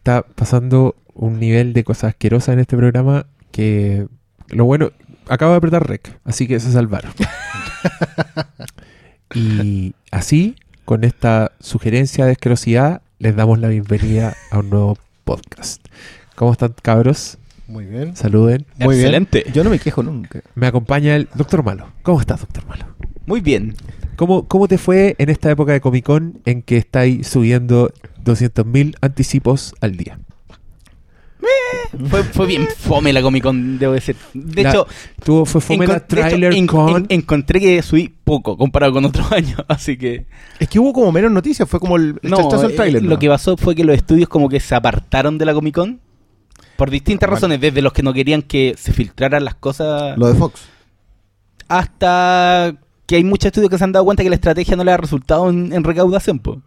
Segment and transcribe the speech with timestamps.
[0.00, 4.06] está pasando un nivel de cosas asquerosas en este programa que
[4.48, 4.92] lo bueno,
[5.28, 7.12] acabo de apretar rec, así que se salvaron.
[9.34, 15.84] y así, con esta sugerencia de asquerosidad, les damos la bienvenida a un nuevo podcast.
[16.34, 17.36] ¿Cómo están, cabros?
[17.68, 18.16] Muy bien.
[18.16, 18.64] Saluden.
[18.78, 19.42] Muy Excelente.
[19.42, 19.54] bien.
[19.54, 20.40] Yo no me quejo nunca.
[20.54, 21.92] Me acompaña el Doctor Malo.
[22.02, 22.86] ¿Cómo estás, Doctor Malo?
[23.26, 23.76] Muy bien.
[24.16, 27.92] ¿Cómo, ¿Cómo te fue en esta época de Comic Con en que estáis subiendo
[28.24, 30.18] 200.000 anticipos al día?
[32.08, 34.14] Fue, fue bien fome la Comic Con, debo decir.
[34.34, 34.86] De La- hecho,
[35.24, 36.96] Tuvo, fue fome la hecho, trailer en- con...
[36.96, 40.26] en- encontré que subí poco comparado con otros años, así que...
[40.58, 43.56] Es que hubo como menos noticias, fue como el, el No, eh, lo que pasó
[43.56, 46.00] fue que los estudios como que se apartaron de la Comic Con
[46.76, 50.34] por distintas razones, desde los que no querían que se filtraran las cosas Lo de
[50.34, 50.62] Fox.
[51.68, 52.74] hasta
[53.06, 54.96] que hay muchos estudios que se han dado cuenta que la estrategia no le da
[54.96, 56.62] resultado en, en recaudación, po.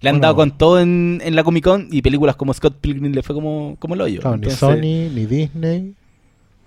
[0.00, 0.22] Le han Bueno.
[0.22, 3.34] dado con todo en, en la Comic Con y películas como Scott Pilgrim le fue
[3.34, 4.20] como, como el hoyo.
[4.20, 5.94] Claro, ni Entonces, Sony, ni Disney.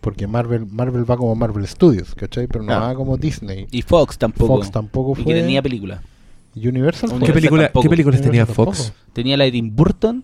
[0.01, 2.47] Porque Marvel Marvel va como Marvel Studios, ¿cachai?
[2.47, 3.67] Pero no va como Disney.
[3.71, 4.57] Y Fox tampoco.
[4.57, 5.33] Fox tampoco Y fue.
[5.33, 6.01] que tenía película.
[6.55, 7.27] Universal ¿Qué fue.
[7.27, 7.71] ¿Qué, película.
[7.81, 8.77] ¿Qué películas tenía Universal Fox?
[8.83, 8.99] tampoco.
[9.13, 10.23] Tenía la de Tim Burton,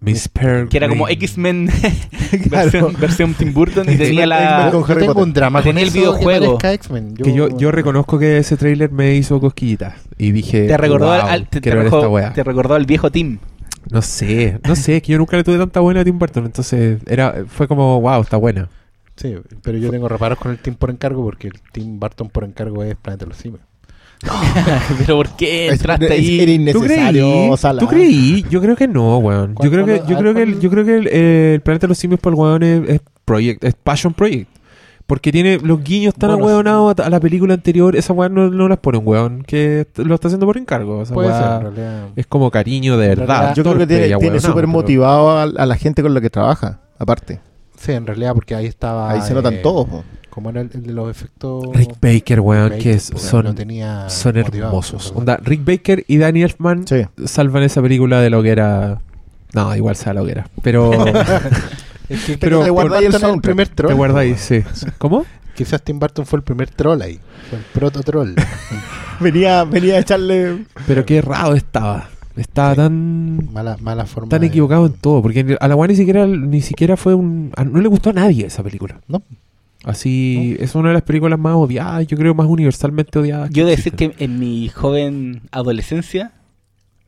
[0.00, 0.68] Miss Peregrine.
[0.68, 1.68] que era como X-Men
[2.48, 2.70] Claro.
[2.70, 4.68] versión, versión Tim Burton, y tenía la...
[4.72, 5.22] con Harry Potter.
[5.22, 6.58] un drama Tenía el videojuego.
[6.58, 9.94] Que yo, yo reconozco que ese tráiler me hizo cosquillitas.
[10.16, 13.38] Y dije, Te recordó, wow, al, al- te, te recordó- te recordó al viejo Tim.
[13.90, 16.44] No sé, no sé, es que yo nunca le tuve tanta buena a Tim Burton.
[16.46, 18.68] Entonces era fue como, wow, está buena.
[19.16, 22.44] Sí, pero yo tengo reparos con el team por encargo porque el team Barton por
[22.44, 23.62] encargo es Planeta de los Simios.
[24.98, 26.40] Pero ¿por qué Es- entraste es- ahí?
[26.40, 27.56] era ¿Tú innecesario, creí?
[27.56, 27.80] Sala.
[27.80, 28.44] ¿Tú creí?
[28.50, 29.50] Yo creo que no, weón.
[29.50, 31.86] Yo ¿Cuál- creo que, yo creo que, el, yo creo que el, eh, el planeta
[31.86, 34.48] de los simios para el weón es, es project, es passion project.
[35.06, 37.96] Porque tiene los guiños tan Bueno, ahueonados a, a la película anterior.
[37.96, 41.02] Esa weón no, no las pone un weón que lo está haciendo por encargo.
[41.02, 42.08] Esa Puede weá ser, en realidad.
[42.14, 43.52] Es como cariño de verdad.
[43.56, 46.78] Yo creo que tiene, tiene súper motivado a, a la gente con la que trabaja,
[46.96, 47.40] aparte.
[47.76, 49.10] Sí, en realidad porque ahí estaba...
[49.10, 49.86] Ahí se notan eh, todos.
[50.30, 51.64] Como era el, el de los efectos...
[51.74, 55.08] Rick Baker, weón, Baker, que es- pues, son, tenía son hermosos.
[55.08, 57.02] pues, Onda, Rick Baker y Danny Elfman Sí.
[57.26, 59.00] salvan esa película de lo que era.
[59.52, 60.48] No, igual sea lo que era.
[60.62, 60.92] Pero.
[62.08, 63.88] Es que Pero te ahí el el primer troll.
[63.88, 64.34] ¿Te acuerdas ahí?
[64.36, 64.62] Sí.
[64.98, 65.24] ¿Cómo?
[65.54, 67.20] Quizás Tim Burton fue el primer troll ahí.
[67.48, 68.34] Fue el proto troll.
[69.20, 70.64] Venía, venía a echarle.
[70.86, 72.08] Pero qué errado estaba.
[72.36, 72.76] Estaba Sí.
[72.78, 73.52] tan.
[73.52, 74.28] mala, mala forma.
[74.28, 75.20] Tan de- equivocado en todo.
[75.22, 77.52] Porque a la One ni siquiera, ni siquiera fue un.
[77.56, 79.00] a- No le gustó a nadie esa película.
[79.08, 79.22] No.
[79.84, 80.56] Así.
[80.60, 83.50] Es una de las películas más odiadas, yo creo, más universalmente odiadas.
[83.50, 86.32] Yo de decir que en mi joven adolescencia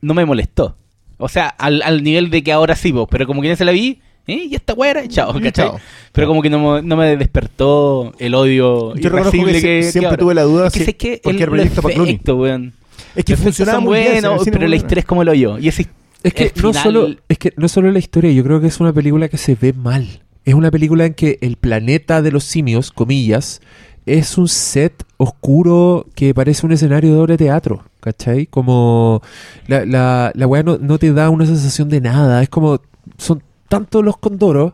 [0.01, 0.75] no me molestó.
[1.17, 3.63] O sea, al, al nivel de que ahora sí, vos, pero como que ya se
[3.63, 4.47] la vi, ¿eh?
[4.49, 5.51] y esta weá era, chao, ¿cachai?
[5.51, 5.79] chao.
[6.11, 10.17] Pero como que no, me- no me despertó el odio Yo reconozco que, que, siempre
[10.17, 12.73] tuve la duda Es que si sé que cualquier el, proyecto weón.
[13.15, 14.23] Es que funcionaba muy bien.
[14.51, 15.59] pero la historia es como el hoyo.
[15.59, 15.87] Y ese
[16.23, 18.79] Es que no final- solo es que no solo la historia, yo creo que es
[18.79, 20.07] una película que se ve mal.
[20.45, 23.61] Es una película en que el planeta de los simios, comillas,
[24.05, 28.47] es un set oscuro que parece un escenario de de teatro, ¿cachai?
[28.47, 29.21] Como
[29.67, 32.81] la, la, la weá no, te da una sensación de nada, es como
[33.17, 34.73] son tantos los condoros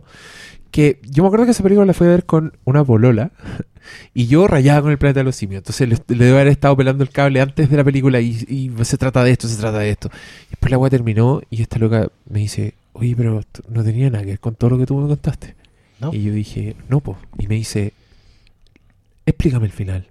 [0.72, 3.31] que yo me acuerdo que esa película la fui a ver con una polola
[4.13, 5.59] y yo rayaba con el planeta de los simios.
[5.59, 8.97] Entonces le, le debo haber estado pelando el cable antes de la película y, se
[8.97, 10.09] trata de esto, se trata de esto.
[10.47, 14.24] Y después la weá terminó y esta loca me dice, oye, pero no tenía nada
[14.24, 15.58] que ver con todo lo que tú me contaste.
[15.99, 16.13] ¿No?
[16.13, 17.17] Y yo dije, no, po.
[17.37, 17.93] Y me dice,
[19.25, 20.07] explícame el final.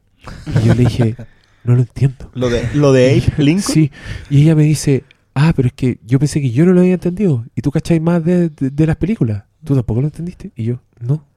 [0.62, 1.16] Y yo le dije,
[1.65, 2.31] no lo entiendo.
[2.34, 3.72] Lo de, lo de Abe Lincoln.
[3.75, 3.91] Sí.
[4.31, 5.04] Y ella me dice,
[5.34, 7.44] ah, pero es que yo pensé que yo no lo había entendido.
[7.54, 9.44] Y tú cacháis más de, de- de las películas.
[9.65, 10.50] ¿Tú tampoco lo entendiste?
[10.56, 11.25] Y yo, no.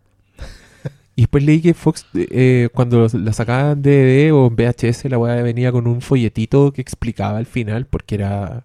[1.16, 5.18] Y después leí que Fox, eh, cuando la sacaban en DVD o en VHS, la
[5.18, 8.64] weá venía con un folletito que explicaba el final, porque era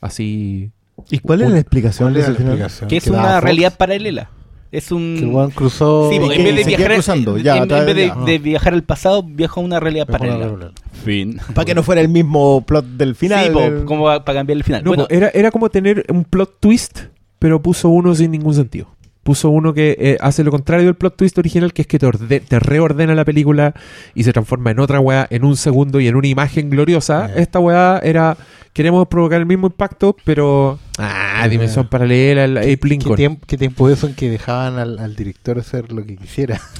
[0.00, 0.70] así.
[1.10, 3.42] ¿Y cuál es la explicación ¿Cuál de que es una Fox?
[3.42, 4.30] realidad paralela.
[4.72, 5.16] Es un...
[5.18, 6.10] Que weón cruzó.
[6.10, 9.22] Sí, en vez de viajar cruzando, ya, en- en vez de, de viajar al pasado,
[9.22, 10.46] viaja a una realidad paralela.
[10.46, 10.72] hablar.
[11.04, 11.38] Fin.
[11.54, 13.52] Para que no fuera el mismo plot del final.
[13.52, 14.82] sí, del- como para cambiar el final.
[14.84, 17.00] No, bueno, era, era como tener un plot twist,
[17.38, 18.88] pero puso uno sin ningún sentido.
[19.26, 22.06] Puso uno que eh, hace lo contrario del plot twist original, que es que te,
[22.06, 23.74] orde- te reordena la película
[24.14, 27.26] y se transforma en otra weá en un segundo y en una imagen gloriosa.
[27.30, 27.42] Eh.
[27.42, 28.36] Esta weá era,
[28.72, 30.78] queremos provocar el mismo impacto, pero...
[30.96, 31.48] Ah, Eh.
[31.48, 33.16] dimensión paralela, el ¿Qué, Lincoln.
[33.16, 36.60] tiempo, ¿Qué tiempo eso en que dejaban al, al director hacer lo que quisiera?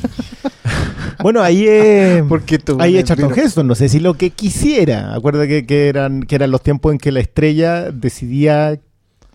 [1.22, 2.22] Bueno, ahí es.
[2.28, 2.58] Porque.
[2.78, 5.14] Ahí es Charlton Heston, no sé si lo que quisiera.
[5.14, 8.78] Acuerda que, que eran, que eran los tiempos en que la estrella decidía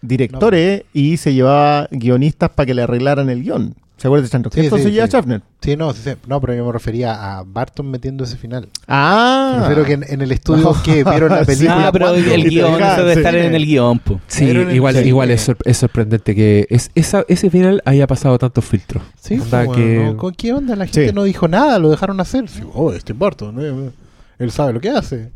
[0.01, 3.75] directores y se llevaba guionistas para que le arreglaran el guion.
[3.97, 4.53] ¿Se acuerdan de Sherlock?
[4.55, 5.11] Sí, Entonces sí, ya sí.
[5.11, 5.41] Schaffner.
[5.61, 6.11] Sí, no, sí, sí.
[6.25, 8.67] no, pero yo me refería a Barton metiendo ese final.
[8.87, 9.57] Ah.
[9.59, 11.45] Prefiero que en, en el estudio que vieron la Sí.
[11.45, 11.87] película.
[11.87, 12.31] Ah, pero ¿cuándo?
[12.33, 13.19] el guion, dejaban, eso debe sí.
[13.19, 14.19] estar en el guion, po.
[14.25, 18.07] Sí, Pero el igual, igual es, sor- es sorprendente que es, esa, ese final haya
[18.07, 19.03] pasado tantos filtros.
[19.21, 20.75] Sí, pues, que- ¿con qué onda?
[20.75, 21.13] La gente Sí.
[21.13, 22.49] no dijo nada, lo dejaron hacer.
[22.49, 23.91] Sí, oh, este Barton, eh,
[24.39, 25.29] él sabe lo que hace.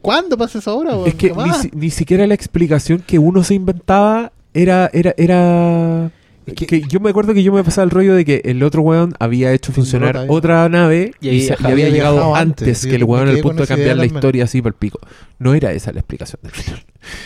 [0.00, 0.96] ¿Cuándo pasa esa hora?
[1.06, 4.90] Es que ni, ni siquiera la explicación que uno se inventaba era...
[4.92, 6.10] era, era...
[6.46, 8.62] Es que- que yo me acuerdo que yo me pasaba el rollo de que el
[8.62, 11.72] otro weón había hecho funcionar otra nave Y y, ahí se- y viajaba.
[11.72, 14.60] había Había llegado antes, sí, que el weón al punto de cambiar la historia así
[14.62, 14.98] por el pico.
[15.38, 16.84] No era esa la explicación del final.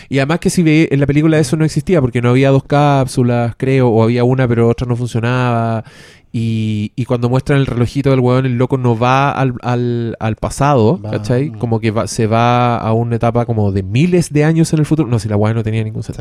[0.09, 2.63] Y además que si ve en la película eso no existía porque no había dos
[2.63, 5.83] cápsulas, creo, o había una pero otra no funcionaba.
[6.31, 10.35] Y, y cuando muestran el relojito del weón, el loco no va al, al, al
[10.35, 11.49] pasado, Va, ¿cachai?
[11.51, 11.57] mm.
[11.57, 14.85] Como que va- se va a una etapa como de miles de años en el
[14.85, 15.07] futuro.
[15.07, 16.11] No, si la weá no tenía ningún Sí.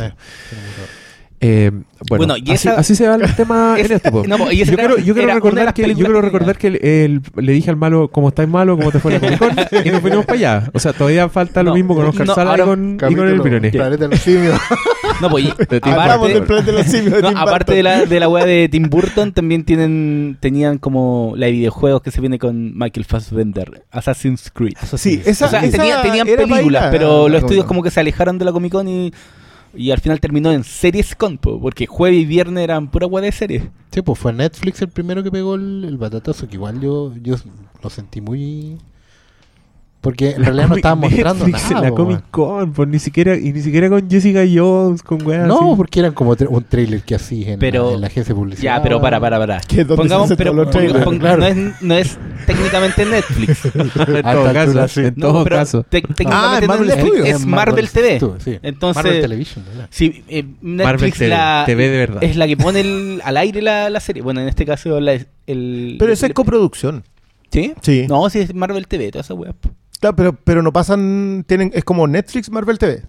[1.40, 1.70] Eh,
[2.08, 4.10] bueno, Bueno, y así, esa- así se va el tema en esto.
[4.26, 7.22] no, y yo, era- quiero, yo quiero recordar que, yo quiero recordar que el- el-
[7.36, 9.50] le dije al malo, como estáis malo, como te fue la Comic Con,
[9.86, 10.70] y nos vinimos para allá.
[10.72, 13.28] O sea, todavía falta lo No, mismo con Oscar no, Sala y con, y con
[13.28, 13.70] el Pirone.
[13.70, 14.58] Planeta de los simios.
[15.20, 15.46] No, pues,
[15.82, 18.44] aparte, del planeta de los simios de no, Tim aparte de la, de la weá
[18.44, 23.04] de Tim Burton, también tienen tenían como la de videojuegos que se viene con Michael
[23.06, 24.74] Fassbender, Assassin's Creed.
[24.96, 28.00] Sí, esa, o sea, esa tenía- tenían era películas, pero los estudios como que se
[28.00, 29.12] alejaron de la Comic Con y,
[29.76, 33.22] y al final terminó en series con, po, porque jueves y viernes eran pura weá
[33.24, 33.62] de series.
[33.90, 37.36] Sí, pues fue Netflix el primero que pegó el, el batatazo, que igual yo, yo
[37.82, 38.78] lo sentí muy...
[40.06, 41.82] Porque en realidad no estaban mostrando Netflix en nada.
[41.84, 45.48] la po, Comic Con, pues ni siquiera, y ni siquiera con Jessica Jones, con weas
[45.48, 45.76] No, así.
[45.76, 48.38] porque eran como tra- un trailer que hacía en, Pero- la, en la agencia de
[48.40, 48.76] publicidad.
[48.76, 49.60] Ya, pero para, para, para.
[49.96, 51.38] Pongamos, pero todos los pon- trailers, pon- claro.
[51.40, 53.64] no, es, no es técnicamente Netflix.
[53.74, 55.00] en A todo caso, altura, sí.
[55.00, 55.82] en todo caso.
[55.88, 58.20] te- técnicamente es Marvel Netflix es Marvel TV.
[58.38, 58.58] Sí.
[58.62, 59.88] Entonces, Marvel Television, ¿verdad?
[59.90, 62.22] Sí, eh, Netflix Marvel TV, la, TV de verdad.
[62.22, 64.22] es la que pone el- al aire la, la serie.
[64.22, 65.18] Bueno, en este caso la,
[65.48, 65.96] el...
[65.98, 67.02] Pero esa es coproducción.
[67.50, 67.72] ¿Sí?
[67.80, 68.06] Sí.
[68.08, 69.54] No, sí es Marvel TV, toda esa wea.
[70.00, 73.02] Claro, pero, pero no pasan, tienen, es como Netflix, Marvel TV.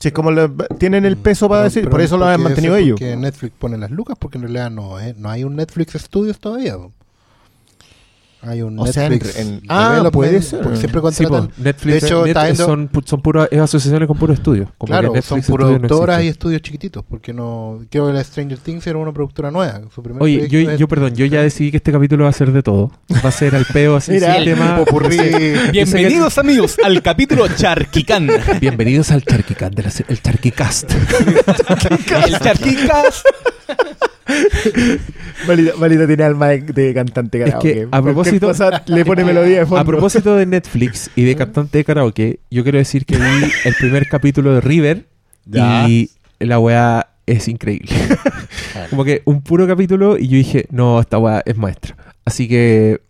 [0.00, 2.42] Si es como le- tienen el peso para Pero- decir, pero por eso lo han
[2.42, 2.98] mantenido ellos.
[3.00, 6.38] Porque Netflix pone las lucas, porque en realidad no, eh, no hay un Netflix Studios
[6.38, 6.76] todavía.
[6.76, 6.92] po.
[8.46, 9.36] Hay un O sea, en- Netflix.
[9.38, 10.60] en- ah, Development, puede ser.
[10.60, 11.46] porque siempre Sí, contratan.
[11.48, 14.68] pues, Netflix de hecho, Net- está viendo- son, son puras es asociaciones con puros estudios.
[14.78, 18.22] Como claro, que son Netflix no productoras y estudios chiquititos, porque no creo que la
[18.22, 19.80] Stranger Things era una productora nueva.
[19.94, 22.34] Su primer Oye, yo, es- yo, perdón, yo ya decidí que este capítulo va a
[22.34, 22.90] ser de todo.
[23.24, 24.76] Va a ser al peo, así, Mira, sin el tema.
[24.84, 25.18] popurrí.
[25.72, 28.28] Bienvenidos amigos al capítulo Charquicán.
[28.60, 30.90] Bienvenidos al Charquicán, de la se- el Charquicast.
[32.26, 33.22] el Charquicas.
[35.46, 37.74] Valida, Valida tiene alma de, de cantante karaoke.
[37.74, 39.80] que, a propósito- cosa le pone melodía de fondo.
[39.80, 43.74] A propósito de Netflix y de cantante de karaoke, yo quiero decir que vi el
[43.74, 45.06] primer capítulo de River
[45.46, 45.88] Ya.
[45.88, 47.88] y la weá es increíble.
[48.90, 51.96] Como que un puro capítulo y yo dije, no, esta weá es maestra.
[52.24, 53.00] Así que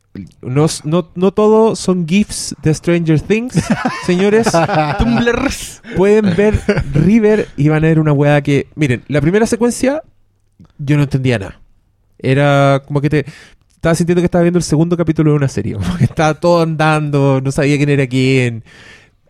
[0.42, 3.54] no, no, no todo son GIFs de Stranger Things,
[4.06, 4.48] señores.
[4.98, 5.82] Tumblers.
[5.96, 6.60] Pueden ver
[6.92, 8.68] River y van a ver una weá que...
[8.76, 10.02] Miren, la primera secuencia
[10.78, 11.60] yo no entendía nada.
[12.18, 13.26] Era como que te...
[13.74, 15.74] Estaba sintiendo que estaba viendo el segundo capítulo de una serie.
[15.78, 18.64] Como que estaba todo andando, no sabía quién era quién.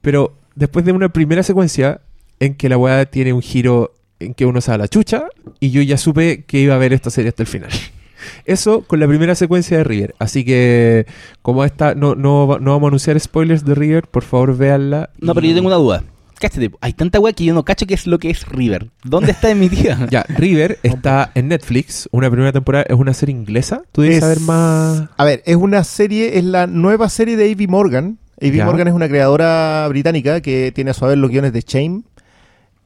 [0.00, 2.00] Pero después de una primera secuencia
[2.38, 5.24] en que la weá tiene un giro en que uno se da la chucha
[5.58, 7.70] y yo ya supe que iba a ver esta serie hasta el final.
[8.44, 10.14] Eso con la primera secuencia de River.
[10.20, 11.06] Así que,
[11.42, 15.10] como esta, no, no, no vamos a anunciar spoilers de River, por favor véanla.
[15.18, 16.04] No, y- pero yo tengo una duda.
[16.48, 18.90] Cáchate, hay tanta wea que yo no cacho qué es lo que es River.
[19.02, 20.06] ¿Dónde está emitida?
[20.10, 22.08] Ya, River está en Netflix.
[22.12, 23.82] Una primera temporada es una serie inglesa.
[23.92, 25.08] ¿Tú debes Es- saber más?
[25.16, 27.66] A ver, es una serie, es la nueva serie de A.V.
[27.68, 28.18] Morgan.
[28.40, 28.66] Ya.
[28.66, 32.02] Morgan es una creadora británica que tiene a su haber los guiones de Shame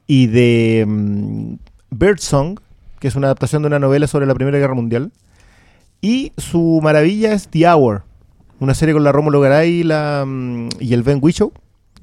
[0.07, 1.53] y de mm,
[1.91, 2.59] Birdsong,
[2.99, 5.11] que es una adaptación de una novela sobre la Primera Guerra Mundial.
[6.01, 8.03] Y su maravilla es The Hour,
[8.59, 11.51] una serie con la Rómulo Garay y, la, mm, y el Ben Whishaw,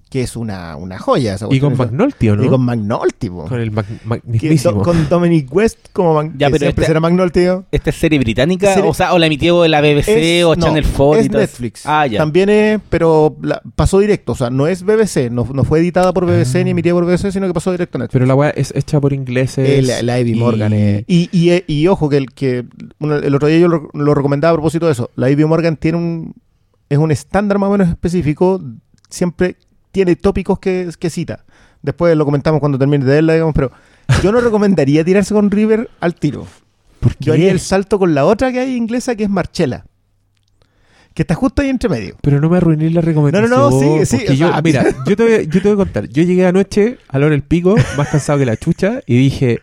[0.08, 1.34] que es una, una joya.
[1.34, 1.76] esa Y con.
[1.76, 2.44] McNulty, ¿o no?
[2.44, 3.44] Y con McNulty, po.
[3.46, 7.40] Con el do- con Dominic West como Mac- Ya, pero siempre este- será McNulty.
[7.44, 7.64] ¿no?
[7.72, 8.72] ¿Esta es serie británica?
[8.72, 11.28] Serie- O sea, o la emitió la BBC Es- o no, Channel 4 es y
[11.28, 11.50] todo eso?
[11.50, 11.82] Netflix.
[11.86, 12.18] Ah, ya.
[12.18, 14.32] También es, pero la- pasó directo.
[14.32, 16.64] O sea, no es BBC, no, no fue editada por BBC Ah.
[16.64, 18.12] ni emitida por BBC, sino que pasó directo a Netflix.
[18.12, 19.68] Pero la weá es hecha por ingleses.
[19.68, 20.72] Eh, la, la Ivy y- Morgan.
[20.72, 21.04] eh.
[21.08, 22.64] Y, y, eh, y ojo, que el, que
[23.00, 25.10] el otro día yo lo, lo recomendaba a propósito de eso.
[25.16, 26.34] La Ivy Morgan tiene un.
[26.88, 28.62] Es un estándar más o menos específico.
[29.10, 29.56] Siempre
[29.96, 31.44] tiene tópicos que, que cita.
[31.80, 33.72] Después lo comentamos cuando termine de verla, digamos, pero
[34.22, 36.46] yo no recomendaría tirarse con River al tiro.
[37.00, 39.86] ¿Por Yo haría el salto con la otra que hay inglesa, que es Marchella.
[41.14, 42.14] Que está justo ahí entre medio.
[42.20, 43.48] Pero no me arruiné la recomendación.
[43.50, 45.76] No, no, no, sí, sí, yo, mira, yo te, voy, a- yo te voy a
[45.76, 46.08] contar.
[46.08, 49.60] Yo llegué anoche a la hora del pico, más cansado que la chucha, y dije,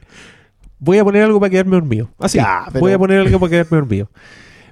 [0.80, 2.10] voy a poner algo para quedarme dormido.
[2.18, 2.40] Así,
[2.72, 4.10] pero- voy a poner algo para quedarme dormido.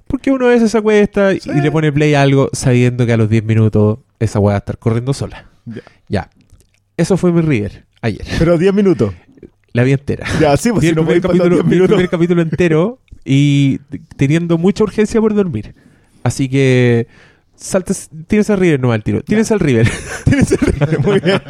[0.08, 3.18] Porque uno a veces se acuesta y le pone play a algo sabiendo que a
[3.18, 5.51] los 10 minutos esa weá va a estar corriendo sola.
[5.66, 5.82] Ya.
[6.08, 6.30] Ya.
[6.98, 8.26] Eso fue mi River ayer.
[8.40, 9.14] Pero 10 minutos.
[9.74, 10.28] La vi entera.
[10.40, 11.96] Ya, sí, pues si el, no primer capítulo, 10 vi el minutos.
[11.96, 13.80] primer capítulo entero y
[14.18, 15.74] teniendo mucha urgencia por dormir.
[16.24, 17.08] Así que
[17.56, 19.22] saltes, tienes al River no al tiro.
[19.22, 19.90] Tienes al River.
[20.26, 21.42] Tienes el ritmo, Muy bien.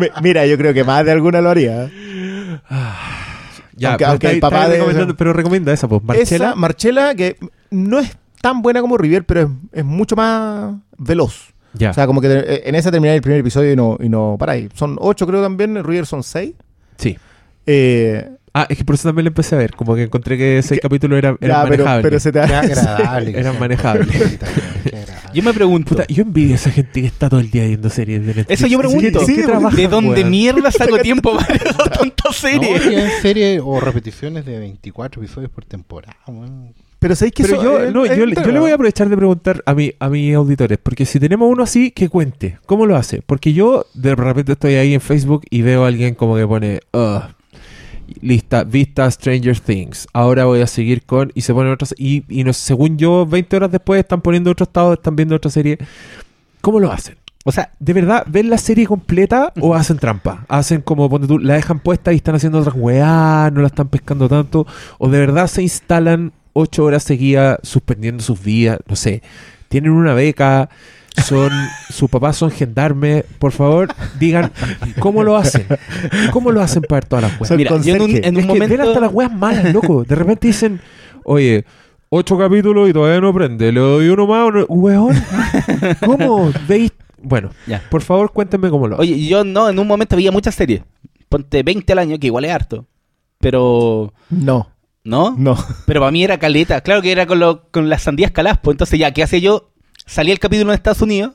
[0.00, 1.88] Me- mira, yo creo que más de alguna lo haría.
[3.76, 6.02] ya, Aunque- pero aunque está- el papá de- pero recomienda esa, pues.
[6.02, 6.46] Marchela.
[6.48, 7.36] Esa, Marchela, que
[7.70, 8.10] no es
[8.42, 11.49] tan buena como River, pero es, es mucho más veloz.
[11.74, 11.90] Ya.
[11.90, 14.36] O sea, como que te- en esa termináis el primer episodio y no, y no
[14.38, 14.68] paráis.
[14.74, 16.52] Son 8 creo también, en River son 6.
[16.96, 17.16] sí.
[17.66, 19.76] Eh, Ah, es que por eso también le empecé a ver.
[19.76, 22.02] Como que encontré que ese Que- capítulo era, era ya, pero, manejable.
[22.02, 23.30] pero se te agradable.
[23.38, 24.08] Eran manejables.
[25.32, 27.88] Yo me pregunto, Puta, yo envidio a esa gente que está todo el día viendo
[27.90, 28.50] series de Netflix.
[28.50, 29.20] Eso yo pregunto.
[29.20, 33.60] ¿En Sí, qué porque- trabajan, ¿de dónde mierda saco tiempo para tantas No, series?
[33.64, 36.16] o repeticiones de 24 episodios por temporada.
[37.00, 39.08] Pero sabéis que Pero eso yo, es- no, yo, le- yo le voy a aprovechar
[39.08, 42.58] de preguntar a, mi, a mis auditores, porque si tenemos uno así, que cuente.
[42.66, 43.22] ¿Cómo lo hace?
[43.22, 46.80] Porque yo de repente estoy ahí en Facebook y veo a alguien como que pone,
[46.92, 47.22] "Ugh,
[48.20, 50.08] lista, vista Stranger Things.
[50.12, 53.56] Ahora voy a seguir con, y se pone otras, y, y no, según yo, 20
[53.56, 55.78] horas después están poniendo otro estado, están viendo otra serie.
[56.60, 57.16] ¿Cómo lo hacen?
[57.44, 60.44] O sea, ¿De verdad ven la serie completa o hacen trampa?
[60.48, 63.88] Hacen como, ponte tú, la dejan puesta y están haciendo otras weá, no la están
[63.88, 64.66] pescando tanto,
[64.98, 69.22] o de verdad se instalan ocho horas seguidas suspendiendo sus vidas, no sé,
[69.68, 70.68] tienen una beca,
[71.24, 71.50] son,
[71.90, 73.88] sus papás son gendarmes, por favor,
[74.18, 74.52] digan
[74.98, 75.66] cómo lo hacen,
[76.32, 77.56] cómo lo hacen para ver todas las weas.
[77.56, 78.28] Mira, yo en un, conserje.
[78.28, 78.88] en un es que ven momento...
[78.88, 80.80] hasta las weas malas, loco, de repente dicen,
[81.24, 81.64] oye,
[82.08, 85.16] ocho capítulos y todavía no prende, le doy uno más, uno- weón,
[86.04, 86.92] ¿cómo veis?
[87.22, 87.82] Bueno, Ya.
[87.90, 89.02] por favor, cuéntenme cómo lo hacen.
[89.12, 90.82] Oye, yo no, en un momento veía muchas series.
[91.28, 92.86] Ponte 20 al año, que igual es harto.
[93.38, 94.12] Pero...
[94.30, 94.68] No,
[95.04, 95.34] ¿No?
[95.38, 95.56] no.
[95.86, 96.80] Pero para mí era caleta.
[96.82, 98.58] Claro que era con, lo- con las sandías caladas.
[98.62, 99.70] Pues entonces ya, ¿qué hacía yo?
[100.06, 101.32] Salía el capítulo en Estados Unidos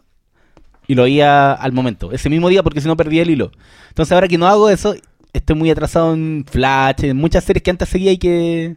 [0.88, 2.12] y lo veía al momento.
[2.12, 3.52] Ese mismo día porque si no perdía el hilo.
[3.90, 4.96] Entonces ahora que no hago eso,
[5.34, 8.76] estoy muy atrasado en Flash, en muchas series que antes seguía y que...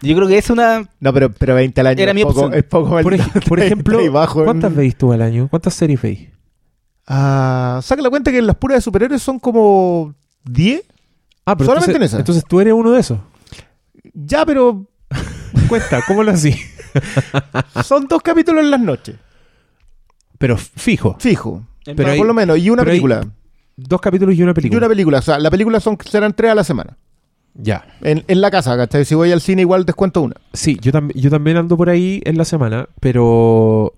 [0.00, 0.88] Yo creo que es una...
[1.00, 2.54] No, pero, pero 20 al año Era es mi poco, opción.
[2.54, 3.38] es poco Por, maldito.
[3.40, 5.48] ej- por ejemplo, bajo en- ¿cuántas veis tú al año?
[5.50, 6.28] ¿Cuántas series veis?
[7.06, 10.82] Ah, saca la cuenta que las puras de superhéroes son como 10.
[11.46, 12.18] Ah, pero Solamente entonces, en esa.
[12.18, 13.18] entonces tú eres uno de esos.
[14.20, 14.86] Ya, pero
[15.68, 16.54] Cuenta, ¿cómo lo así?
[17.84, 19.16] son dos capítulos en las noches.
[20.38, 21.16] Pero fijo.
[21.18, 21.64] Fijo.
[21.84, 22.58] Pero hay- por lo menos.
[22.58, 23.26] Y una pero hay película.
[23.76, 24.78] Dos capítulos y una Y película.
[24.78, 25.18] una película.
[25.18, 26.96] O sea, la película son, serán tres a la semana.
[27.54, 27.86] Ya.
[28.02, 29.04] En, en la casa, ¿cachai?
[29.04, 30.34] Si voy al cine, igual descuento una.
[30.52, 33.94] Sí, yo, tam- yo también ando por ahí en la semana, pero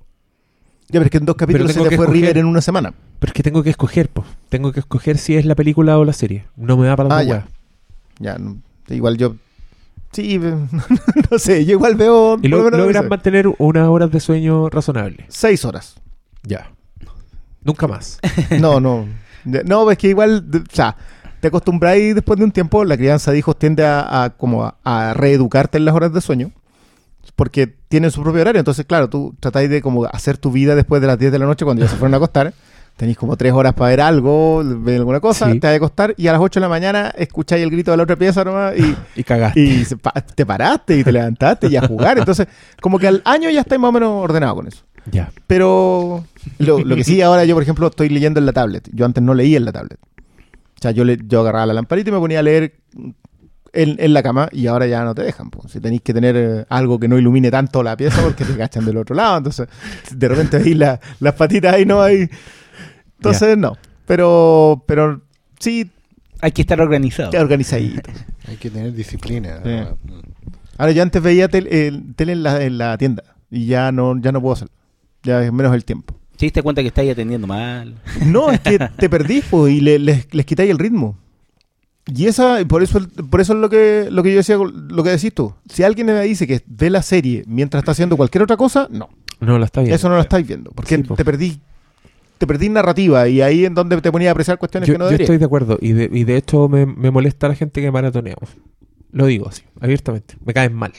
[0.89, 2.21] Ya, pero es que en dos capítulos se tengo te que fue escoger.
[2.23, 2.93] River en una semana.
[3.19, 4.27] pero es que tengo que escoger, pues.
[4.49, 6.45] Tengo que escoger si es la película o la serie.
[6.57, 7.47] No me da para Ah, ya.
[8.19, 8.59] Ya, no-
[8.89, 9.37] igual yo.
[10.12, 10.38] Sí,
[11.31, 12.38] no sé, yo igual veo.
[12.43, 12.69] Y lo-
[13.09, 15.25] mantener unas horas de sueño razonable.
[15.29, 15.97] seis horas.
[16.43, 16.71] Ya.
[17.62, 18.19] Nunca más.
[18.61, 19.07] No, no.
[19.45, 20.97] No, es que igual, o sea,
[21.40, 24.76] te acostumbráis después de un tiempo, la crianza de hijos tiende a, a como a,
[24.85, 26.50] a reeducarte en las horas de sueño,
[27.37, 28.59] porque tienen su propio horario.
[28.59, 31.47] Entonces, claro, tú tratáis de como hacer tu vida después de las 10 de la
[31.47, 32.52] noche cuando ya se fueron a acostar.
[33.00, 35.59] Tenéis como tres horas para ver algo, ver alguna cosa, Sí.
[35.59, 37.97] te vas a acostar y a las 8 de la mañana escucháis el grito de
[37.97, 39.59] la otra pieza nomás y, Y cagaste.
[39.59, 42.19] y se pa- te paraste y te levantaste y a jugar.
[42.19, 42.47] Entonces,
[42.83, 44.85] como que al año ya estáis más o menos ordenado con eso.
[45.11, 45.30] Ya.
[45.47, 46.26] Pero
[46.59, 48.87] lo, lo que sí, ahora yo, por ejemplo, estoy leyendo en la tablet.
[48.92, 49.99] Yo antes no leía en la tablet.
[50.02, 52.75] O sea, yo, le, yo agarraba la lamparita y me ponía a leer
[53.73, 55.49] en, en la cama y ahora ya no te dejan.
[55.49, 55.73] pues.
[55.73, 58.85] Si tenéis que tener eh, algo que no ilumine tanto la pieza porque te cachan
[58.85, 59.38] del otro lado.
[59.38, 59.69] Entonces,
[60.14, 62.28] de repente veis la- las patitas ahí, no hay.
[63.21, 63.77] Entonces, no.
[64.07, 65.21] Pero, pero
[65.59, 65.91] sí,
[66.41, 67.31] Hay que estar organizado.
[67.41, 68.11] organizadito.
[68.49, 69.61] Hay que tener disciplina.
[70.79, 74.19] Ahora, yo antes veía tel- eh, tele en la, en la tienda y ya no,
[74.21, 74.73] ya no puedo hacerlo.
[75.23, 76.15] Ya es menos el tiempo.
[76.37, 77.95] ¿Te diste cuenta que estáis atendiendo mal?
[78.25, 81.17] No, es que te perdís po, y le- les, les quitáis el ritmo.
[82.07, 82.99] Y esa, por eso,
[83.31, 85.55] por eso es lo que, lo que yo decía, lo que decís tú.
[85.69, 89.11] Si alguien me dice que ve la serie mientras está haciendo cualquier otra cosa, no.
[89.39, 89.95] No, la está bien.
[89.95, 90.71] Eso no lo estáis viendo.
[90.73, 91.15] Porque Sí, po.
[91.15, 91.61] te perdí,
[92.40, 95.04] te perdí narrativa y ahí es donde te ponía a apreciar cuestiones Yo, que no
[95.04, 95.26] yo deberías.
[95.28, 95.78] estoy de acuerdo.
[95.78, 98.49] Y de, y de hecho me, me molesta la gente que maratoneamos.
[99.12, 100.37] Lo digo así, abiertamente.
[100.42, 100.92] Me caen mal.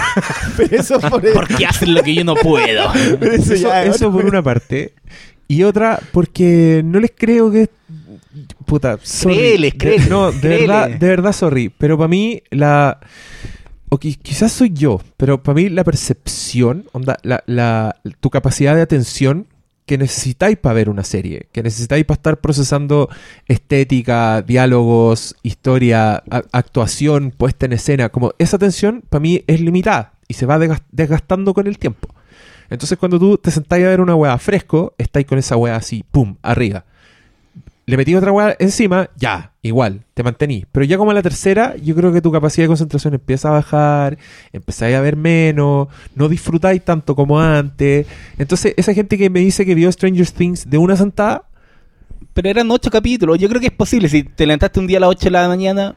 [0.56, 2.90] Pero eso por, ¿Por qué hacen lo que yo no puedo?
[3.20, 4.94] pero eso Eso, ya es eso por una parte.
[5.46, 7.70] Y otra, porque no les creo que.
[8.66, 9.36] Puta, sorry.
[9.36, 10.66] Créeles, De- créeles, No, de créeles.
[10.68, 11.68] verdad, de verdad, sorry.
[11.78, 12.98] Pero para mí, la.
[13.90, 18.74] O qui- quizás soy yo, pero para mí la percepción, onda, la, la, tu capacidad
[18.74, 19.46] de atención
[19.88, 23.08] que necesitáis para ver una serie, que necesitáis para estar procesando
[23.48, 30.34] estética, diálogos, historia, actuación, puesta en escena, como esa tensión para mí es limitada y
[30.34, 32.14] se va desgas- desgastando con el tiempo.
[32.70, 36.04] Entonces cuando tú te sentás a ver una weá fresco, estáis con esa weá así,
[36.10, 36.84] pum, arriba.
[37.88, 40.66] Le metí otra weá encima, ya, igual, te mantení.
[40.72, 43.52] Pero ya como a la tercera, yo creo que tu capacidad de concentración empieza a
[43.52, 44.18] bajar,
[44.52, 48.06] empezáis a ver menos, no disfrutáis tanto como antes.
[48.36, 51.44] Entonces, esa gente que me dice que vio Stranger Things de una sentada,
[52.34, 53.38] Pero eran ocho capítulos.
[53.38, 54.08] Yo creo que es posible.
[54.10, 55.96] Si te levantaste un día a las 8 de la mañana,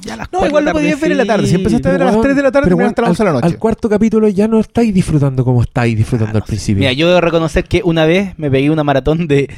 [0.00, 1.46] ya a las No, igual lo podías ver en la tarde.
[1.48, 3.22] Si empezaste a ver a las weón, 3 de la tarde, pero, las weón, 11
[3.22, 3.54] de la al- noche.
[3.54, 6.78] Al cuarto capítulo ya no estáis disfrutando como estáis disfrutando al principio.
[6.80, 9.50] Mira, yo debo reconocer que una vez me pegué una maratón de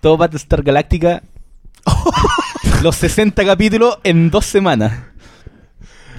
[0.00, 1.22] todo Battlestar Galactica.
[2.82, 4.92] los 60 capítulos en dos semanas.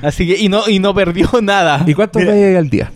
[0.02, 1.84] Así que, y no, y no perdió nada.
[1.86, 2.32] ¿Y cuánto Mira.
[2.34, 2.92] veis al día?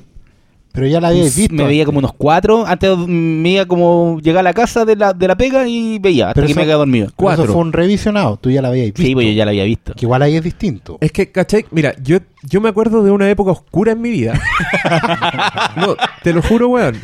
[0.74, 1.54] Pero ya la habíais visto.
[1.54, 2.66] Me veía como unos cuatro.
[2.66, 6.28] Antes me iba como llegar a la casa de la, de la pega y veía
[6.30, 7.10] hasta Pero que eso- me quedaba dormido.
[7.16, 7.44] Cuatro.
[7.44, 8.38] Eso fue un revisionado.
[8.38, 9.02] Tú ya la habíais visto.
[9.02, 9.94] Sí, pues yo ya la había visto.
[9.96, 10.98] Que igual ahí es distinto.
[11.02, 11.66] Es que, ¿cachai?
[11.72, 14.33] Mira, yo, yo me acuerdo de una época oscura en mi vida.
[15.75, 17.00] no, te lo juro, weón.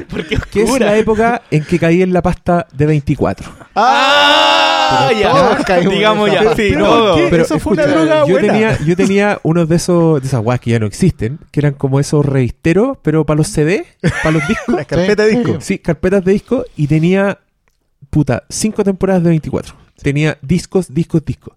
[0.52, 3.52] Que es la época en que caí en la pasta de 24.
[3.76, 5.08] ¡Ah!
[5.10, 5.32] Pero ya.
[5.32, 6.50] todos caímos en Digamos esa ya.
[6.56, 7.16] Sí, Pero, todo.
[7.16, 7.28] ¿qué?
[7.30, 8.48] Pero Eso fue una escucha, droga yo buena.
[8.54, 11.74] tenía, yo tenía unos de esos, de esas weas que ya no existen, que eran
[11.74, 13.86] como esos revisteros, pero para los CD,
[14.24, 14.76] para los discos.
[14.76, 15.58] La carpeta de disco.
[15.62, 17.40] Sí, carpetas de disco y tenía,
[18.10, 19.76] puta, cinco temporadas de 24.
[20.02, 21.56] Tenía discos, discos, discos.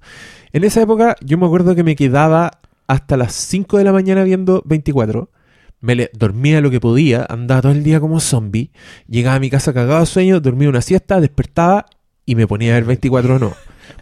[0.52, 2.59] En esa época yo me acuerdo que me quedaba
[2.90, 5.30] hasta las 5 de la mañana viendo 24.
[5.80, 8.70] Me le- dormía lo que podía, andaba todo el día como zombie.
[9.08, 11.86] Llegaba a mi casa cagado de sueño, dormía una siesta, despertaba
[12.26, 13.52] y me ponía a ver 24 o no.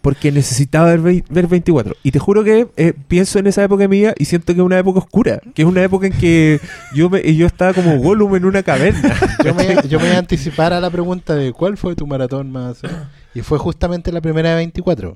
[0.02, 1.94] Porque necesitaba ver, ver 24.
[2.02, 4.60] Y te juro que eh, pienso en esa época de mi vida y siento que
[4.60, 5.40] es una época oscura.
[5.54, 6.60] Que es una época en que
[6.94, 9.14] yo, me, yo estaba como Gollum en una caverna.
[9.44, 12.50] Yo me, yo me voy a anticipar a la pregunta de cuál fue tu maratón
[12.50, 12.82] más.
[12.84, 12.88] eh?
[13.34, 15.14] Y fue justamente la primera de 24.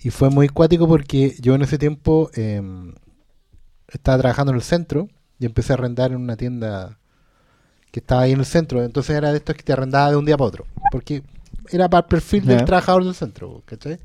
[0.00, 2.62] Y fue muy cuático porque yo en ese tiempo eh,
[3.88, 6.98] estaba trabajando en el centro y empecé a arrendar en una tienda
[7.90, 8.82] que estaba ahí en el centro.
[8.84, 10.66] Entonces era de estos que te arrendaba de un día para otro.
[10.92, 11.22] Porque
[11.70, 13.98] era para el perfil del trabajador del centro, ¿cachai?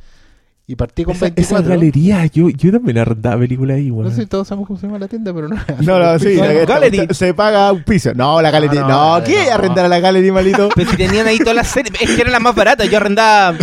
[0.65, 1.57] Y partí con Esa, 24.
[1.59, 4.15] esa galería, yo, yo también arrendaba películas ahí, No weón.
[4.15, 5.57] sé si todos sabemos cómo se llama la tienda, pero no.
[5.81, 6.35] No, no, sí.
[6.37, 7.07] No, la- Gallery.
[7.13, 8.13] se- paga un piso.
[8.15, 8.77] No, la Gallery.
[8.77, 9.43] No, No, no, ¿qué?
[9.47, 9.53] no.
[9.55, 10.69] Arrendar a la Gallery, malito.
[10.73, 12.85] Pero si tenían ahí todas las series, es que era la más barata.
[12.85, 13.57] Yo arrendaba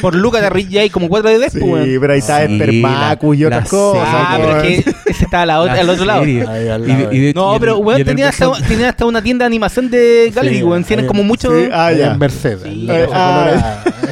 [0.00, 1.88] por Lucas de Rich hay como cuatro de Sí, Despo, weón.
[2.00, 4.02] pero ahí está Sí, Espermacus y otras cosas.
[4.06, 6.22] Ah, pero es que ese estaba a la otra- La al otro lado.
[6.22, 8.52] Ahí al Y lado, de- y de- y No, en pero y weón, tenía hasta,
[8.68, 10.84] tenía hasta una tienda de animación de Gallery, Sí, weón.
[10.84, 11.50] Tienen como mucho.
[11.50, 12.12] sí, ah, ya.
[12.12, 12.62] en Mercedes.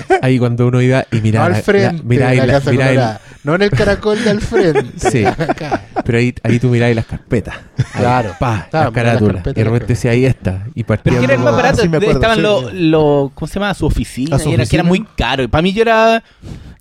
[0.08, 0.18] Sí, ah.
[0.22, 1.46] Ahí cuando uno iba y No miraba.
[1.46, 3.20] al la- frente, la- miraba de y la la- Casa miraba y- Colorada.
[3.44, 4.84] No en el caracol del frente.
[5.10, 5.24] Sí.
[5.26, 5.82] Acá.
[6.04, 7.54] Pero ahí, ahí tú mirabas las carpetas.
[7.56, 8.34] Ahí, Claro.
[8.40, 9.46] Pa, Claro, las carátulas.
[9.46, 10.66] Y de repente decía, ahí está.
[10.74, 11.82] Y partía Pero que era más barato.
[11.82, 12.42] sí me acuerdo, estaban sí.
[12.42, 12.72] los.
[12.72, 13.74] los- ¿Cómo se llama?
[13.74, 14.36] Su oficina.
[14.36, 15.48] A su y era, que era muy caro.
[15.48, 16.22] Para mí yo era.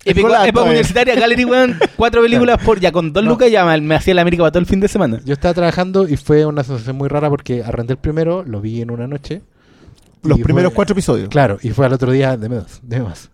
[0.07, 0.51] Época, eh.
[0.55, 1.79] universitaria, Gallery, weón.
[1.95, 2.79] Cuatro películas por.
[2.79, 3.31] Ya con dos No.
[3.31, 5.19] lucas ya me, me hacía la América para todo el fin de semana.
[5.25, 8.81] Yo estaba trabajando y fue una sensación muy rara porque arrendé el primero, lo vi
[8.81, 9.41] en una noche.
[10.25, 11.29] Los primeros fue- cuatro episodios.
[11.29, 12.79] Claro, y fue al otro día de más.
[12.83, 13.29] De más.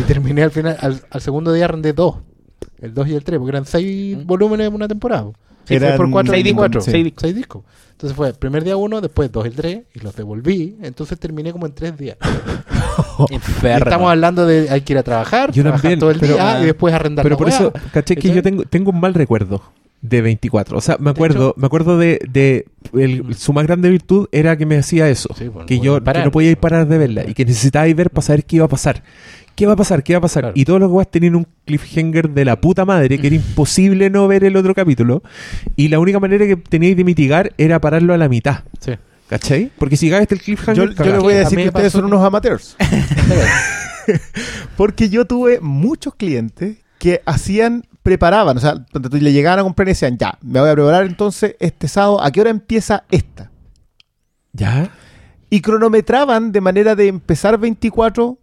[0.00, 2.16] Y terminé al final, al, al segundo día arrendé dos.
[2.80, 4.26] El 2 y el 3, porque eran seis Mm.
[4.26, 5.30] volúmenes en una temporada.
[5.64, 6.80] Sí, Eran por cuatro, seis discos, 24.
[6.82, 6.90] sí.
[6.90, 7.22] Seis discos.
[7.22, 7.62] Seis discos.
[7.92, 10.76] Entonces fue primer día uno, después dos y el 3, y los devolví.
[10.82, 12.18] Entonces terminé como en tres días.
[13.62, 16.60] Estamos hablando de hay que ir a trabajar, Yo trabajar también, todo el pero- día
[16.62, 19.62] y después arrendar Pero la por eso, caché que yo tengo, tengo un mal recuerdo
[20.04, 20.76] de 24.
[20.76, 24.28] O sea, me De acuerdo, hecho- me acuerdo de, de el- su más grande virtud
[24.32, 25.30] era que me hacía eso.
[25.36, 27.96] Sí, pues, que yo que no podía ir parar de verla y que necesitaba ir
[27.96, 29.02] ver para saber qué iba a pasar.
[29.56, 30.02] ¿Qué va a pasar?
[30.02, 30.42] ¿Qué va a pasar?
[30.42, 30.52] Claro.
[30.56, 34.28] Y todos los weas tenían un cliffhanger de la puta madre que era imposible no
[34.28, 35.22] ver el otro capítulo.
[35.76, 38.64] Y la única manera que teníais de mitigar era pararlo a la mitad.
[38.80, 38.92] Sí.
[39.28, 39.70] ¿Cachai?
[39.78, 42.04] Porque si cagaste el cliffhanger, Yo, yo les voy a decir que ustedes pasó- son
[42.06, 42.76] unos amateurs.
[44.76, 48.74] Porque yo tuve muchos clientes que hacían, preparaban, o sea,
[49.10, 52.30] le llegaban a comprar y decían, ya, me voy a preparar entonces este sábado, ¿a
[52.30, 53.50] qué hora empieza esta?
[54.52, 54.90] ¿Ya?
[55.50, 58.38] Y cronometraban de manera de empezar 24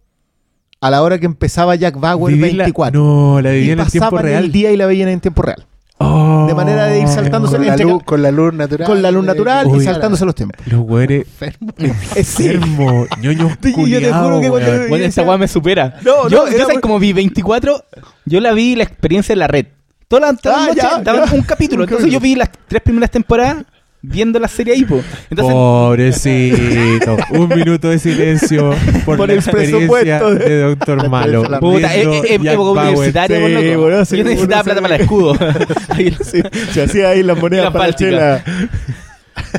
[0.80, 3.00] a la hora que empezaba Jack Bauer Vivirla- 24.
[3.00, 4.44] No, la y vivían en tiempo pasaban real.
[4.44, 5.64] el día y la veían en tiempo real.
[6.04, 6.46] Oh.
[6.46, 8.86] de manera de ir saltándose Con la, luz, con la luz natural.
[8.86, 9.78] Con la luz natural Uy.
[9.78, 10.66] y saltándose los tiempos.
[10.66, 11.72] Los güeyes Enfermo.
[11.78, 14.88] Eh, ñoños Sí, yo te juro que cuando-.
[14.88, 15.96] Bueno, decía- weá me supera.
[16.02, 17.84] No, yo, no, yo era ¿sabes muy- como vi 24,
[18.24, 19.66] yo la vi la experiencia en la red.
[20.08, 21.34] Todas las todas las Ah, ya, daban ya.
[21.34, 21.84] un capítulo.
[21.88, 23.64] Entonces yo vi las tres primeras temporadas
[24.02, 25.00] viendo la serie ahí, po.
[25.30, 27.16] Entonces, Pobrecito.
[27.30, 31.42] Un minuto de silencio por, Por la el experiencia presupuesto de- Doctor Malo.
[31.60, 32.88] puta, Viendo es, es- Jack época Bauer.
[32.88, 33.80] universitaria, Sí, por loco.
[33.82, 35.36] bueno, sí, yo necesitaba plata para el escudo.
[35.90, 38.44] Ahí- Sí, se hacía ahí las monedas La para la chela.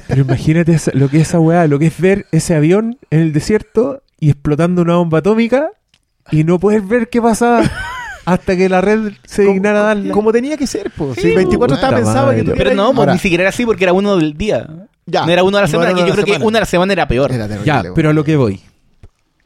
[0.07, 3.19] Pero imagínate esa- lo que es esa weá, lo que es ver ese avión en
[3.21, 5.69] el desierto y explotando una bomba atómica
[6.31, 7.63] y no puedes ver qué pasaba
[8.25, 10.13] hasta que la red se dignara a darla.
[10.13, 11.15] Como tenía que ser, pues.
[11.15, 13.83] Sí, Si 24 estaba pensado que tuviera Pero no, pues, ni siquiera era así porque
[13.83, 14.67] era uno del día.
[15.05, 15.25] Ya.
[15.25, 16.45] No era uno a la No semana, que yo creo que semana.
[16.45, 17.31] una a la semana era peor.
[17.31, 18.61] Era terrible, Ya, pero a lo que voy.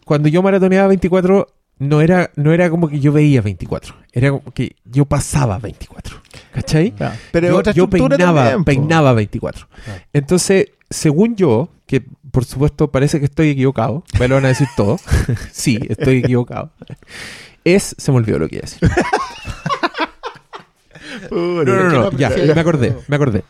[0.05, 1.47] Cuando yo maratoneaba 24,
[1.79, 3.95] no era, no era como que yo veía 24.
[4.13, 6.17] Era como que yo pasaba 24.
[6.53, 6.93] ¿Cachai?
[6.97, 7.17] Ya.
[7.31, 9.67] Pero yo, otra yo estructura peinaba, también, peinaba 24.
[9.87, 9.97] Ah.
[10.13, 14.67] Entonces, según yo, que por supuesto parece que estoy equivocado, me lo van a decir
[14.75, 14.99] todo.
[15.51, 16.71] sí, estoy equivocado.
[17.75, 18.89] Es, se me olvidó lo que iba a decir.
[21.31, 23.43] No, no, no, ya, me acordé, me acordé.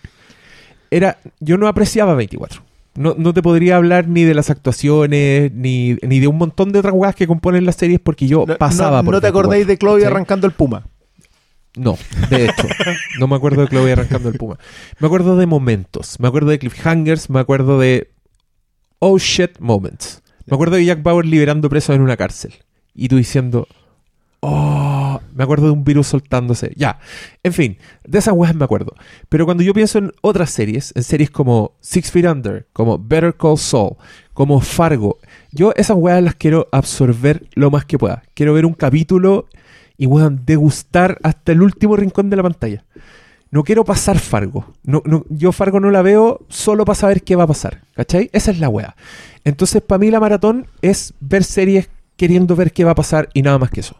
[0.89, 2.61] Era, yo no apreciaba 24.
[2.95, 6.79] No, no te podría hablar ni de las actuaciones, ni, ni de un montón de
[6.79, 9.39] otras weas que componen las series porque yo No- pasaba no, por no te 24,
[9.39, 10.87] acordáis de Chloe arrancando el puma.
[11.75, 11.97] No,
[12.29, 12.67] de hecho,
[13.19, 14.57] no me acuerdo de Chloe arrancando el puma.
[14.99, 18.09] Me acuerdo de momentos, me acuerdo de cliffhangers, me acuerdo de
[18.99, 20.23] oh shit moments.
[20.45, 22.53] Me acuerdo de Jack Bauer liberando presos en una cárcel
[22.95, 23.67] y tú diciendo
[24.41, 26.73] oh, me acuerdo de un virus soltándose.
[26.75, 26.99] Ya,
[27.43, 28.93] en fin, de esas weas me acuerdo.
[29.29, 33.35] Pero cuando yo pienso en otras series, en series como Six Feet Under, como Better
[33.35, 33.95] Call Saul,
[34.33, 35.17] como Fargo,
[35.51, 38.23] yo esas weas las quiero absorber lo más que pueda.
[38.33, 39.47] Quiero ver un capítulo
[39.97, 42.85] y weón, degustar hasta el último rincón de la pantalla.
[43.49, 44.73] No quiero pasar Fargo.
[44.83, 47.81] No, no, yo Fargo no la veo solo para saber qué va a pasar.
[47.95, 48.29] ¿Cachai?
[48.33, 48.95] Esa es la wea.
[49.43, 53.41] Entonces, para mí la maratón es ver series queriendo ver qué va a pasar y
[53.41, 53.95] nada más que eso.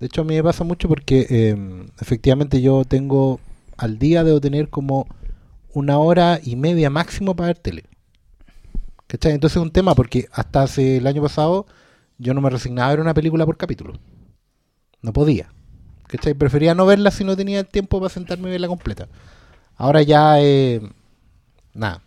[0.00, 3.40] De hecho, a mí me pasa mucho porque eh, efectivamente yo tengo
[3.78, 5.06] al día debo tener como
[5.72, 7.84] una hora y media máximo para ver tele.
[9.06, 9.32] ¿Cachai?
[9.32, 11.66] Entonces es un tema porque hasta hace el año pasado
[12.18, 13.94] yo no me resignaba a ver una película por capítulo.
[15.00, 15.52] No podía.
[16.08, 16.34] ¿Cachai?
[16.34, 19.08] Prefería no verla si no tenía el tiempo para sentarme y verla completa.
[19.76, 20.80] Ahora ya, eh,
[21.72, 22.02] nada.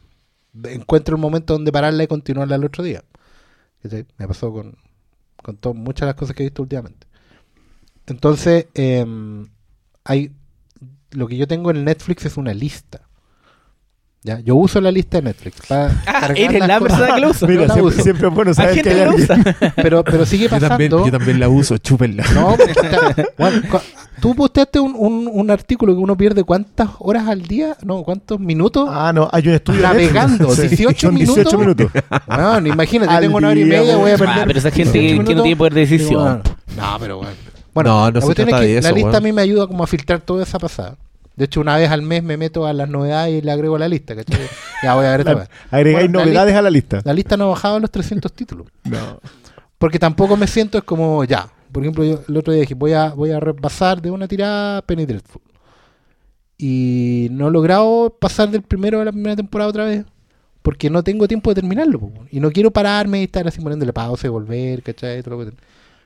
[0.66, 3.04] Encuentro el momento donde pararla y continuarla el otro día.
[3.82, 4.06] ¿Cachai?
[4.18, 4.78] Me pasó con,
[5.42, 7.08] con muchas de las cosas que he visto últimamente.
[8.12, 9.48] Entonces, em,
[10.04, 10.32] hay
[11.12, 13.02] lo que yo tengo en Netflix es una lista.
[14.24, 14.40] ¿Ya?
[14.40, 15.66] Yo uso la lista de Netflix.
[15.68, 17.00] para Ah, eres la cosas.
[17.00, 17.48] persona que lo usa.
[17.48, 18.04] Mira, Yo la siempre-.
[18.04, 19.24] Siempre es bueno saber que alguien.
[19.24, 19.74] usa.
[19.78, 20.70] Pero, pero sigue Yo pasando.
[20.70, 22.24] también, yo también la uso, chúpenla.
[22.36, 23.62] No, porque está- bueno,
[24.22, 28.40] tú posteaste un, un, un artículo que uno pierde cuántas horas al día, no, cuántos
[28.40, 28.88] minutos.
[28.92, 29.82] Ah, no, hay un estudio.
[29.82, 30.70] Navegando, Netflix.
[30.70, 31.60] 18 Son 18 minutos.
[31.60, 32.04] minutos.
[32.28, 34.20] Bueno, imagínate, Al tengo una hora y media, voy a weón.
[34.20, 34.40] perder.
[34.40, 35.44] Ah, pero esa gente 18 que- que no minutos.
[35.44, 36.10] tiene poder de decisión.
[36.10, 36.44] Digo, bueno,
[36.78, 37.32] No, pero bueno.
[37.74, 39.42] Bueno, No, no la se cuestión es trata que de la lista a mí me
[39.42, 40.98] ayuda como a filtrar toda esa pasada.
[41.36, 43.80] De hecho, una vez al mes me meto a las novedades y le agrego a
[43.80, 44.40] la lista, ¿cachai?
[44.84, 45.50] Ya voy a ver weá.
[45.70, 47.02] Agregáis Bueno, la novedades a la lista.
[47.06, 48.68] La lista no ha bajado a los 300 títulos.
[48.84, 49.20] No.
[49.78, 51.48] Porque tampoco me siento, es como, ya.
[51.72, 54.82] Por ejemplo, yo el otro día dije, voy a, voy a repasar de una tirada
[54.82, 55.42] Penny Dreadful.
[56.58, 60.06] Y no he logrado pasar del primero a la primera temporada otra vez.
[60.62, 62.00] Porque no tengo tiempo de terminarlo.
[62.00, 62.12] po.
[62.30, 65.24] Y no quiero pararme y estar así poniéndole pausa y volver, ¿cachai?
[65.24, 65.58] Todo lo que-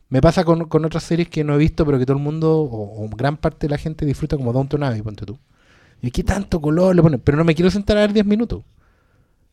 [0.10, 2.60] Me pasa con, con otras series que no he visto, pero que todo el mundo,
[2.62, 5.40] o, o gran parte de la gente disfruta como Downton Abbey, ponte tú.
[6.02, 7.20] Y qué tanto color le ponen.
[7.22, 8.64] Pero no me quiero sentar a ver 10 minutos.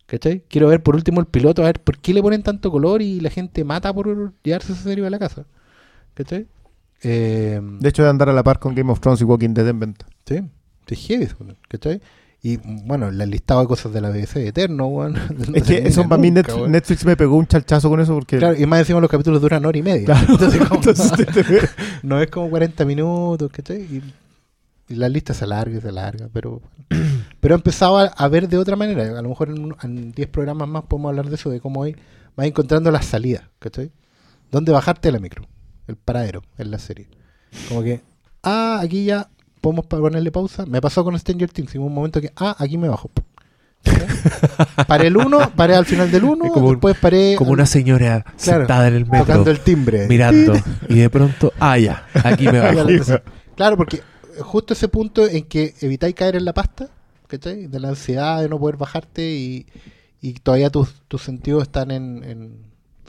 [0.07, 0.45] ¿Cachai?
[0.49, 3.21] Quiero ver por último el piloto, a ver por qué le ponen tanto color y
[3.21, 5.47] la gente mata por llevarse esa serie a la casa.
[6.15, 6.49] ¿Cachai?
[7.03, 9.69] Eh, De hecho, de andar a la par con Game of Thrones y Walking Dead
[9.69, 10.07] en venta.
[10.27, 10.41] sí,
[10.87, 11.29] sí, heavy,
[11.69, 12.01] ¿cachai?
[12.45, 15.13] Y bueno, el listado de cosas de la BBC eterno, weón.
[15.49, 18.39] No Es que eso para mí Netflix, me pegó un chalchazo con eso porque...
[18.39, 20.07] Claro, y más encima los capítulos duran hora y media.
[20.07, 20.27] Claro.
[20.33, 21.71] Entonces, como- Entonces,
[22.03, 23.83] no es como 40 minutos, ¿cachai?
[23.83, 24.03] Y,
[24.89, 26.61] y la lista se alarga y se alarga, pero
[27.41, 29.17] pero he empezado a, a ver de otra manera.
[29.19, 29.49] A lo mejor
[29.83, 31.95] en 10 programas más podemos hablar de eso, de cómo hoy
[32.37, 33.93] vas encontrando las salidas, ¿cachai?
[34.51, 35.45] ¿Dónde bajarte la micro?
[35.87, 37.07] El paradero en la serie.
[37.69, 38.01] Como que,
[38.43, 39.29] ah, aquí ya
[39.63, 40.67] podemos ponerle pausa.
[40.67, 43.11] Me pasó con Stranger Things, en un momento que, ah, aquí me bajo.
[44.87, 47.55] Paré el 1, paré al final del 1, Es como un- después paré Como al-
[47.55, 50.07] una señora Claro, sentada en el metro, tocando el timbre.
[50.09, 50.55] mirando,
[50.89, 52.87] y de pronto, ah, ya, aquí me bajo.
[53.57, 54.01] Claro, porque
[54.41, 56.89] justo ese punto en que evitáis caer en la pasta,
[57.27, 57.67] ¿cachai?
[57.67, 59.67] De la ansiedad de no poder bajarte y,
[60.21, 62.57] y todavía tus, tus sentidos están en, en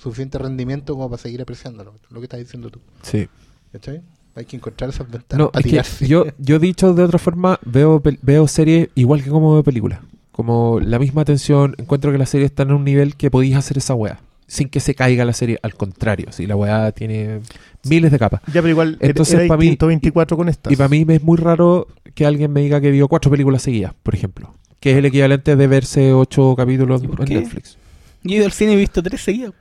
[0.01, 3.27] suficiente rendimiento como para seguir apreciándolo, lo que estás diciendo tú, Sí.
[3.71, 4.01] ¿cachai?
[4.35, 6.07] Hay que encontrar esas ventanas No, para es que tirarse.
[6.07, 9.99] yo, yo dicho de otra forma, veo, pel- veo series igual que como veo películas.
[10.31, 13.77] Como la misma atención, encuentro que la serie está en un nivel que podéis hacer
[13.77, 14.19] esa weá.
[14.47, 16.31] Sin que se caiga la serie, al contrario.
[16.31, 17.41] Si la weá tiene
[17.85, 18.41] miles de capas.
[18.47, 20.73] Ya, pero igual Entonces, era pa' mí- distinto 24 con estas.
[20.73, 23.61] Y para mí me es muy raro que alguien me diga que vio cuatro películas
[23.61, 24.53] seguidas, por ejemplo.
[24.79, 27.35] Que es el equivalente de verse ocho capítulos ¿Y por en qué?
[27.35, 27.77] Netflix.
[28.23, 29.53] Yo he ido al cine y he visto tres seguidos.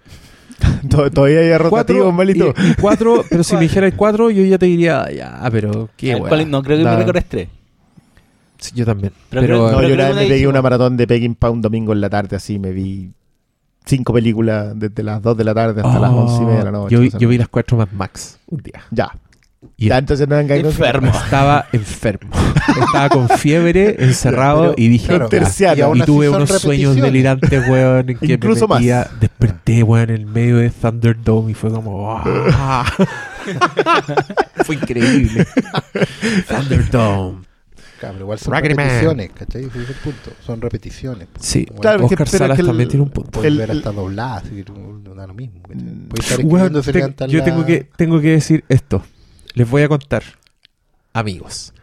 [0.90, 2.54] To- Todavía hay rotativos, Cuatro, malito.
[2.56, 6.12] y, y cuatro, pero si me dijeras cuatro, yo ya te diría, ya, pero qué
[6.12, 6.28] Ah, weá.
[6.28, 7.48] ¿cuál- No, creo que me recorres tres.
[8.58, 9.12] Sí, yo también.
[9.28, 12.00] Pero No, yo una vez me pegué una maratón de Peking para un domingo en
[12.00, 13.10] la tarde, así me vi
[13.84, 16.64] cinco películas desde las 2 de la tarde hasta las Oh, 11 y media de
[16.66, 16.94] la noche.
[16.94, 18.82] Yo, vi- yo vi las cuatro Mad Max un día.
[18.92, 19.10] Ya.
[19.76, 21.10] Y Ya, entonces no vengáis con- Enfermo.
[21.12, 22.30] estaba enfermo.
[22.86, 25.28] Estaba con fiebre, encerrado Pero, y dije, claro,
[25.76, 28.80] y aún y tuve unos sueños delirantes, weón, en que Incluso me más.
[28.80, 32.84] metía, desperté, weón, en el medio de Thunderdome y fue como, "Ah".
[34.64, 35.46] fue increíble.
[36.48, 37.42] Thunderdome.
[38.00, 38.64] Claro, igual son Man.
[38.64, 39.64] repeticiones, ¿cachai?
[39.64, 40.32] Ese es el punto.
[40.44, 41.28] Son repeticiones.
[41.28, 41.38] po.
[41.40, 43.44] Sí, Bueno, Claro, que- Oscar es Salas que el- también tiene un punto.
[43.44, 44.64] El- ver hasta que
[45.04, 45.60] no da lo mismo.
[45.62, 46.44] ¿cachai?
[46.44, 49.02] Puedes estar se te- yo la- tengo que, tengo que decir esto.
[49.54, 50.22] Les voy a contar.
[51.12, 51.74] Amigos.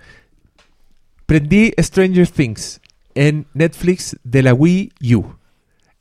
[1.25, 2.81] Prendí Stranger Things
[3.13, 5.25] en Netflix de la Wii U.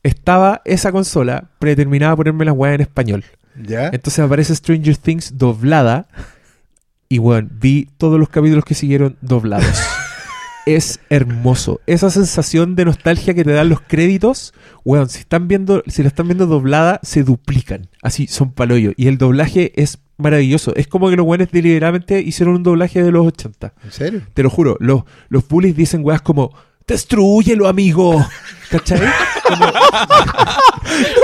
[0.03, 3.25] Estaba esa consola predeterminada a ponerme las weas en español.
[3.63, 3.89] ¿Ya?
[3.89, 6.09] Entonces aparece Stranger Things doblada.
[7.09, 9.83] Y bueno, vi todos los capítulos que siguieron doblados.
[10.67, 11.81] es hermoso.
[11.87, 14.55] Esa sensación de nostalgia que te dan los créditos,
[14.85, 17.89] weón, si están viendo, si la están viendo doblada, se duplican.
[18.03, 18.93] Así, son paloyo.
[18.97, 20.75] Y el doblaje es maravilloso.
[20.77, 23.73] Es como que los weones deliberadamente hicieron un doblaje de los 80.
[23.85, 24.23] ¿En serio?
[24.35, 26.53] Te lo juro, los, los bullies dicen weas como
[26.87, 28.25] ¡Destrúyelo, amigo!
[28.71, 29.01] ¿Cachai?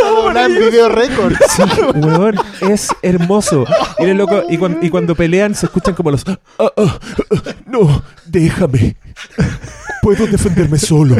[0.03, 1.35] Doblar video récord.
[1.49, 1.63] Sí,
[1.95, 3.65] weón, es hermoso.
[3.99, 6.25] Loco- y, cuan- y cuando pelean se escuchan como los.
[6.29, 6.99] "Ah, ah, ah,
[7.67, 8.97] no, déjame.
[10.03, 11.16] Puedo defenderme solo.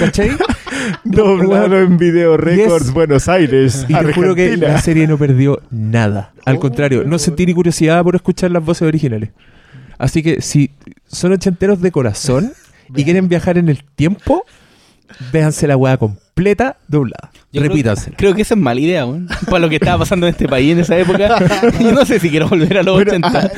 [0.00, 0.30] ¿Cachai?
[1.04, 2.94] Doblado en Video Records, Yes.
[2.94, 6.32] Buenos Aires, Y te juro que la serie no perdió nada.
[6.44, 9.30] Al contrario, no sentí ni curiosidad por escuchar las voces originales.
[9.98, 10.70] Así que si
[11.06, 12.52] son ochenteros de corazón
[12.94, 14.44] y quieren viajar en el tiempo,
[15.32, 17.30] véanse la weá completa doblada.
[17.52, 17.94] Yo creo-.
[18.16, 19.28] Creo que esa es mala idea, weón.
[19.46, 21.38] Para lo que estaba pasando en este país en esa época.
[21.80, 23.28] Yo no sé si quiero volver a los Bueno, 80.
[23.38, 23.50] ah,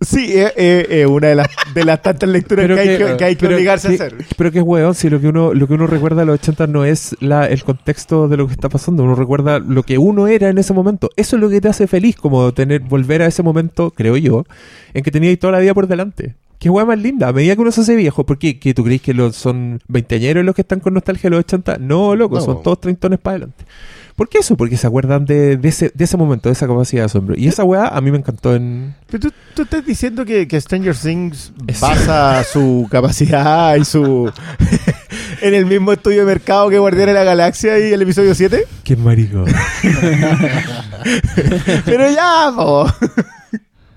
[0.00, 3.24] Sí, es eh, eh, una de las, de las tantas lecturas que, hay que- que,
[3.24, 4.24] hay que pero obligarse que- a hacer.
[4.36, 6.66] Pero que es weón, si lo que uno, lo que uno recuerda de los 80
[6.66, 10.26] no es la, el contexto de lo que está pasando, uno recuerda lo que uno
[10.26, 11.10] era en ese momento.
[11.16, 14.44] Eso es lo que te hace feliz, como tener, volver a ese momento, creo yo,
[14.92, 16.34] en que tenías toda la vida por delante.
[16.58, 18.58] Qué weá más linda, a medida que uno se hace viejo, ¿por qué?
[18.58, 21.78] ¿Que tú crees que los, son veinteañeros los que están con nostalgia de los 80?
[21.78, 22.40] No, loco, No.
[22.40, 23.64] son todos treintones para adelante.
[24.16, 24.56] ¿Por qué eso?
[24.56, 27.34] Porque se acuerdan de, de ese, de ese momento, de esa capacidad de asombro.
[27.36, 28.94] Y esa weá a mí me encantó en...
[29.08, 34.30] Pero tú, tú estás diciendo que, que Stranger Things Es- basa su capacidad y su...
[35.42, 38.66] en el mismo estudio de mercado que Guardián de la Galaxia y el episodio 7.
[38.84, 39.44] ¡Qué marico!
[41.84, 42.86] Pero ya, po.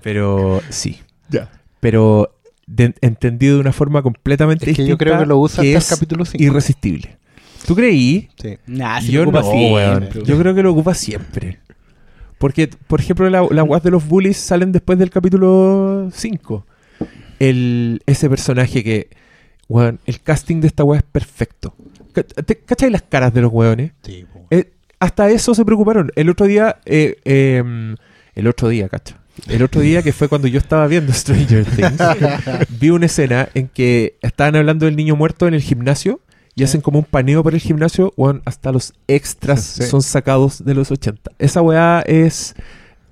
[0.02, 1.00] Pero sí.
[1.30, 1.50] Ya.
[1.80, 2.34] pero
[2.66, 5.76] de- entendido de una forma completamente Es que yo distinta creo que lo usa que
[5.76, 6.42] hasta el es capítulo 5.
[6.42, 7.18] irresistible.
[7.68, 8.28] ¿Tú creí?
[8.40, 8.56] Sí.
[8.66, 9.72] Nah, si yo lo ocupa no, siempre.
[10.18, 10.24] weón.
[10.26, 11.58] Yo creo que lo ocupa siempre.
[12.38, 16.66] Porque, por ejemplo, la- las guas de los bullies salen después del capítulo 5.
[17.38, 19.08] El, ese personaje que,
[19.68, 21.74] weón, el casting de esta wea es perfecto.
[22.12, 23.92] Ca- ¿te- ¿Cachai las caras de los weones?
[24.02, 24.46] Sí, po.
[24.50, 26.10] Eh, hasta eso se preocuparon.
[26.16, 27.94] El otro día, eh, eh,
[28.34, 29.18] el otro día, cacha.
[29.46, 32.00] El otro día que fue cuando yo estaba viendo Stranger Things,
[32.80, 36.20] vi una escena en que estaban hablando del niño muerto en el gimnasio
[36.58, 39.84] y hacen como un paneo por el gimnasio, weón, hasta los extras Sí.
[39.84, 41.30] son sacados de los 80.
[41.38, 42.54] Esa weá es,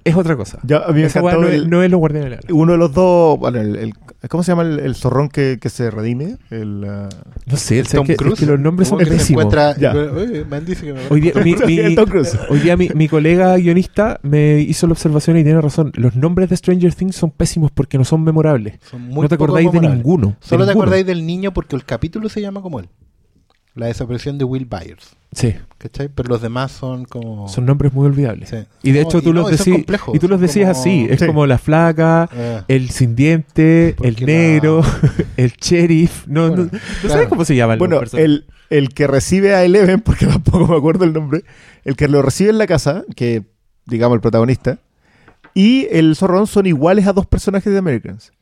[0.04, 0.58] es otra cosa.
[0.64, 2.36] Ya, a mí me Esa weá encantó no, es- no es los guardianes de la
[2.36, 2.54] Galaxia.
[2.54, 3.94] uno de los dos, bueno, el, el-
[4.28, 6.36] ¿cómo se llama el, el zorrón que, que se redime?
[6.50, 7.08] El, ah,
[7.46, 8.12] No sé, El ¿sabes Tom qué?
[8.14, 8.38] Es Cruise.
[8.40, 9.46] que los nombres son que pésimos.
[9.46, 12.36] que Hoy día, mi, mi- Tom Cruise.
[12.50, 15.92] Hoy día mi, mi colega guionista me hizo la observación y tiene razón.
[15.94, 18.78] Los nombres de Stranger Things son pésimos porque no son memorables.
[18.90, 20.28] Son muy no te acordáis de ninguno.
[20.28, 22.88] de Solo te acordáis del niño porque el capítulo se llama como él.
[23.76, 25.14] La desaparición de Will Byers.
[25.32, 26.08] Sí, ¿Cachai?
[26.08, 27.46] Pero los demás son como.
[27.48, 28.48] son nombres muy olvidables.
[28.48, 28.56] Sí.
[28.82, 30.80] Y de No, hecho tú no, los y son decís y tú los decías como-
[30.80, 31.26] así, es Sí.
[31.26, 34.80] como la flaca, Eh, el sin diente, el la- negro,
[35.36, 37.08] el sheriff, no, Bueno, no, ¿no claro.
[37.14, 38.24] sabes cómo se llaman Bueno, los personajes?
[38.24, 41.44] el, el que recibe a Eleven, porque tampoco me acuerdo el nombre,
[41.84, 43.44] el que lo recibe en la casa, que
[43.84, 44.78] digamos el protagonista,
[45.52, 48.32] y el zorrón son iguales a dos personajes de Americans.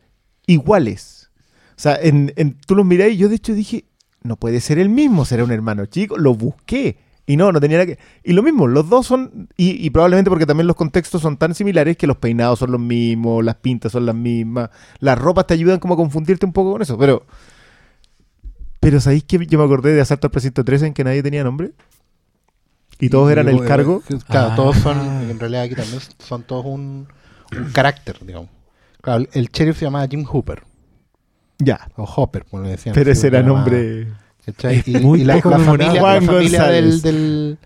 [0.46, 1.30] Iguales.
[1.76, 3.84] O sea, en, en- tú los mirás y yo de hecho dije,
[4.24, 6.16] no puede ser el mismo, será un hermano chico.
[6.16, 6.96] Lo busqué.
[7.26, 7.98] Y no, no tenía nada que...
[8.22, 9.48] Y lo mismo, los dos son...
[9.56, 12.80] Y, y probablemente porque también los contextos son tan similares que los peinados son los
[12.80, 16.72] mismos, las pintas son las mismas, las ropas te ayudan como a confundirte un poco
[16.72, 17.24] con eso, pero...
[18.80, 21.42] Pero ¿sabéis que yo me acordé de Asalto al Precinto 13 en que nadie tenía
[21.44, 21.72] nombre?
[23.00, 24.02] Y todos eran el cargo.
[24.28, 24.56] Claro, Ah.
[24.56, 24.98] todos son.
[25.30, 27.08] En realidad aquí también son todos un,
[27.56, 28.50] un carácter, digamos.
[29.00, 30.62] Claro, el sheriff se llamaba Jim Hooper.
[31.58, 31.88] Ya.
[31.96, 32.94] O Hopper, como le decían.
[32.94, 34.08] Pero ese era nombre...
[34.86, 37.58] Y, muy y la, la familia, la familia del,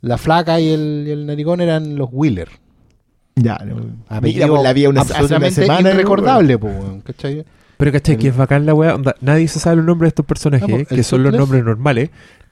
[0.00, 2.48] La flaca y el, y el narigón eran los Wheeler.
[3.34, 3.58] Ya.
[3.66, 3.76] no.
[4.20, 5.90] Mira, pues, vi una, semana.
[5.90, 6.68] irrecordable, po,
[7.04, 7.44] ¿cachai?
[7.76, 8.94] Pero cachai, que es bacán la weá.
[8.94, 12.10] onda, nadie se sabe los nombres de estos personajes, que son los nombres normales.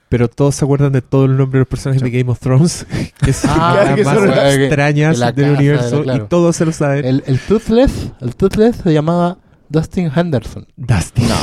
[0.08, 2.86] pero todos se acuerdan de todos los nombres de los personajes de Game of Thrones,
[3.22, 6.24] que son Ah, las que más son extrañas la del universo claro.
[6.24, 7.04] y todos se lo saben.
[7.04, 9.36] El, el Toothless, el Toothless se llamaba
[9.68, 10.66] Dustin Henderson.
[10.76, 11.22] Dusty.
[11.22, 11.34] No,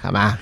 [0.00, 0.38] jamás.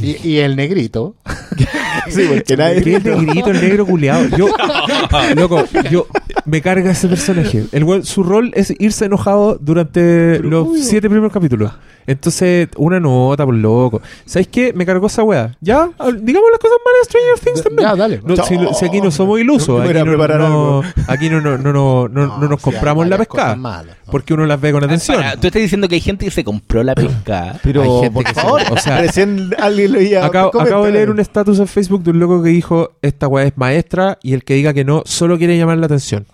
[0.00, 1.16] Y, y el negrito,
[2.08, 2.82] Sí, porque nadie.
[2.82, 4.26] ¿Qué el negrito, el negro culeado?
[4.36, 4.48] Yo,
[5.36, 6.06] loco, yo
[6.46, 7.66] me carga ese personaje.
[7.72, 11.72] El weón- su rol es irse enojado durante los siete primeros capítulos.
[12.06, 14.00] Entonces, una nota, por loco.
[14.24, 14.72] ¿Sabéis qué?
[14.72, 15.54] Me cargó esa weá.
[15.60, 15.90] Ya,
[16.22, 17.88] digamos las cosas malas de Stranger Things también.
[17.90, 18.20] ya dale.
[18.24, 18.72] No, si, No.
[18.72, 21.58] si aquí no somos ilusos, me aquí voy a no, preparar no- aquí no, no,
[21.58, 23.24] no, no, no- no nos compramos la ¿no?
[24.10, 25.18] Porque uno las ve con atención.
[25.18, 27.58] Para, tú estás diciendo que hay gente que se compró la pesca.
[27.62, 30.84] Pero, Hay gente por que se- favor, o sea, recién alguien lo iba Acabo, acabo
[30.86, 34.18] de leer un estatus en Facebook de un loco que dijo, esta weá es maestra
[34.22, 36.26] y el que diga que no, solo quiere llamar la atención.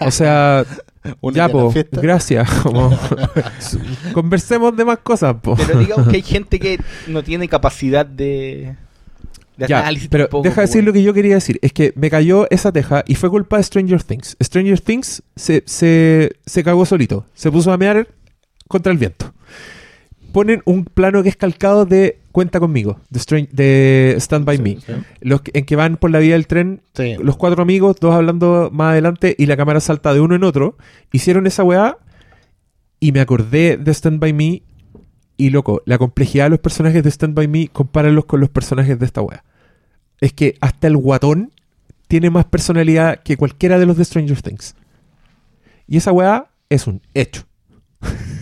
[0.00, 0.64] O sea,
[1.20, 2.00] Únete ya, a la po, fiesta.
[2.00, 2.50] gracias.
[2.62, 2.96] Como,
[4.12, 5.56] conversemos de más cosas, po.
[5.56, 8.76] Pero digamos que hay gente que no tiene capacidad de,
[9.56, 11.58] de Ya, análisis pero tampoco, deja de decir lo que yo quería decir.
[11.62, 14.36] Es que me cayó esa teja y fue culpa de Stranger Things.
[14.42, 17.26] Stranger Things se, se, se cagó solito.
[17.34, 18.06] Se puso a mear
[18.68, 19.32] contra el viento.
[20.32, 24.78] Ponen un plano que es calcado de Cuenta conmigo, de, Stran- de Stand By Me.
[25.20, 27.16] Los que- en que van por la vía del tren Sí.
[27.20, 30.76] los cuatro amigos, dos hablando más adelante y la cámara salta de uno en otro.
[31.10, 31.98] Hicieron esa weá
[33.00, 34.62] y me acordé de Stand By Me
[35.36, 38.96] y loco, la complejidad de los personajes de Stand By Me, compáralos con los personajes
[38.98, 39.42] de esta weá.
[40.20, 41.50] Es que hasta el guatón
[42.06, 44.76] tiene más personalidad que cualquiera de los de Stranger Things.
[45.88, 47.42] Y esa weá es un hecho.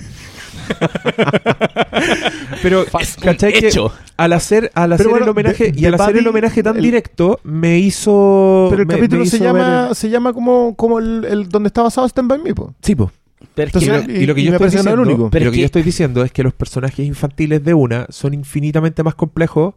[2.62, 3.93] Pero, Es un ¿cachai que hecho.
[4.17, 6.83] al hacer, al hacer bueno, el homenaje de- y al hacer el homenaje tan el-
[6.83, 8.67] directo, me hizo.
[8.71, 11.69] Pero el me- capítulo me se llama, ver- se llama como, como el, el donde
[11.69, 12.75] está basado Stand By Me, po.
[12.83, 13.11] Sí, po.
[13.55, 15.31] Pero es que Entonces, no- Y lo que y yo estoy no diciendo, el único.
[15.31, 17.75] Pero y lo es que que- yo estoy diciendo es que los personajes infantiles de
[17.75, 19.75] una son infinitamente más complejos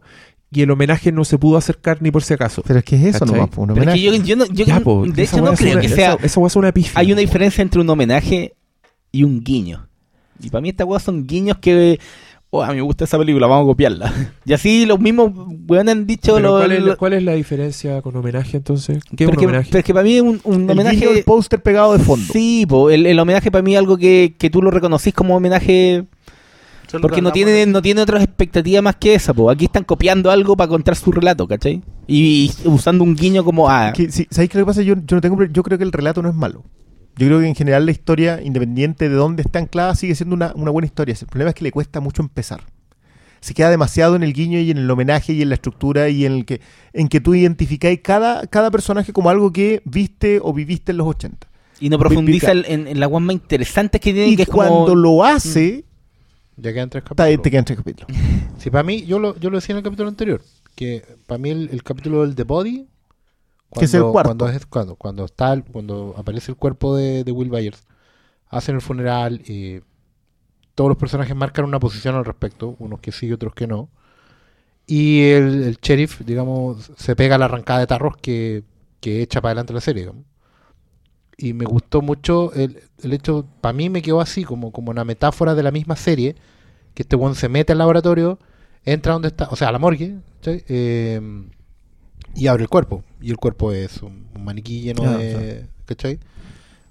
[0.50, 2.62] y el homenaje no se pudo acercar ni por si acaso.
[2.66, 3.34] Pero es que es eso ¿Cachai?
[3.36, 4.18] nomás, po, un pero es que homenaje.
[4.18, 6.18] yo, yo no, yo Ya, no- po, de hecho no creo una- que sea...
[6.56, 6.92] Una pifia.
[6.94, 8.54] Hay una diferencia entre un homenaje
[9.12, 9.86] y un guiño.
[10.42, 11.98] Y para mí estas weas son guiños que...
[12.54, 14.12] Oh, a mí me gusta esa película, vamos a copiarla.
[14.44, 15.32] Y así los mismos
[15.66, 16.38] weones han dicho...
[16.38, 19.02] Lo- ¿cuál, es, lo- la- cuál es la diferencia con homenaje entonces?
[19.16, 19.68] ¿Qué es pero un que- homenaje?
[19.70, 21.06] pero es que para mí un, un El homenaje...
[21.14, 22.30] del póster pegado de fondo.
[22.32, 25.34] Sí, po, el, el homenaje para mí es algo que, que tú lo reconocís como
[25.36, 26.04] homenaje
[27.00, 29.32] porque no tiene, no tiene otras expectativas más que esa.
[29.32, 29.48] Po.
[29.48, 31.80] Aquí están copiando algo para contar su relato, ¿cachai?
[32.06, 33.70] Y, y usando un guiño como...
[33.70, 34.82] Ah, sí, ¿Sabéis qué lo que pasa?
[34.82, 36.64] Yo, yo, no tengo, yo creo que el relato no es malo.
[37.16, 40.52] Yo creo que en general la historia, independiente de dónde está anclada, sigue siendo una,
[40.54, 41.14] una buena historia.
[41.20, 42.64] El problema es que le cuesta mucho empezar.
[43.40, 46.24] Se queda demasiado en el guiño y en el homenaje y en la estructura y
[46.24, 46.60] en el que
[46.92, 51.08] en que tú identificáis cada, cada personaje como algo que viste o viviste en los
[51.08, 51.48] 80.
[51.80, 54.84] y no profundiza en, en las guas más interesantes que tiene, Y que es cuando
[54.86, 54.94] como...
[54.94, 55.84] lo hace,
[56.56, 57.42] Ya quedan tres capítulos.
[57.42, 58.08] te quedan tres capítulos.
[58.58, 60.40] Sí, para mí, yo lo, yo lo decía en el capítulo anterior,
[60.76, 62.86] que para mí el, el capítulo del The Body,
[63.80, 64.28] Que es el cuarto.
[64.28, 67.86] Cuando, es- cuando, cuando, está el- cuando aparece el cuerpo de, de Will Byers,
[68.48, 69.80] hacen el funeral y
[70.74, 73.90] todos los personajes marcan una posición al respecto, unos que sí y otros que no.
[74.86, 78.64] Y el, el sheriff, digamos, se pega a la arrancada de tarros que,
[79.00, 80.02] que echa para adelante la serie.
[80.02, 80.24] digamos.
[81.36, 85.04] Y me gustó mucho el, el hecho, para mí me quedó así, como, como una
[85.04, 86.36] metáfora de la misma serie,
[86.94, 88.38] que este one se mete al laboratorio,
[88.84, 90.18] entra donde está, o sea, a la morgue.
[90.44, 91.20] Eh,
[92.34, 93.02] y abre el cuerpo.
[93.20, 96.18] Y el cuerpo es un, un maniquí lleno Ah, de, ¿cachai?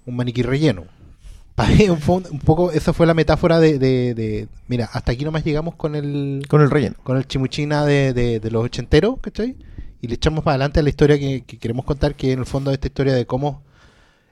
[0.06, 0.84] Un maniquí relleno.
[1.54, 1.98] Para mí, un,
[2.40, 6.44] poco, esa fue la metáfora de, de, de- mira, hasta aquí nomás llegamos con el,
[6.48, 6.96] Con el relleno.
[7.02, 9.56] con el chimuchina de, de, los ochenteros, ¿cachai?
[10.00, 12.46] Y le echamos para adelante a la historia que, que queremos contar, que en el
[12.46, 13.62] fondo es esta historia de cómo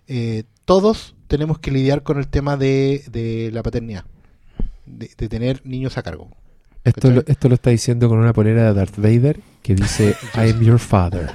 [0.08, 4.04] eh, todos tenemos que lidiar con el tema de, de la paternidad,
[4.86, 6.28] de tener niños a cargo.
[6.84, 10.50] Esto, lo, esto lo está diciendo con una polera de Darth Vader que dice I
[10.50, 11.30] am your father.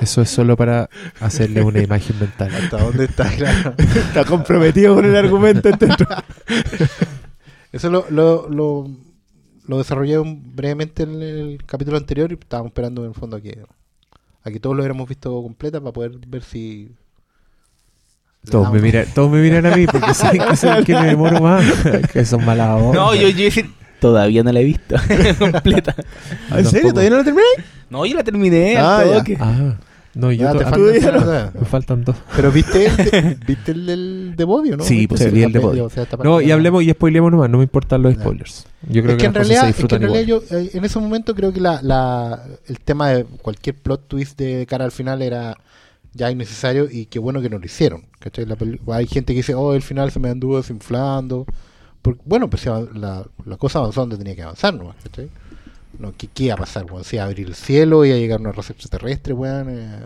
[0.00, 0.88] Eso es solo para
[1.20, 2.54] hacerle una imagen mental.
[2.62, 3.30] ¿Hasta dónde está?
[3.36, 3.74] Claro.
[3.78, 5.70] Está comprometido con el argumento.
[7.72, 8.90] Eso lo, lo, lo,
[9.66, 13.64] lo desarrollé brevemente en el capítulo anterior y estábamos esperando en el fondo a que,
[14.42, 16.92] a que todos lo hubiéramos visto completa para poder ver si...
[18.50, 21.06] Todos me, miran, todos me miran a mí porque saben que soy el que me
[21.06, 21.64] demoro más.
[22.12, 22.78] que son malas.
[22.92, 23.70] No, yo, yo decir,
[24.08, 24.96] todavía no la he visto
[25.38, 25.94] completa.
[26.50, 26.90] Yo ¿En serio?
[26.90, 27.46] ¿Todavía no lo terminé?
[27.88, 28.76] No, yo la terminé.
[28.76, 29.18] Ah, al ya.
[29.18, 29.36] toque.
[29.40, 29.76] Ah,
[30.14, 31.20] no, yo Ya, to- te ah, falta todavía hacer- no.
[31.20, 32.16] o sea, me faltan dos.
[32.36, 34.84] Pero viste, el- viste el del de Bodio, ¿no?
[34.84, 35.08] Sí, ¿Viste?
[35.08, 35.84] pues sí, vi el de Está- Bodio.
[35.86, 38.20] o sea, está No, y hablemos y spoilemos nomás, no me importan los Ya.
[38.20, 38.66] spoilers.
[38.88, 40.70] Yo creo es que en las cosas realidad, se es que en realidad yo, eh,
[40.74, 44.84] en ese momento creo que la, la, el tema de cualquier plot twist de cara
[44.84, 45.56] al final era
[46.12, 48.04] ya innecesario y qué bueno que no lo hicieron.
[48.20, 48.44] ¿cachai?
[48.46, 51.44] La peli- hay gente que dice, oh, el final se me anduvo desinflando.
[52.04, 54.94] Por- bueno, pues la, la cosa avanzó donde tenía que avanzar, ¿no?
[55.02, 55.28] ¿cachai?
[55.98, 57.02] No, ¿qué, qué iba a pasar, weón?
[57.04, 59.68] Si iba a abrir el cielo, iba a llegar una raza extraterrestre, weón.
[59.70, 59.98] eh,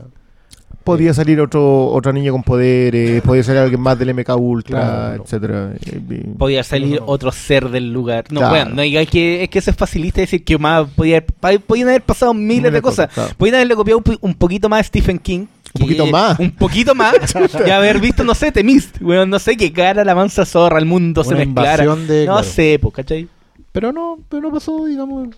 [0.84, 5.24] Podía salir otro otra niña con poderes, podía salir alguien más del MK Ultra, Claro.
[5.24, 5.72] etcétera.
[5.84, 7.12] Eh, eh, Podía salir No, no.
[7.12, 8.24] otro ser del lugar.
[8.30, 8.54] No, Claro.
[8.54, 11.88] bueno, no digáis que es que eso es facilista decir que más podía, haber- podían
[11.88, 13.12] haber pasado miles de cosas.
[13.12, 13.32] claro.
[13.36, 15.46] Podían haberle copiado un, un poquito más a Stephen King.
[15.74, 16.38] Un poquito más.
[16.38, 17.14] Un poquito más.
[17.66, 19.00] y haber visto, no sé, The Mist.
[19.00, 21.84] Weón, no sé, que cara la mansa zorra, el mundo se mezclara.
[21.96, 22.42] de- no claro.
[22.42, 23.28] sé, pues, ¿cachai?
[23.72, 25.28] Pero no, pero no pasó, digamos.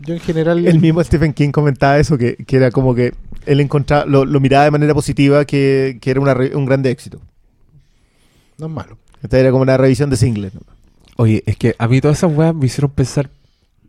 [0.00, 0.66] Yo en general.
[0.66, 3.14] El mismo Stephen King comentaba eso, que, que era como que
[3.46, 6.90] él encontraba, lo, lo miraba de manera positiva, que, que era una re- un grande
[6.90, 7.20] éxito.
[8.58, 8.98] No es malo.
[9.22, 10.54] Esta era como una revisión de singles.
[10.54, 10.60] ¿no?
[11.16, 13.30] Oye, es que a mí todas esas weas me hicieron pensar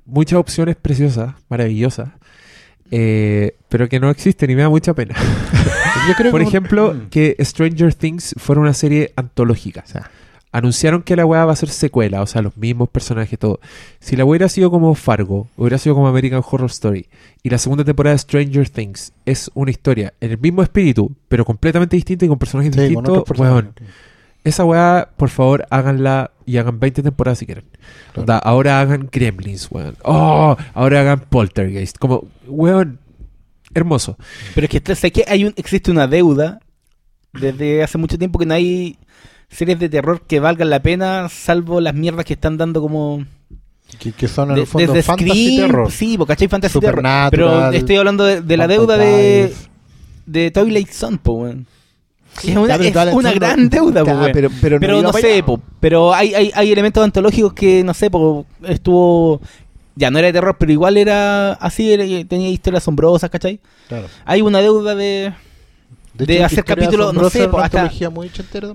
[0.05, 2.09] muchas opciones preciosas, maravillosas,
[2.91, 5.15] eh, pero que no existen y me da mucha pena.
[6.07, 7.09] Yo creo Por que- ejemplo, Mm.
[7.09, 9.83] que Stranger Things fuera una serie antológica.
[9.85, 10.09] O sea,
[10.51, 13.59] Anunciaron que la weá va a ser secuela, o sea, los mismos personajes, todo.
[13.99, 17.05] Si la hubiera sido como Fargo, hubiera sido como American Horror Story,
[17.43, 21.45] y la segunda temporada de Stranger Things es una historia en el mismo espíritu, pero
[21.45, 23.63] completamente distinta y con personajes Sí, distintos, personajes.
[23.63, 23.75] weón,
[24.49, 27.65] esa weá, por favor, háganla y hagan 20 temporadas si quieren.
[28.13, 28.21] Claro.
[28.21, 29.95] Onda, ahora hagan Gremlins, weón.
[30.03, 31.97] Oh, ahora hagan Poltergeist.
[31.97, 32.99] Como, weón,
[33.73, 34.17] hermoso.
[34.55, 36.59] Pero es que sé que hay un, existe una deuda
[37.33, 38.97] desde hace mucho tiempo que no hay
[39.49, 43.25] series de terror que valgan la pena, salvo las mierdas que están dando como
[43.99, 45.91] Que, que son en de- el fondo desde fantasy Scream, terror.
[45.91, 46.47] sí, porque ¿cachai?
[46.47, 47.03] Fantasy terror.
[47.31, 49.53] Pero estoy hablando de, de la deuda de,
[50.25, 51.67] de Twilight Zone, po, weón.
[52.47, 54.31] Es una, es una gran deuda, po, weón.
[54.33, 58.45] pero, pero, no sé, po, pero hay, hay, hay elementos antológicos que, no sé, po,
[58.63, 59.41] estuvo...
[59.95, 63.59] Ya no era de terror, pero igual era así, era- tenía historias asombrosas, ¿cachai?
[63.89, 64.07] Claro.
[64.23, 65.33] Hay una deuda de...
[66.13, 68.31] de hecho, hacer capítulos, no sé, pues, hasta- muy.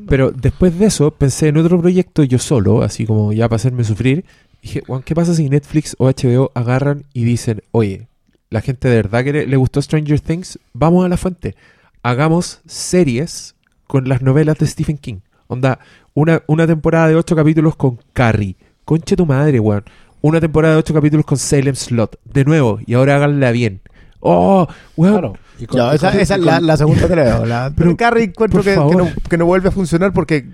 [0.07, 3.85] Pero después de eso, pensé en otro proyecto yo solo, así como ya para hacerme
[3.85, 4.25] sufrir.
[4.61, 8.09] Dije, Juan, ¿qué pasa si Netflix o HBO agarran y dicen, oye,
[8.51, 11.55] la gente de verdad que le, le gustó Stranger Things, vamos a la fuente.
[12.03, 13.54] Hagamos series
[13.87, 15.17] con las novelas de Stephen King.
[15.47, 15.79] Onda,
[16.15, 18.57] una, una temporada de ocho capítulos con Carrie.
[18.85, 19.85] Conche tu madre, weón.
[20.21, 22.19] Una temporada de ocho capítulos con Salem Slot.
[22.25, 23.81] De nuevo, y ahora háganla bien.
[24.21, 24.67] Oh,
[24.97, 25.13] weón.
[25.19, 25.33] Claro.
[25.59, 27.47] Y con- Ya, y esa, con- esa y es la, segunda te la veo.
[27.47, 28.97] La, Pero, pero Carrie encuentro por que, que favor.
[28.97, 30.49] no, que no vuelve a funcionar porque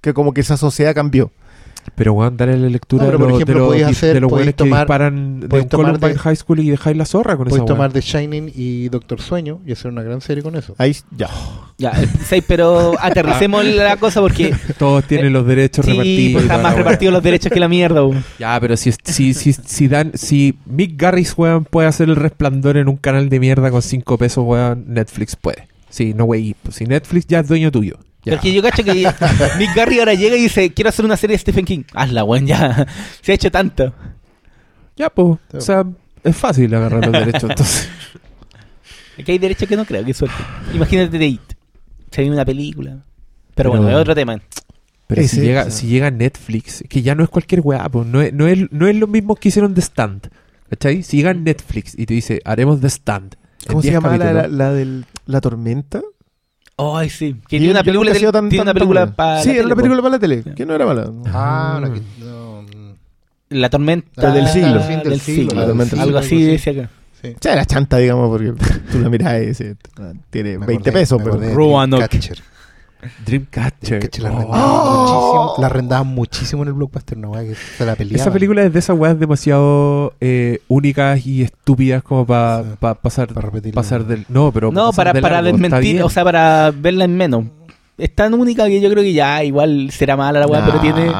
[0.00, 1.32] que como que esa sociedad cambió.
[1.96, 4.14] Pero, weón, dale la lectura No, pero, de, por los- ejemplo, de los, podéis hacer-
[4.14, 6.96] de los podéis weones que tomar- disparan de un Columbine de- High School y dejáis
[6.96, 10.20] la zorra con esa Puedes tomar The Shining y Doctor Sueño y hacer una gran
[10.20, 10.74] serie con eso.
[10.78, 11.28] Ahí ya.
[11.78, 14.54] Ya, eh, sí, pero aterricemos la cosa porque...
[14.78, 16.16] Todos tienen los derechos Sí, repartidos.
[16.16, 16.78] pues y toda están la más weá.
[16.84, 18.24] repartidos los derechos que la mierda, weón.
[18.38, 22.76] Ya, pero si, si, si, si, dan, si Mick Garris, weón, puede hacer el resplandor
[22.76, 25.66] en un canal de mierda con 5 pesos, weón, Netflix puede.
[25.88, 26.54] Sí, no, wey.
[26.70, 27.96] Si Netflix ya es dueño tuyo.
[28.26, 28.32] Ya.
[28.32, 28.92] Porque yo cacho que
[29.58, 31.84] Nick Garry ahora llega y dice, quiero hacer una serie de Stephen King.
[31.94, 32.84] Hazla, weón, ya.
[33.22, 33.94] Se ha hecho tanto.
[34.96, 35.38] Ya, pues.
[35.52, 35.84] O sea,
[36.24, 37.48] es fácil agarrar los derechos.
[37.50, 37.88] Entonces,
[39.18, 40.36] Aquí hay derechos que no creo, que suerte.
[40.74, 41.56] Imagínate Date.
[42.10, 43.04] Se viene una película.
[43.54, 44.40] Pero, Pero- bueno, es otro tema.
[45.06, 48.08] pero si, llega, si Netflix, que ya no es cualquier weá, pues.
[48.08, 50.30] No es, no, es, no es lo mismo que hicieron The Stand.
[50.68, 51.04] ¿Cachai?
[51.04, 53.36] Si llega Netflix y te dice, haremos The Stand.
[53.68, 56.02] ¿Cómo se 10 llama la, la, la del la tormenta?
[56.78, 57.34] Ay, sí.
[57.48, 59.42] Que tiene una película, tiene una película tan para.
[59.42, 61.10] Sí, era una película para la tele, que no era mala.
[61.26, 61.94] Ah, no, Mm.
[61.94, 62.94] que- no, mm,
[63.50, 64.80] La tormenta del siglo.
[64.82, 66.42] Del siglo, Algo así algo así.
[66.42, 66.90] decía acá.
[67.22, 67.28] sí.
[67.28, 68.52] O sea, era chanta, digamos, porque
[68.92, 71.36] tú la mirás y dices, ah, tiene Me 20 acordé, pesos, pero...
[71.38, 72.20] de Roanoke.
[73.24, 74.08] Dreamcatcher.
[74.20, 74.34] La Oh.
[74.36, 74.46] arrendaban
[74.96, 75.54] muchísimo.
[75.58, 78.20] La arrendaban muchísimo en el blockbuster, no, que se la peleaban.
[78.20, 82.68] Esa película es de esas weas demasiado eh, únicas y estúpidas como para Sí.
[83.02, 84.24] pasar, Para pasar del...
[84.28, 87.44] No, pero No, para, de para largo, está desmentir, o sea, para verla en menos.
[87.98, 91.10] Es tan única que yo creo que ya igual será mala la weá, pero tiene.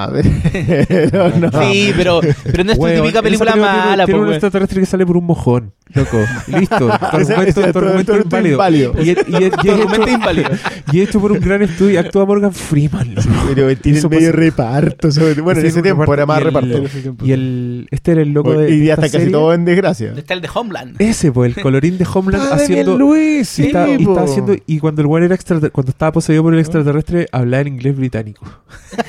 [0.86, 1.62] Pero no.
[1.62, 4.86] Sí, pero, pero no es tu típica película tiene- mala, Tiene po, un extraterrestre que
[4.86, 6.18] sale por un mojón, loco.
[6.48, 6.88] Listo.
[8.44, 8.94] Inválido.
[9.02, 10.50] Y, es- y y inválido.
[10.92, 13.28] y es hecho por un gran estudio y actúa Morgan Freeman, loco.
[13.54, 15.10] Pero tiene Eso medio pasa- reparto.
[15.12, 16.44] sobre- Bueno, en ese tiempo reparto era más y el-
[16.84, 17.24] reparto.
[17.26, 17.88] Y el...
[17.90, 18.70] Este era el loco de...
[18.70, 19.30] y de está casi serie.
[19.32, 20.12] todo en desgracia.
[20.16, 20.96] Está el de Homeland.
[21.00, 22.98] Ese, pues, el colorín de Homeland haciendo...
[22.98, 24.12] Luis, Y, sí, está, y po.
[24.12, 25.36] está haciendo, y cuando el era
[25.72, 28.44] cuando estaba poseído por el extraterrestre, hablaba en inglés británico.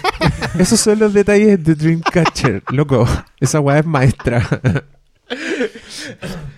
[0.60, 3.08] Esos son los detalles de Dreamcatcher, loco.
[3.40, 4.48] Esa weá es maestra.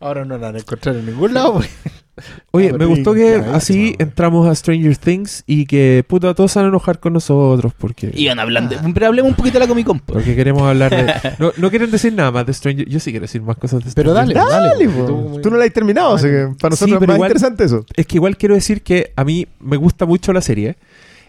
[0.00, 1.54] Ahora no la van a encontrar en ningún lado.
[1.54, 1.68] porque-
[2.50, 6.58] Oye, Ah, me gustó que así entramos a Stranger Things y que puta todos se
[6.58, 8.74] van a enojar con nosotros porque Iban hablando.
[8.92, 10.00] Pero hablemos un poquito de la Comic Con.
[10.00, 10.14] po.
[10.14, 13.22] porque queremos hablar de no, no quieren decir nada más de Stranger yo sí quiero
[13.24, 14.96] decir más cosas de Pero Stranger dale, Things.
[14.96, 15.06] dale.
[15.06, 15.06] Po.
[15.06, 17.28] tú- Tú no la has terminado, así que para Sí, nosotros pero es más igual-
[17.30, 17.84] interesante eso.
[17.94, 20.76] es que igual quiero decir que a mí me gusta mucho la serie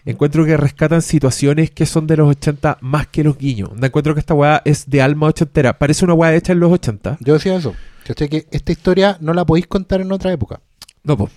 [0.04, 3.68] encuentro que rescatan situaciones que son de los 80 más que los guiños.
[3.70, 5.78] Onda, Encuentro que esta weá es de alma ochentera.
[5.78, 7.18] Parece una weá hecha en los 80.
[7.20, 7.74] Yo decía eso.
[8.10, 8.28] ¿Cachai?
[8.28, 10.60] Que esta historia no la podéis contar en otra época.
[11.04, 11.30] No, po.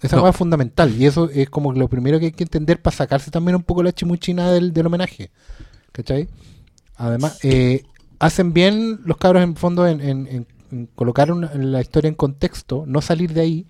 [0.00, 0.28] Esa No.
[0.28, 0.94] es fundamental.
[0.96, 3.82] Y eso es como lo primero que hay que entender para sacarse también un poco
[3.82, 5.30] la chimuchina del, del homenaje.
[5.92, 6.28] ¿Cachai?
[6.96, 7.82] Además, eh,
[8.18, 12.14] hacen bien los cabros en fondo en, en- en- en colocar una- la historia en
[12.14, 13.66] contexto, no salir de ahí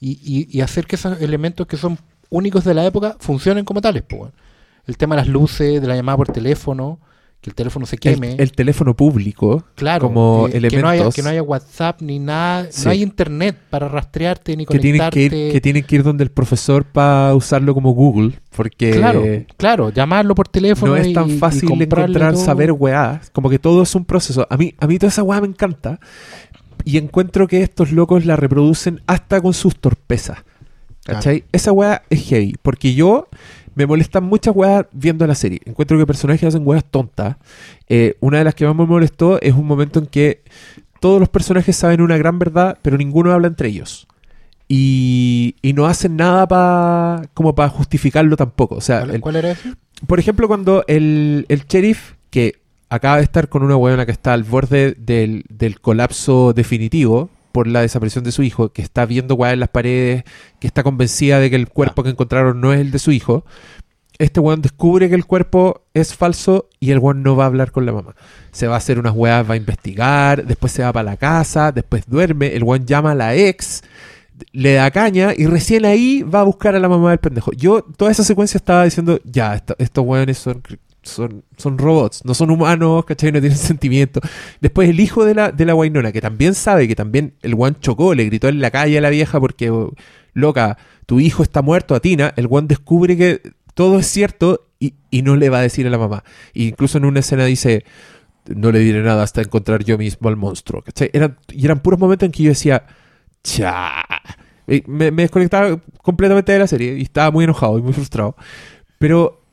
[0.00, 1.98] y, y- y hacer que esos elementos que son
[2.30, 4.02] únicos de la época funcionen como tales.
[4.10, 4.32] weón.
[4.86, 6.98] El tema de las luces, de la llamada por teléfono,
[7.44, 8.36] que el teléfono se queme.
[8.38, 12.18] el teléfono público, Claro, como que, que no haya, elementos que no haya WhatsApp ni
[12.18, 12.86] nada, Sí.
[12.86, 15.28] no hay internet para rastrearte ni que tienen conectarte.
[15.30, 19.22] que, ir, que tienen que ir donde el profesor para usarlo como Google, porque Claro,
[19.58, 20.92] claro, llamarlo por teléfono.
[20.92, 22.44] no es tan y- y fácil comprarle encontrar, todo.
[22.44, 23.20] saber weá.
[23.32, 24.46] Como que todo es un proceso.
[24.48, 26.00] A mí, a mí toda esa weá me encanta.
[26.84, 30.38] Y encuentro que estos locos la reproducen hasta con sus torpezas.
[31.04, 31.44] ¿Cachai?
[31.52, 32.54] Esa weá es heavy.
[32.62, 33.28] Porque yo
[33.74, 35.60] me molestan muchas weas viendo la serie.
[35.64, 37.36] Encuentro que personajes hacen weas tontas.
[37.88, 40.42] Eh, una de las que más me molestó es un momento en que
[41.00, 44.06] todos los personajes saben una gran verdad, pero ninguno habla entre ellos.
[44.68, 48.76] Y, y no hacen nada pa, como para justificarlo tampoco.
[48.76, 49.74] O sea, ¿Cuál, el- cuál era ese?
[50.06, 52.54] por ejemplo, cuando el, el sheriff, que
[52.88, 57.68] acaba de estar con una weona que está al borde del, del colapso definitivo por
[57.68, 60.24] la desaparición de su hijo, que está viendo weas en las paredes,
[60.58, 63.44] que está convencida de que el cuerpo que encontraron no es el de su hijo,
[64.18, 67.70] este weón descubre que el cuerpo es falso y el weón no va a hablar
[67.70, 68.16] con la mamá.
[68.50, 71.70] Se va a hacer unas weas, va a investigar, después se va para la casa,
[71.70, 73.82] después duerme, el weón llama a la ex,
[74.50, 77.52] le da caña y recién ahí va a buscar a la mamá del pendejo.
[77.52, 80.60] Yo toda esa secuencia estaba diciendo, ya, esto- estos weones son,
[81.04, 83.32] son, son robots, no son humanos, ¿cachai?
[83.32, 84.20] No tienen sentimiento.
[84.60, 87.76] Después el hijo de la, de la Wainona, que también sabe que también el weón
[87.80, 89.92] chocó, le gritó en la calle a la vieja porque, oh,
[90.32, 93.40] loca, tu hijo está muerto a Tina, el weón descubre que
[93.74, 96.24] todo es cierto y, y no le va a decir a la mamá.
[96.54, 97.84] E incluso en una escena dice,
[98.46, 100.82] no le diré nada hasta encontrar yo mismo al monstruo.
[100.82, 101.10] ¿cachai?
[101.12, 102.86] Eran, y eran puros momentos en que yo decía,
[103.42, 104.04] cha.
[104.66, 108.34] Me, me desconectaba completamente de la serie y estaba muy enojado y muy frustrado.
[108.98, 109.43] Pero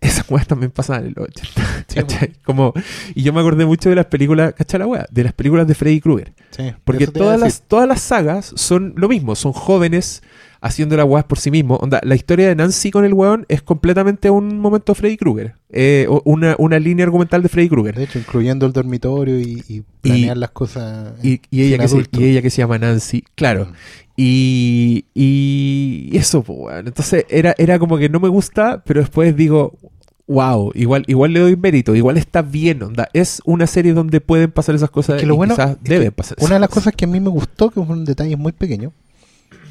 [0.10, 1.84] esas weas también pasaban en los 80.
[1.94, 2.32] ¿cachai?
[2.44, 2.72] Como,
[3.14, 5.06] y yo me acordé mucho de las películas, ¿cachai la wea?
[5.10, 6.32] De las películas de Freddy Krueger.
[6.50, 10.22] Sí, Porque todas las, todas las sagas son lo mismo, son jóvenes
[10.60, 11.78] haciendo las weas por sí mismos.
[11.80, 15.54] Onda, la historia de Nancy con el weón es completamente un momento Freddy Krueger.
[15.70, 17.94] Eh, una, una línea argumental de Freddy Krueger.
[17.94, 21.14] De hecho, incluyendo el dormitorio y, y planear las cosas.
[21.22, 22.20] Y, y ella que se, adultos.
[22.20, 23.66] y ella que se llama Nancy, claro.
[23.66, 23.74] Mm.
[24.16, 26.88] Y, y eso, pues, weón.
[26.88, 29.78] Entonces era, era como que no me gusta, pero después digo,
[30.26, 33.08] wow, igual, igual le doy mérito, igual está bien, onda.
[33.14, 35.94] Es una serie donde pueden pasar esas cosas Que lo y bueno quizás es que
[35.94, 38.04] deben pasar Una de esas las cosas que a mí me gustó, que es un
[38.04, 38.92] detalle muy pequeño,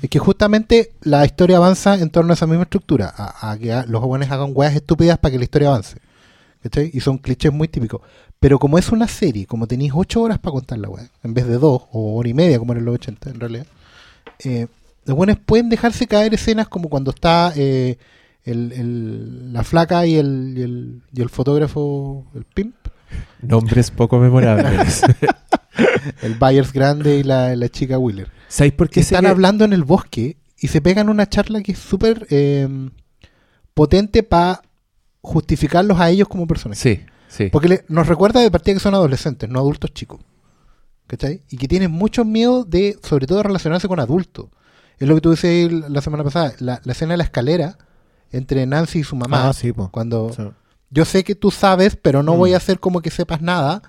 [0.02, 3.84] es que justamente la historia avanza en torno a esa misma estructura, a, a que
[3.88, 5.98] los jóvenes hagan weas estúpidas para que la historia avance.
[6.64, 6.92] ¿Cachai?
[6.94, 8.02] Y son clichés muy típicos.
[8.40, 11.48] Pero como es una serie, como tenéis ocho horas para contar la wea, en vez
[11.48, 13.66] de dos o hora y media, como en los 80 en realidad,
[14.44, 14.68] eh,
[15.06, 17.98] los buenos pueden dejarse caer escenas como cuando está eh,
[18.44, 22.76] el- el- la flaca y el, y el, y el fotógrafo, el pimp,
[23.42, 25.02] Nombres poco memorables.
[26.22, 28.30] el Byers grande y la, la chica Wheeler.
[28.50, 31.80] ¿Sabéis por qué están hablando en el bosque y se pegan una charla que es
[31.80, 32.68] súper eh,
[33.74, 34.62] potente para
[35.22, 36.82] justificarlos a ellos como personajes.
[36.82, 37.50] Sí, sí.
[37.52, 40.20] Porque le- nos recuerda de partida que son adolescentes, no adultos chicos.
[41.08, 41.42] ¿Cachai?
[41.50, 44.48] Y que tienen mucho miedo de, sobre todo, relacionarse con adultos.
[45.00, 47.78] Es lo que tú decías la semana pasada, la, la escena de la escalera
[48.32, 49.50] entre Nancy y su mamá.
[49.50, 49.90] Ah, sí, po.
[49.90, 50.44] Cuando Sí.
[50.92, 52.38] yo sé que tú sabes, pero no Mm.
[52.38, 53.82] voy a hacer como que sepas nada.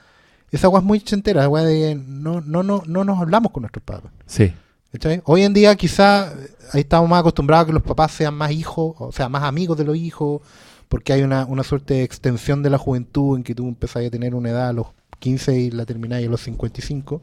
[0.50, 3.84] Esa agua es muy chentera, agua de no, no, no, no nos hablamos con nuestros
[3.84, 4.10] padres.
[4.26, 4.52] Sí.
[4.92, 5.22] ¿Cachai?
[5.24, 6.32] Hoy en día quizá
[6.72, 9.78] ahí estamos más acostumbrados a que los papás sean más hijos, o sea, más amigos
[9.78, 10.42] de los hijos,
[10.88, 14.10] porque hay una, una suerte de extensión de la juventud en que tú empezás a
[14.10, 14.88] tener una edad a los
[15.20, 17.22] 15 y la terminás a los 55,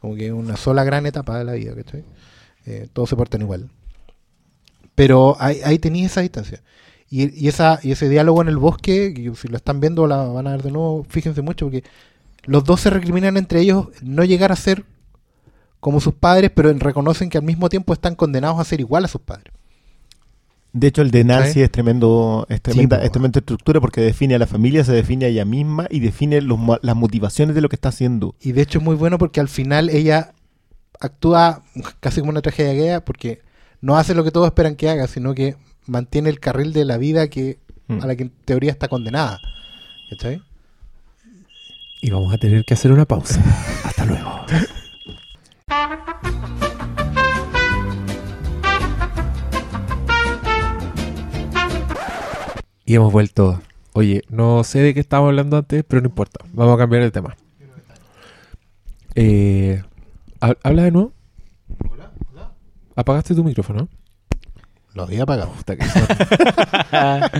[0.00, 2.04] como que es una sola gran etapa de la vida, ¿cachai?
[2.64, 3.68] Eh, todos se portan igual.
[4.94, 6.62] Pero ahí, ahí tenías esa distancia.
[7.10, 10.24] Y, y, esa, y ese diálogo en el bosque, que si lo están viendo la
[10.24, 11.84] van a ver de nuevo, fíjense mucho, porque
[12.46, 14.84] los dos se recriminan entre ellos no llegar a ser
[15.80, 19.04] como sus padres, pero en- reconocen que al mismo tiempo están condenados a ser igual
[19.04, 19.52] a sus padres.
[20.72, 24.38] De hecho, el de Nancy es tremendo, es tremenda, es tremenda estructura porque define a
[24.38, 27.76] la familia, se define a ella misma y define los las motivaciones de lo que
[27.76, 28.34] está haciendo.
[28.42, 30.34] Y de hecho es muy bueno porque al final ella
[31.00, 31.62] actúa
[32.00, 33.40] casi como una tragedia gay porque
[33.80, 36.98] no hace lo que todos esperan que haga, sino que mantiene el carril de la
[36.98, 38.02] vida que Mm.
[38.02, 39.38] a la que en teoría está condenada.
[40.10, 40.42] ¿Cachai?
[42.06, 43.42] Y vamos a tener que hacer una pausa.
[43.84, 44.30] Hasta luego.
[52.84, 53.60] Y hemos vuelto.
[53.92, 56.44] Oye, no sé de qué estábamos hablando antes, pero no importa.
[56.52, 57.36] Vamos a cambiar el tema.
[59.14, 59.82] Eh,
[60.40, 61.12] ha- ¿Habla de nuevo?
[62.94, 63.88] ¿Apagaste tu micrófono?
[64.96, 65.50] Lo había apagado.
[65.52, 66.02] Puta que son,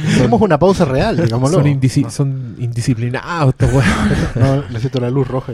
[0.08, 1.56] Hicimos una pausa real, digámoslo.
[1.58, 4.36] son, indisi- son indisciplinados estos weones.
[4.36, 5.52] No, necesito la luz roja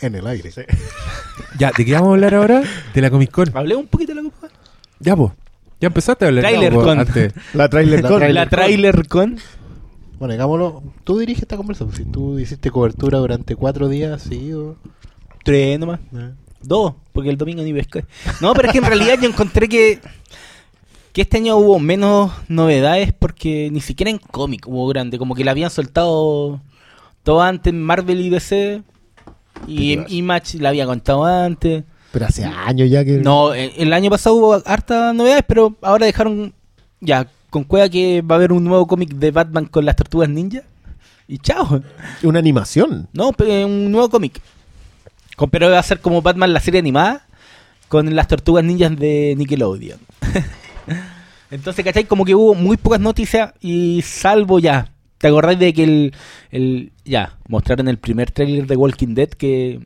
[0.00, 0.50] en el aire.
[1.58, 2.62] Ya, ¿de qué vamos a hablar ahora?
[2.94, 3.50] De la Comic Con.
[3.56, 4.50] Hablé un poquito de la Comic Con.
[5.00, 5.32] Ya, pues.
[5.80, 6.44] Ya empezaste a hablar.
[6.44, 6.98] Trailer po, con.
[7.00, 7.32] antes.
[7.54, 8.18] La trailer La con.
[8.18, 8.34] trailer.
[8.44, 9.38] La trailer con.
[10.18, 11.96] Bueno, digámoslo, tú diriges esta conversación.
[11.96, 14.76] Si tú hiciste cobertura durante cuatro días seguidos.
[15.42, 15.98] Tres nomás.
[16.14, 16.30] eh,
[16.62, 18.04] Dos, porque el domingo ni pesca.
[18.42, 19.98] No, pero es que en realidad yo encontré que,
[21.12, 25.18] que este año hubo menos novedades porque ni siquiera en cómic hubo grande.
[25.18, 26.60] Como que la habían soltado
[27.22, 28.82] todo antes en Marvel y DC.
[29.66, 31.84] Y en Image la había contado antes.
[32.12, 33.18] Pero hace años ya que.
[33.18, 36.54] No, eh, el año pasado hubo hartas novedades, pero ahora dejaron
[37.00, 40.28] ya con cueva que va a haber un nuevo cómic de Batman con las tortugas
[40.28, 40.62] ninja.
[41.28, 41.82] Y chao.
[42.22, 43.08] Una animación.
[43.12, 44.40] No, un nuevo cómic.
[45.50, 47.26] Pero va a ser como Batman la serie animada
[47.88, 49.98] con las tortugas ninjas de Nickelodeon.
[51.50, 52.04] Entonces, ¿cachai?
[52.04, 54.92] Como que hubo muy pocas noticias y salvo ya.
[55.18, 56.14] ¿Te acordáis de que el,
[56.50, 59.80] el- ya mostraron el primer tráiler de Walking Dead que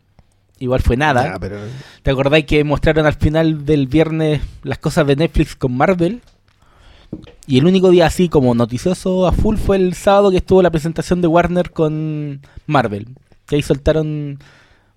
[0.58, 1.32] igual fue nada?
[1.32, 1.58] Ya, pero.
[2.02, 6.20] ¿Te acordáis que mostraron al final del viernes las cosas de Netflix con Marvel?
[7.46, 10.70] Y el único día así como noticioso a full fue el sábado que estuvo la
[10.70, 13.08] presentación de Warner con Marvel.
[13.46, 14.38] Que ahí soltaron...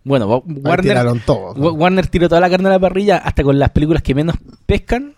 [0.03, 0.26] Bueno,
[0.63, 0.95] Warner,
[1.26, 1.53] todo.
[1.53, 4.36] Wa- Warner tiró toda la carne a la parrilla hasta con las películas que menos
[4.65, 5.13] pescan.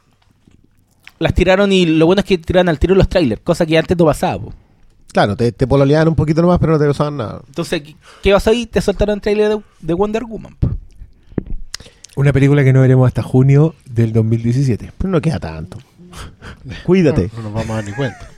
[1.20, 3.98] Las tiraron y lo bueno es que tiraron al tiro los trailers, cosa que antes
[3.98, 4.42] no pasaba.
[4.44, 4.54] po.
[5.12, 7.42] Claro, te, te pololeaban un poquito nomás, pero no te usaban nada.
[7.48, 8.66] Entonces, ¿qué- ¿qué pasó ahí?
[8.68, 10.56] Te soltaron el trailer de, de Wonder Woman.
[10.60, 10.70] po.
[12.16, 14.92] Una película que no veremos hasta junio del 2017.
[14.98, 15.78] Pero no queda tanto.
[16.86, 17.30] Cuídate.
[17.34, 18.30] No, no nos vamos a dar ni cuenta.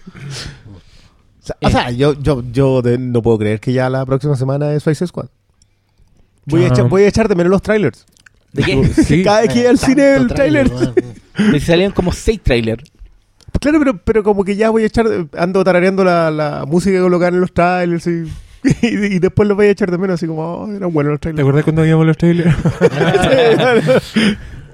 [1.41, 4.35] O sea, o sea, yo, yo, yo de- no puedo creer que ya la próxima
[4.35, 5.27] semana es Suicide Squad.
[6.45, 6.69] Voy a, Ah.
[6.69, 8.05] echar, voy a echar de menos los trailers.
[8.53, 8.87] ¿De qué?
[9.03, 9.23] Sí.
[9.23, 10.71] Cada vez que al cine el trailer.
[11.37, 12.83] Me salieron como seis trailers.
[13.59, 15.05] Claro, pero, pero como que ya voy a echar,
[15.37, 18.23] ando tarareando la, la música que colocan en los trailers y,
[18.81, 21.19] y, y después los voy a echar de menos, así como, oh, eran buenos los
[21.19, 21.41] ¿Te trailers.
[21.41, 22.55] acuerdas cuando veíamos los trailers?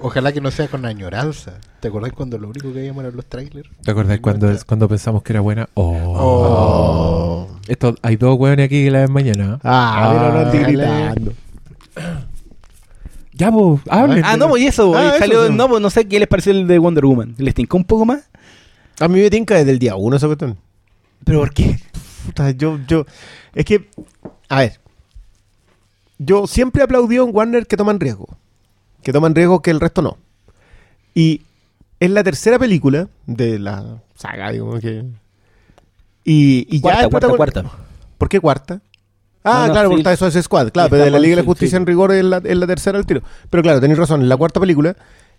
[0.00, 1.54] Ojalá que no sea con añoranza.
[1.80, 3.68] ¿Te acordás cuando lo único que veíamos eran los trailers?
[3.82, 4.64] ¿Te acuerdas cuando, Cuenta.
[4.64, 5.68] cuando pensamos que era buena?
[5.74, 5.92] Oh.
[6.16, 7.48] Oh.
[7.66, 9.58] Esto, hay dos hueones aquí que la ven mañana.
[9.64, 10.66] Ah, pero no estoy Ah,
[11.12, 11.32] gritando.
[13.38, 14.24] Ya, vos, hablen.
[14.24, 15.54] Ah, no, pues y eso, Ah, y eso salió, sí.
[15.54, 17.36] no, pues no sé qué les pareció el de Wonder Woman.
[17.38, 18.28] ¿Les tincó un poco más?
[18.98, 20.58] A mí me tinca desde el día uno esa cuestión.
[21.24, 21.78] ¿Pero por qué?
[22.26, 23.06] Puta, yo, yo,
[23.54, 23.88] es que,
[24.48, 24.80] a ver,
[26.18, 28.26] yo siempre he aplaudido en Warner que toman riesgo,
[29.04, 30.18] que toman riesgo que el resto no.
[31.14, 31.42] Y
[32.00, 35.04] es la tercera película de la saga, digo, que...
[36.24, 37.64] Y, y ya Cuarta, el cuarta, cuarta.
[38.18, 38.80] ¿Por qué cuarta?
[39.44, 41.76] Ah, claro, porque está eso es Squad, claro, pero de la Liga de la Justicia
[41.76, 43.22] en rigor es la, es la tercera al tiro.
[43.48, 44.96] Pero claro, tenéis razón, es la cuarta película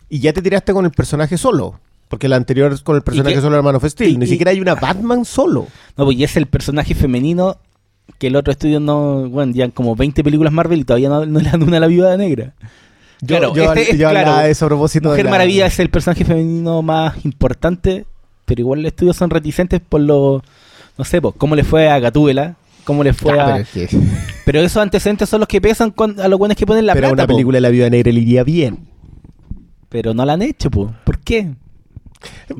[0.09, 1.79] y ya te tiraste con el personaje solo.
[2.07, 3.41] Porque la anterior es con el personaje qué?
[3.41, 4.11] solo de Man of Steel.
[4.13, 5.67] Y- Ni y- siquiera hay una Batman solo.
[5.95, 7.57] No, pues y es el personaje femenino
[8.17, 11.39] que el otro estudio no, bueno, ya como 20 películas Marvel y todavía no, no
[11.39, 12.53] le dan una a la viuda negra.
[13.21, 14.37] Yo, Claro, yo, este yo claro.
[14.37, 18.05] de eso a propósito de Mujer la- Maravilla es el personaje femenino más importante,
[18.45, 20.41] pero igual los estudios son reticentes por lo,
[20.97, 22.55] no sé, pues, cómo le fue a Gatúbela,
[22.89, 23.63] cómo le fue a...
[23.73, 23.87] pero,
[24.45, 27.09] Pero esos antecedentes son los que pesan con- a los buenos que ponen la pero
[27.09, 27.33] plata, una po.
[27.35, 28.79] película de la Viuda Negra le iría bien.
[29.89, 30.91] Pero no la han hecho, po.
[31.03, 31.53] ¿por qué?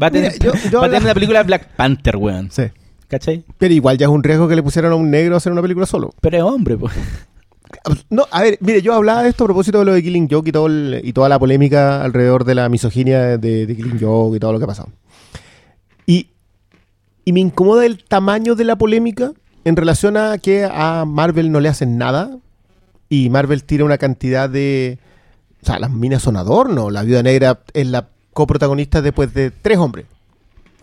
[0.01, 2.49] Va a tener, Mira, yo- yo va a tener habla- una película Black Panther, weón.
[2.51, 2.63] Sí.
[3.07, 3.43] ¿Cachai?
[3.57, 5.63] Pero igual ya es un riesgo que le pusieran a un negro a hacer una
[5.63, 6.13] película solo.
[6.21, 6.93] Pero es hombre, pues.
[8.09, 10.49] No, a ver, mire, yo hablaba de esto a propósito de lo de Killing Joke
[10.49, 14.35] y, todo el- y toda la polémica alrededor de la misoginia de, de Killing Joke
[14.37, 14.89] y todo lo que ha pasado.
[16.07, 16.29] Y,
[17.25, 19.33] y me incomoda el tamaño de la polémica
[19.65, 22.37] en relación a que a Marvel no le hacen nada
[23.09, 24.99] y Marvel tira una cantidad de...
[25.61, 26.89] O sea, las minas son adorno.
[26.89, 30.05] La Viuda Negra es la coprotagonista después de tres hombres.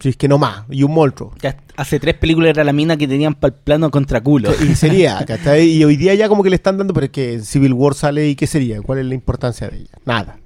[0.01, 0.65] Si es que no más.
[0.71, 1.33] Y un monstruo.
[1.41, 4.51] Ya hace tres películas era la mina que tenían para el plano contra culo.
[4.61, 5.67] Y sería, ¿cachai?
[5.67, 8.29] Y hoy día ya como que le están dando, pero es que Civil War sale
[8.29, 8.83] y ¿qué sería?
[8.83, 9.91] ¿Cuál es la importancia de ella?
[10.05, 10.39] Nada.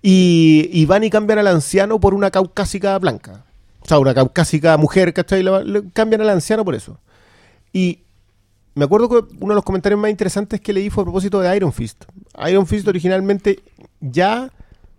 [0.00, 3.44] Y, y van y cambian al anciano por una caucásica blanca.
[3.80, 5.42] O sea, una caucásica mujer, ¿cachai?
[5.42, 7.00] Le, le cambian al anciano por eso.
[7.72, 8.00] Y
[8.74, 11.54] me acuerdo que uno de los comentarios más interesantes que leí fue a propósito de
[11.56, 12.04] Iron Fist.
[12.48, 13.60] Iron Fist originalmente
[14.00, 14.50] ya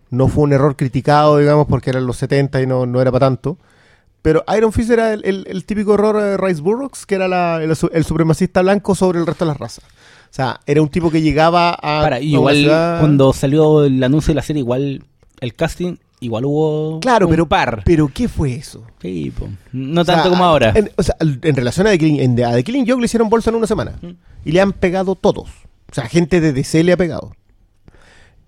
[0.09, 3.27] no fue un error criticado, digamos, porque eran los 70 y no, no era para
[3.27, 3.57] tanto.
[4.21, 7.63] Pero Iron Fist era el, el- el típico error de Rice Burroughs, que era la-
[7.63, 9.83] el, su- el supremacista blanco sobre el resto de las razas.
[9.85, 12.01] O sea, era un tipo que llegaba a.
[12.01, 15.03] Para, y igual ciudad- cuando salió el anuncio de la serie, igual
[15.39, 17.81] el casting igual hubo Claro, un pero par.
[17.85, 18.83] Pero ¿qué fue eso?
[19.01, 19.47] Sí, po.
[19.73, 20.71] no O sea, tanto como ahora.
[20.75, 23.29] En, o sea, en relación a The Killing, en- a The Killing Joke le hicieron
[23.29, 23.93] bolsa en una semana.
[24.01, 24.07] Mm.
[24.45, 25.49] Y le han pegado todos.
[25.91, 27.31] O sea, gente de DC le ha pegado.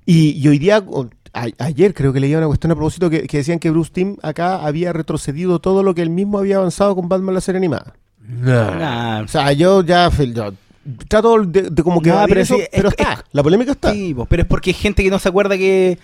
[0.05, 3.23] Y, y hoy día, o- a- ayer creo que leía una cuestión a propósito que,
[3.27, 6.95] que decían que Bruce Timm acá había retrocedido todo lo que él mismo había avanzado
[6.95, 7.93] con Batman la serie animada.
[8.27, 8.75] Nah.
[8.75, 10.53] Nah, O sea, yo ya yo
[11.07, 13.91] trato de, de como que evadir pero eso, sí, pero es- está, la polémica está.
[13.93, 15.97] Sí, po, pero es porque hay gente que no se acuerda que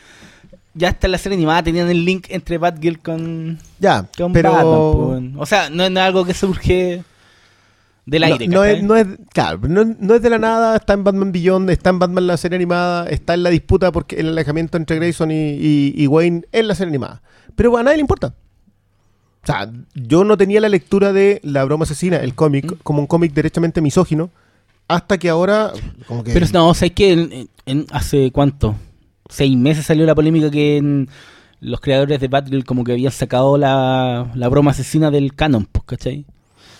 [0.78, 4.52] ya está en la serie animada tenían el link entre Batgirl con, Ya, con pero
[4.52, 5.34] Batman.
[5.38, 7.04] O sea, no es nada algo que surge
[8.06, 8.48] del no, aire.
[8.48, 11.70] no es, no es- claro, no, no es de la nada, está en Batman Beyond,
[11.70, 15.32] está en Batman la serie animada, está en la disputa porque el alejamiento entre Grayson
[15.32, 17.22] y, y- y Wayne en la serie animada.
[17.56, 18.34] Pero a nadie le importa.
[19.44, 22.76] O sea, yo no tenía la lectura de La broma asesina, el cómic, ¿Mm?
[22.84, 24.30] como un cómic derechamente misógino,
[24.90, 25.72] hasta que ahora,
[26.08, 26.34] como que...
[26.34, 28.76] Pero no, o sea, es que en- en- en- hace cuánto,
[29.30, 31.10] seis meses salió la polémica que en
[31.60, 35.84] los creadores de Batgirl como que habían sacado la, la broma asesina del canon, pues,
[35.86, 36.26] ¿cachai?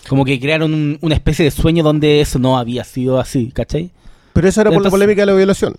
[0.08, 3.90] Como que crearon un- una especie de sueño donde eso no había sido así, ¿cachai?
[4.32, 5.74] pero eso era por la polémica de la violación.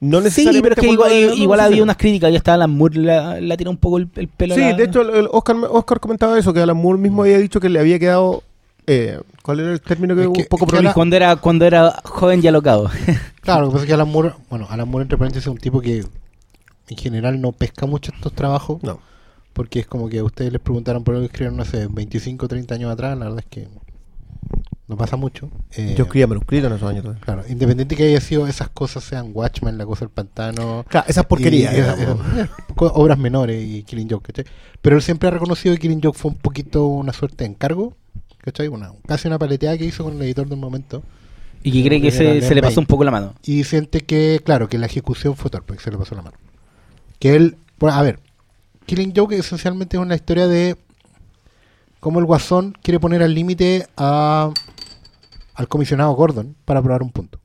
[0.00, 3.40] No Sí, necesariamente pero es que igual, había unas críticas, ya estaba Alan Moore, la,
[3.40, 4.54] la tiró un poco el, el pelo.
[4.54, 7.22] a Sí, la- de hecho, el- el Oscar, Oscar comentaba eso, que Alan Moore mismo
[7.22, 8.42] había dicho que le había quedado...
[8.88, 10.94] eh, ¿Cuál era el término que Es un poco es que prolijo?
[10.94, 12.90] Cuando era, cuando era joven y alocado.
[13.42, 15.56] Claro, lo que pasa es que Alan Moore, bueno, Alan Moore entre paréntesis es un
[15.58, 16.04] tipo que
[16.88, 19.00] en general no pesca mucho estos trabajos, No.
[19.54, 22.44] porque es como que a ustedes les preguntaron por algo que escribieron, no sé, 25
[22.44, 23.68] o 30 años atrás, la verdad es que
[24.86, 25.50] no pasa mucho.
[25.76, 27.02] Eh, Yo escribía manuscritos en esos años.
[27.04, 27.22] todavía.
[27.24, 31.24] Claro, independiente que haya sido esas cosas, sean Watchmen, La Cosa del Pantano, Claro, esas
[31.26, 31.74] porquerías.
[31.74, 34.44] eh, obras menores y Killing Joke.
[34.82, 37.96] Pero él siempre ha reconocido que Killing Joke fue un poquito una suerte de encargo,
[38.48, 38.68] ¿cachai?
[38.68, 41.02] Una, casi una paleteada que hizo con el editor del momento.
[41.62, 43.34] Y que cree que se, le pasó un poco la mano.
[43.44, 46.36] Y siente que, claro, que la ejecución fue torpe, que se le pasó la mano.
[47.18, 48.20] Que él, bueno, a ver,
[48.86, 50.76] Killing Joke esencialmente es una historia de
[52.00, 54.50] cómo el guasón quiere poner al límite a,
[55.54, 57.38] al comisionado Gordon para probar un punto.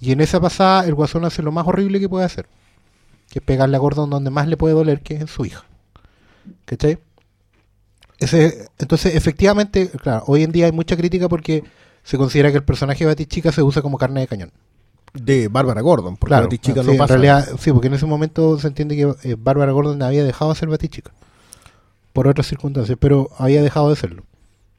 [0.00, 2.46] Y en esa pasada el guasón hace lo más horrible que puede hacer,
[3.30, 5.64] que es pegarle a Gordon donde más le puede doler, que es en su hija.
[6.64, 6.98] ¿Cachai?
[8.18, 11.64] Ese, entonces, efectivamente, claro, hoy en día hay mucha crítica porque
[12.02, 14.52] se considera que el personaje de Batichica se usa como carne de cañón.
[15.14, 17.14] De Bárbara Gordon, porque Claro, Batichica sí, no en pasa.
[17.14, 20.58] realidad, sí, porque en ese momento se entiende que eh, Bárbara Gordon había dejado de
[20.58, 21.12] ser Batichica
[22.12, 24.24] por otras circunstancias, pero había dejado de serlo.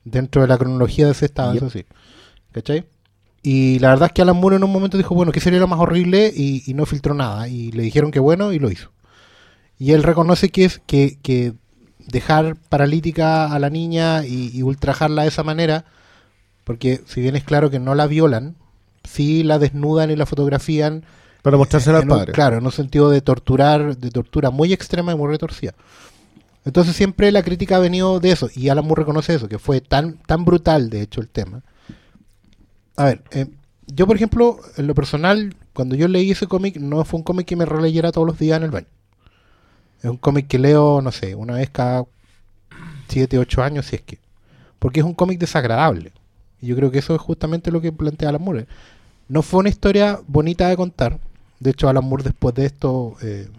[0.03, 1.63] Dentro de la cronología de ese estado, Yep.
[1.63, 1.85] eso sí.
[2.51, 2.85] ¿Cachai?
[3.41, 5.67] Y la verdad es que Alan Moore en un momento dijo, bueno, ¿qué sería lo
[5.67, 6.31] más horrible?
[6.35, 7.47] Y, y no filtró nada.
[7.47, 8.91] Y le dijeron que bueno y lo hizo.
[9.77, 11.53] Y él reconoce que es que, que
[12.07, 15.85] dejar paralítica a la niña y, y ultrajarla de esa manera,
[16.63, 18.55] porque si bien es claro que no la violan,
[19.03, 21.03] sí la desnudan y la fotografían
[21.41, 22.31] Para mostrársela al en un- padre.
[22.33, 25.73] Claro, en un sentido de torturar, de tortura muy extrema y muy retorcida.
[26.65, 29.81] Entonces siempre la crítica ha venido de eso, y Alan Moore reconoce eso, que fue
[29.81, 31.61] tan, tan brutal, de hecho, el tema.
[32.95, 33.47] A ver, eh,
[33.87, 37.45] yo por ejemplo, en lo personal, cuando yo leí ese cómic, no fue un cómic
[37.45, 38.87] que me releyera todos los días en el baño.
[40.05, 42.05] Es un cómic que leo, no sé, una vez cada
[43.07, 44.19] 7, 8 años, si es que.
[44.77, 46.11] Porque es un cómic desagradable.
[46.61, 48.67] Y yo creo que eso es justamente lo que plantea Alan Moore.
[49.27, 51.19] No fue una historia bonita de contar.
[51.59, 53.49] De hecho, Alan Moore después de esto eh,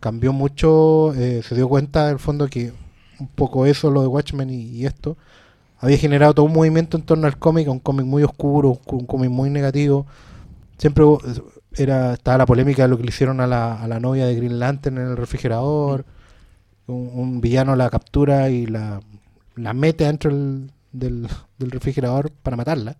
[0.00, 2.72] cambió mucho, eh, se dio cuenta del fondo que
[3.20, 5.18] un poco eso, lo de Watchmen y, y esto,
[5.78, 9.28] había generado todo un movimiento en torno al cómic, un cómic muy oscuro, un cómic
[9.30, 10.06] muy negativo.
[10.78, 11.04] Siempre
[11.76, 14.34] era estaba la polémica de lo que le hicieron a la, a la novia de
[14.34, 16.04] Green Lantern en el refrigerador.
[16.86, 19.00] Un, un villano la captura y la,
[19.56, 22.96] la mete dentro del, del, del refrigerador para matarla.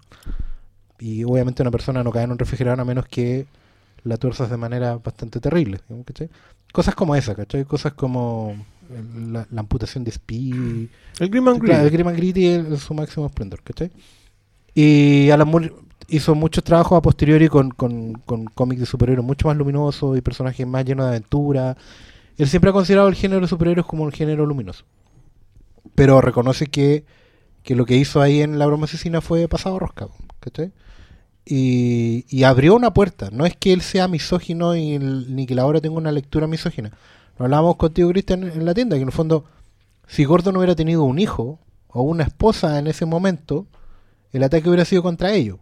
[0.99, 3.47] Y obviamente una persona no cae en un refrigerador a menos que
[4.03, 5.81] la tuerzas de manera bastante terrible.
[6.73, 7.65] Cosas como esa, ¿cachai?
[7.65, 8.57] Cosas como
[9.31, 10.89] la, la amputación de Speedy.
[11.19, 11.93] El Grim and Claro, el Green.
[11.93, 13.91] Grim and Gritty en su máximo esplendor, ¿cachai?
[14.75, 15.73] Y Alan Moore
[16.09, 20.85] hizo muchos trabajos a posteriori con, cómics de superhéroes mucho más luminosos y personajes más
[20.85, 21.77] llenos de aventura.
[22.37, 24.85] Él siempre ha considerado el género de superhéroes como un género luminoso.
[25.95, 27.05] Pero reconoce que,
[27.63, 30.09] que lo que hizo ahí en La Broma Asesina fue pasado rosca.
[31.45, 33.31] Y, y abrió una puerta.
[33.33, 36.93] No es que él sea misógino y ni que la obra tenga una lectura misógina.
[37.39, 39.45] Lo hablábamos contigo, Cristian, en la tienda, que en el fondo,
[40.07, 43.67] si Gordon hubiera tenido un hijo o una esposa en ese momento,
[44.33, 45.59] el ataque hubiera sido contra ellos.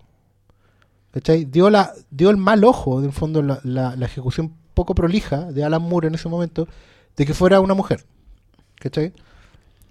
[1.15, 1.45] ¿Cachai?
[1.45, 5.53] Dio, la, dio el mal ojo, en el fondo, la, la- la ejecución poco prolija
[5.53, 6.67] de Alan Moore en ese momento,
[7.17, 8.05] de que fuera una mujer.
[8.81, 9.13] ¿Cachai?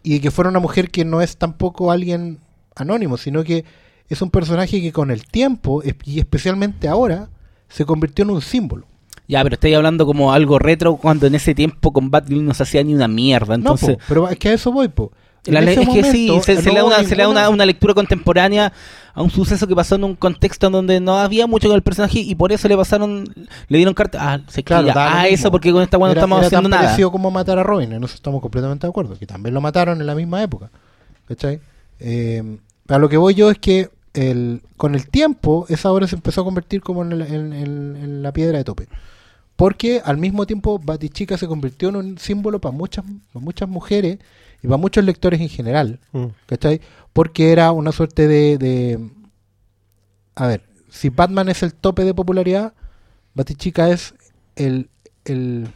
[0.03, 2.39] Y que fuera una mujer que no es tampoco alguien
[2.75, 3.63] anónimo, sino que
[4.09, 7.29] es un personaje que con el tiempo, y especialmente ahora,
[7.69, 8.85] se convirtió en un símbolo.
[9.25, 12.63] Ya, pero estoy hablando como algo retro cuando en ese tiempo con Batgirl no se
[12.63, 13.55] hacía ni una mierda.
[13.55, 15.13] Entonces, no, po, pero es que a eso voy, po.
[15.45, 18.71] La es que sí, se, le da, una, se le da una, una lectura contemporánea
[19.13, 21.83] a un suceso que pasó en un contexto en donde no había mucho con el
[21.83, 23.25] personaje y por eso le pasaron,
[23.67, 24.17] le dieron carta.
[24.21, 26.81] Ah, se Claro, ah, eso porque con esta weá no Era- estamos era haciendo tan
[26.85, 27.11] nada.
[27.11, 30.07] como matar a Robin, en eso estamos completamente de acuerdo, que también lo mataron en
[30.07, 30.71] la misma época.
[31.27, 31.59] ¿Cachai?
[31.99, 32.57] Eh,
[32.87, 36.41] a lo que voy yo es que el, con el tiempo esa obra se empezó
[36.41, 38.87] a convertir como en, el- en- en- en la piedra de tope.
[39.55, 44.17] Porque al mismo tiempo Batichica se convirtió en un símbolo para muchas, para muchas mujeres
[44.63, 45.99] y para muchos lectores en general.
[46.13, 46.27] Mm.
[46.47, 46.81] ¿Cachai?
[47.11, 49.09] Porque era una suerte de, de-
[50.35, 52.73] A ver, si Batman es el tope de popularidad,
[53.35, 54.15] Batichica es
[54.55, 54.89] el,
[55.25, 55.67] el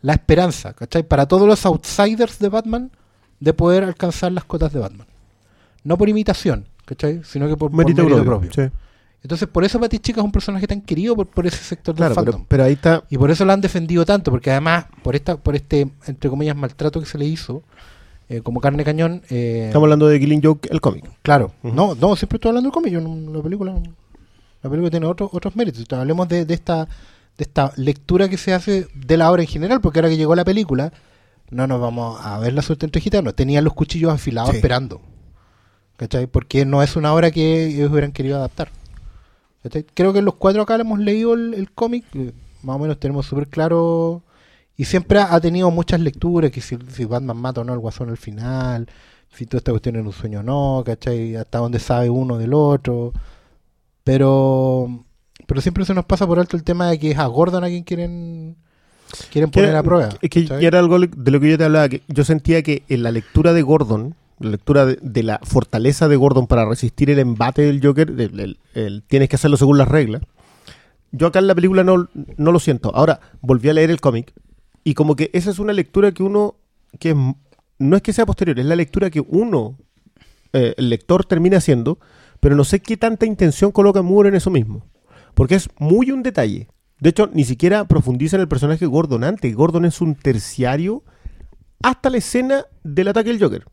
[0.00, 1.02] la esperanza, ¿cachai?
[1.04, 2.90] Para todos los outsiders de Batman
[3.38, 5.06] de poder alcanzar las cotas de Batman.
[5.84, 7.22] No por imitación, ¿cachai?
[7.24, 8.48] Sino que por por Mérito mérito propio.
[8.50, 8.68] propio.
[8.68, 8.72] sí.
[9.22, 12.24] Entonces, por eso Batichica es un personaje tan querido por, por ese sector Claro, del
[12.24, 12.46] pero, fandom.
[12.48, 13.04] pero ahí está.
[13.08, 16.56] Y por eso lo han defendido tanto, porque además, por esta por este, entre comillas,
[16.56, 17.62] maltrato que se le hizo,
[18.28, 21.04] eh, como carne cañón, eh, Estamos hablando de Killing Joke, el cómic.
[21.22, 23.74] claro, no, no, siempre estoy hablando del cómic, yo no- la película,
[24.62, 25.80] la película tiene otros otros méritos.
[25.82, 26.88] Entonces, hablemos de, de esta
[27.38, 30.34] de esta lectura que se hace de la obra en general, porque ahora que llegó
[30.34, 30.92] la película,
[31.50, 34.56] no nos vamos a ver la suerte entre gitanos, tenían los cuchillos afilados Sí.
[34.56, 35.00] esperando.
[35.96, 36.26] ¿Cachai?
[36.26, 38.70] Porque no es una obra que ellos hubieran querido adaptar.
[39.94, 42.32] Creo que los cuatro acá hemos leído el, el cómic, eh,
[42.62, 44.22] más o menos tenemos súper claro.
[44.76, 47.78] Y siempre ha, ha tenido muchas lecturas, que si, si Batman mata o no al
[47.78, 48.88] guasón al final,
[49.32, 51.36] si toda esta cuestión es un sueño o no, ¿cachai?
[51.36, 53.12] Hasta dónde sabe uno del otro.
[54.04, 55.04] Pero
[55.46, 57.68] pero siempre se nos pasa por alto el tema de que es a Gordon a
[57.68, 58.56] quien quieren
[59.30, 60.08] quieren poner a prueba.
[60.20, 63.02] Es que era algo de lo que yo te hablaba, que yo sentía que en
[63.02, 67.62] la lectura de Gordon, la lectura de, la fortaleza de Gordon para resistir el embate
[67.62, 70.22] del Joker, el, tienes que hacerlo según las reglas,
[71.10, 72.94] yo acá en la película no, lo siento.
[72.94, 74.32] Ahora, volví a leer el cómic
[74.82, 76.56] y como que esa es una lectura que uno,
[76.98, 77.16] que es
[77.78, 79.76] no es que sea posterior, es la lectura que uno,
[80.52, 81.98] eh, el lector, termina haciendo,
[82.40, 84.86] pero no sé qué tanta intención coloca Moore en eso mismo.
[85.34, 86.68] Porque es muy un detalle.
[87.00, 89.54] De hecho, ni siquiera profundiza en el personaje Gordon antes.
[89.54, 91.02] Gordon es un terciario
[91.82, 93.64] hasta la escena del ataque del Joker.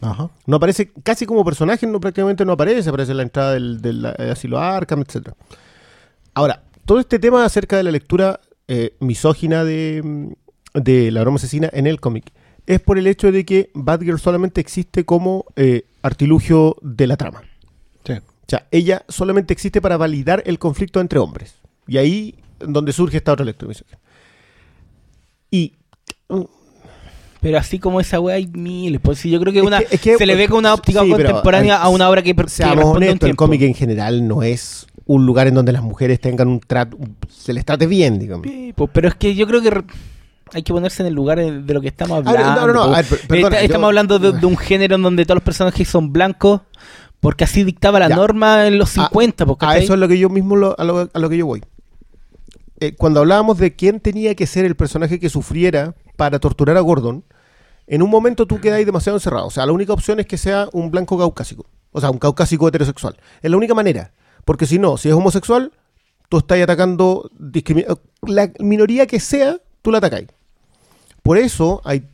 [0.00, 0.30] Ajá.
[0.46, 2.88] No aparece casi como personaje, no, prácticamente no aparece.
[2.88, 5.30] Aparece en la entrada del, del eh, asilo Arkham, etc.
[6.34, 10.28] Ahora, todo este tema acerca de la lectura eh, misógina de, mm,
[10.74, 12.32] de la broma asesina en el cómic
[12.66, 17.42] es por el hecho de que Batgirl solamente existe como eh, artilugio de la trama.
[18.04, 18.12] Sí.
[18.12, 21.54] O sea, ella solamente existe para validar el conflicto entre hombres.
[21.86, 23.68] Y ahí donde surge esta otra lectura.
[23.68, 23.98] misógina.
[25.50, 25.76] Y
[27.40, 29.00] Pero así como esa weá hay miles.
[29.00, 30.74] Pues sí, yo creo que, Es una, que- es que- se le ve con una
[30.74, 34.42] óptica sí, contemporánea a una obra que, que seamos honestos, el cómic en general no
[34.42, 36.96] es un lugar en donde las mujeres tengan un trato,
[37.28, 38.46] se les trate bien, digamos.
[38.46, 39.82] Sí, pues, pero es que yo creo que
[40.52, 42.60] hay que ponerse en el lugar de lo que estamos hablando.
[42.60, 42.92] no, no, no, pues.
[42.92, 45.36] a ver, per- perdona, Está- yo- estamos hablando de, de un género en donde todos
[45.36, 46.60] los personajes son blancos,
[47.20, 48.16] porque así dictaba la Ya.
[48.16, 49.46] norma en los A- 50.
[49.46, 51.46] pues, A eso es lo que yo mismo lo- a, lo, a lo que yo
[51.46, 51.62] voy.
[52.80, 56.80] Eh, cuando hablábamos de quién tenía que ser el personaje que sufriera para torturar a
[56.80, 57.24] Gordon,
[57.88, 59.46] en un momento tú quedáis demasiado encerrado.
[59.46, 61.66] O sea, la única opción es que sea un blanco caucásico.
[61.90, 63.16] O sea, un caucásico heterosexual.
[63.42, 64.12] Es la única manera.
[64.44, 65.72] Porque si no, si es homosexual,
[66.28, 67.30] tú estás atacando
[68.22, 70.28] la minoría que sea, tú la atacáis.
[71.22, 72.08] Por eso hay,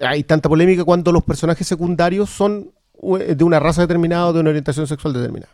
[0.00, 2.72] hay tanta polémica cuando los personajes secundarios son
[3.18, 5.52] eh, de una raza determinada o de una orientación sexual determinada.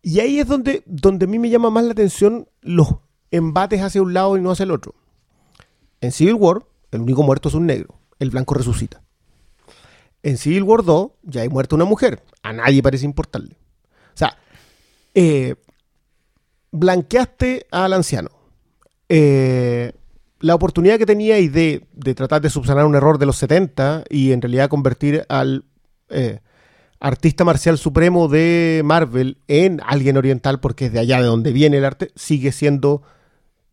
[0.00, 2.88] Y ahí es donde, donde a mí me llama más la atención los
[3.30, 4.94] embates hacia un lado y no hacia el otro.
[6.00, 7.94] En Civil War, el único muerto es un negro.
[8.18, 9.02] El blanco resucita.
[10.22, 12.22] En Civil War 2, ya hay muerto una mujer.
[12.42, 13.56] A nadie parece importarle.
[14.14, 14.36] O sea,
[15.14, 15.54] eh,
[16.72, 18.30] blanqueaste al anciano.
[19.08, 19.92] Eh,
[20.40, 24.32] la oportunidad que teníais de, de tratar de subsanar un error de los 70 y
[24.32, 25.64] en realidad convertir al
[26.10, 26.40] eh,
[27.00, 31.78] artista marcial supremo de Marvel en alguien oriental, porque es de allá de donde viene
[31.78, 33.02] el arte, sigue siendo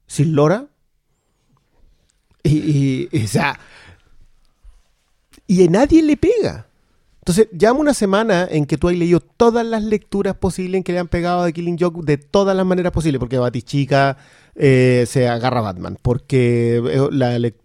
[0.07, 0.67] sin Lora.
[2.43, 3.09] Y, y-
[5.47, 6.67] y, a nadie le pega.
[7.19, 10.91] Entonces, llama una semana en que tú has leído todas las lecturas posibles en que
[10.93, 14.17] le han pegado a Killing Joke de todas las maneras posibles, porque Batichica
[14.53, 17.55] eh, se agarra a Batman, porque eh, lec-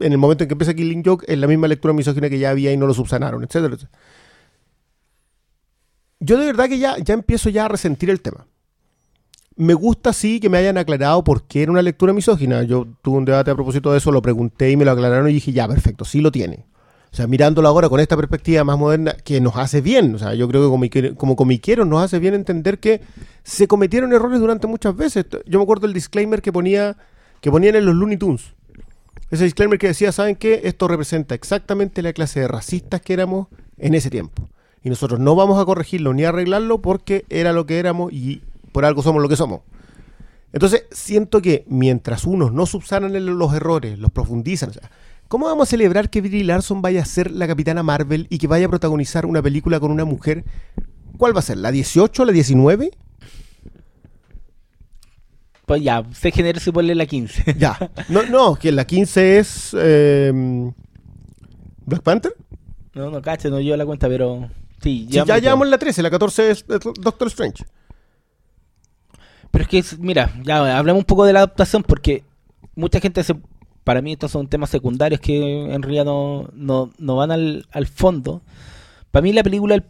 [0.00, 2.50] en el momento en que empieza Killing Joke es la misma lectura misógina que ya
[2.50, 3.76] había y no lo subsanaron, etcétera.
[6.18, 8.46] Yo de verdad que ya, ya empiezo ya a resentir el tema.
[9.62, 12.64] Me gusta sí que me hayan aclarado por qué era una lectura misógina.
[12.64, 15.34] Yo tuve un debate a propósito de eso, lo pregunté y me lo aclararon y
[15.34, 16.66] dije, ya, perfecto, sí lo tiene.
[17.12, 20.16] O sea, mirándolo ahora con esta perspectiva más moderna, que nos hace bien.
[20.16, 21.52] O sea, yo creo que como, como
[21.86, 23.02] nos hace bien entender que
[23.44, 25.26] se cometieron errores durante muchas veces.
[25.46, 26.96] Yo me acuerdo el disclaimer que ponía
[27.40, 28.54] que ponían en los Looney Tunes.
[29.30, 30.62] Ese disclaimer que decía, ¿saben qué?
[30.64, 33.46] Esto representa exactamente la clase de racistas que éramos
[33.78, 34.48] en ese tiempo.
[34.82, 38.42] Y nosotros no vamos a corregirlo ni a arreglarlo porque era lo que éramos y
[38.72, 39.60] por algo somos lo que somos.
[40.52, 44.90] Entonces, siento que mientras unos no subsanan los errores, los profundizan, o sea,
[45.28, 48.46] ¿cómo vamos a celebrar que Brie Larson vaya a ser la capitana Marvel y que
[48.48, 50.44] vaya a protagonizar una película con una mujer?
[51.16, 51.56] ¿Cuál va a ser?
[51.58, 52.90] ¿La 18 la 19?
[55.66, 57.54] Pues ya, sé generoso y ponle la 15.
[57.58, 57.78] Ya.
[58.08, 60.32] No, no, que la 15 es eh,
[61.86, 62.34] Black Panther.
[62.94, 64.50] No, no cacho, no llevo la cuenta, pero
[64.82, 67.64] sí, Sí, ya llevamos- la 13, la 14 es Doctor Strange.
[69.52, 72.24] Pero es que, es- mira, ya hablemos un poco de la adaptación porque
[72.74, 73.36] mucha gente se...
[73.84, 77.86] Para mí estos son temas secundarios que en realidad no, no, no van al, al
[77.86, 78.42] fondo.
[79.10, 79.84] Para mí la película, el,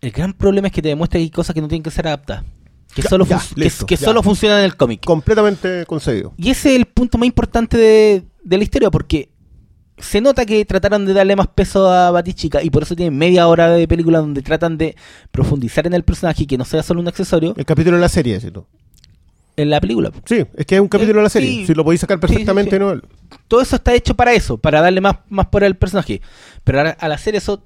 [0.00, 2.06] el gran problema es que te demuestra que hay cosas que no tienen que ser
[2.08, 2.44] adaptadas.
[2.94, 3.40] Que, Ya, solo, ya,
[3.86, 5.04] que- solo funcionan en el cómic.
[5.04, 6.32] Completamente concebido.
[6.36, 9.28] Y ese es el punto más importante de, de la historia, porque
[9.98, 13.46] se nota que trataron de darle más peso a Batichica y por eso tienen media
[13.46, 14.96] hora de película donde tratan de
[15.30, 18.08] profundizar en el personaje y que no sea solo un accesorio El capítulo de la
[18.08, 18.64] serie, tú.
[19.58, 20.10] En la película.
[20.24, 21.50] Sí, es que es un capítulo de la serie.
[21.50, 21.66] sí.
[21.66, 23.00] Si lo podéis sacar perfectamente, Sí, sí, sí.
[23.02, 23.38] ¿no?
[23.48, 26.20] Todo eso está hecho para eso, para darle más, más poder al personaje.
[26.64, 27.62] Pero al hacer eso,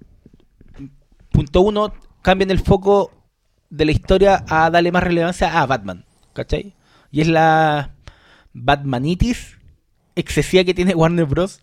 [1.31, 3.11] punto uno, cambian el foco
[3.71, 6.05] de la historia a darle más relevancia a Batman.
[6.35, 6.75] ¿Cachai?
[7.11, 7.95] Y es la
[8.55, 9.59] Batmanitis
[10.17, 11.61] excesiva que tiene Warner Bros.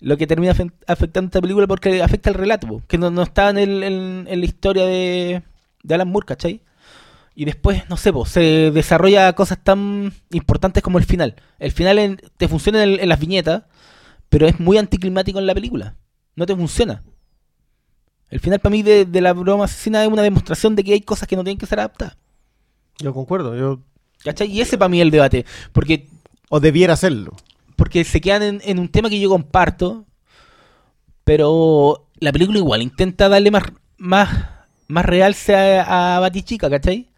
[0.00, 3.48] Lo que termina afe- afectando esta película porque afecta el relato, que no, no está
[3.50, 5.42] en, el- en- en la historia de,
[5.82, 6.60] de Alan Moore, ¿cachai?
[7.38, 11.36] Y después, no sé, po, se desarrolla cosas tan importantes como el final.
[11.58, 13.64] El final en- te funciona en, en las viñetas,
[14.30, 15.96] pero es muy anticlimático en la película.
[16.34, 17.02] No te funciona.
[18.30, 21.00] El final para mí de, de la broma asesina es una demostración de que hay
[21.02, 22.16] cosas que no tienen que ser adaptadas.
[22.98, 23.54] Yo concuerdo.
[23.54, 23.80] Yo...
[24.24, 24.50] ¿Cachai?
[24.50, 25.44] Y ese para mí es el debate.
[25.72, 26.08] Porque
[26.48, 27.36] O debiera hacerlo.
[27.76, 30.06] porque se quedan en, en un tema que yo comparto,
[31.24, 33.64] pero la película igual intenta darle más,
[33.98, 34.30] más,
[34.88, 37.08] más realce a, a Batichica, ¿cachai?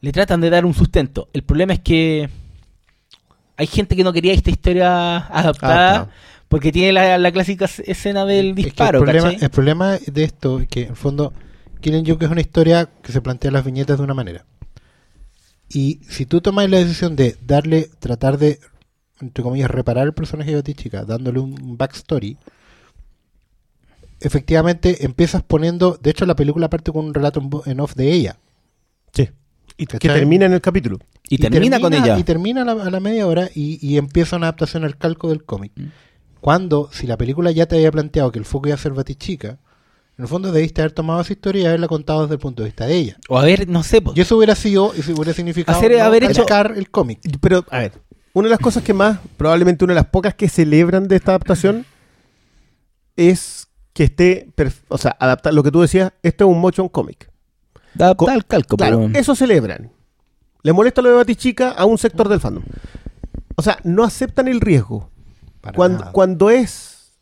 [0.00, 1.28] Le tratan de dar un sustento.
[1.32, 2.28] El problema es que
[3.56, 6.10] hay gente que no quería esta historia adaptada Adaptada.
[6.48, 9.44] porque tiene la, la clásica escena del Es que disparo, el, problema, ¿cachai?
[9.44, 11.32] el problema de esto es que, en el fondo,
[11.80, 14.44] Killing Joke es una historia que se plantea las viñetas de una manera.
[15.68, 18.58] Y si tú tomas la decisión de darle, tratar de,
[19.20, 22.38] entre comillas, reparar el personaje de Batichica, dándole un backstory,
[24.20, 25.98] efectivamente empiezas poniendo.
[26.00, 28.36] De hecho, la película parte con un relato en off de ella.
[29.12, 29.28] Sí.
[29.78, 30.98] Y que termina en el capítulo.
[31.28, 32.18] y, termina, con ella.
[32.18, 35.28] Y termina a la, a la media hora y, y empieza una adaptación al calco
[35.30, 35.72] del cómic.
[35.76, 35.86] Mm.
[36.40, 39.58] Cuando, si la película ya te había planteado que el foco iba a ser Batichica,
[40.18, 42.68] en el fondo debiste haber tomado esa historia y haberla contado desde el punto de
[42.70, 43.16] vista de ella.
[43.28, 44.12] O a ver, no sé, po.
[44.16, 47.20] Y eso hubiera sido, eso hubiera significado Hacer- haber hecho- el cómic.
[47.40, 47.92] Pero, a ver,
[48.32, 51.30] una de las cosas que más, probablemente una de las pocas que celebran de esta
[51.32, 51.86] adaptación
[53.16, 54.48] es que esté,
[54.88, 57.30] o sea, adaptar lo que tú decías, esto es un motion comic.
[57.98, 59.18] Adaptar al calco, Claro, pero...
[59.18, 59.90] eso celebran.
[60.62, 62.64] Le molesta lo de Batichica a un sector del fandom.
[63.56, 65.08] O sea, no aceptan el riesgo.
[65.60, 66.12] Para Cuando, nada.
[66.12, 67.12] cuando es,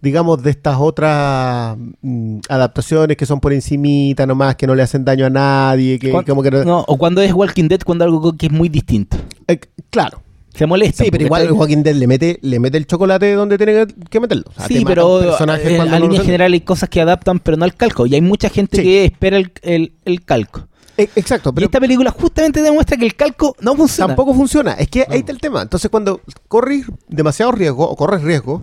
[0.00, 5.04] digamos, de estas otras mm, adaptaciones que son por encimita nomás, que no le hacen
[5.04, 8.04] daño a nadie, que Cuan- como que no- no, o cuando es Walking Dead, cuando
[8.04, 9.16] algo que es muy distinto.
[9.46, 10.21] Eh, claro.
[10.54, 11.04] Se molesta.
[11.04, 14.44] Sí, pero igual Joaquín Dead le mete, le mete el chocolate donde tiene que, meterlo.
[14.48, 17.38] O sea, te Sí, pero personaje eh, a no línea general hay cosas que adaptan,
[17.40, 18.04] pero no al calco.
[18.06, 18.82] Y hay mucha gente Sí.
[18.82, 20.68] que espera el, el- el calco.
[20.98, 24.08] Eh, exacto, y pero esta película justamente demuestra que el calco no funciona.
[24.08, 24.72] tampoco funciona.
[24.72, 25.62] Es que ahí está el tema.
[25.62, 28.62] Entonces, cuando corres demasiado riesgo o corres riesgo,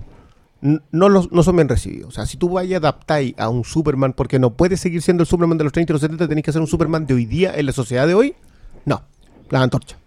[0.61, 2.09] no, los, no son bien recibidos.
[2.09, 5.23] O sea, si tú vayas a adaptar a un Superman, porque no puedes seguir siendo
[5.23, 7.25] el Superman de los 30 y los 70, tenés que ser un Superman de hoy
[7.25, 8.35] día en la sociedad de hoy.
[8.85, 9.01] No,
[9.49, 9.97] la antorcha.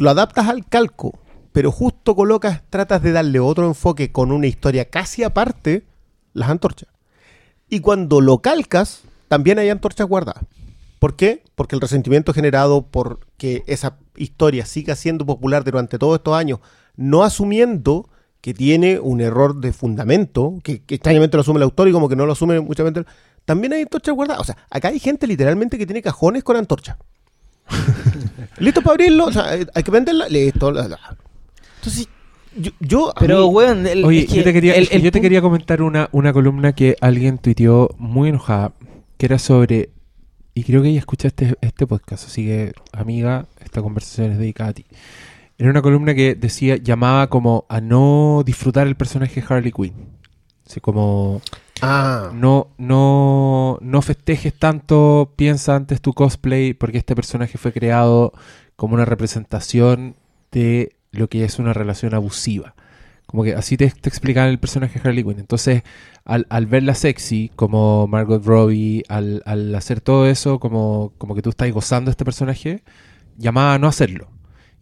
[0.00, 1.18] Lo adaptas al calco,
[1.52, 5.84] pero justo colocas, tratas de darle otro enfoque con una historia casi aparte,
[6.32, 6.88] las antorchas.
[7.68, 10.44] Y cuando lo calcas, también hay antorchas guardadas.
[11.00, 11.44] ¿Por qué?
[11.54, 16.60] Porque el resentimiento generado por que esa historia siga siendo popular durante todos estos años,
[16.96, 18.08] no asumiendo
[18.40, 22.16] que tiene un error de fundamento, que, extrañamente lo asume el autor y como que
[22.16, 23.04] no lo asume mucha gente,
[23.44, 24.40] también hay antorchas guardadas.
[24.40, 26.96] O sea, acá hay gente literalmente que tiene cajones con antorcha.
[28.58, 29.26] ¿Listo para abrirlo?
[29.26, 30.28] O sea, hay que venderla.
[30.28, 30.70] Listo.
[30.72, 30.98] la, la.
[31.76, 32.08] Entonces,
[32.56, 32.72] yo...
[32.80, 35.02] yo Pero, mí- weón, el- Oye, es que yo te quería, el- es que el
[35.02, 38.72] yo te pu- quería comentar una, una columna que alguien tuiteó muy enojada,
[39.16, 39.90] que era sobre,
[40.54, 44.70] y creo que ella escucha este, este podcast, así que, amiga, esta conversación es dedicada
[44.70, 44.84] a ti.
[45.58, 49.92] Era una columna que decía, llamaba como a no disfrutar el personaje de Harley Quinn.
[50.66, 51.42] Así como,
[51.82, 52.30] Ah.
[52.34, 58.32] No, no, no festejes tanto, piensa antes tu cosplay, porque este personaje fue creado
[58.76, 60.16] como una representación
[60.52, 62.74] de lo que es una relación abusiva.
[63.26, 64.10] Como que así te, te
[64.48, 65.38] el personaje de Harley Quinn.
[65.38, 65.82] Entonces,
[66.24, 71.70] al, verla sexy, como Margot Robbie, al, hacer todo eso, como, como que tú estás
[71.70, 72.82] gozando a este personaje,
[73.36, 74.28] llamaba a no hacerlo.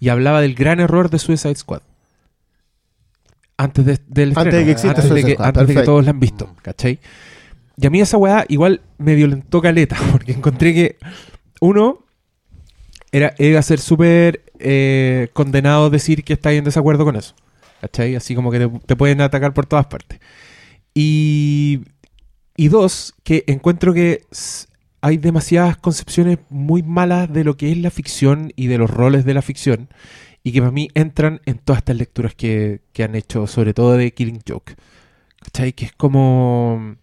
[0.00, 1.82] Y hablaba del gran error de Suicide Squad.
[3.58, 6.12] Antes de, del Antes de que exista antes de que, antes de que todos la
[6.12, 7.00] han visto, ¿cachai?
[7.76, 10.96] Y a mí esa weá igual me violentó caleta, porque encontré que
[11.60, 12.04] uno
[13.12, 17.34] era, iba a ser súper eh, condenado decir que estáis en desacuerdo con eso.
[17.80, 18.16] ¿Cachai?
[18.16, 20.18] Así como que te, te pueden atacar por todas partes.
[20.94, 21.82] Y,
[22.56, 24.22] y dos, que encuentro que
[25.00, 29.24] hay demasiadas concepciones muy malas de lo que es la ficción y de los roles
[29.24, 29.88] de la ficción.
[30.42, 33.92] Y que para mí entran en todas estas lecturas que, que han hecho, sobre todo
[33.92, 34.76] de Killing Joke.
[35.42, 35.72] ¿Cachai?
[35.72, 36.96] Que es como.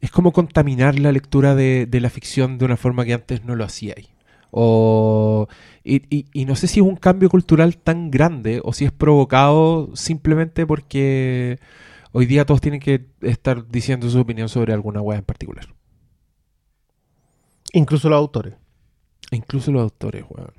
[0.00, 3.56] Es como contaminar la lectura de, de la ficción de una forma que antes no
[3.56, 4.08] lo hacíais.
[4.50, 5.48] O,
[5.84, 8.92] y, y- y no sé si es un cambio cultural tan grande o si es
[8.92, 11.58] provocado simplemente porque
[12.12, 15.74] hoy día todos tienen que estar diciendo su opinión sobre alguna web en particular.
[17.72, 18.54] Incluso los autores.
[19.32, 20.52] Incluso los autores, weón.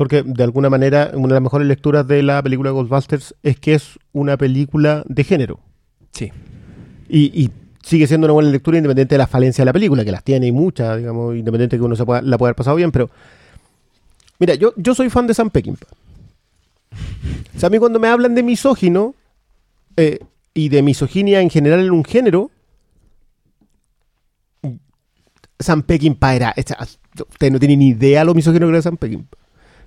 [0.00, 3.74] Porque de alguna manera, una de las mejores lecturas de la película Ghostbusters es que
[3.74, 5.60] es una película de género.
[6.12, 6.32] Sí.
[7.06, 7.50] Y, y
[7.82, 10.46] sigue siendo una buena lectura independiente de la falencia de la película, que las tiene
[10.46, 13.10] y muchas, digamos, independiente de que uno se pueda- la pueda haber pasado bien, pero...
[14.38, 15.86] Mira, yo, yo soy fan de Sam Peckinpah.
[17.56, 19.14] O sea, a mí cuando me hablan de misógino
[19.98, 20.20] eh,
[20.54, 22.50] y de misoginia en general en un género,
[25.58, 26.54] Sam Peckinpah era...
[26.56, 29.39] Ustedes no tienen ni idea lo misógino que era Sam Peckinpah.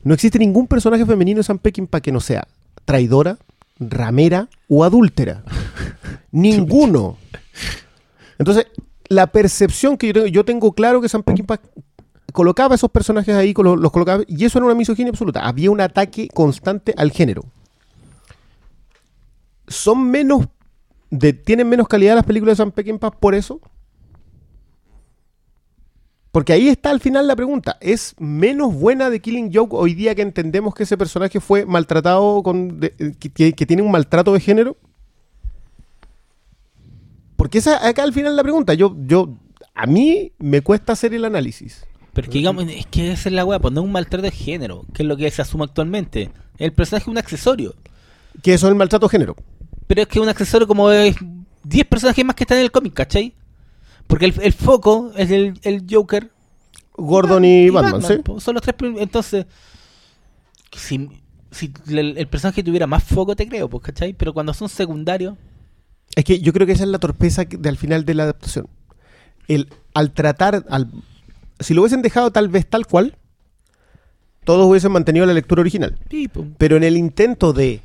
[0.04, 2.48] No existe ningún personaje femenino de Sam Peckinpah que no sea
[2.86, 3.38] traidora,
[3.80, 5.44] ramera o adúltera.
[6.32, 7.18] Ninguno.
[8.38, 8.68] Entonces,
[9.08, 11.60] la percepción que yo tengo, yo tengo claro que Sam Peckinpah
[12.34, 15.48] colocaba esos personajes ahí, los colocaba, y eso era una misoginia absoluta.
[15.48, 17.44] Había un ataque constante al género.
[19.68, 20.48] ¿Son menos,
[21.10, 23.62] de, tienen menos calidad las películas de Sam Peckinpah por eso?
[26.34, 27.78] Porque ahí está al final la pregunta.
[27.80, 32.42] ¿Es menos buena de Killing Joke hoy día que entendemos que ese personaje fue maltratado,
[32.42, 34.76] con, de- que, tiene un maltrato de género?
[37.36, 38.74] Porque esa acá al final la pregunta.
[38.74, 39.30] Yo, yo,
[39.76, 41.86] a mí me cuesta hacer el análisis.
[42.14, 44.24] Pero es que digamos, es que esa es la weá, pues no es un maltrato
[44.24, 46.32] de género, que es lo que se asume actualmente.
[46.58, 47.76] El personaje es un accesorio.
[48.42, 49.36] Que eso es el maltrato de género.
[49.86, 51.16] Pero es que es un accesorio como es
[51.64, 53.36] 10 personajes más que están en el cómic, ¿cachai?
[54.08, 56.32] Porque el, el foco es el, el Joker.
[56.96, 58.16] Gordon y, Batman, ¿sí?
[58.40, 58.76] Son los tres.
[59.00, 59.46] Entonces,
[60.72, 61.10] si,
[61.52, 64.14] si el, el personaje tuviera más foco, te creo, pues, ¿cachai?
[64.14, 65.36] Pero cuando son secundarios,
[66.16, 68.24] Es que yo creo que esa es la torpeza que- de al final de la
[68.24, 68.68] adaptación.
[69.48, 70.92] El, al tratar, al,
[71.60, 73.18] si lo hubiesen dejado tal vez tal cual,
[74.44, 75.98] todos hubiesen mantenido la lectura original.
[76.10, 76.30] sí.
[76.58, 77.82] Pero en el intento de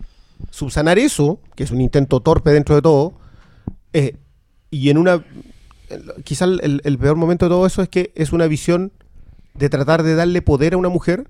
[0.51, 3.15] subsanar eso, que es un intento torpe dentro de todo,
[3.95, 4.17] eh,
[4.71, 5.25] y en una...
[6.25, 8.93] Quizá el, el peor momento de todo eso es que es una visión
[9.55, 11.27] de tratar de darle poder a una mujer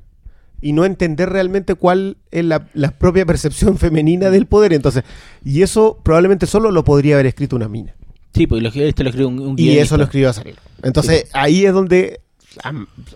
[0.60, 4.72] y no entender realmente cuál es la, la propia percepción femenina del poder.
[4.72, 5.04] Entonces,
[5.44, 7.94] y eso probablemente solo lo podría haber escrito una mina.
[8.34, 10.58] Sí, pues lo, esto lo escribió un, un Y eso lo escribió Azarelo.
[10.82, 12.20] Entonces, ahí es donde,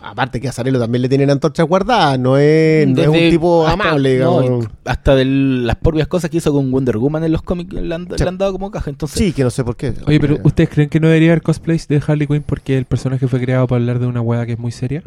[0.01, 3.66] aparte que a Azarelo también le tienen antorchas guardadas, no es, no es un tipo
[3.66, 4.66] hasta- amable, digamos.
[4.84, 8.07] hasta de las propias cosas que hizo con Wonder Woman en los cómics le han,
[8.09, 8.22] Sí.
[8.22, 8.90] le han dado como caja.
[8.90, 9.95] Entonces, Sí, que no sé por qué.
[10.07, 13.26] Oye, pero ¿ustedes creen que no debería haber cosplays de Harley Quinn porque el personaje
[13.28, 15.03] fue creado para hablar de una hueá que es muy seria?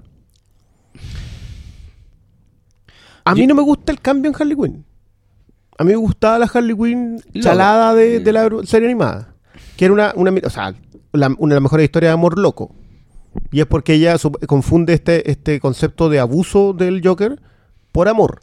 [3.23, 4.85] A mí Yo- no me gusta el cambio en Harley Quinn.
[5.77, 9.33] A mí me gustaba la Harley Quinn chalada de, de la serie animada.
[9.75, 10.73] Que era una, una, o sea,
[11.11, 12.73] la- una de las mejores historias de amor loco.
[13.51, 14.15] Y es porque ella
[14.47, 17.41] confunde este, este concepto de abuso del Joker
[17.91, 18.41] por amor.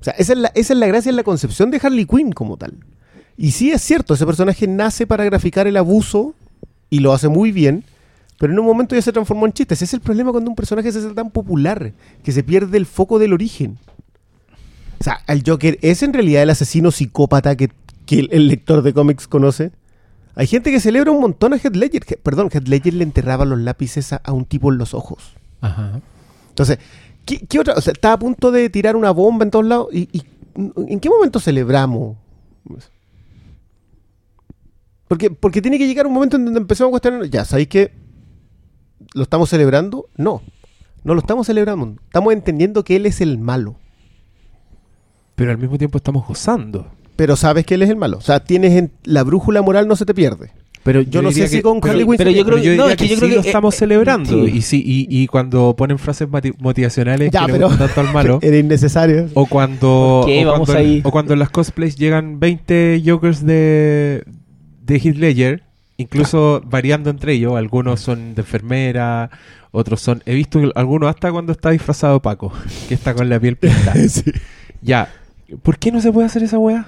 [0.00, 2.32] O sea, esa es, la, esa es la gracia en la concepción de Harley Quinn
[2.32, 2.78] como tal.
[3.36, 6.34] Y sí es cierto, ese personaje nace para graficar el abuso
[6.90, 7.84] y lo hace muy bien,
[8.38, 9.74] pero en un momento ya se transformó en chiste.
[9.74, 11.92] Ese es el problema cuando un personaje se hace tan popular,
[12.22, 13.78] que se pierde el foco del origen.
[15.00, 17.70] O sea, el Joker es en realidad el asesino psicópata que,
[18.06, 19.72] que el lector de cómics conoce.
[20.36, 22.02] Hay gente que celebra un montón a Heath Ledger.
[22.08, 25.34] He- perdón, Heath Ledger le enterraba los lápices a, a un tipo en los ojos.
[25.60, 26.00] Ajá.
[26.48, 26.78] Entonces,
[27.24, 27.74] ¿qué, qué otra?
[27.74, 29.88] O sea, está a punto de tirar una bomba en todos lados.
[29.92, 30.24] ¿Y, y
[30.88, 32.16] en qué momento celebramos?
[35.08, 37.24] Porque, porque tiene que llegar un momento en donde empezamos a cuestionar.
[37.28, 37.92] Ya, ¿sabéis que
[39.14, 40.08] lo estamos celebrando?
[40.16, 40.42] No,
[41.04, 41.96] no lo estamos celebrando.
[42.06, 43.76] Estamos entendiendo que él es el malo.
[45.34, 46.90] Pero al mismo tiempo estamos gozando.
[47.16, 48.18] Pero sabes que él es el malo.
[48.18, 50.50] O sea, tienes en- la brújula moral no se te pierde.
[50.82, 52.82] Pero Yo no sé si que- con pero- Harley Quinn pero yo creo que- no,
[52.84, 54.28] diría es que yo sí creo lo que, estamos eh, celebrando.
[54.30, 54.52] sí.
[54.54, 56.28] Y, sí, y, y cuando ponen frases
[56.58, 58.38] motivacionales Ya, que pero- le gustan tanto al malo.
[58.42, 59.28] Era innecesario.
[59.34, 61.00] O cuando, o, Vamos cuando ahí.
[61.04, 64.24] o cuando en las cosplays llegan 20 Jokers de,
[64.84, 65.62] de Heath Ledger,
[65.96, 67.54] incluso variando entre ellos.
[67.56, 69.30] Algunos son de enfermera,
[69.70, 70.22] otros son...
[70.26, 72.52] He visto algunos hasta cuando está disfrazado Paco,
[72.88, 73.94] que está con la piel pintada.
[74.08, 74.22] Sí.
[74.82, 75.08] ya,
[75.62, 76.86] ¿por qué no se puede hacer esa weá?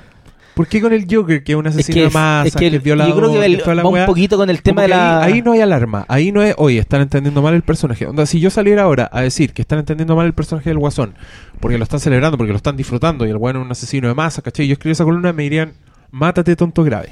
[0.57, 2.67] ¿Por qué con el Joker, que es un Es asesino que, de es- que que,
[2.69, 4.07] el- es violador, yo creo que que el- la va un weá?
[4.07, 5.23] poquito con el tema de que la...
[5.23, 6.07] ahí, ahí no hay alarma.
[6.09, 8.07] Ahí no es, oye, están entendiendo mal el personaje.
[8.07, 11.15] Onda, si yo saliera ahora a decir que están entendiendo mal el personaje del Guasón,
[11.61, 14.15] porque lo están celebrando, porque lo están disfrutando, y el bueno es un asesino de
[14.15, 14.67] masa, ¿cachai?
[14.67, 15.75] Yo escribo esa columna me dirían,
[16.11, 17.11] mátate tonto grave.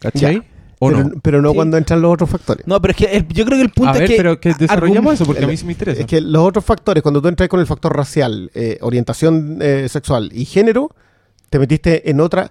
[0.00, 0.36] ¿Cachai?
[0.36, 0.42] Ya.
[0.80, 1.10] ¿O pero, no?
[1.22, 1.56] pero no Sí.
[1.56, 2.66] cuando entran los otros factores.
[2.66, 4.16] No, pero es que el- yo creo que el punto A ver, es que...
[4.16, 6.00] pero que desarrollamos eso, porque a mí sí me interesa.
[6.00, 9.88] Es que los otros factores, cuando tú entras con el factor racial, eh, orientación eh,
[9.90, 10.94] sexual y género,
[11.50, 12.50] te metiste en otra.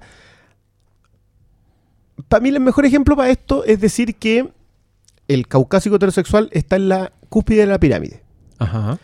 [2.27, 4.49] Para mí, el mejor ejemplo para esto es decir que
[5.27, 8.23] el caucásico heterosexual está en la cúspide de la pirámide
[8.59, 8.97] Ajá.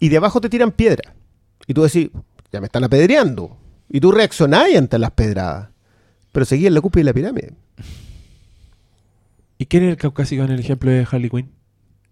[0.00, 1.14] y de abajo te tiran piedra.
[1.66, 2.10] Y tú decís,
[2.52, 3.56] ya me están apedreando.
[3.90, 5.68] Y tú reaccionás ante las pedradas.
[6.32, 7.52] Pero seguí en la cúspide de la pirámide.
[9.58, 11.50] ¿Y quién es el caucásico en el ejemplo de Harley Quinn?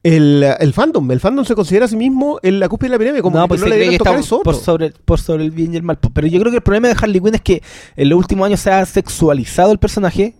[0.03, 2.99] El, el fandom, el fandom se considera a sí mismo en la cúspide de la
[2.99, 5.45] pirámide, como no, que pues no se cree que está eso por sobre, por sobre
[5.45, 5.99] el bien y el mal.
[5.99, 7.63] Pero yo creo que el problema de Harley Quinn es que
[7.97, 10.35] en los últimos años se ha sexualizado el personaje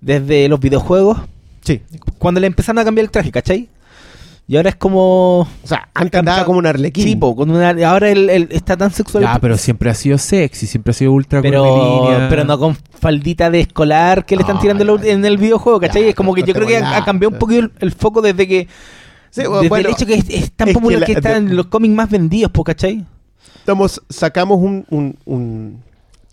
[0.00, 1.18] desde los videojuegos,
[1.62, 1.82] Sí.
[2.18, 3.68] cuando le empezaron a cambiar el traje, ¿cachai?
[4.50, 5.40] Y ahora es como...
[5.40, 7.04] O sea, antes andaba como un arlequín.
[7.04, 9.22] Sí, po, con una- ahora él, él está tan sexual.
[9.24, 13.50] Ya, pero siempre ha sido sexy, siempre ha sido ultra pero, pero no con faldita
[13.50, 16.04] de escolar que le están No, tirando en ya, en el videojuego, ¿cachai?
[16.04, 18.22] ya, es como que yo creo que ha, ha cambiado un poquito el, el foco
[18.22, 18.66] desde que...
[19.30, 21.30] Sí, desde bueno, el hecho que es, es tan es que popular la- que, está
[21.32, 23.04] de- en los cómics más vendidos, ¿cachai?
[23.58, 25.82] estamos, sacamos un, un, un-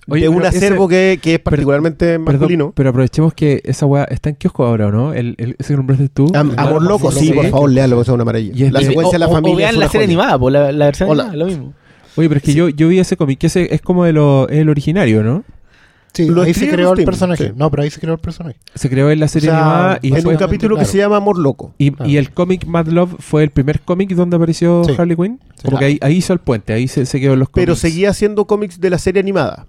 [0.08, 2.74] Oye, de un ese- acervo que, que es particularmente Perdón, masculino.
[2.76, 5.14] pero aprovechemos que esa weá está en kiosco ahora, ¿o ¿no?
[5.14, 6.32] El, el- ese que nombraste tú.
[6.36, 7.34] Am- amor loco, sí, Sí.
[7.34, 8.54] por favor, léalo, que es una maravilla.
[8.56, 9.54] Y es la de- secuencia de la familia.
[9.54, 10.14] o vean la serie joya.
[10.20, 11.24] animada, po, la, la versión Hola.
[11.24, 11.74] animada, lo mismo.
[12.18, 14.48] Oye, pero es que yo, yo vi ese cómic, que ese es como de lo,
[14.50, 15.44] el originario, ¿no?
[16.14, 17.48] Sí, Lo ahí se creó el personaje.
[17.48, 17.54] sí.
[17.58, 18.56] No, pero ahí se creó el personaje.
[18.74, 20.38] Se creó en la serie O sea, animada y, En un Claro.
[20.40, 21.74] capítulo que se llama Amor Loco.
[21.78, 22.10] y, Claro.
[22.10, 24.94] y el cómic Mad Love fue el primer cómic donde apareció Sí.
[24.98, 25.40] Harley Quinn.
[25.40, 25.78] Como Claro.
[25.80, 27.66] que ahí, ahí hizo el puente, ahí se, se quedó en los cómics.
[27.66, 29.66] Pero seguía haciendo cómics de la serie animada.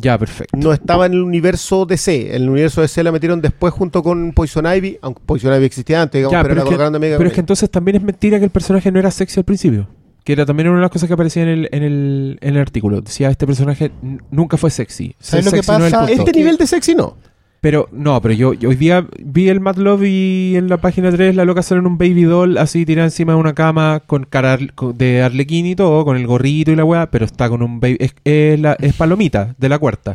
[0.00, 0.56] Ya, perfecto.
[0.56, 2.28] No estaba en el universo DC.
[2.28, 6.00] En el universo DC la metieron después junto con Poison Ivy, aunque Poison Ivy existía
[6.00, 8.44] antes, digamos, Ya, pero, que, colocando amiga pero es que entonces también es mentira que
[8.44, 9.88] el personaje no era sexy al principio.
[10.22, 12.60] Que era también una de las cosas que aparecía en el, en el, en el
[12.60, 13.00] artículo.
[13.00, 13.90] Decía, este personaje
[14.30, 15.16] nunca fue sexy.
[15.18, 16.12] ¿Sabes lo que no es pasa?
[16.12, 17.16] Este nivel de sexy no.
[17.60, 21.10] Pero, no, pero yo, yo hoy día vi el Mad Love y en la página
[21.10, 24.24] 3 la loca sale en un baby doll así tirada encima de una cama con
[24.24, 24.56] cara
[24.94, 27.96] de arlequín y todo, con el gorrito y la weá, pero está con un baby...
[27.98, 30.14] Es, es la, es palomita de la cuarta.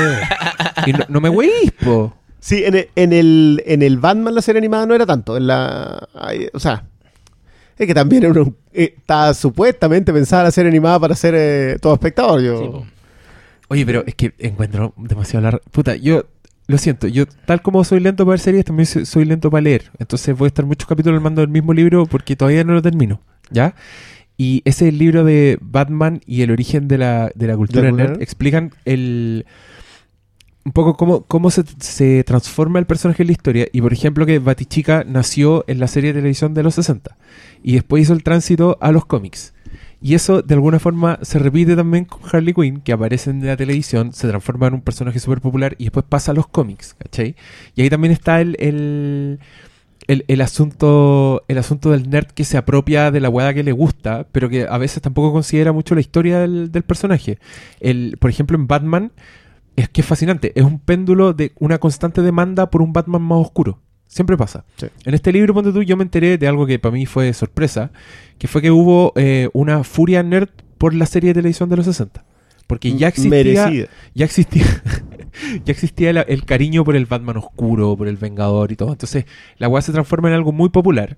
[0.86, 2.12] y no, no me weís, po.
[2.40, 5.36] Sí, en el, en el, en el Batman la serie animada no era tanto.
[5.36, 6.84] En la, ay, o sea,
[7.78, 11.76] es que también era un- eh, está supuestamente pensada la serie animada para ser eh,
[11.80, 12.40] todo espectador.
[12.42, 12.90] Yo, Sí.
[13.68, 15.60] Oye, pero es que encuentro demasiado largo.
[15.70, 16.24] Puta, yo
[16.70, 19.62] lo siento, yo tal como soy lento para ver series, también soy, soy lento para
[19.62, 19.90] leer.
[19.98, 23.20] Entonces voy a estar muchos capítulos armando el mismo libro porque todavía no lo termino,
[23.50, 23.74] ¿ya?
[24.36, 27.82] Y ese es el libro de Batman y el origen de la, de la cultura
[27.82, 28.22] ¿De la nerd.
[28.22, 29.44] Explican el
[30.64, 33.66] un poco cómo, cómo se, se transforma el personaje en la historia.
[33.72, 37.16] Y por ejemplo que Batichica nació en la serie de televisión de los 60
[37.62, 39.52] y después hizo el tránsito a los cómics.
[40.02, 43.56] Y eso de alguna forma se repite también con Harley Quinn, que aparece en la
[43.56, 47.36] televisión, se transforma en un personaje súper popular y después pasa a los cómics, ¿cachai?
[47.74, 49.38] Y ahí también está el, el,
[50.06, 54.26] el, asunto el asunto del nerd que se apropia de la hueá que le gusta,
[54.32, 57.38] pero que a veces tampoco considera mucho la historia del, del personaje.
[57.80, 59.12] El, por ejemplo, en Batman,
[59.76, 63.38] es que es fascinante, es un péndulo de una constante demanda por un Batman más
[63.38, 63.80] oscuro.
[64.12, 64.64] Siempre pasa.
[64.76, 64.86] Sí.
[65.04, 67.92] En este libro, ponte tú, yo me enteré de algo que para mí fue sorpresa,
[68.38, 71.86] que fue que hubo eh, una furia nerd por la serie de televisión de los
[71.86, 72.24] 60.
[72.66, 73.88] Porque ya existía, merecida.
[74.14, 74.64] ya existía,
[75.64, 78.90] ya existía la- el cariño por el Batman oscuro, por el Vengador y todo.
[78.90, 79.26] Entonces,
[79.58, 81.16] la weá se transforma en algo muy popular.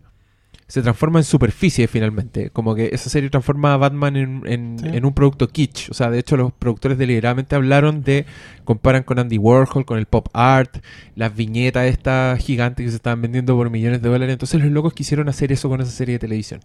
[0.69, 2.49] Se transforma en superficie finalmente.
[2.51, 4.87] Como que esa serie transforma a Batman en, en- Sí.
[4.93, 5.91] en un producto kitsch.
[5.91, 8.25] O sea, de hecho, los productores deliberadamente hablaron de.
[8.65, 10.79] Comparan con Andy Warhol, con el pop art,
[11.17, 14.33] las viñetas estas gigantes que se estaban vendiendo por millones de dólares.
[14.33, 16.61] Entonces, los locos quisieron hacer eso con esa serie de televisión.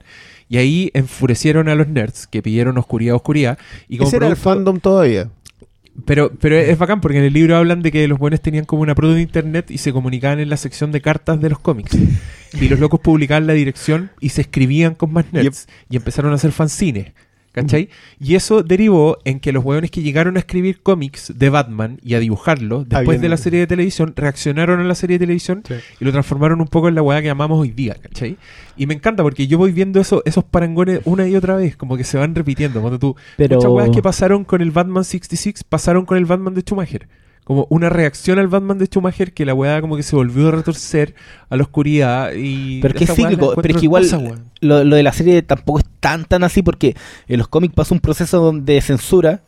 [0.48, 3.58] Y ahí enfurecieron a los nerds que pidieron oscuridad, oscuridad.
[3.90, 5.30] Y como Ese era el fandom todavía.
[6.06, 8.82] Pero, pero es bacán porque en el libro hablan de que los buenos tenían como
[8.82, 11.98] una prueba de internet y se comunicaban en la sección de cartas de los cómics.
[12.60, 15.68] Y los locos publicaban la dirección y se escribían con más nerds.
[15.90, 17.12] Y empezaron a hacer fanzines.
[17.62, 17.90] ¿Cachai?
[18.20, 22.14] Y eso derivó en que los hueones que llegaron a escribir cómics de Batman y
[22.14, 25.64] a dibujarlo después Habían- de la serie de televisión, reaccionaron a la serie de televisión
[25.68, 25.74] Sí.
[26.00, 28.38] y lo transformaron un poco en la hueá que amamos hoy día, ¿cachai?
[28.78, 31.98] Y me encanta porque yo voy viendo eso, esos parangones una y otra vez, como
[31.98, 32.80] que se van repitiendo.
[32.80, 36.54] Cuando tú, Pero- muchas hueás que pasaron con el Batman 66 pasaron con el Batman
[36.54, 37.08] de Schumacher.
[37.48, 40.52] Como una reacción al Batman de Schumacher que la weá como que se volvió a
[40.52, 41.16] retorcer
[41.50, 42.82] a la oscuridad y...
[42.82, 44.06] Pero es que es cíclico, pero es que igual
[44.60, 46.98] lo, lo de la serie tampoco es tan tan así porque
[47.30, 49.44] en los cómics pasa un proceso de censura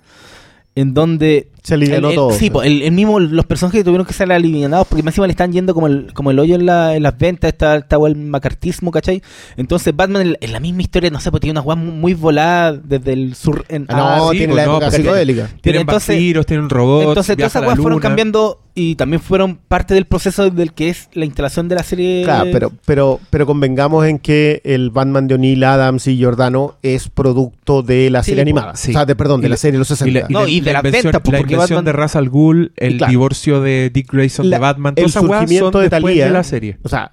[0.75, 2.31] en donde Se alivianó el- el- todo.
[2.31, 5.31] Sí, po, el, el mismo, los personajes tuvieron que ser alivianados porque más encima le
[5.31, 8.15] están yendo como el, como el hoyo en, la- en las ventas, está, está el
[8.15, 9.21] macartismo, ¿cachai?
[9.57, 12.13] Entonces Batman en, en la misma historia, no sé, pues tiene una weá muy, muy
[12.13, 13.65] volada desde el sur.
[13.69, 15.49] En, Ah, no, sí, tiene pues la no, época psicodélica.
[15.61, 19.57] Tienen entonces- vampiros, tienen robots, entonces todas esas la weas fueron cambiando y también fueron
[19.67, 22.23] parte del proceso del que es la instalación de la serie.
[22.23, 27.09] Claro, pero, pero, pero convengamos en que el Batman de O'Neill, Adams y Giordano es
[27.09, 28.75] producto de la Sí, serie animada.
[28.75, 28.91] sí.
[28.91, 30.19] O sea, de, perdón, Y de la la- serie de los Y 60.
[30.21, 32.97] la, No, y de ventas, pues, la porque invención Batman- de Ra's al Ghul, el
[32.97, 33.09] claro.
[33.11, 36.25] divorcio de Dick Grayson La- de Batman, el surgimiento son de Thalía.
[36.25, 36.77] de la serie.
[36.83, 37.11] O sea,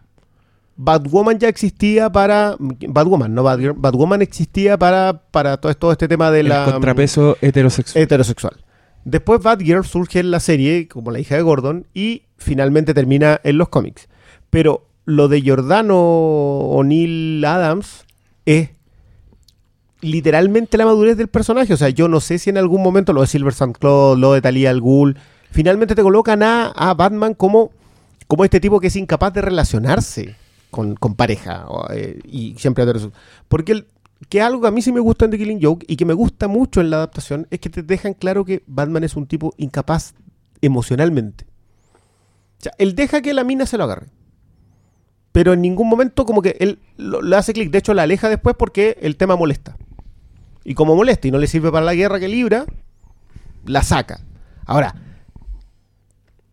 [0.79, 2.57] Batwoman ya existía para.
[2.59, 3.75] Batwoman, no Batgirl.
[3.77, 6.65] Batwoman existía para, para todo, todo este tema de El la.
[6.67, 8.03] contrapeso heterosexual.
[8.03, 8.57] heterosexual.
[9.05, 13.57] Después Batgirl surge en la serie como la hija de Gordon y finalmente termina en
[13.57, 14.09] los cómics.
[14.51, 18.05] Pero lo de Giordano O'Neill Adams
[18.45, 18.71] es
[20.01, 21.73] literalmente la madurez del personaje.
[21.75, 23.73] O sea, yo no sé si en algún momento lo de Silver St.
[23.79, 24.83] Claude, lo de Talia al
[25.51, 27.71] finalmente te colocan a, Batman como,
[28.27, 30.37] como este tipo que es incapaz de relacionarse
[30.71, 32.85] con, con pareja o, eh, y siempre.
[33.49, 33.87] Porque
[34.29, 36.15] que algo que a mí sí me gusta en The Killing Joke y que me
[36.15, 39.55] gusta mucho en la adaptación es que te dejan claro que Batman es un tipo
[39.59, 40.15] incapaz
[40.63, 41.47] emocionalmente.
[42.59, 44.07] O sea, él deja que la mina se lo agarre.
[45.33, 47.71] Pero en ningún momento como que él lo, le hace clic.
[47.71, 49.77] De hecho, la aleja después porque el tema molesta.
[50.69, 52.67] Y como molesta y no le sirve para la guerra que libra,
[53.67, 54.21] la saca.
[54.65, 54.95] Ahora,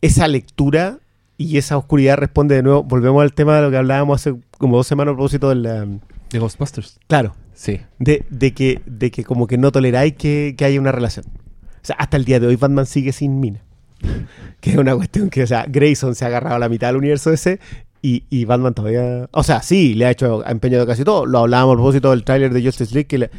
[0.02, 1.00] esa lectura
[1.38, 2.84] y esa oscuridad responde de nuevo.
[2.84, 5.86] Volvemos al tema de lo que hablábamos hace como dos semanas a propósito de la...
[6.30, 7.00] De Ghostbusters.
[7.08, 7.80] Claro, Sí.
[8.00, 11.26] de, de que, de que como que no toleráis que, que haya una relación.
[11.28, 13.62] O sea, hasta el día de hoy Batman sigue sin mina.
[14.60, 16.96] Que es una cuestión que, o sea, Grayson se ha agarrado a la mitad del
[16.96, 17.60] universo ese
[18.02, 19.28] y, y Batman todavía...
[19.32, 21.26] O sea, sí, le ha hecho empeño de casi todo.
[21.26, 23.30] Lo hablábamos a propósito del tráiler de Justice League, que, le-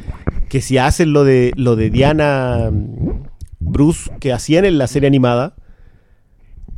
[0.55, 3.23] que si hacen lo de, lo de Diana mm,
[3.59, 5.55] Bruce que hacían en la serie animada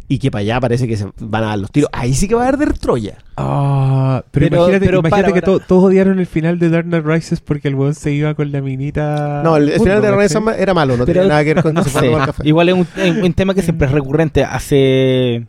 [0.08, 2.34] y que para allá parece que se van a dar los tiros, ahí sí que
[2.34, 3.20] va a arder Troya.
[3.36, 5.60] Ah, pero, Pero- imagínate, pero imagínate para, que para.
[5.60, 8.52] to- todos odiaron el final de Dark Knight Rises porque el weón se iba con
[8.52, 9.42] la minita.
[9.44, 10.64] No, el, el al final de Renaissance ¿cachai?
[10.64, 12.26] era malo, no Pero- tiene nada que ver con que No se fuera a tomar
[12.30, 12.48] café.
[12.50, 14.44] Igual es un, es un tema que siempre es recurrente.
[14.44, 15.46] Hace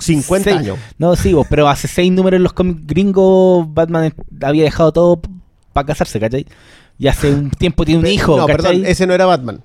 [0.00, 0.78] 50 seis- años.
[0.98, 4.12] No, sí, vos, pero hace seis números en los cómics gringos Batman
[4.42, 5.20] había dejado todo
[5.72, 6.46] para casarse, ¿cachai?
[6.98, 8.62] Y hace un tiempo tiene un Pe- hijo, No, ¿cachai?
[8.62, 9.62] perdón, ese no era Batman.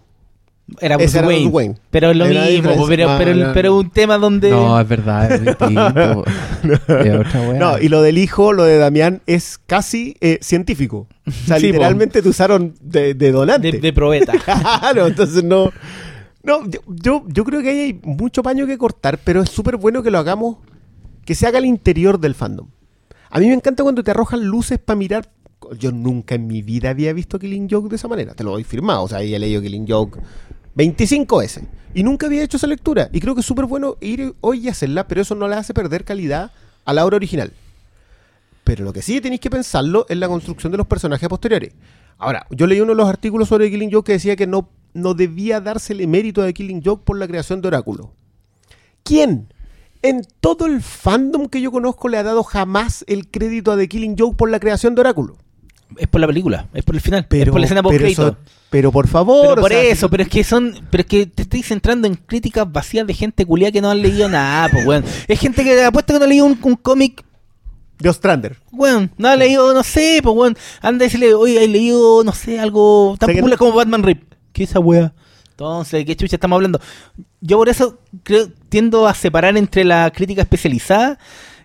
[0.80, 1.42] era Bruce era Wayne.
[1.44, 1.76] Bruce Wayne.
[1.90, 3.78] Pero es lo Era mismo, pero, No, pero, no, pero no.
[3.80, 4.52] un tema donde...
[4.52, 6.24] No, es verdad, es distinto.
[6.88, 7.54] Weá.
[7.60, 11.08] No, y lo del hijo, lo de Damián, es casi eh, científico.
[11.28, 13.72] O sea, Sí, literalmente te usaron de, de donante.
[13.72, 14.34] de, de probeta.
[14.44, 15.72] Claro, entonces no.
[16.44, 19.78] No, yo, yo, yo creo que ahí hay mucho paño que cortar, pero es súper
[19.78, 20.58] bueno que lo hagamos,
[21.26, 22.68] que se haga al interior del fandom.
[23.30, 25.30] A mí me encanta cuando te arrojan luces para mirar.
[25.78, 28.64] Yo nunca en mi vida había visto Killing Joke de esa manera, te lo doy
[28.64, 29.04] firmado.
[29.04, 30.20] O sea, he leído Killing Joke
[30.76, 31.64] 25 veces.
[31.94, 33.10] Y nunca había hecho esa lectura.
[33.12, 35.74] Y creo que es súper bueno ir hoy y hacerla, pero eso no le hace
[35.74, 36.52] perder calidad
[36.86, 37.54] a la obra original.
[38.64, 41.74] Pero lo que sí tenéis que pensarlo es la construcción de los personajes posteriores.
[42.18, 45.14] Ahora, yo leí uno de los artículos sobre Killing Joke que decía que no, no
[45.14, 48.14] debía dársele mérito a Killing Joke por la creación de Oráculo.
[49.04, 49.54] ¿Quién?
[50.02, 53.88] En todo el fandom que yo conozco le ha dado jamás el crédito a The
[53.88, 55.38] Killing Joke por la creación de Oráculo.
[55.98, 58.08] Es por la película, es por el final, Pero, es por la escena post pero,
[58.08, 58.38] eso-
[58.70, 59.42] pero por favor.
[59.50, 62.08] Pero o por sea, eso, pero es que son, pero es que te estoy centrando
[62.08, 65.04] en críticas vacías de gente culia que no han leído nada, pues weón.
[65.28, 67.24] Es gente que apuesta que no ha leído un, un cómic,
[68.00, 68.58] De Ostrander.
[68.72, 70.58] weón, no ha leído, no sé, pues weón.
[70.82, 74.02] Anda y decirle, oye, he leído, no sé, algo tan ¿Sé que popular como Batman
[74.04, 74.24] Rip.
[74.52, 75.14] ¿Qué es esa wea?
[75.52, 76.82] Entonces, ¿qué chucha estamos hablando?
[77.42, 81.20] Yo por eso creo, tiendo a separar entre la crítica especializada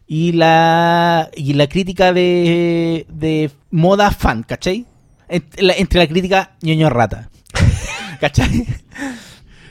[0.09, 4.87] y la y la crítica de, de moda fan, ¿cachai?
[5.29, 7.31] Entre la, entre la crítica ñoño rata.
[8.21, 8.67] ¿Cachai?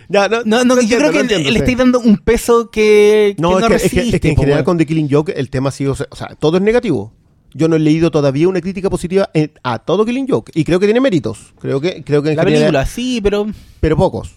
[0.09, 1.57] No, No, no, lo yo entiendo, creo que entiendo, le sí.
[1.59, 4.30] estáis dando un peso que, que No, no, es, que, es que- es resiste, que
[4.30, 7.11] en general con The Killing Joke el tema ha sido, o sea, todo es negativo.
[7.53, 10.80] Yo no he leído todavía una crítica positiva en- a todo Killing Joke y creo
[10.80, 11.53] que tiene méritos.
[11.59, 13.47] Creo que, creo que en La general- película, sí, pero
[13.80, 14.35] pero pocos.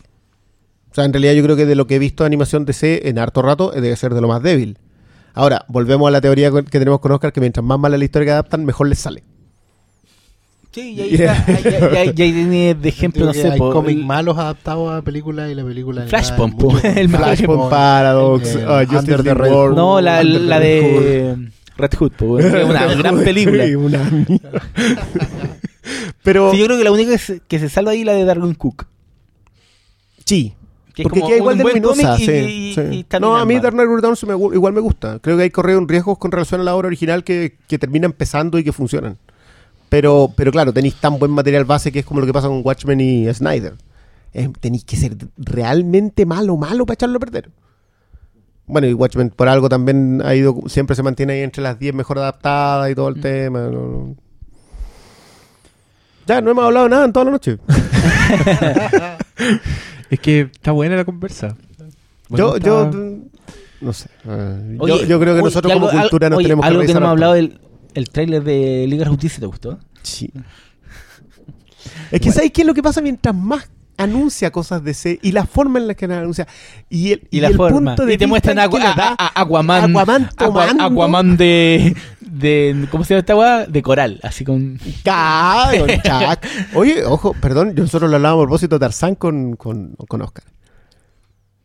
[0.90, 3.08] O sea, en realidad yo creo que de lo que he visto de animación DC
[3.08, 4.78] en harto rato eh, debe ser de lo más débil.
[5.34, 8.26] Ahora, volvemos a la teoría que tenemos con Oscar, que mientras más mala la historia
[8.26, 9.22] que adaptan, mejor les sale.
[10.72, 13.98] Sí, y ahí, está, ahí- ahí- ahí- ahí tiene de ejemplo, no sé, hay cómics
[13.98, 17.68] el- malos adaptados a películas y la película mucho- el ejemplo.
[17.68, 19.50] Paradox, Eh, uh, Justice Under the Red.
[19.74, 23.64] No, la, Under la de Red Hood, po, una gran película.
[23.66, 24.62] Sí, una mierda.
[26.22, 28.12] Pero Sí, yo creo que la única que se, que se salva ahí es la
[28.12, 28.86] de Darwin Cook.
[30.24, 30.54] sí,
[30.94, 32.18] Que porque queda igual de luminosa.
[32.18, 32.26] y-
[32.74, 35.18] sí, y- y no, a mí Dark Knight Returns me igual me gusta.
[35.20, 38.58] Creo que hay corrido riesgos con relación a la obra original que, que terminan pesando
[38.58, 39.18] y que funcionan.
[39.88, 42.62] Pero, pero claro, tenéis tan buen material base que es como lo que pasa con
[42.64, 43.74] Watchmen y Snyder.
[44.32, 47.50] Es- tenéis que ser realmente malo, malo para echarlo a perder.
[48.66, 51.92] Bueno, y Watchmen por algo también ha ido, siempre se mantiene ahí entre las 10
[51.92, 53.20] mejor adaptadas y todo el Mm.
[53.20, 53.60] tema.
[53.62, 54.16] no, no.
[56.26, 57.58] Ya, no hemos hablado nada en toda la noche.
[60.10, 61.56] Es que está buena la conversa.
[62.28, 62.90] Yo, yo,
[63.80, 64.08] no sé.
[64.24, 64.30] yo,
[64.78, 66.80] Oye, yo creo que oye, nosotros y como algo- cultura nos oye, tenemos que Algo
[66.82, 67.60] que no hemos hablado del
[67.94, 69.78] el tráiler de Liga de Justicia, ¿te gustó?
[70.02, 70.30] Sí.
[72.10, 75.32] Es que ¿sabes qué es lo que pasa mientras más anuncia cosas de C y
[75.32, 76.46] la forma en la que las anuncia
[76.88, 77.94] y el, Y, la el forma.
[77.96, 79.90] punto de y te vista muestran en Aqua- que le a- da a- a- Aquaman.
[79.90, 80.84] Aquaman Aqua- tomando.
[80.84, 81.96] Aquaman de,
[82.30, 82.86] de.
[82.90, 83.66] ¿Cómo se llama esta weá?
[83.66, 84.20] De coral.
[84.22, 84.78] Así con.
[85.04, 86.46] Chuck.
[86.74, 90.44] Oye, ojo, perdón, yo nosotros lo hablábamos a propósito de Tarzán con, con, con Oscar.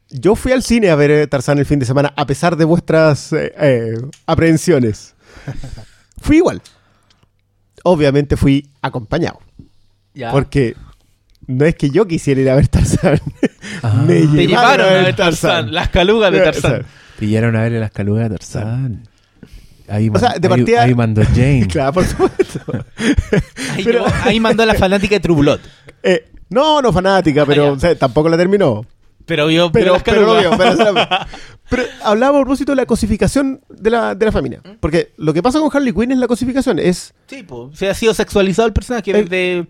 [0.10, 2.66] Yo fui al cine a ver eh, Tarzán el fin de semana, a pesar de
[2.66, 5.16] vuestras eh, eh, aprehensiones.
[6.22, 6.62] Fui igual.
[7.84, 9.40] Obviamente fui acompañado.
[10.14, 10.32] Ya.
[10.32, 10.76] Porque
[11.46, 13.20] no es que yo quisiera ir a ver Tarzán.
[13.84, 14.04] Ah.
[14.08, 15.52] Me Te llevaron a ver Tarzán.
[15.52, 15.74] Tarzán.
[15.74, 16.86] Las calugas de sea, Tarzán.
[17.20, 19.04] Pillaron a ver las calugas de Tarzán.
[19.88, 21.68] Ahí, O sea, man- de ahí- partida- ahí mandó Jane.
[21.72, 22.60] Claro, por supuesto.
[23.76, 25.60] Ahí, Pero- llegó- ahí mandó a la fanática de True Blood.
[26.04, 27.72] Eh, no, no fanática, pero Ah, ya.
[27.74, 28.86] o sea, tampoco la terminó.
[29.26, 29.72] Pero yo.
[29.72, 30.42] Pero, pero, lo calugas.
[30.42, 30.96] vio, pero,
[31.68, 34.62] pero hablaba a propósito de la cosificación de la, de la familia.
[34.80, 36.78] Porque lo que pasa con Harley Quinn es la cosificación.
[36.78, 37.76] Es, Sí, pues.
[37.80, 39.68] Se ha sido sexualizado el personaje El- desde.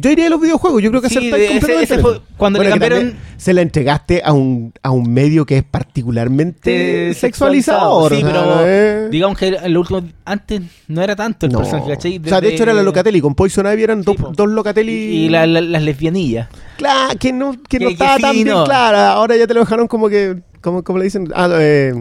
[0.00, 2.70] Yo iría a los videojuegos, yo creo que Sí, acertáis ese- completamente ese cuando le
[2.70, 8.14] cambiaron- Se la entregaste a un, a un medio que es particularmente eh, sexualizador.
[8.14, 8.66] Sí, pero.
[8.66, 10.02] es- Digamos que en lo último.
[10.24, 11.58] Antes no era tanto el No.
[11.58, 12.20] personaje, ¿cachai?
[12.24, 13.20] O sea, de hecho era la Locatelli.
[13.20, 14.32] Con Poison Ivy eran dos, po.
[14.34, 14.92] dos Locatelli.
[14.92, 16.48] Y la- la- las lesbianillas.
[16.76, 19.12] Claro, que no, que no que estaba sí, tan bien clara.
[19.12, 21.94] Ahora ya te lo dejaron como que, como, como le dicen, ah, eh,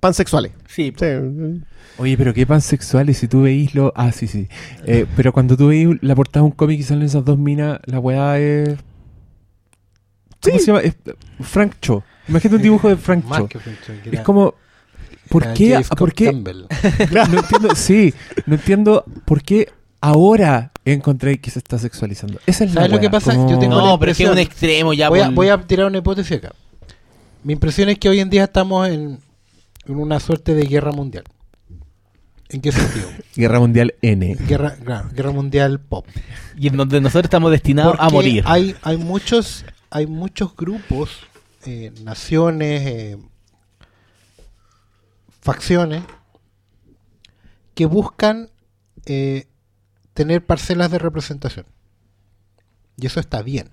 [0.00, 0.52] pansexuales.
[0.68, 1.06] Sí, Sí.
[1.98, 3.92] Oye, pero qué pansexuales si tú veís lo...
[3.96, 4.48] Ah, sí, sí.
[4.86, 7.80] Eh, pero cuando tú veís la portada de un cómic y salen esas dos minas,
[7.86, 8.76] la weá es...
[10.40, 10.64] ¿Cómo Sí.
[10.64, 10.80] se llama?
[10.80, 10.94] Es
[11.40, 12.04] Frank Cho.
[12.28, 13.48] Imagínate un dibujo de Frank Más Cho.
[13.48, 14.54] que Frank que Es como...
[15.28, 15.82] ¿Por era qué?
[15.84, 16.32] Scott ¿Por qué?
[16.32, 18.14] No entiendo, sí,
[18.46, 19.68] no entiendo por qué
[20.00, 22.38] ahora encontré que se está sexualizando.
[22.46, 23.34] Esa es la ¿Sabes lo weá, que pasa?
[23.34, 25.08] como- Yo tengo la No, pero es que es un impresión- extremo ya.
[25.10, 26.52] voy, a, por- voy a tirar una hipótesis acá.
[27.44, 29.18] Mi impresión es que hoy en día estamos en,
[29.86, 31.24] en una suerte de guerra mundial.
[32.50, 33.08] ¿En qué sentido?
[33.36, 34.34] Guerra Mundial N.
[34.46, 36.06] guerra, claro, guerra mundial pop.
[36.56, 38.42] Y en donde nosotros estamos destinados a morir.
[38.46, 41.10] Hay, hay muchos, hay muchos grupos,
[41.66, 43.18] eh, naciones, eh,
[45.40, 46.02] facciones
[47.74, 48.50] que buscan
[49.06, 49.46] eh,
[50.14, 51.66] tener parcelas de representación.
[52.96, 53.70] Y eso está bien.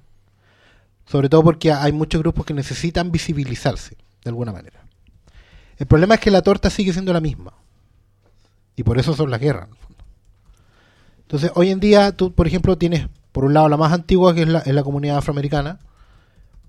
[1.06, 4.86] Sobre todo porque hay muchos grupos que necesitan visibilizarse de alguna manera.
[5.78, 7.54] El problema es que la torta sigue siendo la misma.
[8.76, 9.70] Y por eso son las guerras.
[11.22, 14.44] Entonces, hoy en día, tú, por ejemplo, tienes, por un lado, la más antigua, que
[14.44, 15.80] es la, es la comunidad afroamericana.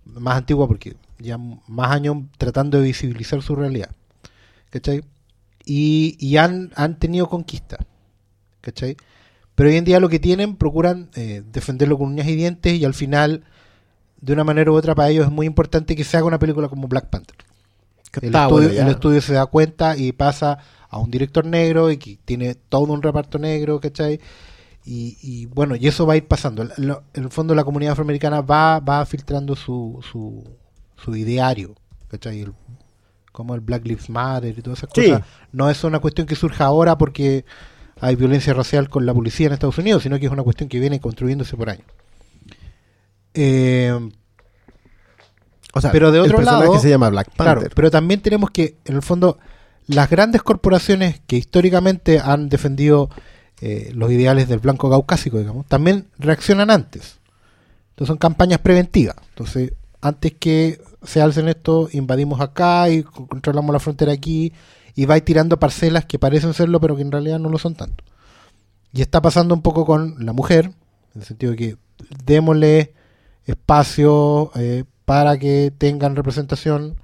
[0.04, 3.90] Más antigua porque ya más años tratando de visibilizar su realidad.
[4.70, 5.02] ¿Cachai?
[5.64, 7.78] Y, y han, han tenido conquista.
[8.60, 8.96] ¿Cachai?
[9.56, 12.84] Pero hoy en día lo que tienen, procuran eh, defenderlo con uñas y dientes y
[12.84, 13.44] al final,
[14.20, 16.68] de una manera u otra, para ellos es muy importante que se haga una película
[16.68, 17.36] como Black Panther.
[18.20, 20.58] El estudio, bueno el estudio se da cuenta y pasa
[20.88, 24.20] a un director negro y que tiene todo un reparto negro, ¿cachai?
[24.84, 26.62] Y, y bueno, y eso va a ir pasando.
[26.62, 30.44] En el fondo la comunidad afroamericana va, va filtrando su, su,
[30.96, 31.74] su ideario,
[32.08, 32.42] ¿cachai?
[32.42, 32.54] El-
[33.32, 35.10] como el Black Lives Matter y todas esas Sí.
[35.10, 35.26] cosas.
[35.52, 37.44] No es una cuestión que surja ahora porque
[38.00, 40.80] hay violencia racial con la policía en Estados Unidos, sino que es una cuestión que
[40.80, 41.84] viene construyéndose por años.
[43.34, 43.92] Eh,
[45.74, 47.58] O sea, Pero de otro el personaje lado- se llama Black Panther.
[47.58, 49.38] Claro, pero también tenemos que, en el fondo,
[49.86, 53.08] las grandes corporaciones que históricamente han defendido
[53.60, 57.18] eh, los ideales del blanco caucásico, digamos, también reaccionan antes.
[57.90, 59.16] Entonces son campañas preventivas.
[59.30, 64.52] Entonces, antes que se alcen esto, invadimos acá y co- controlamos la frontera aquí
[64.94, 68.04] y va tirando parcelas que parecen serlo, pero que en realidad no lo son tanto.
[68.92, 70.72] Y está pasando un poco con la mujer,
[71.14, 71.76] en el sentido de que
[72.24, 72.92] démosle
[73.44, 76.96] espacio eh, para que tengan representación,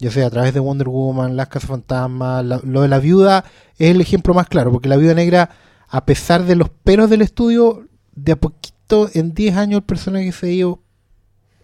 [0.00, 3.44] ya sea a través de Wonder Woman, las Casas Fantasmas, lo de la viuda
[3.78, 5.50] es el ejemplo más claro, porque la viuda negra
[5.88, 10.32] a pesar de los peros del estudio, de a poquito, en 10 años, el personaje
[10.32, 10.82] se ha ido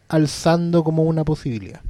[0.09, 1.81] alzando como una posibilidad.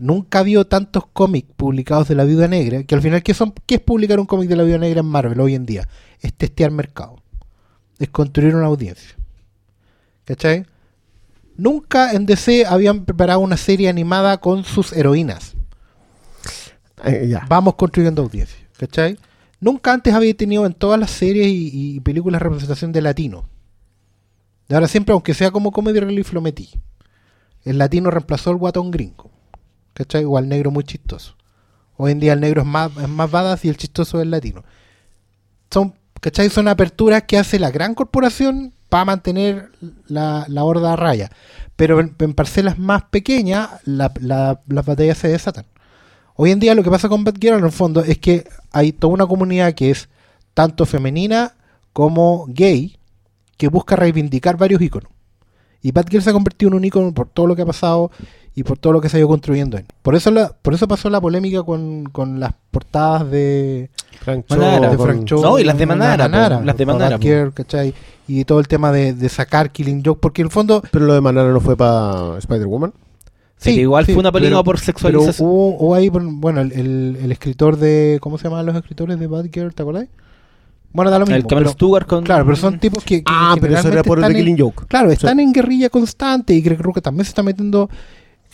[0.00, 3.76] Nunca habido tantos cómics publicados de la Viuda Negra, que al final, ¿qué, son, ¿qué
[3.76, 5.88] es publicar un cómic de la Viuda Negra en Marvel hoy en día?
[6.20, 7.22] Es testear mercado.
[7.98, 9.16] Es construir una audiencia.
[10.24, 10.66] ¿Cachai?
[11.56, 15.54] Nunca en DC habían preparado una serie animada con sus heroínas.
[17.04, 17.44] Eh, ya.
[17.48, 18.58] Vamos construyendo audiencia.
[18.76, 19.18] ¿Cachai?
[19.60, 23.44] Nunca antes había tenido en todas las series y, y películas representación de latino.
[24.68, 26.70] De ahora siempre, aunque sea como comedy relief, lo metí.
[27.64, 29.30] El latino reemplazó al guatón gringo.
[29.92, 30.24] ¿Cachai?
[30.24, 31.36] O al negro muy chistoso.
[31.96, 34.30] Hoy en día el negro es más, es más badass y el chistoso es el
[34.30, 34.64] latino.
[35.70, 36.50] Son, ¿cachai?
[36.50, 39.72] Son aperturas que hace la gran corporación para mantener
[40.06, 41.28] la, la horda a raya.
[41.74, 45.66] Pero en, parcelas más pequeñas, la- las batallas se desatan.
[46.36, 49.12] Hoy en día lo que pasa con Batgirl en el fondo es que hay toda
[49.14, 50.08] una comunidad que es
[50.54, 51.56] tanto femenina
[51.92, 52.96] como gay
[53.56, 55.10] que busca reivindicar varios iconos.
[55.82, 58.12] Y Batgirl se ha convertido en un icono por todo lo que ha pasado
[58.54, 59.76] y por todo lo que se ha ido construyendo.
[59.76, 59.86] en.
[60.02, 63.90] Por eso la, por eso pasó la polémica con, con las portadas de,
[64.20, 66.76] Frank Manara, Cho de con- Frank Cho No, y las de con Manara, po, las
[66.76, 67.16] de con Manara.
[67.16, 67.94] Batgirl, ¿cachai?
[68.28, 71.14] Y todo el tema de, de sacar Killing Joke, porque en el fondo Pero lo
[71.14, 72.92] de Manara no fue para Spider-Woman.
[73.62, 75.48] Pero igual fue una película por pero sexualización.
[75.48, 78.18] hubo, hubo ahí, bueno, el, el- el escritor de.
[78.20, 79.74] ¿Cómo se llaman los escritores de Batgirl?
[79.74, 80.06] ¿Te acordás?
[80.92, 81.36] Bueno, da lo mismo.
[81.36, 82.24] el Cameron pero- Stewart con.
[82.24, 83.18] claro, pero son tipos que.
[83.24, 84.86] que Ah, pero eso era por el de están en- Killing Joke.
[84.86, 87.88] Claro, están en guerrilla constante y Greg Rucka también se está metiendo,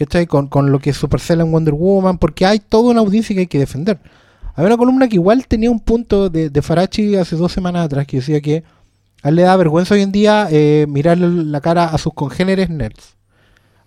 [0.00, 0.26] ¿cachai?
[0.26, 3.46] Con, con lo que Supercell en Wonder Woman, porque hay toda una audiencia que hay
[3.46, 3.98] que defender.
[4.54, 8.06] Había una columna que igual tenía un punto de, de Farachi hace dos semanas atrás
[8.06, 8.64] que decía que
[9.22, 12.70] a él le da vergüenza hoy en día eh, mirarle la cara a sus congéneres
[12.70, 13.16] nerds.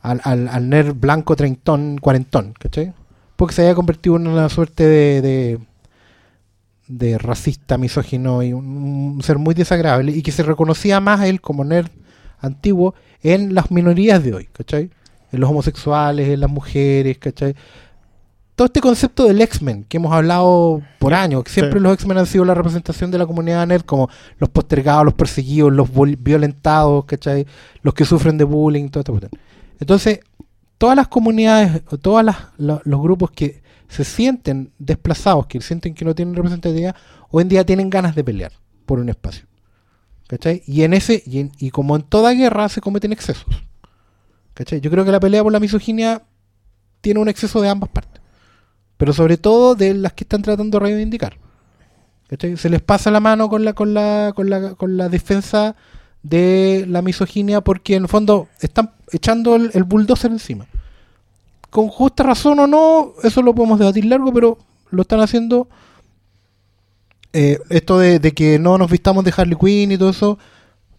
[0.01, 2.93] Al, al, nerd blanco treintón, cuarentón, ¿cachai?
[3.35, 5.59] Porque se había convertido en una suerte de, de,
[6.87, 11.27] de racista, misógino y un, un ser muy desagradable y que se reconocía más a
[11.27, 11.89] él como nerd
[12.39, 14.91] antiguo en las minorías de hoy, ¿cachai?
[15.33, 17.55] En los homosexuales, en las mujeres, ¿cachai?
[18.55, 21.83] Todo este concepto del X-Men que hemos hablado por años, que siempre Sí.
[21.83, 25.73] los X-Men han sido la representación de la comunidad nerd como los postergados, los perseguidos,
[25.73, 25.89] los
[26.19, 27.47] violentados, ¿cachai?
[27.81, 29.29] Los que sufren de bullying, todo esto.
[29.79, 30.19] Entonces,
[30.77, 32.23] todas las comunidades, todos
[32.57, 36.95] los grupos que se sienten desplazados, que sienten que no tienen representatividad,
[37.31, 38.51] hoy en día tienen ganas de pelear
[38.85, 39.45] por un espacio.
[40.27, 40.61] ¿Cachai?
[40.67, 43.45] Y en ese, y, en- y como en toda guerra se cometen excesos.
[44.53, 44.81] ¿Cachai?
[44.81, 46.21] Yo creo que la pelea por la misoginia
[47.01, 48.21] tiene un exceso de ambas partes.
[48.97, 51.37] Pero sobre todo de las que están tratando de reivindicar.
[52.27, 52.57] ¿Cachai?
[52.57, 55.75] Se les pasa la mano con la, con la, con la, con la defensa
[56.21, 60.67] de la misoginia porque en el fondo están echando el, bulldozer encima.
[61.69, 64.57] Con justa razón o no, eso lo podemos debatir largo, pero
[64.91, 65.67] lo están haciendo.
[67.33, 70.37] Eh, esto de que no nos vistamos de Harley Quinn y todo eso,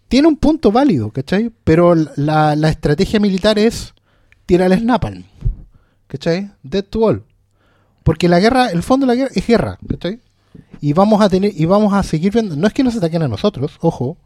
[0.09, 1.51] tiene un punto válido, ¿cachai?
[1.65, 3.95] Pero la, la estrategia militar es
[4.47, 5.25] tirar el napalm,
[6.07, 6.51] ¿cachai?
[6.63, 7.25] Dead to all.
[8.03, 10.21] Porque la guerra, el fondo de la guerra es guerra, ¿cachai?
[10.81, 13.29] Y vamos a tener, y vamos a seguir viendo, no es que nos ataquen a
[13.29, 14.19] nosotros, ojo,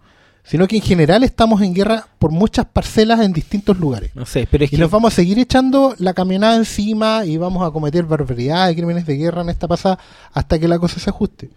[0.43, 4.15] sino que en general estamos en guerra por muchas parcelas en distintos lugares.
[4.17, 4.83] No sé, pero es Y que.
[4.83, 9.17] nos vamos a seguir echando la camionada encima y vamos a cometer barbaridades, crímenes de
[9.17, 9.99] guerra en esta pasada
[10.33, 11.51] hasta que la cosa se ajuste.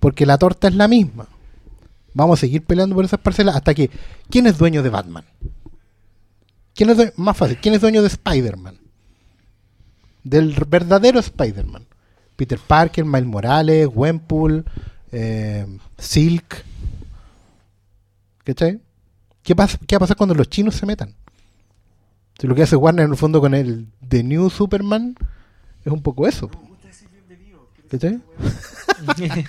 [0.00, 1.28] Porque la torta es la misma.
[2.14, 3.90] Vamos a seguir peleando por esas parcelas hasta que...
[4.30, 5.24] ¿Quién es dueño de Batman?
[6.74, 8.78] ¿Quién es dueño- más fácil, ¿quién es dueño de Spider-Man?
[10.24, 11.86] Del verdadero Spider-Man.
[12.36, 14.64] Peter Parker, Miles Morales, Gwenpool,
[15.10, 15.66] eh,
[15.98, 16.64] Silk.
[18.44, 18.80] ¿Cachai?
[19.42, 21.14] ¿Qué, pasa, ¿Qué va a pasar cuando los chinos se metan?
[22.38, 25.14] Si lo que hace Warner en el fondo con el The New Superman
[25.84, 26.50] es un poco eso.
[27.90, 28.20] ¿Cachai?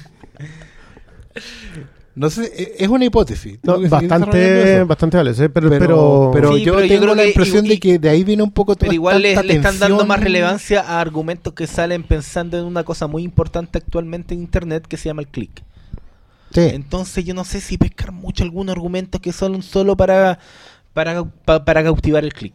[2.16, 3.58] No sé, e- es una hipótesis.
[3.64, 7.24] No, bastante, bastante vale, pero, Pero, pero, pero Sí, yo pero yo tengo creo la
[7.24, 9.80] que impresión y- de que de ahí viene un poco toda Pero igual le, están
[9.80, 14.42] dando más relevancia a argumentos que salen pensando en una cosa muy importante actualmente en
[14.42, 15.64] internet que se llama el click.
[16.54, 16.62] Sí.
[16.62, 20.38] Entonces yo no sé si pescar mucho algunos argumentos que son solo para,
[20.94, 22.54] para, pa- para cautivar el click.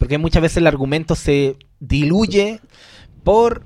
[0.00, 2.58] Porque muchas veces el argumento se diluye
[3.22, 3.62] por,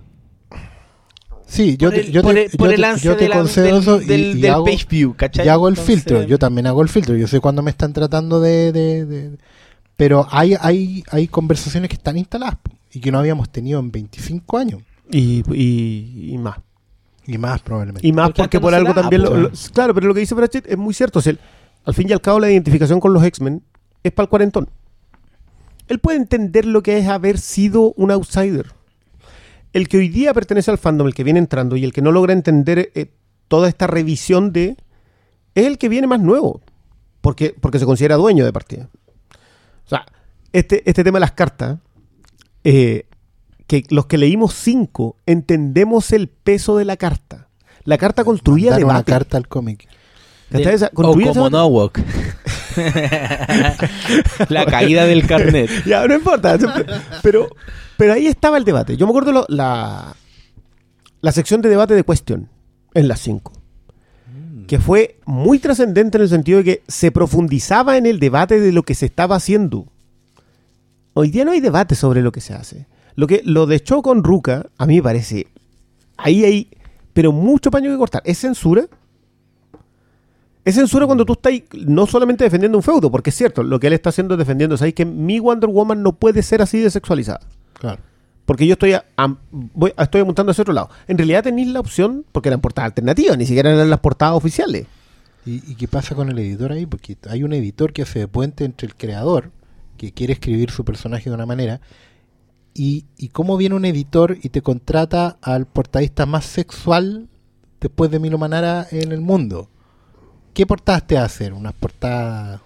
[1.47, 3.77] Sí, yo por te, el, yo por te- por yo el te- yo concedo del,
[3.77, 5.47] eso y, del- y del hago, page view, ¿cachai?
[5.47, 6.23] y hago el Entonces, filtro.
[6.25, 7.17] Yo también hago el filtro.
[7.17, 8.73] Yo sé cuándo me están tratando de...
[8.73, 9.39] de- de-
[9.97, 12.57] pero hay, hay, hay conversaciones que están instaladas
[12.93, 14.83] y que no habíamos tenido en 25 años.
[15.11, 16.59] y, y, y más.
[17.29, 18.07] Y más probablemente.
[18.07, 19.23] Y más Porque por algo también...
[19.23, 21.19] lo- claro, pero lo que dice Pratchett es muy cierto.
[21.21, 21.35] o sea,
[21.85, 23.63] al fin y al cabo la identificación con los X-Men
[24.03, 24.69] es para el cuarentón.
[25.89, 28.67] Él puede entender lo que es haber sido un outsider.
[29.77, 32.11] El que hoy día pertenece al fandom, el que viene entrando y el que no
[32.11, 33.11] logra entender eh,
[33.47, 34.79] toda esta revisión de...
[35.55, 36.63] es el que viene más nuevo,
[37.21, 38.89] porque, porque se considera dueño de partida.
[39.85, 40.07] O sea,
[40.55, 41.79] este, este tema de las cartas,
[42.65, 43.05] eh,
[43.67, 47.49] que los que leímos cinco entendemos el peso de la carta.
[47.85, 49.13] La carta construía una debate.
[49.13, 49.87] carta al cómic.
[50.95, 51.99] O como esa- Nowok.
[54.49, 55.71] la caída del carnet.
[55.87, 56.59] Ya, no importa.
[57.23, 57.49] Pero,
[57.97, 58.97] pero ahí estaba el debate.
[58.97, 60.15] Yo me acuerdo lo- la,
[61.21, 62.49] la sección de debate de Question
[62.95, 63.53] en las 5.
[64.67, 68.73] Que fue muy trascendente en el sentido de que se profundizaba en el debate de
[68.73, 69.87] lo que se estaba haciendo.
[71.15, 72.87] Hoy día no hay debate sobre lo que se hace.
[73.15, 75.47] Lo que lo de Cho con Ruka, a mí me parece.
[76.17, 76.69] Ahí hay.
[77.13, 78.23] Pero mucho paño que cortar.
[78.25, 78.87] ¿Es censura?
[80.67, 81.53] Es censura cuando tú estás
[81.87, 84.77] no solamente defendiendo un feudo, porque es cierto, lo que él está haciendo es defendiendo,
[84.77, 84.95] ¿sabes?
[84.95, 87.41] Que mi Wonder Woman no puede ser así de sexualizada.
[87.75, 88.03] Claro.
[88.45, 90.91] Porque yo estoy, a- am- voy, estoy apuntando hacia otro lado.
[91.07, 94.87] En realidad tenéis la opción, porque eran portadas alternativas, ni siquiera eran las portadas oficiales.
[95.45, 96.85] ¿Y, y qué pasa con el editor ahí?
[96.85, 99.53] Porque hay un editor que hace de puente entre el creador,
[99.97, 101.81] que quiere escribir su personaje de una manera,
[102.75, 107.29] y, y cómo viene un editor y te contrata al portadista más sexual
[107.81, 109.71] después de Milo Manara en el mundo.
[110.57, 111.53] ¿Qué portadas te va a hacer?
[111.53, 112.61] Unas portadas...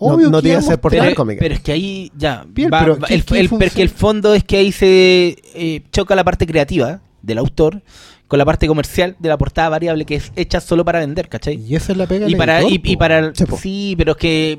[0.00, 1.38] No- Obvio no que tiene que íbamos- ser portada Pero, cómica.
[1.40, 2.44] pero es que ahí ya.
[2.46, 4.00] Bien, va- pero va- ¿qué- el, qué el- pero es que el funciona?
[4.00, 7.82] fondo es que ahí se eh, choca la parte creativa del autor
[8.28, 11.56] con la parte comercial de la portada variable que es hecha solo para vender, ¿cachai?
[11.56, 14.18] Y esa es la pega Y para, editor, y, y para el- Sí, pero es
[14.18, 14.58] que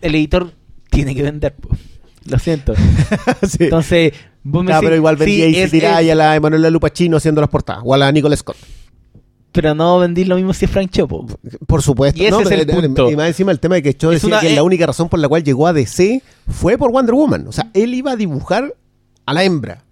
[0.00, 0.52] el editor
[0.90, 1.68] tiene que vender, po.
[2.26, 2.74] lo siento.
[3.48, 3.64] Sí.
[3.64, 4.12] Entonces,
[4.42, 7.16] vos me Ah, decís, pero igual sí, vendía y se tiraba a la Emanuela Lupachino
[7.18, 8.56] haciendo las portadas, o a la Nicole Scott.
[9.54, 11.26] Pero no vendís lo mismo si es Frank Chopo.
[11.66, 12.20] Por supuesto.
[12.20, 13.08] Y ese es el pero- punto.
[13.10, 14.84] Y más encima el tema de que Cho Es decía una- que eh, la única
[14.84, 17.46] razón por la cual llegó a DC fue por Wonder Woman.
[17.46, 18.74] O sea, él iba a dibujar
[19.24, 19.84] a la hembra.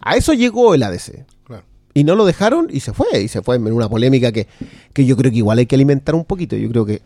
[0.00, 1.26] A eso llegó el ADC.
[1.44, 1.64] Claro.
[1.94, 3.06] Y no lo dejaron y se fue.
[3.22, 4.46] Y se fue en una polémica que,
[4.94, 6.56] que yo creo que igual hay que alimentar un poquito.
[6.56, 7.02] Yo creo que,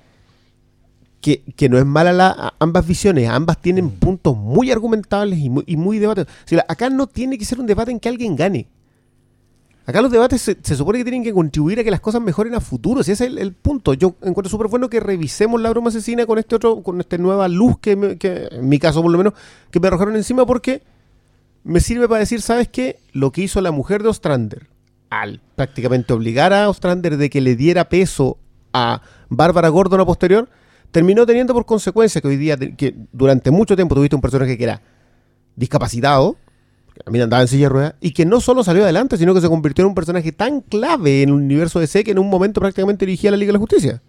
[1.20, 3.28] que, que no es mala la, a- ambas visiones.
[3.28, 6.04] Ambas tienen puntos muy argumentables y muy, y muy.
[6.04, 6.14] O
[6.44, 8.68] sea, acá no tiene que ser un debate en que alguien gane.
[9.86, 12.60] Acá los debates se, supone que tienen que contribuir a que las cosas mejoren a
[12.60, 13.00] futuro.
[13.02, 13.94] Ese es el, punto.
[13.94, 17.46] Yo encuentro súper bueno que revisemos la broma asesina con este otro, con esta nueva
[17.46, 19.34] luz que, me- que, en mi caso por lo menos,
[19.70, 20.82] que me arrojaron encima porque
[21.62, 22.98] me sirve para decir, ¿sabes qué?
[23.12, 24.66] Lo que hizo la mujer de Ostrander
[25.08, 28.38] al prácticamente obligar a Ostrander de que le diera peso
[28.72, 30.48] a Bárbara Gordon a posterior,
[30.90, 34.64] terminó teniendo por consecuencia que hoy día, que durante mucho tiempo tuviste un personaje que
[34.64, 34.82] era
[35.54, 36.36] discapacitado,
[36.96, 39.42] que también andaba en silla de ruedas, y que no solo salió adelante, sino que
[39.42, 42.58] se convirtió en un personaje tan clave en el universo DC que en un momento
[42.58, 44.02] prácticamente dirigía la Liga de la Justicia.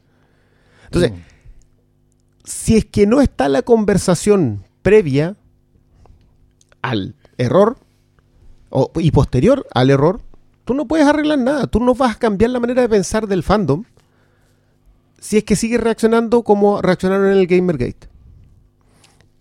[0.85, 1.11] Entonces,
[2.45, 5.35] si es que no está la conversación previa
[6.81, 7.77] al error
[8.69, 10.21] o- y posterior al error,
[10.63, 11.67] tú no puedes arreglar nada.
[11.67, 13.83] Tú no vas a cambiar la manera de pensar del fandom
[15.19, 18.07] si es que sigues reaccionando como reaccionaron en el Gamergate.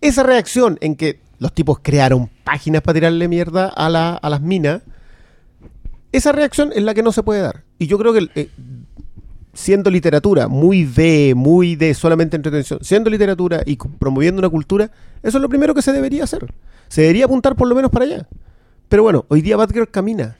[0.01, 4.41] Esa reacción en que los tipos crearon páginas para tirarle mierda a, la- a las
[4.41, 4.81] minas,
[6.11, 7.63] esa reacción es la que no se puede dar.
[7.77, 8.49] Y yo creo que eh,
[9.53, 14.89] siendo literatura muy de, muy de solamente entretención, siendo literatura y promoviendo una cultura,
[15.21, 16.45] eso es lo primero que se debería hacer.
[16.87, 18.27] Se debería apuntar por lo menos para allá.
[18.87, 20.37] Pero bueno, hoy día Batgirl camina.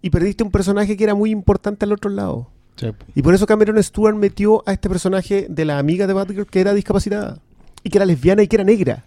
[0.00, 2.48] Y perdiste un personaje que era muy importante al otro lado.
[2.76, 2.88] Sí.
[3.14, 6.60] Y por eso Cameron Stewart metió a este personaje de la amiga de Batgirl que
[6.60, 7.38] era discapacitada.
[7.84, 9.04] Y que era lesbiana y que era negra.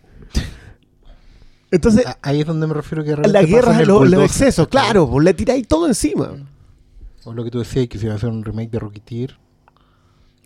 [1.75, 5.33] Entonces, Ahí es donde me refiero que la guerra de los, excesos, claro, pues le
[5.33, 6.31] tiráis todo encima.
[7.23, 9.37] O lo que tú decías, que se va a hacer un remake de Rocketeer.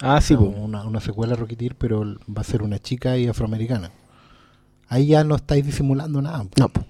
[0.01, 3.91] Ah, sí, una, una secuela de Rocketeer, pero va a ser una chica y afroamericana.
[4.87, 6.45] Ahí ya no estáis disimulando nada.
[6.57, 6.85] No, po.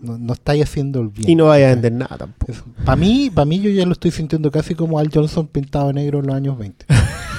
[0.00, 1.28] No, no estáis haciendo el bien.
[1.28, 2.52] y no vaya a vender nada tampoco.
[2.84, 6.20] Para mí, para mí yo ya lo estoy sintiendo casi como Al Johnson pintado negro
[6.20, 6.86] en los años 20.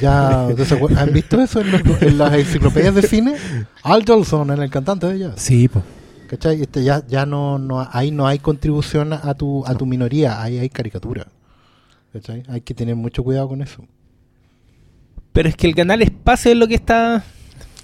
[0.00, 3.36] ya, ¿ustedes se acuer- ¿han visto eso en, los- en las enciclopedias de cine?
[3.82, 5.34] Al Johnson, en el cantante de jazz.
[5.36, 5.84] Sí, pues.
[6.28, 6.62] ¿Cachai?
[6.62, 10.58] Este, ya ya no, no, ahí no hay contribución a tu, a tu minoría, ahí
[10.58, 11.26] hay caricatura.
[12.12, 12.42] ¿Cachai?
[12.48, 13.84] Hay que tener mucho cuidado con eso.
[15.32, 17.24] Pero es que el ganar espacio es lo que está.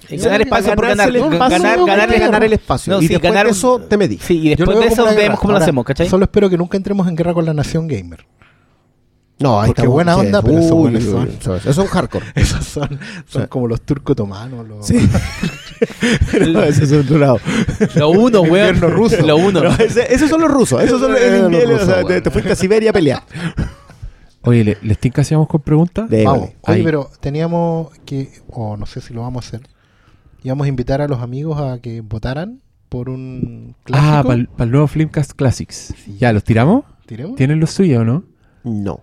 [0.07, 1.11] El ganar espacio por ganar.
[1.11, 2.93] Ganarse el espacio, Ganar, ganar, que ganar el espacio.
[2.93, 4.17] No, y sí, después ganar de un- eso te medí.
[4.17, 6.09] Sí, y después de eso vemos cómo lo hacemos, ¿cachai?
[6.09, 8.25] Solo espero que nunca entremos en guerra con la nación gamer.
[9.39, 11.23] No, ahí Porque estamos- buena sí, onda, pero esos buenos son.
[11.27, 12.25] uy, eso es- Esos son hardcore.
[12.35, 13.47] Esos son, son Sí.
[13.47, 14.67] como los turcos otomanos.
[14.67, 14.89] Los...
[14.91, 17.39] No, ese es otro lado.
[17.95, 18.81] Lo uno, weón.
[18.81, 19.21] Ruso.
[19.25, 19.63] Lo uno.
[19.63, 20.81] No, ese- esos son los rusos.
[20.83, 21.11] Esos son
[21.51, 23.23] los, rusos, o sea, te, fuiste a Siberia a pelear.
[24.41, 26.09] Oye, ¿le- ¿les tinca si vamos con preguntas?
[26.09, 26.49] De- Vamos.
[26.61, 26.83] Oye, Ahí.
[26.83, 29.61] pero teníamos que, o no sé si lo vamos a hacer,
[30.43, 34.47] íbamos a invitar a los amigos a que votaran por un Ah, clásico.
[34.57, 35.93] para el nuevo Flimcast Classics.
[36.17, 36.83] ¿Ya los tiramos?
[37.05, 37.35] ¿Tiremos?
[37.35, 38.23] ¿Tienen los suyos o no?
[38.63, 39.01] No.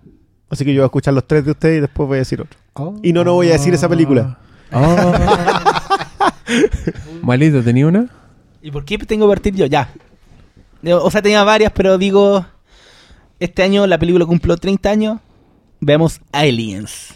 [0.49, 2.41] Así que yo voy a escuchar los tres de ustedes y después voy a decir
[2.41, 2.57] otro.
[2.73, 2.95] Oh.
[3.03, 4.37] Y no, no voy a decir esa película.
[4.71, 4.81] Oh.
[7.21, 8.07] Malito, ¿tenía una?
[8.61, 9.65] ¿Y por qué tengo que partir yo?
[9.65, 9.89] Ya.
[10.81, 12.45] Yo, O sea, tenía varias, pero digo,
[13.39, 15.19] este año la película cumplió 30 años.
[15.79, 17.13] Veamos Aliens.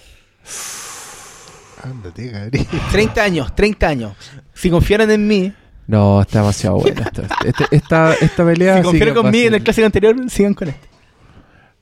[1.84, 2.68] Ándate, Gabriel.
[2.91, 4.14] 30 años, 30 años.
[4.53, 5.52] Si confiaron en mí,
[5.88, 7.02] No, está demasiado buena.
[7.02, 8.84] Esta, este- esta, esta pelea.
[8.84, 10.88] si a conmigo en el clásico anterior, sigan con este.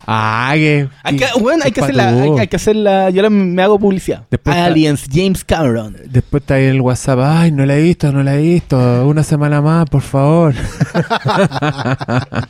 [0.08, 0.90] Ah, que.
[1.04, 3.10] Hay que, bueno, hay que hacerla, hay, hay que hacerla.
[3.12, 4.24] Yo la- me hago publicidad.
[4.32, 5.96] Después está- Aliens, James Cameron.
[6.10, 7.20] Después está ahí en el WhatsApp.
[7.22, 9.08] Ay, no la he visto, no la he visto.
[9.08, 10.56] Una semana más, por favor.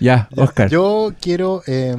[0.00, 0.68] ya, Oscar.
[0.70, 1.94] Yo quiero, eh,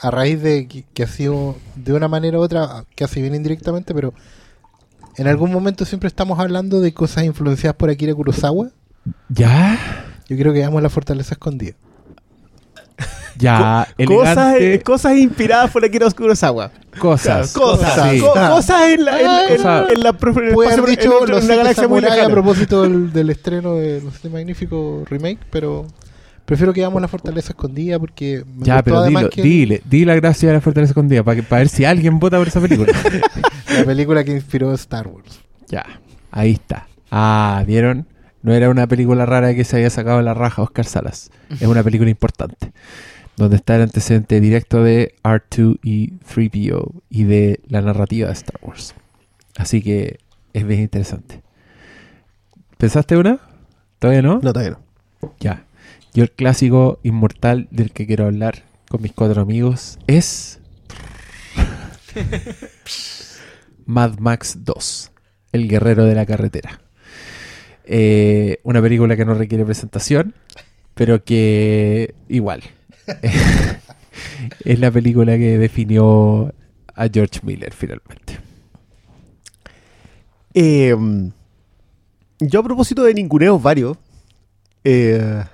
[0.00, 3.94] a raíz de que, que ha sido de una manera u otra, casi bien indirectamente,
[3.94, 4.14] pero
[5.16, 8.68] en algún momento siempre estamos hablando de cosas influenciadas por Akira Kurosawa.
[9.28, 9.78] Ya.
[10.28, 11.74] Yo creo que veamos la fortaleza escondida.
[13.38, 13.86] Ya.
[14.06, 14.82] Cosas, elegante.
[14.82, 16.70] cosas inspiradas por Akira Kurosawa.
[16.98, 17.52] Cosas.
[17.52, 18.10] Cosas.
[18.10, 18.20] Sí.
[18.20, 19.90] co- Cosas en la, en, en- Cosas.
[19.92, 22.00] en la en el Puede espacio- haber en dicho los en una siete galaxia muy
[22.00, 22.34] samuráis a lejana.
[22.34, 25.86] propósito del, del estreno de Los Siete Magníficos Remake, pero
[26.44, 30.14] prefiero que veamos la fortaleza escondida porque me Ya, pero dilo, que dile, di la
[30.16, 32.92] gracia de la fortaleza escondida para para ver si alguien vota por esa película.
[33.78, 35.40] la película que inspiró Star Wars.
[35.68, 35.84] ya,
[36.32, 36.86] ahí está.
[37.10, 38.06] Ah, ¿vieron?
[38.42, 41.30] No era una película rara que se había sacado la raja Oscar Salas.
[41.60, 42.72] Es una película importante.
[43.38, 48.60] Donde está el antecedente directo de R2 y 3PO y de la narrativa de Star
[48.62, 48.94] Wars.
[49.56, 50.18] Así que
[50.52, 51.40] es bien interesante.
[52.78, 53.40] ¿Pensaste una?
[53.98, 54.40] ¿Todavía no?
[54.42, 54.78] No, todavía
[55.20, 55.32] no.
[55.38, 55.64] Ya.
[56.14, 60.60] Yo el clásico inmortal del que quiero hablar con mis cuatro amigos es
[63.86, 65.12] Mad Max 2,
[65.52, 66.80] El Guerrero de la Carretera.
[67.84, 70.34] Eh, una película que no requiere presentación,
[70.94, 72.62] pero que igual.
[74.64, 76.52] es la película que definió
[76.94, 78.38] a George Miller finalmente.
[80.54, 80.96] Eh,
[82.40, 83.96] yo a propósito de ninguneos varios,
[84.84, 85.44] eh,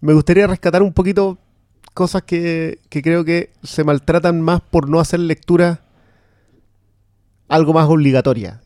[0.00, 1.38] me gustaría rescatar un poquito
[1.94, 5.80] cosas que, que creo que se maltratan más por no hacer lectura
[7.48, 8.60] algo más obligatoria.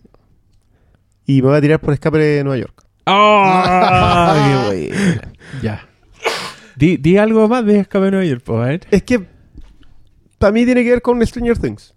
[1.27, 2.85] Y me voy a tirar por Escape de Nueva York.
[3.07, 4.71] ¡Ah!
[5.63, 5.87] Ya.
[6.77, 8.87] Di, di algo más de Escape Nueva York, pues, a ver.
[8.91, 9.27] Es que
[10.39, 11.95] para mí tiene que ver con Stranger Things.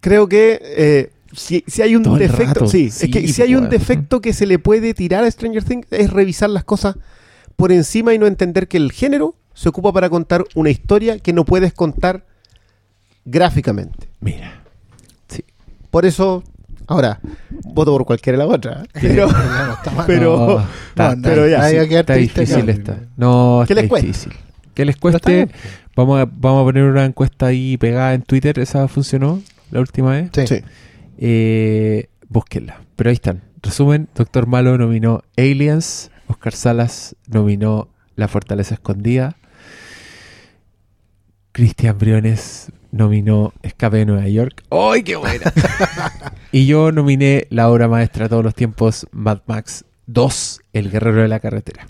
[0.00, 3.54] Creo que eh, si, si hay un Todo defecto, sí, Sí, es que si hay
[3.54, 6.96] un defecto que se le puede tirar a Stranger Things es revisar las cosas
[7.56, 11.32] por encima y no entender que el género se ocupa para contar una historia que
[11.32, 12.26] no puedes contar
[13.24, 14.08] gráficamente.
[14.20, 14.62] Mira.
[15.28, 15.44] Sí.
[15.90, 16.42] Por eso,
[16.86, 17.20] ahora,
[17.64, 18.84] voto por cualquiera de la otra.
[18.92, 19.28] Pero,
[19.96, 20.04] mal.
[20.06, 20.64] pero,
[20.96, 22.98] No, pero ya, está difícil esta.
[23.16, 24.06] No, ¿Qué está les cuesta?
[24.06, 24.32] difícil.
[24.74, 25.48] Que les Pero cueste.
[25.94, 28.58] Vamos a, vamos a poner una encuesta ahí pegada en Twitter.
[28.58, 30.30] Esa funcionó la última vez.
[30.34, 30.46] Sí.
[30.46, 30.60] sí.
[31.18, 32.80] Eh, búsquenla.
[32.96, 33.42] Pero ahí están.
[33.62, 36.10] Resumen: Doctor Malo nominó Aliens.
[36.28, 39.36] Oscar Salas nominó La Fortaleza Escondida.
[41.52, 44.62] Cristian Briones nominó Escape de Nueva York.
[44.70, 45.52] ¡Ay, qué buena!
[46.52, 51.22] y yo nominé la obra maestra de todos los tiempos, Mad Max 2, El Guerrero
[51.22, 51.86] de la Carretera.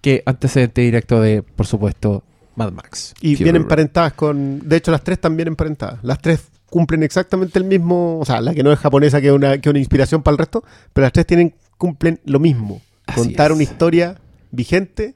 [0.00, 2.22] Que antecedente directo de, por supuesto,
[2.54, 3.14] Mad Max.
[3.20, 4.68] Y Fury vienen emparentadas con.
[4.68, 5.98] De hecho, las tres también emparentadas.
[6.02, 8.18] Las tres cumplen exactamente el mismo.
[8.20, 10.32] O sea, la que no es japonesa, que es una, que es una inspiración para
[10.34, 10.62] el resto.
[10.92, 12.80] Pero las tres tienen, cumplen lo mismo.
[13.06, 13.54] Así Contar es.
[13.54, 14.20] una historia
[14.52, 15.14] vigente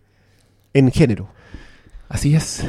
[0.74, 1.28] en género.
[2.08, 2.62] Así es.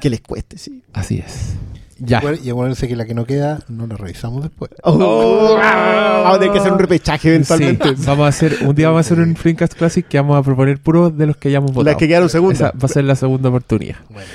[0.00, 0.82] Que les cueste, sí.
[0.92, 1.54] Así es.
[2.00, 2.20] Ya.
[2.20, 4.70] Bueno, Y acuérdense que la que no queda no la revisamos después.
[4.82, 7.88] Oh, Vamos a tener que hacer un repechaje eventualmente.
[7.90, 10.42] Sí, vamos a hacer, un día vamos a hacer un Flimcast Classic que vamos a
[10.42, 11.84] proponer puros de los que hayamos votado.
[11.84, 12.60] Las que quedaron segundas.
[12.60, 13.96] Esa va a ser la segunda oportunidad.
[14.08, 14.28] Bueno.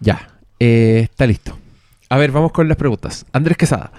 [0.00, 0.28] Ya,
[0.58, 1.56] eh, está listo.
[2.08, 3.24] A ver, vamos con las preguntas.
[3.32, 3.92] Andrés Quesada.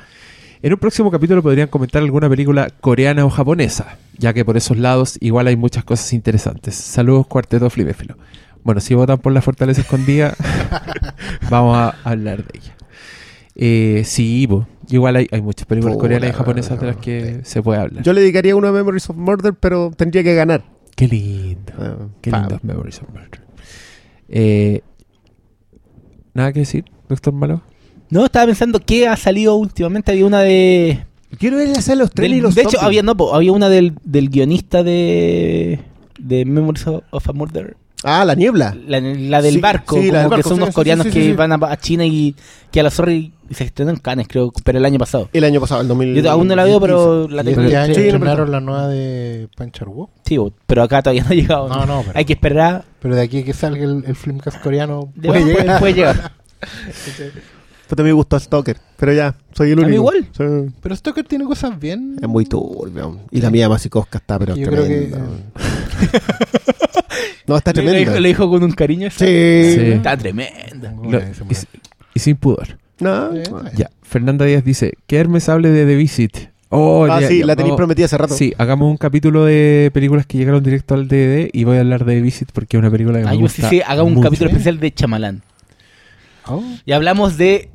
[0.62, 4.78] En un próximo capítulo podrían comentar alguna película coreana o japonesa, ya que por esos
[4.78, 6.76] lados igual hay muchas cosas interesantes.
[6.76, 8.18] Saludos, Cuarteto Fliméfilo.
[8.64, 10.34] Bueno, si votan por la Fortaleza Escondida,
[11.50, 12.77] vamos a hablar de ella.
[13.60, 14.68] Eh, sí, po.
[14.88, 18.04] igual hay, hay muchas películas Puta, coreanas y japonesas de las que se puede hablar.
[18.04, 20.64] Yo le dedicaría una a Memories of Murder, pero tendría que ganar.
[20.96, 21.74] Qué lindo.
[21.80, 23.42] Ah, Qué lindos Memories of Murder.
[24.30, 24.82] Eh,
[26.36, 27.64] ¿Nada que decir, doctor Malo?
[28.12, 30.12] No, estaba pensando que ha salido últimamente.
[30.12, 31.04] Había una de.
[31.40, 34.30] Quiero ver hacer los y los de hecho, había, no, po, había una del, del
[34.30, 35.80] guionista de.
[36.20, 37.76] De Memories of, of a Murder.
[38.04, 38.76] Ah, la niebla.
[38.88, 39.96] La, la del Sí, barco.
[40.00, 41.34] sí, la del que barco, son sí, unos sí, coreanos sí, sí, que sí.
[41.34, 42.36] van a, a China y
[42.72, 45.30] que a la zorra y se estrenó en Cannes, creo, pero el año pasado.
[45.34, 46.22] El año pasado, el 2000.
[46.22, 47.62] Yo aún no la veo, pero la tengo.
[47.62, 50.12] este sí, no, estrenaron la nueva de Pancharwo.
[50.26, 50.38] Sí,
[50.68, 51.70] pero acá todavía no ha llegado.
[51.70, 52.86] No, no, pero, Hay que esperar.
[53.02, 55.80] pero de aquí a que salga el, el Filmcast coreano De- puede puede, llegar.
[55.80, 56.32] puede llegar.
[57.88, 60.14] Pues también me gustó Stalker, pero ya, soy el A mí único.
[60.14, 60.74] igual.
[60.82, 62.18] Pero Stoker tiene cosas bien.
[62.22, 63.18] Es muy turbio.
[63.32, 65.12] Y la mía Masikowska está, pero Yo creo que-.
[67.48, 68.00] No, está le tremenda.
[68.12, 69.10] dijo, le dijo con un cariño.
[69.10, 69.18] Sí.
[69.26, 69.80] Sí.
[69.94, 70.94] Está tremenda.
[71.02, 71.56] Lo- y,
[72.14, 72.78] y sin pudor.
[73.00, 73.32] No.
[73.34, 73.42] Sí.
[73.76, 73.90] Ya.
[74.04, 76.38] Fernanda Díaz dice: Que Hermes hable de The Visit.
[76.70, 77.78] Oh, Ah, ya- sí, ya, la tenéis no.
[77.78, 78.34] prometida hace rato.
[78.34, 82.04] Sí, hagamos un capítulo de películas que llegaron directo al DVD y voy a hablar
[82.04, 84.04] de The Visit porque es una película que Ah, me yo sí, gusta sí, haga
[84.04, 85.44] un capítulo especial de Chamalán.
[86.48, 87.70] Oh, Y hablamos de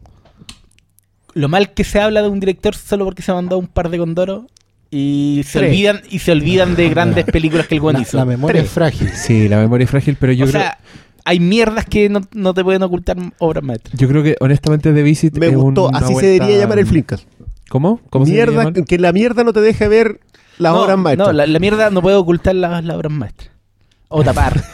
[1.35, 3.89] lo mal que se habla de un director solo porque se ha mandado un par
[3.91, 4.45] de condoros
[4.91, 5.71] y se Tres.
[5.71, 8.17] olvidan y se olvidan de grandes películas que el buen la, hizo.
[8.19, 8.65] la memoria Tres.
[8.67, 9.09] es frágil.
[9.15, 10.79] Sí, la memoria es frágil, pero yo o creo sea,
[11.25, 13.97] hay mierdas que no, no te pueden ocultar obras maestras.
[13.99, 15.89] yo creo que honestamente The Visit Me es gustó.
[15.89, 17.27] una Así se vuelta- debería llamar el Flinkas.
[17.69, 18.01] ¿Cómo?
[18.11, 18.85] ¿Cómo se Mierda, llamar?
[18.85, 20.21] que la mierda no te deje ver
[20.59, 21.29] las no, obras maestras.
[21.29, 23.51] No, la, la mierda no puede ocultar las, las obras maestras.
[24.09, 24.63] O tapar.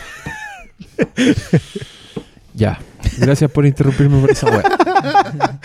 [2.59, 2.79] Ya.
[3.19, 5.59] Gracias por interrumpirme por esa wea.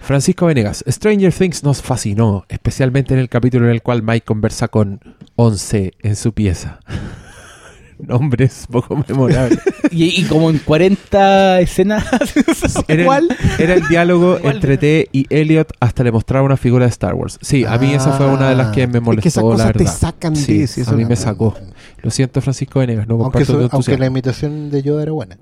[0.00, 0.84] Francisco Venegas.
[0.88, 5.00] Stranger Things nos fascinó, especialmente en el capítulo en el cual Mike conversa con
[5.34, 6.78] Once en su pieza.
[7.98, 9.58] Nombres poco memorables.
[9.90, 12.04] y, y como en 40 escenas.
[12.88, 13.36] Era el, ¿Cuál?
[13.58, 14.56] era el diálogo ¿Cuál?
[14.56, 17.38] entre T y Elliot hasta le mostraba una figura de Star Wars.
[17.40, 19.64] Sí, a mí esa fue una de las que me Ah, Es que esas molestó,
[19.66, 21.56] la cosas te sacan Sí, de sí, eso a mí me sacó.
[22.02, 25.38] Lo siento, Francisco Venegas, no Aunque, comparto su- aunque la imitación de Yoda era buena.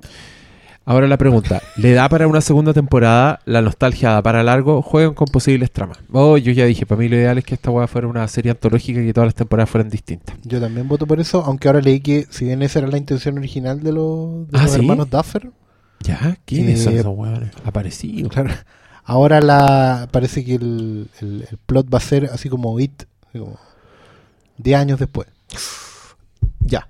[0.87, 3.41] Ahora la pregunta, ¿le da para una segunda temporada?
[3.47, 4.83] ¿La nostalgia da para largo?
[4.83, 5.97] ¿Juegan con posibles tramas?
[6.13, 8.51] Oh, yo ya dije, para mí lo ideal es que esta weá fuera una serie
[8.51, 10.37] antológica y que todas las temporadas fueran distintas.
[10.45, 13.39] Yo también voto por eso, aunque ahora leí que si bien esa era la intención
[13.39, 14.81] original de los, de Ah, los ¿sí?
[14.81, 15.51] hermanos Duffer,
[16.01, 16.37] ¿Ya?
[16.45, 17.51] ¿Quiénes son Eh, esos weones?
[17.65, 18.31] Aparecidos.
[18.31, 18.51] claro,
[19.05, 23.39] ahora la parece que el, el- el plot va a ser así como It, así
[23.39, 23.59] como
[24.59, 25.29] 10 años después.
[26.61, 26.87] Ya.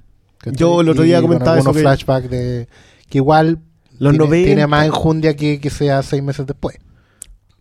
[0.53, 2.69] Yo el otro Y día con comentaba eso algunos que- flashbacks de
[3.09, 3.61] que igual
[3.99, 4.47] Los tiene, 90.
[4.47, 6.77] tiene más enjundia que, que sea seis meses después.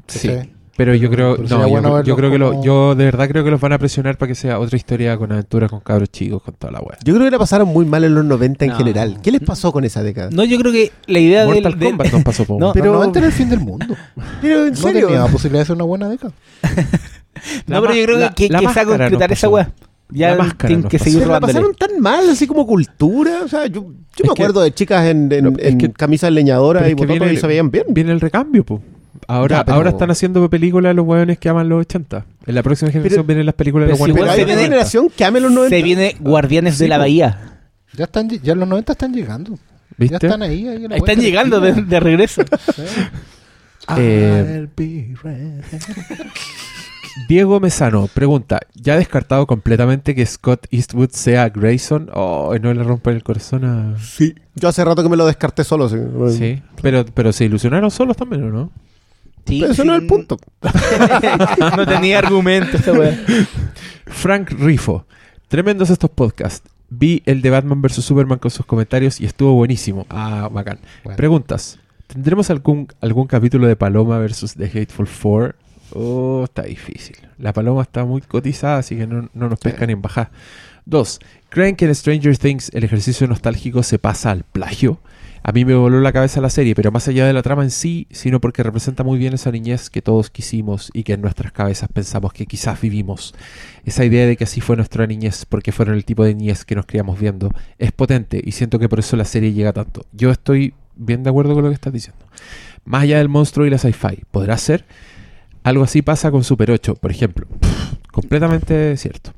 [0.08, 0.30] Sí.
[0.76, 3.28] Pero yo creo, Pero no, yo, bueno yo verlos creo que lo- yo de verdad
[3.30, 6.10] creo que los van a presionar para que sea otra historia con aventuras con cabros
[6.10, 6.98] chicos, con toda la weá.
[7.04, 8.78] Yo creo que la pasaron muy mal en los 90 en No.
[8.78, 9.20] general.
[9.22, 10.30] ¿Qué les pasó con esa década?
[10.32, 11.54] no, yo creo que la idea del.
[11.54, 13.60] Mortal del- Kombat nos pasó por No, Pero Pero- no, antes era el fin del
[13.60, 13.86] mundo.
[14.42, 15.08] Pero en No serio.
[15.10, 16.34] tenía posibilidad de ser una buena década.
[17.68, 19.70] No, pero yo creo La- que, la que se va a concretar esa pasó.
[20.10, 23.42] Ya La máscara tienen que seguir Pero la pasaron tan mal, así como cultura.
[23.44, 23.82] O sea, yo,
[24.16, 26.86] yo me que- acuerdo de chicas en, en, No, es en que- camisas leñadoras y
[26.86, 27.86] es que bototos viene- y se veían bien.
[27.90, 28.82] Viene el recambio, pues.
[29.28, 32.26] Ahora, Ya, pero- ahora están haciendo películas los weones que aman los 80.
[32.46, 34.48] En la próxima generación Pero- vienen las películas de los weones Pero hay se una
[34.54, 34.76] los viene- 90.
[34.76, 35.76] generación que ame los 90.
[35.78, 37.02] Se viene Guardianes Sí, de la po.
[37.02, 37.60] Bahía.
[37.96, 39.52] Ya están, ya los 90 están llegando.
[39.54, 39.60] Ya
[39.98, 40.26] ¿Viste?
[40.28, 40.68] están ahí.
[40.68, 42.44] ahí Están llegando de, de regreso.
[42.76, 42.82] Sí.
[43.98, 45.62] Eh, I'll be ready.
[47.28, 52.10] Diego Mesano pregunta, ¿ya ha descartado completamente que Scott Eastwood sea Grayson?
[52.14, 53.98] Oh, no le rompen el corazón a...
[54.00, 54.36] Sí.
[54.56, 55.90] Yo hace rato que me lo descarté solo.
[55.90, 55.98] sí.
[56.38, 58.72] Sí, pero, pero se ilusionaron solos también, ¿o no?
[59.46, 59.88] Sí, Pero eso sí.
[59.88, 60.38] no es el punto.
[61.78, 63.20] no tenía argumento weá.
[64.06, 65.06] Frank Rifo,
[65.50, 66.70] tremendos estos podcasts.
[66.90, 68.06] Vi el de Batman vs.
[68.06, 70.06] Superman con sus comentarios y estuvo buenísimo.
[70.10, 70.80] Ah, bacán.
[71.04, 71.18] Bueno.
[71.18, 71.80] Preguntas.
[72.08, 75.56] ¿Tendremos algún, algún capítulo de Paloma versus The Hateful Four?
[75.92, 77.18] Oh, está difícil.
[77.38, 80.32] La Paloma está muy cotizada, así que no, no nos pescan ni en bajar.
[80.86, 81.20] Dos.
[81.50, 85.00] ¿Creen que en Stranger Things el ejercicio nostálgico se pasa al plagio?
[85.46, 87.70] A mí me voló la cabeza la serie, pero más allá de la trama en
[87.70, 91.52] sí, sino porque representa muy bien esa niñez que todos quisimos y que en nuestras
[91.52, 93.36] cabezas pensamos que quizás vivimos.
[93.84, 96.76] Esa idea de que así fue nuestra niñez, porque fueron el tipo de niñez que
[96.76, 100.06] nos criamos viendo, es potente y siento que por eso la serie llega tanto.
[100.14, 102.26] Yo estoy bien de acuerdo con lo que estás diciendo.
[102.86, 104.86] Más allá del monstruo y la sci-fi, ¿podrá ser?
[105.64, 107.48] Algo así pasa con Super 8, por ejemplo.
[108.12, 109.32] completamente cierto.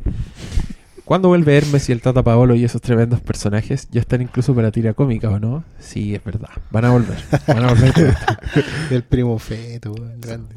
[1.06, 3.88] ¿Cuándo vuelve Hermes y el Tata Paolo y esos tremendos personajes?
[3.91, 5.64] Ya están incluso para tira cómica, ¿o no?
[5.80, 6.49] Sí, es verdad.
[6.72, 7.18] Van a volver.
[7.47, 7.93] Van a volver.
[8.89, 10.56] El primo feto, grande.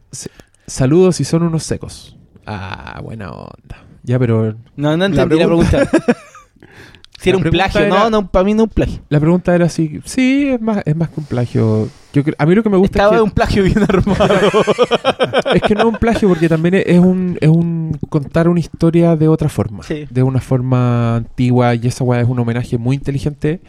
[0.67, 2.17] Saludos y son unos secos.
[2.47, 3.85] Ah, buena onda.
[4.05, 5.85] Ya, pero No, no entendí la pregunta.
[7.21, 9.01] si La era un plagio, era- no, no, para mí no es un plagio.
[9.11, 10.01] la pregunta era si...
[10.07, 11.91] Sí, es más, es más que un plagio.
[12.13, 13.23] Yo creo- a mí lo que me gusta Estaba es que...
[13.25, 14.29] un plagio bien armado.
[15.55, 19.17] Es que no es un plagio porque también es un, es un contar una historia
[19.17, 19.83] de otra forma.
[19.83, 20.07] Sí.
[20.11, 23.61] De una forma antigua y esa weá es un homenaje muy inteligente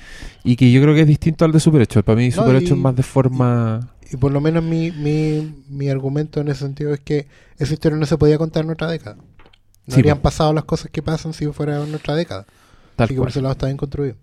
[0.43, 2.03] y que yo creo que es distinto al de Super 8.
[2.03, 3.89] Para mí No, Super 8 y- es más de forma...
[4.11, 7.97] Y por lo menos mi, mi, mi argumento en ese sentido es que esa historia
[7.97, 9.15] no se podía contar en otra década.
[9.17, 12.45] No Sí, habrían pasado las cosas que pasan si fuera en otra década.
[12.95, 14.15] Tal Así que por ese lado está bien construido.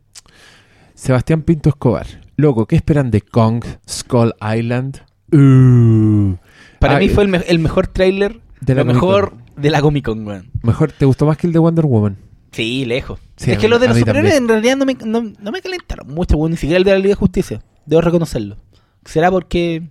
[0.94, 2.06] Sebastián Pinto Escobar.
[2.36, 5.00] Loco, ¿qué esperan de Kong, Skull Island?
[5.32, 6.36] Uh,
[6.78, 9.80] Para Ah, mí fue el, me- el mejor tráiler, de la lo mejor de la
[9.80, 10.50] Comic Con, weón.
[10.62, 12.16] Mejor, ¿te gustó más que el de Wonder Woman?
[12.52, 13.18] Sí, lejos.
[13.36, 15.60] Sí, es que mí- los de los superhéroes en realidad no me, no, no me
[15.62, 16.52] calentaron mucho, weón.
[16.52, 17.62] Ni siquiera el de la Liga de Justicia.
[17.86, 18.56] Debo reconocerlo.
[19.04, 19.88] ¿Será porque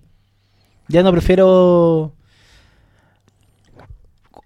[0.87, 2.13] ya no prefiero...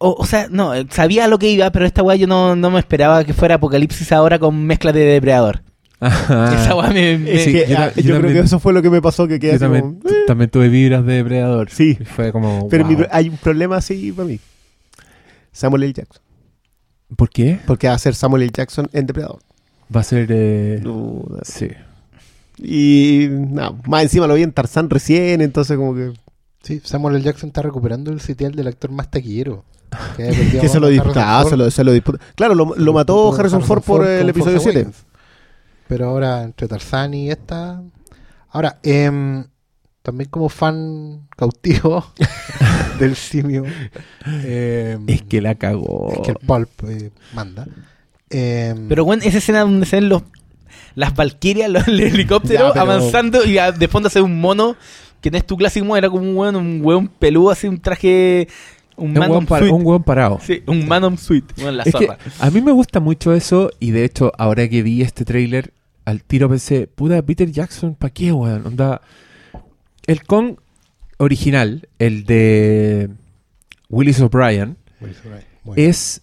[0.01, 2.71] O, o sea, no, eh, sabía lo que iba, pero esta weá yo no, no
[2.71, 5.61] me esperaba que fuera Apocalipsis ahora con mezcla de Depredador.
[5.99, 6.55] Ajá.
[6.63, 7.17] Esa weá me...
[7.17, 9.59] me- Es que, yo creo que eso fue lo que me pasó, que quedé Yo
[9.59, 10.23] también, como, eh.
[10.27, 11.69] también tuve vibras de depredador.
[11.69, 11.97] Sí.
[11.99, 12.67] Y Fue como.
[12.69, 12.97] Pero wow.
[12.97, 14.39] mi- hay un problema así para mí.
[15.51, 15.93] Samuel L.
[15.93, 16.21] Jackson.
[17.15, 17.59] ¿Por qué?
[17.65, 18.51] Porque va a ser Samuel L.
[18.55, 19.39] Jackson en Depredador.
[19.93, 20.27] Va a ser.
[20.31, 21.67] eh, No, Sí.
[22.61, 26.11] Y no, más encima lo vi en Tarzán recién, entonces como que...
[26.61, 27.23] Sí, Samuel L.
[27.23, 29.63] Jackson está recuperando el sitial del actor más taquillero.
[30.17, 32.19] Que, se lo disputa, se lo, se lo disputa.
[32.35, 34.79] Claro, lo, lo mató Harrison Ford por el episodio Force 7.
[34.81, 35.05] Awakens.
[35.89, 37.81] Pero ahora, entre Tarzán y esta.
[38.51, 39.43] Ahora, em,
[40.03, 42.05] también como fan cautivo
[42.99, 43.65] del simio.
[44.43, 46.11] em, Es que la cagó.
[46.13, 47.67] es que el Pulp eh, manda.
[48.29, 50.21] Em, Pero bueno, esa escena donde se ven los,
[50.95, 54.39] las valquirias, los, el helicóptero Ya, pero- avanzando y a- de fondo se ve un
[54.39, 54.75] mono
[55.21, 58.47] que no es tu clásico era como un weón, un weón peludo, así un traje,
[58.95, 60.03] un un hueón Suite.
[60.05, 60.39] parado.
[60.45, 61.53] Sí, un Manon Suite.
[61.57, 62.07] Bueno, la Es que
[62.39, 65.73] a mí me gusta mucho eso y de hecho ahora que vi este tráiler
[66.09, 68.65] al tiro pensé, puta, Peter Jackson, ¿para qué, weón?
[68.65, 69.01] Onda,
[70.07, 70.55] el Kong
[71.17, 73.09] original, el de
[73.89, 74.77] Willis O'Brien,
[75.75, 76.21] es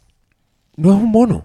[0.76, 1.44] no es un mono,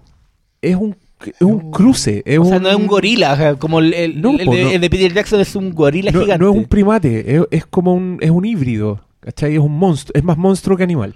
[0.62, 0.96] es un,
[1.26, 4.22] es un cruce, es o sea, un- no es un gorila, sea, como el, el-
[4.22, 4.72] No, el po, de, no.
[4.72, 6.44] el de Peter Jackson es un gorila no, gigante.
[6.44, 9.54] no es un primate, es, es como un, es un híbrido, ¿cachai?
[9.54, 11.16] Es un monstruo, es más monstruo que animal.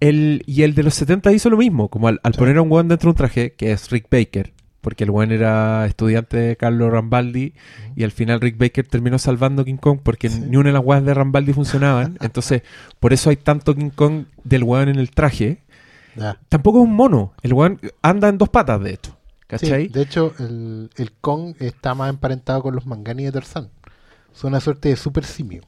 [0.00, 2.38] El, y el de los 70 hizo lo mismo, como al, al Sí.
[2.38, 4.52] poner a un weón dentro de un traje, que es Rick Baker,
[4.82, 7.54] porque el weón era estudiante de Carlos Rambaldi,
[7.96, 10.40] y al final Rick Baker terminó salvando King Kong porque Sí.
[10.40, 12.18] ni una de las weas de Rambaldi funcionaban.
[12.20, 12.62] Entonces,
[13.00, 15.62] por eso hay tanto King Kong del weón en el traje.
[16.50, 19.12] Tampoco es un mono, el weón anda en dos patas, de hecho.
[19.12, 19.88] Sí, ¿Cachai?
[19.88, 23.70] de hecho, el, el Kong está más emparentado con los Mangani de Tarzán.
[24.34, 25.62] Es una suerte de super simio.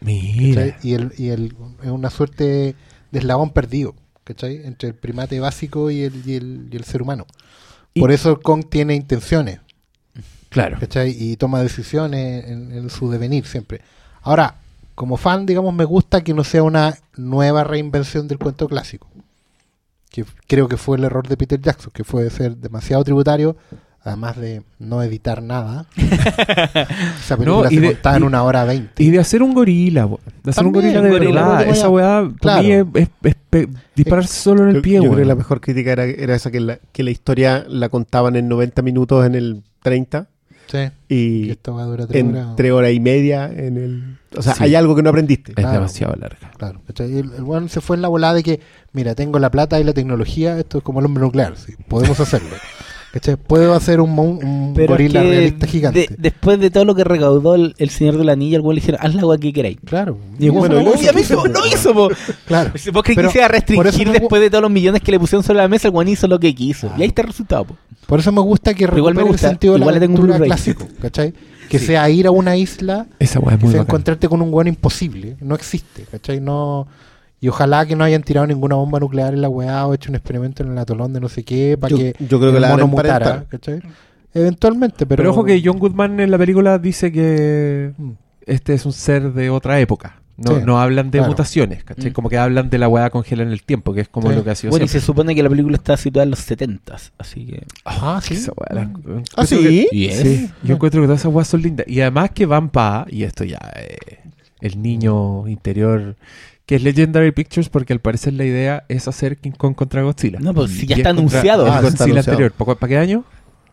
[0.00, 0.66] Mira.
[0.66, 0.88] ¿cachai?
[0.88, 2.76] Y, el, y el, es una suerte
[3.10, 4.64] de eslabón perdido, ¿cachai?
[4.64, 7.26] Entre el primate básico y el, y el, y el ser humano.
[7.94, 9.60] Y- Por eso Kong tiene intenciones,
[10.50, 10.78] Claro.
[10.80, 11.10] ¿cachai?
[11.18, 13.80] Y toma decisiones en, en su devenir siempre.
[14.22, 14.56] Ahora,
[14.94, 19.08] como fan, digamos, me gusta que no sea una nueva reinvención del cuento clásico.
[20.10, 23.56] Que creo que fue el error de Peter Jackson, que fue ser demasiado tributario,
[24.04, 25.86] además de no editar nada.
[25.96, 29.02] Esa película No, se de- contaba en una hora veinte.
[29.02, 31.68] Y de hacer un gorila, de hacer También, un gorila de gorila, verdad.
[31.68, 32.62] Esa weá, claro.
[32.62, 35.22] mí es, es- es pe- dispararse solo en el Yo, pie, yo creo weón.
[35.22, 38.48] que la mejor crítica era, era esa que la, que la historia la contaban en
[38.48, 40.28] 90 minutos en el 30
[40.66, 40.78] Sí.
[41.10, 41.14] Y
[41.44, 42.56] y esto va a durar tres en horas.
[42.56, 44.16] 3 horas y media en el...
[44.36, 44.64] O sea, Sí.
[44.64, 45.52] hay algo que no aprendiste.
[45.52, 45.72] Es Claro.
[45.74, 46.50] demasiado larga.
[46.56, 48.60] Claro, el, el weón se fue en la volada de que,
[48.94, 52.18] mira, tengo la plata y la tecnología, esto es como el hombre nuclear, sí, podemos
[52.18, 52.48] hacerlo.
[53.14, 53.36] ¿Cachai?
[53.36, 56.00] Puedo hacer un, mon- un gorila que realista gigante.
[56.00, 58.74] de- después de todo lo que recaudó el, el Señor de la Anilla, el le
[58.74, 59.76] dijeron, haz la weá que queráis.
[59.84, 60.18] Claro.
[60.36, 62.08] Y bueno, eso no- obviamente eso- no hizo, po.
[62.44, 62.72] Claro.
[62.76, 65.20] Si vos crees que se iba a restringir después de todos los millones que le
[65.20, 66.90] pusieron sobre la mesa, el weón hizo lo que quiso.
[66.98, 67.76] Y ahí está el resultado, po.
[68.06, 70.14] Por eso me gusta que igual me gusta, el sentido de la igual le tengo
[70.14, 70.48] un aventura Blu-ray.
[70.48, 71.32] clásico, ¿cachai?
[71.68, 71.86] Que Sí.
[71.86, 73.74] sea ir a una isla Esa sea bacán.
[73.76, 75.36] encontrarte con un weón imposible.
[75.40, 76.40] No existe, ¿cachai?
[76.40, 76.88] No...
[77.44, 80.14] Y ojalá que no hayan tirado ninguna bomba nuclear en la weá o hecho un
[80.16, 82.62] experimento en el atolón de no sé qué para Yo- que yo creo que el
[82.62, 83.44] la van a mono mutara.
[83.50, 83.80] ¿cachai?
[84.32, 85.18] Eventualmente, pero...
[85.22, 88.10] Pero, ojo que John Goodman en la película dice que Mm.
[88.46, 90.20] este es un ser de otra época.
[90.36, 91.30] No, Sí, no hablan de claro.
[91.32, 92.10] mutaciones, ¿cachai?
[92.10, 92.12] Mm.
[92.14, 94.34] Como que hablan de la weá congelada en el tiempo, que es como Sí.
[94.36, 96.40] lo que ha sido Bueno, y se supone que la película está situada en los
[96.40, 97.62] 70 así que...
[97.84, 98.34] Ah, sí.
[98.34, 99.86] Esa weá la- ¿Ah, encuentro sí?
[99.90, 100.16] que- Yes.
[100.18, 101.86] Sí, yo encuentro que todas esas weas son lindas.
[101.88, 104.18] Y además que van pa, y esto ya, eh,
[104.62, 106.16] el niño interior,
[106.66, 110.38] que es Legendary Pictures, porque al parecer la idea es hacer King Kong contra Godzilla.
[110.40, 111.66] No, pues si ya es está anunciado.
[111.66, 112.30] el Ah, está Godzilla anunciado.
[112.32, 112.52] anterior.
[112.52, 113.24] ¿Para, para qué año?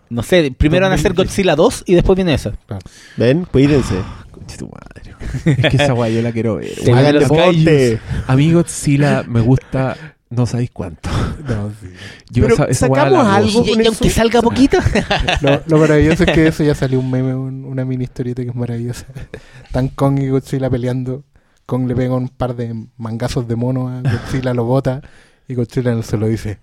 [0.10, 1.28] No sé, primero van a hacer 2010.
[1.28, 2.52] Godzilla 2 y después viene esa.
[3.16, 3.96] Ven, cuídense.
[4.30, 5.16] Conche tu madre.
[5.46, 6.68] es que esa wea yo la quiero ver.
[6.68, 6.86] Se weón.
[6.86, 8.00] vienen Hagan los deporte.
[8.28, 9.96] A mí Godzilla me gusta,
[10.30, 11.10] no sabéis cuánto.
[11.48, 11.88] No, sí.
[12.30, 13.66] Yo Pero esa, esa wea sacamos algo.
[13.66, 14.80] Y, aunque salga poquito.
[15.42, 18.50] Lo, lo maravilloso es que eso ya salió un meme, un- una mini historieta que
[18.50, 19.06] es maravillosa.
[19.64, 21.24] Están Kong y Godzilla peleando.
[21.72, 25.02] Kong le pega un par de mangazos de mono a Godzilla, lo bota.
[25.48, 26.60] Y Godzilla el suelo dice: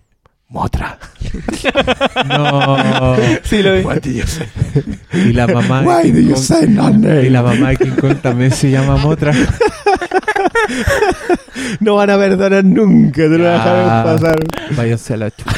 [0.48, 0.98] Motra.
[2.28, 3.16] No.
[3.42, 4.22] sí, lo vi.
[5.14, 5.80] Y la mamá.
[5.80, 7.22] de Why King do you Kong- say my name?
[7.22, 9.32] Y la mamá de King Kong también se llama Motra.
[11.80, 13.52] No van a perdonar nunca, te lo Ya.
[13.52, 14.36] dejaron pasar.
[14.76, 15.54] Váyanse a la chucha.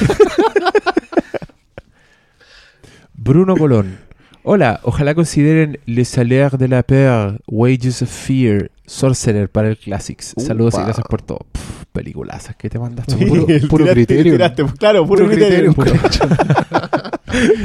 [3.14, 3.98] Bruno Colón.
[4.42, 10.34] Hola, ojalá consideren Le Salaire de la Peur, Wages of Fear, Sorcerer para el Classics.
[10.36, 11.46] Saludos y gracias por todo.
[11.52, 13.16] Pff, peliculazas que te mandaste.
[13.16, 13.24] Sí.
[13.24, 14.32] Puro- el puro tiraste- criterio.
[14.32, 15.72] tiraste, claro, puro, Puro criterio.
[15.74, 16.00] criterio.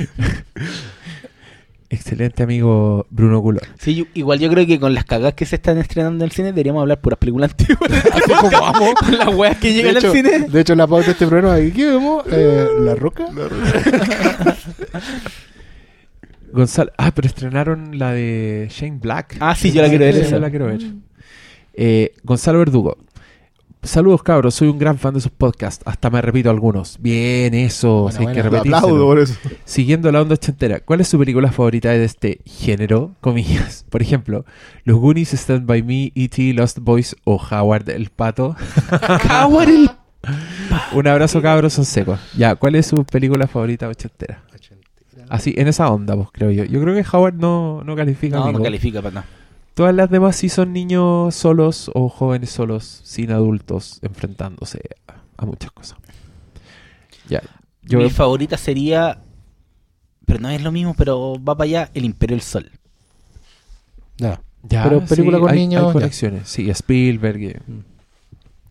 [1.90, 3.64] excelente amigo Bruno Culor.
[3.80, 6.32] Sí, yo- igual yo creo que con las cagas que se están estrenando en el
[6.32, 7.92] cine deberíamos hablar puras películas antiguas.
[8.14, 8.94] Así como vamos.
[9.00, 10.40] con las weas que De llegan hecho, al cine.
[10.48, 12.24] de hecho, la pauta de este programa, ¿qué vemos?
[12.32, 13.26] Eh, ¿La Roca?
[16.52, 19.38] Gonzalo, ah, pero estrenaron la de Shane Black.
[19.40, 20.40] Ah, sí, yo la quiero ver Esa esa.
[20.40, 20.80] la quiero ver.
[21.76, 22.98] Eh, Gonzalo Verdugo.
[23.84, 25.84] Saludos cabros, soy un gran fan de sus podcasts.
[25.86, 26.98] Hasta me repito algunos.
[27.00, 28.04] Bien, eso.
[28.04, 28.78] Buena, sí, hay que repetírselo.
[28.78, 29.36] aplaudo por eso.
[29.64, 33.12] Siguiendo la onda ochentera, ¿cuál es su película favorita de este género?
[33.22, 33.86] Comillas.
[33.90, 34.44] Por ejemplo,
[34.86, 38.56] Los Goonies, Stand By Me, E.T., Lost Boys o Howard el Pato.
[39.30, 39.92] Howard el-
[40.94, 42.20] Un abrazo cabros, son secos.
[42.36, 44.42] Ya, ¿cuál es su película favorita ochentera?
[45.30, 46.64] Así, en esa onda, pues creo yo.
[46.66, 48.38] Yo creo que Howard no, no califica.
[48.38, 49.28] No, no califica para nada.
[49.76, 55.46] Todas las demás sí son niños solos o jóvenes solos, sin adultos, enfrentándose a, a
[55.46, 55.98] muchas cosas.
[57.30, 57.42] Ya.
[57.84, 59.22] Yo, Mi favorita sería.
[60.26, 62.72] Pero no es lo mismo, pero va para allá El Imperio del Sol.
[64.18, 64.42] Ya.
[64.64, 65.94] ya, pero película con hay- niños, Hay ya.
[65.94, 66.48] conexiones.
[66.50, 67.44] Sí, Spielberg.
[67.44, 67.62] eh.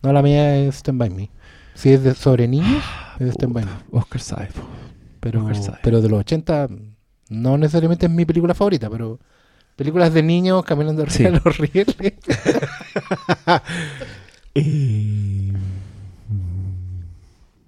[0.01, 1.29] No, la mía es Stand By Me.
[1.75, 2.83] Si es de, sobre niños,
[3.19, 3.71] es Stand By Me.
[3.91, 4.61] Oscar po.
[5.19, 5.77] Pero, Oscar sabe.
[5.83, 6.67] pero de los 80,
[7.29, 9.19] no necesariamente es mi película favorita, pero
[9.75, 11.23] películas de niños caminando arriba Sí.
[11.23, 11.95] de los rieles.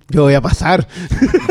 [0.09, 0.87] Yo voy a pasar.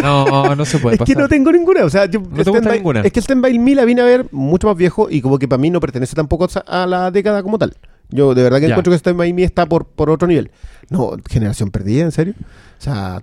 [0.03, 1.23] No, no se puede es que pasar.
[1.23, 1.85] no tengo ninguna.
[1.85, 3.01] O sea, yo, te gusta Stand By- ninguna?
[3.03, 5.47] Es que Stand By Me la vine a ver mucho más viejo y como que
[5.47, 7.77] para mí no pertenece tampoco a la década como tal.
[8.09, 8.75] Yo de verdad que Ya.
[8.75, 10.51] encuentro que Stand By Me está por, por otro nivel.
[10.89, 12.33] No, generación perdida, en serio.
[12.79, 13.23] O sea,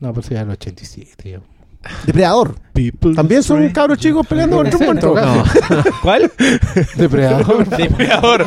[0.00, 1.30] No, pues ya el 87.
[1.30, 1.38] yo.
[2.06, 2.54] Depredador.
[3.14, 5.14] También son cabros chicos peleando contra un muerto.
[5.14, 5.44] No.
[6.02, 6.30] ¿Cuál?
[6.96, 7.68] Depredador.
[7.68, 8.46] Depredador.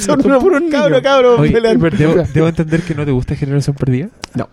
[0.00, 1.90] Son unos puros cabros, cabros Oye, peleando.
[1.90, 4.08] debo, debo entender que no te gusta Generación Perdida.
[4.34, 4.48] No.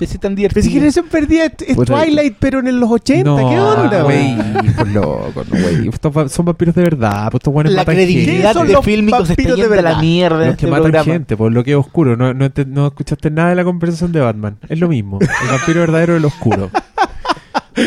[0.00, 0.72] Ese es tan Pero si divertido.
[0.74, 1.76] generación perdida es.
[1.76, 3.24] Twilight, pero en los 80.
[3.24, 4.34] no, ¿Qué onda, güey?
[4.36, 4.72] güey?
[4.76, 5.88] Por loco, no, güey.
[5.88, 7.24] Estos va- son vampiros de verdad.
[7.30, 9.78] Pues estos buenos La matan credibilidad ¿Qué son de los fílmicos está vampiros de yendo
[9.88, 11.04] a la mierda Los este que matan programa.
[11.04, 12.16] gente, por lo que es oscuro.
[12.16, 14.58] No, no, no escuchaste nada de la conversación de Batman.
[14.68, 15.18] Es lo mismo.
[15.20, 16.70] El vampiro verdadero es el oscuro.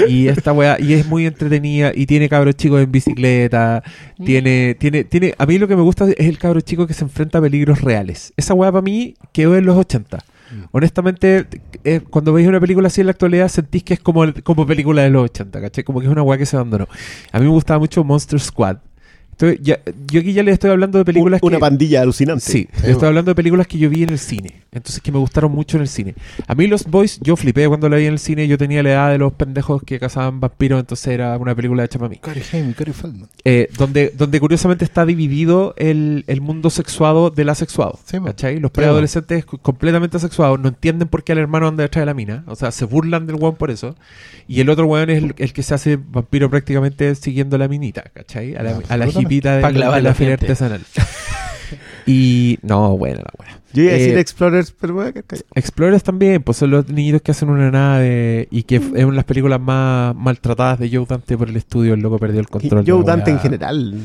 [0.08, 3.84] Y esta weá, y es muy entretenida, y tiene cabros chicos en bicicleta,
[4.26, 7.04] tiene, tiene, tiene, a mí lo que me gusta es el cabro chico que se
[7.04, 8.34] enfrenta a peligros reales.
[8.38, 10.20] Esa weá para mí quedó en los 80.
[10.72, 11.46] Honestamente,
[11.86, 14.68] eh, cuando veis una película así en la actualidad, sentís que es como, el- como
[14.68, 15.84] película de los 80, ¿cachai?
[15.84, 16.88] Como que es una weá que se abandonó.
[17.32, 18.78] A mí me gustaba mucho Monster Squad.
[19.42, 19.80] Estoy- ya-
[20.12, 21.60] yo aquí ya les estoy hablando de películas Una que...
[21.62, 22.44] pandilla alucinante.
[22.44, 24.62] Sí, yo estoy hablando de películas que yo vi en el cine.
[24.72, 26.16] Entonces que me gustaron mucho en el cine.
[26.48, 28.48] A mí Los Boys, yo flipé cuando la vi en el cine.
[28.48, 32.00] Yo tenía la edad de los pendejos que cazaban vampiros, entonces era una película hecha
[32.00, 32.18] para mí.
[32.18, 33.28] Cary Hamey, Cary Feldman.
[33.44, 38.00] Eh, donde, donde curiosamente está dividido el, el mundo sexuado del asexuado.
[38.06, 38.18] Sí.
[38.24, 38.60] ¿Cachai?
[38.60, 42.14] Los preadolescentes cu- completamente asexuados no entienden por qué el hermano anda detrás de la
[42.14, 42.44] mina.
[42.48, 43.96] O sea, se burlan del weón por eso.
[44.48, 48.04] Y el otro weón es el, el que se hace vampiro prácticamente siguiendo la minita,
[48.14, 48.56] ¿cachai?
[48.56, 49.30] A la, a la Absolutamente.
[49.40, 50.46] De, de la feria gente.
[50.46, 50.82] artesanal.
[52.06, 53.58] y no, bueno, la buena.
[53.74, 55.14] Yo iba a decir Eh, Explorers, pero voy a.
[55.56, 59.12] Explorers también, pues son los niñitos que hacen una nave y que f- es una
[59.12, 61.94] de las películas más maltratadas de Joe Dante por el estudio.
[61.94, 62.84] El loco perdió el control.
[62.84, 63.96] de Joe la Dante en general.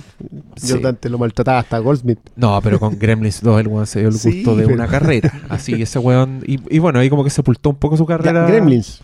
[0.54, 0.70] Sí.
[0.72, 2.20] Joe Dante lo maltrataba hasta Goldsmith.
[2.36, 4.86] No, pero con Gremlins 2 el weón se dio el gusto Sí, de pero- una
[4.86, 5.32] carrera.
[5.48, 6.44] Así, ese weón.
[6.46, 8.46] Y, y bueno, ahí como que sepultó un poco su Ya, carrera.
[8.46, 9.00] Gremlins.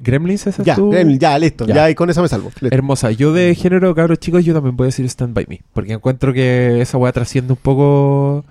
[0.00, 1.66] Gremlins, esa es Ya, tu- Gremlins, ya, listo.
[1.66, 1.74] Ya.
[1.74, 2.50] Ya, y con esa me salvo.
[2.60, 2.74] Listo.
[2.74, 3.10] Hermosa.
[3.12, 5.60] Yo de género, cabros chicos, yo también voy a decir Stand By Me.
[5.72, 8.44] Porque encuentro que esa weá trasciende un poco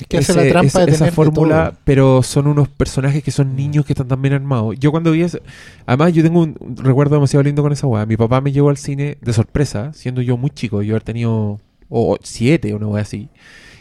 [0.00, 1.80] Es que hace la trampa esa, de esa fórmula, todo.
[1.84, 4.76] pero son unos personajes que son niños que están tan bien armados.
[4.78, 5.42] Yo cuando vi ese,
[5.86, 8.06] además yo tengo un, un recuerdo demasiado lindo con esa weá.
[8.06, 11.60] Mi papá me llevó al cine de sorpresa, siendo yo muy chico, yo haber tenido
[11.90, 13.28] o siete o una weá así.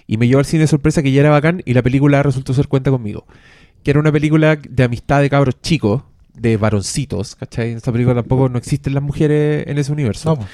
[0.07, 2.53] Y me llevó al cine de sorpresa que ya era bacán y la película resultó
[2.53, 3.25] ser cuenta conmigo.
[3.83, 6.03] Que era una película de amistad de cabros chicos,
[6.33, 7.71] de varoncitos, ¿cachai?
[7.71, 10.35] En esta película tampoco no existen las mujeres en ese universo.
[10.35, 10.45] No.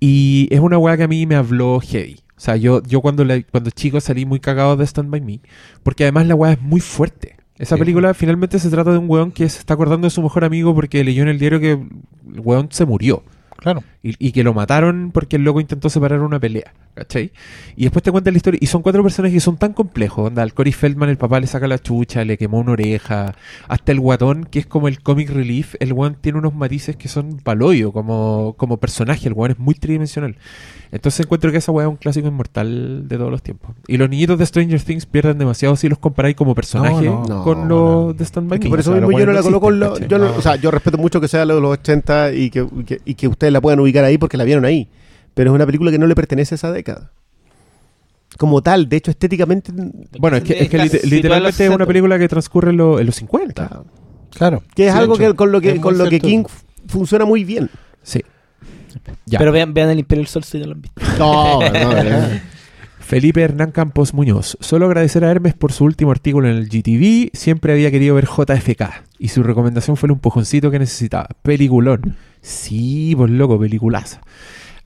[0.00, 2.20] Y es una weá que a mí me habló heavy.
[2.36, 5.40] O sea, yo, yo cuando, la- cuando chico salí muy cagado de Stand By Me,
[5.82, 7.36] porque además la weá es muy fuerte.
[7.58, 7.80] Esa Sí.
[7.80, 10.74] película finalmente se trata de un weón que se está acordando de su mejor amigo
[10.74, 13.22] porque leyó en el diario que el weón se murió.
[13.56, 13.82] claro.
[14.06, 17.32] Y, y que lo mataron porque el loco intentó separar una pelea, ¿cachai?
[17.76, 18.58] Y después te cuenta la historia.
[18.62, 20.28] Y son cuatro personajes que son tan complejos.
[20.28, 23.34] Onda, al Cory Feldman el papá le saca la chucha, le quemó una oreja.
[23.66, 27.08] Hasta el guatón, que es como el comic relief, el weón tiene unos matices que
[27.08, 29.26] son paloyo como, como personaje.
[29.26, 30.36] El weón es muy tridimensional.
[30.92, 33.72] Entonces encuentro que esa weá es un clásico inmortal de todos los tiempos.
[33.88, 37.42] Y los niñitos de Stranger Things pierden demasiado si los comparáis como personaje No, no.
[37.42, 38.12] con No, los no.
[38.12, 39.70] de Stand By Es que por eso mismo yo no la coloco
[40.06, 42.60] yo no- O sea, yo respeto mucho que sea lo de los 80 y que,
[42.78, 44.88] y que, y que ustedes la puedan ubicar ahí porque la vieron ahí.
[45.34, 47.12] Pero es una película que no le pertenece a esa década.
[48.38, 49.72] Como tal, de hecho, estéticamente.
[50.18, 51.86] Bueno, es que, es lit- literalmente es una 60.
[51.86, 53.82] película que transcurre en, lo- en los 50.
[54.30, 54.62] Claro.
[54.74, 56.20] Que es Sí, algo que con lo que, con lo que.
[56.20, 56.44] King
[56.86, 57.70] funciona muy bien.
[58.02, 58.22] Sí.
[59.26, 59.38] Ya.
[59.38, 61.00] Pero vean, vean el Imperio del Sol si no lo han visto.
[61.18, 61.70] No, no,
[62.02, 62.28] no.
[63.06, 64.58] Felipe Hernán Campos Muñoz.
[64.58, 67.30] Solo agradecer a Hermes por su último artículo en el GTV.
[67.34, 68.82] Siempre había querido ver JFK.
[69.20, 71.28] Y su recomendación fue el empujoncito que necesitaba.
[71.42, 72.16] Peliculón.
[72.40, 74.22] Sí, pues loco, peliculaza.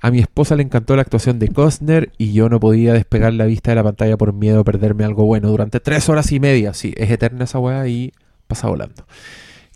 [0.03, 3.47] A mi esposa le encantó la actuación de Costner y yo no podía despegar la
[3.47, 6.75] vista de la pantalla por miedo a perderme algo bueno durante tres horas y media.
[6.75, 8.13] Sí, es eterna esa weá y
[8.47, 9.07] pasa volando.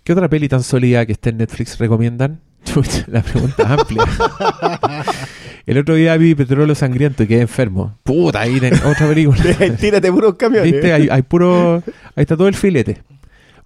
[0.03, 2.43] ¿Qué otra peli tan sólida que esté en Netflix recomiendan?
[3.07, 4.05] La pregunta amplia.
[5.67, 7.97] El otro día vi Petróleo Sangriento y quedé enfermo.
[8.03, 9.43] Puta, ahí ten- otra película.
[9.81, 10.73] Tírate puros camiones.
[10.73, 10.93] ¿Viste?
[10.93, 11.83] Hay, hay puro.
[12.15, 13.03] Ahí está todo el filete.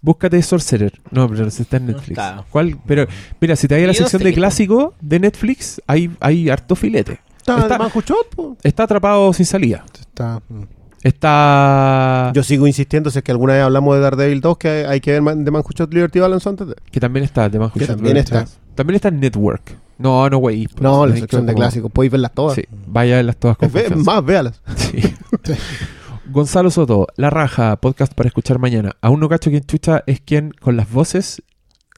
[0.01, 0.93] Búscate Sorcerer.
[1.11, 2.11] No, pero si está en Netflix.
[2.11, 2.45] está.
[2.51, 2.79] ¿Cuál?
[2.87, 3.07] Pero,
[3.41, 6.77] mira, si te vas a la no sección de clásico de Netflix, hay, hay harto
[6.77, 7.20] filete.
[7.39, 8.59] Está, Está- Manjuchot.
[8.62, 9.85] Está atrapado sin salida.
[9.99, 10.62] Está, mm.
[11.03, 12.33] Está.
[12.35, 15.19] Yo sigo insistiendo, si es que alguna vez hablamos de Daredevil 2, que hay que
[15.19, 16.75] ver de Manjuchot Liberty Balance antes de...
[16.91, 17.49] Que también está.
[17.49, 18.47] De Que también está.
[18.75, 19.77] También está en Network.
[19.99, 20.69] No, no, güey.
[20.81, 22.55] No, la sección de clásicos, podéis verlas todas.
[22.55, 24.11] Sí, vaya a verlas todas con Ve- confianza.
[24.12, 24.62] más, véalas.
[24.77, 25.01] Sí.
[26.31, 28.93] Gonzalo Soto, La Raja, podcast para escuchar mañana.
[29.01, 31.43] Aún no cacho quién chucha es quien con las voces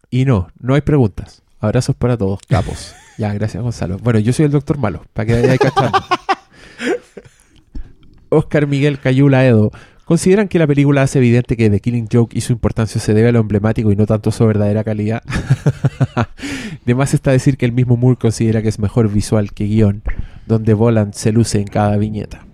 [0.08, 1.42] y no, no hay preguntas.
[1.58, 2.94] Abrazos para todos, capos.
[3.18, 3.98] ya, gracias Gonzalo.
[3.98, 5.98] Bueno, yo soy el doctor malo, para que vayáis cachando.
[8.28, 9.72] Oscar Miguel Cayula Edo.
[10.10, 13.28] ¿Consideran que la película hace evidente que The Killing Joke y su importancia se debe
[13.28, 15.22] a lo emblemático y no tanto a su verdadera calidad?
[16.84, 20.02] de más está decir que el mismo Moore considera que es mejor visual que guion,
[20.48, 22.44] donde Voland se luce en cada viñeta.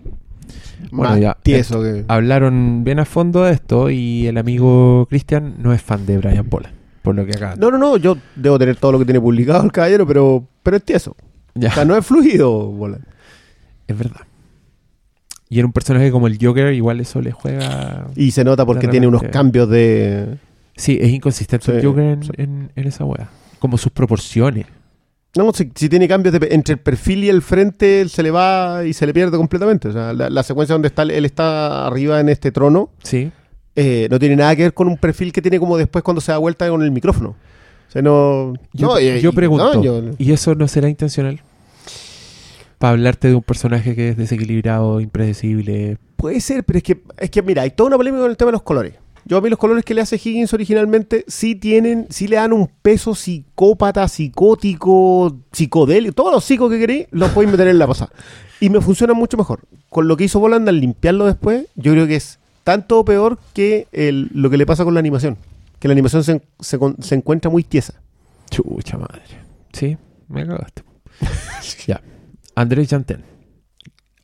[0.90, 1.38] Bueno, más ya.
[1.42, 2.04] tieso que...
[2.08, 6.44] Hablaron bien a fondo de esto y el amigo Cristian no es fan de Brian
[6.44, 6.70] Pola,
[7.00, 7.54] por lo que acá.
[7.56, 10.76] No, no, no, yo debo tener todo lo que tiene publicado el caballero, pero, pero
[10.76, 11.16] es tieso.
[11.54, 12.98] Ya, O sea, no es fluido, bola.
[13.88, 14.26] es verdad.
[15.56, 18.08] Y en un personaje como el Joker, igual eso le juega.
[18.14, 20.36] Y se nota porque tiene unos cambios de...
[20.76, 22.30] Sí, es inconsistente el Joker en, sí.
[22.36, 23.30] en- en esa wea.
[23.58, 24.66] Como sus proporciones.
[25.34, 28.30] No, si, si tiene cambios de, entre el perfil y el frente, él se le
[28.30, 29.88] va y se le pierde completamente.
[29.88, 33.32] O sea, la, la secuencia donde está él está arriba en este trono Sí.
[33.76, 36.32] eh, no tiene nada que ver con un perfil que tiene como después cuando se
[36.32, 37.30] da vuelta con el micrófono.
[37.30, 38.52] O sea, no...
[38.74, 41.40] Yo, no, y- yo y- pregunto, no, yo- ¿y eso no será intencional?
[42.78, 45.98] Para hablarte de un personaje que es desequilibrado, impredecible.
[46.16, 48.48] Puede ser, pero es que, es que mira, hay toda una polémica con el tema
[48.50, 48.94] de los colores.
[49.24, 52.52] Yo a mí los colores que le hace Higgins originalmente sí tienen, sí le dan
[52.52, 57.86] un peso psicópata, psicótico, psicodélico, todos los psicos que queréis los podéis meter en la
[57.88, 58.12] pasada.
[58.60, 59.60] Y me funciona mucho mejor.
[59.88, 63.38] Con lo que hizo Voland al limpiarlo después, yo creo que es tanto o peor
[63.52, 65.36] que el- lo que le pasa con la animación.
[65.80, 67.94] Que la animación se, se se encuentra muy tiesa.
[68.50, 69.22] Chucha madre.
[69.72, 69.96] Sí,
[70.28, 70.82] me cagaste.
[71.86, 72.00] ya.
[72.56, 73.22] Andrés Janten.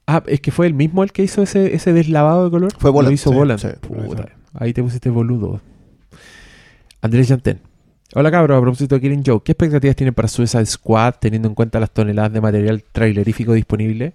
[0.06, 2.72] Ah, es que fue el mismo el que hizo ese, ese deslavado de color.
[2.78, 3.60] Fue Voland, Lo hizo sí, Voland.
[3.60, 5.60] sí, Puta, ahí te pusiste boludo.
[7.00, 7.60] Andrés Janten.
[8.14, 11.54] Hola cabros, a propósito de Killing Joke, ¿qué expectativas tienen para Suicide Squad teniendo en
[11.54, 14.12] cuenta las toneladas de material trailerífico disponible?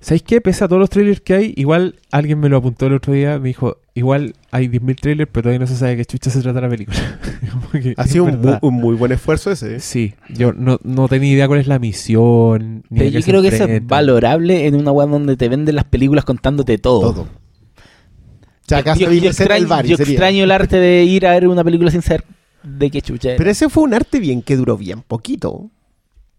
[0.00, 0.40] ¿Sabéis qué?
[0.42, 3.38] Pese a todos los trailers que hay, igual alguien me lo apuntó el otro día,
[3.38, 6.40] me dijo, igual hay 10.000 trailers, pero todavía no se sabe de qué chucha se
[6.40, 6.98] trata la película.
[7.72, 8.58] Que Ha sido un, mu- verdad.
[8.62, 9.76] un muy buen esfuerzo ese.
[9.76, 9.80] ¿eh?
[9.80, 12.84] Sí, yo no, no tenía idea cuál es la misión.
[12.88, 15.84] Ni Pero yo creo que eso es valorable en una web donde te venden las
[15.84, 17.12] películas contándote todo.
[17.12, 17.22] Todo.
[17.22, 21.02] O sea, acá yo, se yo viene el bar yo sería- extraño el arte de
[21.04, 22.24] ir a ver una película sin saber
[22.62, 23.38] de qué chucha era.
[23.38, 25.70] Pero ese fue un arte bien que duró bien poquito.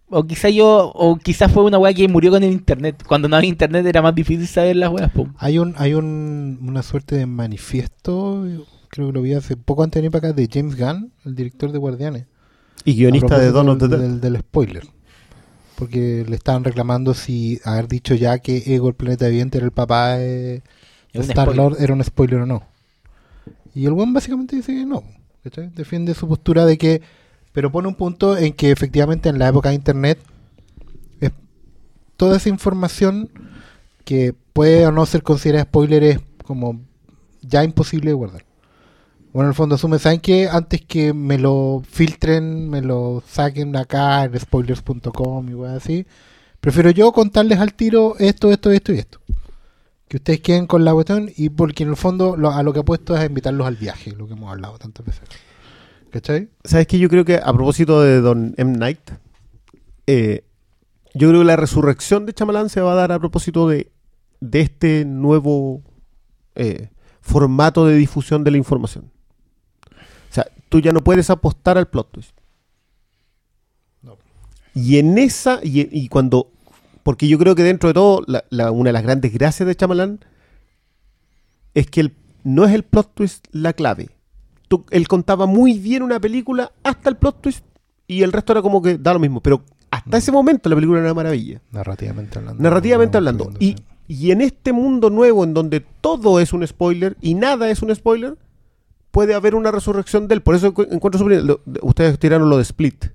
[0.09, 3.03] O quizá yo, o quizás fue una weá que murió con el internet.
[3.07, 5.27] Cuando no había internet era más difícil saber las weas, po.
[5.37, 8.45] Hay un hay un, una suerte de manifiesto,
[8.89, 11.35] creo que lo vi hace poco antes de venir para acá, de James Gunn, el
[11.35, 12.25] director de Guardianes.
[12.83, 14.83] Y guionista de the del, del, del spoiler.
[15.75, 19.71] Porque le estaban reclamando si haber dicho ya que Ego, el planeta viviente, era el
[19.71, 20.61] papá de
[21.11, 22.63] Es un Star Lord, era un spoiler o no.
[23.73, 25.03] Y el buen básicamente dice que no.
[25.43, 25.69] ¿cachai?
[25.75, 27.01] Defiende su postura de que.
[27.55, 30.19] Pero pone un punto en que efectivamente en la época de internet
[32.17, 33.29] toda esa información
[34.05, 36.79] que puede o no ser considerada spoiler es como
[37.41, 38.45] ya imposible de guardar.
[39.33, 40.47] Bueno, en el fondo asume, ¿saben qué?
[40.47, 46.05] Antes que me lo filtren, me lo saquen acá en spoilers.com y weas así,
[46.61, 49.19] prefiero yo contarles al tiro esto, esto, esto y esto.
[50.07, 52.79] Que ustedes queden con la cuestión y porque en el fondo lo- a lo que
[52.79, 55.23] apuesto es invitarlos al viaje, lo que hemos hablado tantas veces.
[56.15, 56.47] ¿Cachai?
[56.63, 56.97] ¿Sabes qué?
[56.97, 58.77] Yo creo que a propósito de Don M.
[58.77, 59.01] Night,
[60.07, 60.45] eh,
[61.13, 63.91] yo creo que la resurrección de Chamalán se va a dar a propósito de,
[64.39, 65.83] de este nuevo
[66.55, 66.87] eh,
[67.19, 69.11] formato de difusión de la información.
[69.91, 72.37] O sea, tú ya no puedes apostar al plot twist.
[74.01, 74.17] No.
[74.73, 76.49] Y en esa, y, y cuando,
[77.03, 79.75] porque yo creo que dentro de todo, la- la- una de las grandes gracias de
[79.75, 80.23] Chamalán
[81.73, 82.15] es que el-
[82.45, 84.11] no es el plot twist la clave.
[84.77, 87.65] Tú- él contaba muy bien una película hasta el plot twist
[88.07, 89.41] y el resto era como que da lo mismo.
[89.41, 91.61] Pero, Hasta ese momento la película era una maravilla.
[91.71, 92.61] Narrativamente hablando.
[92.61, 93.51] Narrativamente hablando.
[93.59, 93.75] Y,
[94.07, 97.95] y en este mundo nuevo en donde todo es un spoiler y nada es un
[97.95, 98.35] spoiler,
[99.11, 100.41] puede haber una resurrección de él.
[100.41, 103.05] Por eso encu- encuentro lo- de- Ustedes tiraron lo de Split.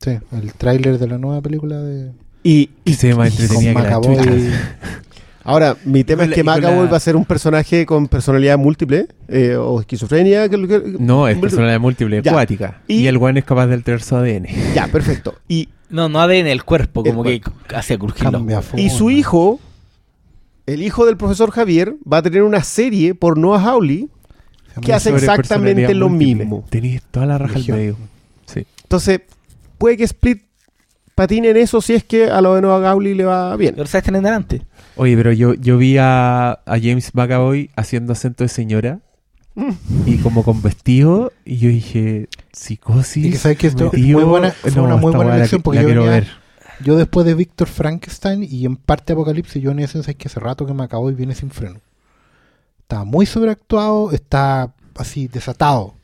[0.00, 2.12] Sí, el tráiler de la nueva película de...
[2.42, 5.09] Y, se ve más con entretenida que la.
[5.44, 9.06] Ahora, mi tema es que Macaboy la- va a ser un personaje con personalidad múltiple
[9.28, 10.48] eh, o esquizofrenia.
[10.48, 12.30] que- que- No, es personalidad múltiple, Ya.
[12.30, 12.80] acuática.
[12.86, 14.48] Y- Y, el weón es capaz de alterar su ADN.
[14.74, 15.34] Ya, perfecto.
[15.48, 17.40] Y, No, no ADN, el cuerpo, El como que
[17.74, 18.64] hacía crujir los Cambia huevos.
[18.70, 18.80] forma.
[18.84, 19.58] y su hijo,
[20.66, 24.08] el hijo del profesor Javier, va a tener una serie por Noah Hawley
[24.82, 26.36] ¿Qué hace exactamente lo múltiple.
[26.44, 26.64] mismo.
[26.70, 27.96] Tenéis toda la raja al medio.
[28.46, 28.64] Sí.
[28.84, 29.20] Entonces,
[29.78, 30.42] puede que Split
[31.20, 33.74] patine en eso si es que a lo de Noah Gawley le va bien.
[33.76, 34.62] Ahora sabes tener delante.
[34.96, 39.00] Oye, pero yo, yo vi a, a James McAvoy haciendo acento de señora
[39.56, 39.72] Mm.
[40.06, 43.26] y como con vestido y yo dije, psicosis.
[43.26, 45.78] Y que sabes que esto es muy buena- fue No, una muy buena elección porque
[45.78, 46.28] la yo quiero venía- ver.
[46.84, 50.38] Yo después de Víctor Frankenstein y en parte Apocalipsis, yo en eso es que hace
[50.40, 51.80] rato que Macaboy viene sin freno.
[52.82, 55.94] Está muy sobreactuado, está así desatado.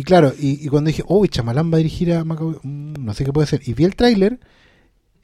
[0.00, 3.12] Y claro, y, y cuando dije, oh, Chamalán va a dirigir a Macaboy, mm, no
[3.12, 3.60] sé qué puede ser.
[3.68, 4.40] Y vi el tráiler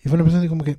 [0.04, 0.76] y fue una persona como que,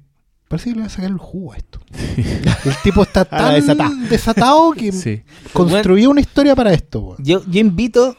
[0.48, 1.80] parece que le va a sacar el jugo a esto.
[2.15, 5.24] el tipo está tan desatado que Sí.
[5.52, 7.15] construyó una historia para esto.
[7.18, 8.15] Yo, yo invito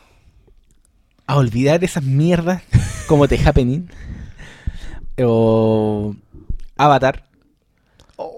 [1.28, 2.64] a olvidar esas mierdas
[3.06, 3.88] como The Happening
[5.22, 6.16] o
[6.76, 7.24] Avatar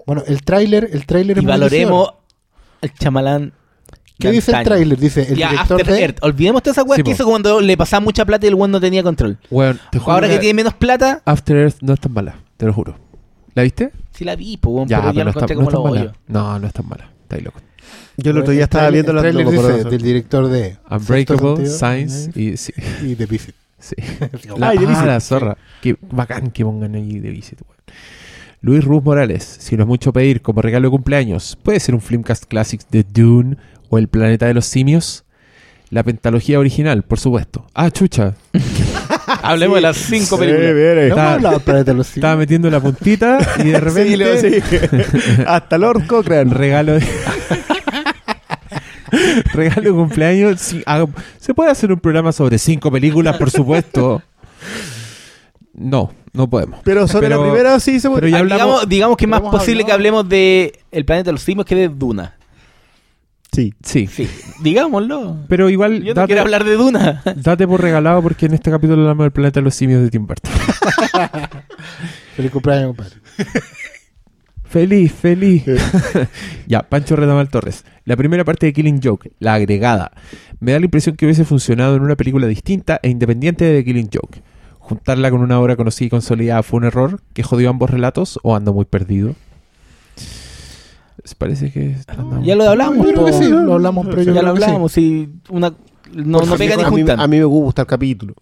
[0.05, 2.13] Bueno, el tráiler, el tráiler y es valoremos
[2.83, 3.53] al chamalán.
[4.21, 4.97] ¿Qué de dice el tráiler?
[4.99, 6.01] Dice el Ya, director After de...
[6.01, 6.17] Earth.
[6.21, 7.15] Olvidemos todas esas weas Sí, que po.
[7.15, 9.37] hizo cuando le pasaba mucha plata y el weón no tenía control.
[9.91, 12.65] Te juro Ahora que que tiene menos plata, After Earth no es tan mala, te
[12.65, 12.97] lo juro.
[13.53, 13.91] ¿La viste?
[14.11, 15.69] sí la vi, po, weón, Ya, pero ya pero lo no está, encontré no como
[15.69, 16.15] es tan lo mala.
[16.53, 17.11] No, no es tan mala.
[17.23, 17.59] Estáis loco.
[18.17, 22.55] Yo el otro día estaba viendo la de del director de Unbreakable, Science y...
[22.57, 22.73] Sí.
[23.03, 23.55] y The Visit.
[23.79, 23.95] sí.
[24.57, 25.05] La, de ah, Visit.
[25.05, 25.57] la zorra.
[25.81, 27.77] Qué bacán que pongan ahí de Visit, weón.
[28.63, 32.01] Luis Ruz Morales, si no es mucho pedir como regalo de cumpleaños, puede ser un
[32.01, 33.57] Filmcast Classics de Dune
[33.91, 35.25] o El Planeta de los Simios.
[35.91, 37.67] La pentalogía original, por supuesto.
[37.73, 38.33] Ah, chucha.
[39.43, 41.41] Hablemos de las cinco Sí, películas.
[41.43, 45.41] No Estaba metiendo la puntita y de repente Sí, sí.
[45.47, 46.53] Hasta Lord Cochrane.
[46.53, 47.05] regalo de...
[49.53, 50.61] regalo de cumpleaños.
[50.61, 51.07] Sí, haga-
[51.39, 54.21] ¿Se puede hacer un programa sobre cinco películas, por supuesto?
[55.73, 56.79] No, no podemos.
[56.83, 58.31] Pero sobre Pero- la primera sí se pero puede.
[58.31, 58.57] ya Ah, hablamos-
[58.87, 61.75] digamos, digamos que es más posible que hablemos de El planeta de los simios que
[61.75, 62.35] de Duna.
[63.51, 63.73] Sí.
[63.83, 64.29] Sí, Sí,
[64.61, 65.37] digámoslo.
[65.49, 67.21] pero igual Yo no date, quiero hablar de Duna.
[67.35, 70.25] date por regalado porque en este capítulo hablamos del planeta de los simios de Tim
[70.25, 70.51] Burton.
[72.35, 73.15] Feliz cumpleaños, compadre.
[74.63, 75.63] Feliz, feliz.
[76.67, 77.83] ya, Pancho Retamal Torres.
[78.05, 80.13] La primera parte de Killing Joke, la agregada.
[80.61, 84.09] Me da la impresión que hubiese funcionado en una película distinta e independiente de Killing
[84.13, 84.41] Joke.
[84.79, 88.55] Juntarla con una obra conocida y consolidada fue un error que jodió ambos relatos o
[88.55, 89.35] ando muy perdido.
[91.37, 92.97] Parece que andamos- Ya lo hablamos.
[93.05, 94.91] Yo creo que sí, lo hablamos, pero yo ya creo lo que hablamos.
[94.91, 95.73] sí, una,
[96.13, 97.19] no, Por no pega ni a, mí, juntan.
[97.19, 98.33] a mí me gusta el capítulo.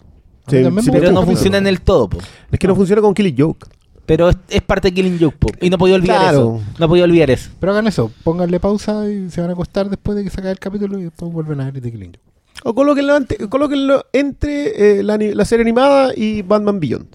[0.48, 2.10] Sí, también sí, me pero gusta no el funciona en el todo.
[2.10, 2.18] po.
[2.52, 3.68] Es que no funciona con Killing Joke.
[4.06, 5.38] Pero es, es parte de Killing Joke.
[5.38, 5.50] po.
[5.62, 6.38] Y no podía olvidar Claro.
[6.58, 6.62] eso.
[6.80, 7.52] No podía olvidar eso.
[7.60, 10.54] Pero hagan eso, pónganle pausa y se van a acostar después de que se acabe
[10.54, 12.20] el capítulo y después vuelven a ver The Killing Joke.
[12.64, 17.06] O colóquenlo, ante- colóquenlo entre eh, la, ani- la serie animada y Batman Beyond.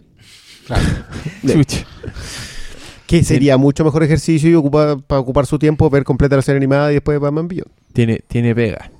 [0.66, 0.82] Claro.
[1.47, 1.85] Chucha.
[3.06, 6.56] Que sería mucho mejor ejercicio y ocupa, para ocupar su tiempo ver completa la serie
[6.56, 7.70] animada y después Batman Beyond.
[7.93, 8.90] Tiene, tiene pega.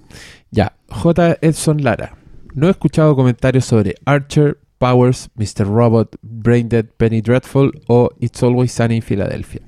[0.51, 1.39] Ya, J.
[1.41, 2.17] Edson Lara.
[2.55, 5.67] No he escuchado comentarios sobre Archer, Powers, Mr.
[5.67, 9.63] Robot, Braindead, Penny Dreadful o It's Always Sunny en Filadelfia.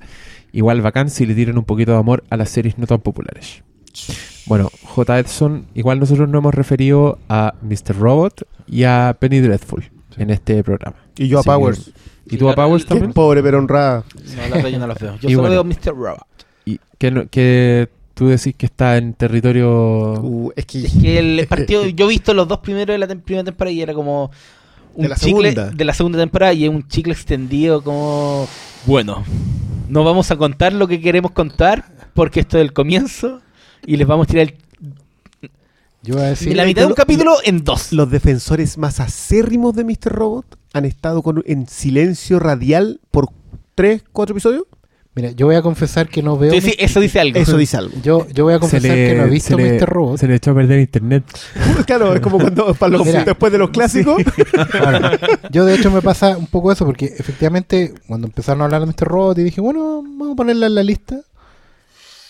[0.51, 3.63] Igual bacán si le tiran un poquito de amor a las series no tan populares.
[4.45, 5.19] Bueno, J.
[5.19, 7.97] Edson, igual nosotros nos hemos referido a Mr.
[7.97, 10.95] Robot y a Penny Dreadful en este programa.
[11.17, 11.85] Y yo a Así Powers.
[11.85, 13.13] que- ¿Y tú a Powers Que también?
[13.13, 14.03] pobre pero honrada.
[14.49, 15.15] No, la yo no los veo.
[15.21, 15.63] Yo Y solo bueno.
[15.63, 15.95] veo Mr.
[15.95, 16.27] Robot.
[16.65, 20.13] ¿Y que, no- que tú decís que está en territorio...
[20.21, 23.07] Uh, es que Es que el partido, yo he visto los dos primeros de la
[23.07, 24.29] tem- primera temporada y era como
[24.95, 25.69] un De la chicle segunda.
[25.71, 28.47] de la segunda temporada y es un chicle extendido como
[28.87, 29.23] bueno,
[29.89, 31.85] no vamos a contar lo que queremos contar
[32.15, 33.41] porque esto es el comienzo
[33.85, 34.55] y les vamos a tirar el-
[36.03, 36.55] Yo voy a decir...
[36.55, 37.91] la mitad de un lo- capítulo en dos.
[37.91, 40.11] los defensores más acérrimos de Mr.
[40.13, 43.29] Robot han estado con, en silencio radial por
[43.75, 44.63] 3, 4 episodios.
[45.15, 46.51] Mira, yo voy a confesar que no veo...
[46.51, 47.39] Sí, sí, eso dice algo.
[47.39, 47.91] Eso dice algo.
[48.03, 49.89] Yo, yo voy a confesar que no he visto Mr.
[49.89, 50.19] Robot.
[50.19, 51.23] Se le echó a perder internet.
[51.87, 53.23] claro, es como cuando para los- Mira.
[53.25, 54.21] después de los clásicos.
[54.79, 55.19] Ahora,
[55.51, 58.87] yo de hecho me pasa un poco eso porque efectivamente cuando empezaron a hablar de
[58.87, 59.07] Mr.
[59.07, 61.19] Robot y dije, bueno, vamos a ponerla en la lista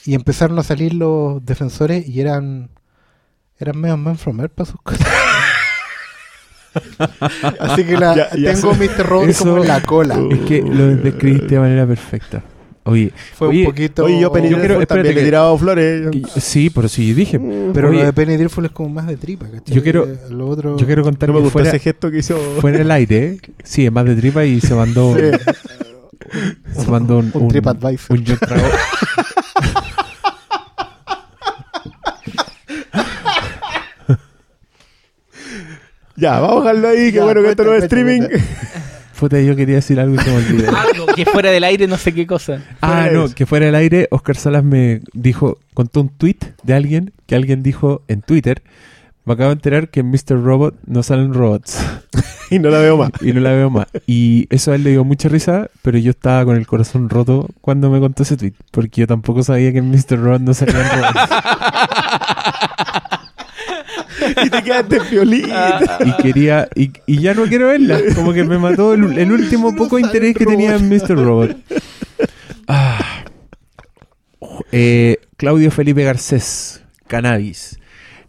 [0.06, 2.69] y empezaron a salir los defensores y eran
[3.60, 5.08] eran medio Man from Earth para sus cosas.
[7.60, 8.88] Así que la, Ya- ya tengo sé.
[8.90, 9.06] Mr.
[9.08, 10.20] Robot Eso- como en la cola.
[10.32, 12.44] Es que lo describiste de manera perfecta.
[12.84, 14.06] Oye, Fue oye, un poquito.
[14.06, 16.10] Oye, yo Penny Yo quiero- también le he que- tirado flores.
[16.10, 17.38] que- sí, pero sí dije.
[17.74, 19.76] Pero Oye, lo de Penny Dreadful es como más de tripa, ¿cachai?
[19.76, 20.78] Yo quiero- Lo otro...
[20.78, 22.38] yo quiero contar No me que gustó fuera, ese gesto que hizo.
[22.62, 23.40] fuera el aire.
[23.64, 28.18] Sí, es más de tripa y se mandó, se mandó un, Un TripAdvisor.
[28.18, 28.38] un John
[36.18, 37.11] Ya, vamos a dejarlo ahí.
[37.11, 38.22] Que Ya, bueno que esto no es streaming.
[39.19, 40.77] Puta, yo quería decir algo y se me olvidó.
[40.77, 42.61] Algo que fuera del aire, no sé qué cosa.
[42.81, 47.14] Ah, no, que fuera el aire, Oscar Salas me dijo, contó un tweet de alguien,
[47.26, 48.61] que alguien dijo en Twitter,
[49.26, 50.41] me acabo de enterar que en Mr.
[50.44, 51.84] Robot no salen robots
[52.52, 53.10] y no la veo más.
[53.22, 53.88] y no la veo más.
[54.06, 57.48] Y eso a él le dio mucha risa, pero yo estaba con el corazón roto
[57.60, 60.19] cuando me contó ese tweet, porque yo tampoco sabía que en Mr.
[60.19, 61.30] Robot no salían robots.
[64.45, 65.49] y te quedaste violín.
[66.06, 69.76] Y quería, y, y ya no quiero verla, como que me mató el, el último
[69.77, 71.15] poco interés que tenía en Mr.
[71.15, 71.57] Robot.
[72.69, 73.23] Ah.
[74.73, 77.80] Eh, Claudio Felipe Garcés, Cannabis.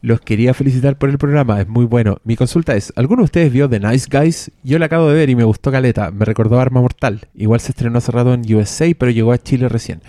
[0.00, 2.18] Los quería felicitar por el programa, es muy bueno.
[2.22, 4.52] Mi consulta es, ¿alguno de ustedes vio The Nice Guys?
[4.62, 7.26] Yo la acabo de ver y me gustó Caleta, me recordó Arma Mortal.
[7.34, 10.02] Igual se estrenó hace rato en USA, pero llegó a Chile recién.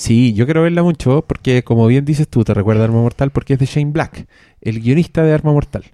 [0.00, 3.30] Sí, yo quiero verla mucho porque, como bien dices tú, te recuerda a Arma Mortal
[3.30, 4.26] porque es de Shane Black,
[4.62, 5.84] el guionista de Arma Mortal.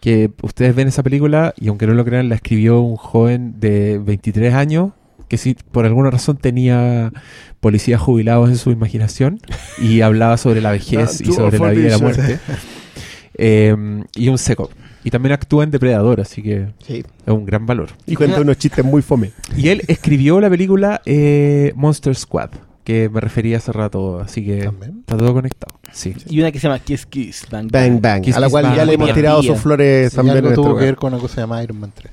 [0.00, 3.98] Que ustedes ven esa película y aunque no lo crean, la escribió un joven de
[3.98, 4.90] 23 años
[5.28, 7.12] que sí, por alguna razón tenía
[7.60, 9.38] policías jubilados en su imaginación
[9.80, 12.40] y hablaba sobre la vejez Ah, y sobre la vida y la muerte.
[13.34, 13.76] Eh,
[14.16, 14.70] y un seco.
[15.04, 17.04] Y también actúa en Depredador, así que Sí.
[17.26, 17.90] es un gran valor.
[18.06, 19.30] Y cuenta unos chistes muy fome.
[19.56, 22.50] Y él escribió la película eh, Monster Squad,
[22.84, 24.98] que me refería hace rato, así que También.
[25.00, 25.78] está todo conectado.
[25.92, 26.14] Sí.
[26.28, 28.22] Y una que se llama Kiss Kiss Bang Bang Bang.
[28.22, 28.76] Kiss a la cual Bang.
[28.76, 30.36] ya le hemos tirado sus flores Y también.
[30.38, 32.12] algo en este tuvo que ver con una cosa llamada Iron Man 3.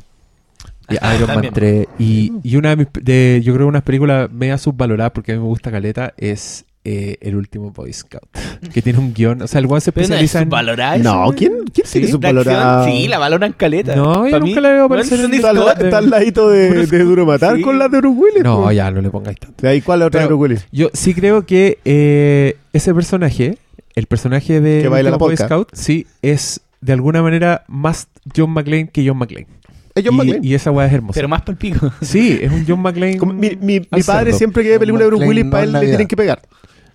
[0.90, 1.54] Y Iron Man También.
[1.54, 1.88] 3.
[2.00, 5.36] Y, y una de mis, de, yo creo que una película media subvalorada, porque a
[5.36, 8.24] mí me gusta Caleta, es eh, El último Boy Scout.
[8.74, 9.42] Que tiene un guion.
[9.42, 10.46] O sea, el weón se Pero no es especializa en.
[10.50, 11.32] subvalorada esa, No.
[11.34, 12.86] ¿quién, quién Sí, tiene La subvalorada?
[12.86, 13.96] Sí, la valoran caleta.
[13.96, 15.84] No, yo nunca mí, la veo aparecer en Está al, historias.
[15.86, 17.62] está al ladito de, de Duro Matar Sí.
[17.62, 18.44] con la de Bruce Willis.
[18.44, 18.72] No, po.
[18.72, 19.62] ya, no le pongáis tanto.
[19.62, 20.68] De ahí, ¿cuál es la otra de Pero- Bruce Willis?
[20.72, 23.58] Yo sí creo que eh, ese personaje,
[23.96, 25.46] el personaje de Que baila la Boy polka.
[25.46, 29.48] Scout, sí, es de alguna manera más John McClane que John McClane.
[29.96, 30.48] ¿Es John y, McClane?
[30.48, 31.16] y esa weá es hermosa.
[31.16, 31.92] Pero más para el pico.
[32.02, 33.18] Sí, es un John McClane.
[33.18, 35.72] Como mi, mi, mi padre siempre que ve película de Bruce Willis, no para él
[35.74, 36.42] le tienen que pegar.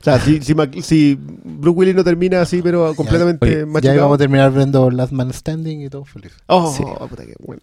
[0.05, 3.95] O sea, si, si, si Bruce Willis no termina así, pero completamente oye, Ya machucado.
[3.97, 6.33] íbamos a terminar viendo Last Man Standing y todo feliz.
[6.47, 6.83] Oh, Sí.
[7.09, 7.63] puta que bueno.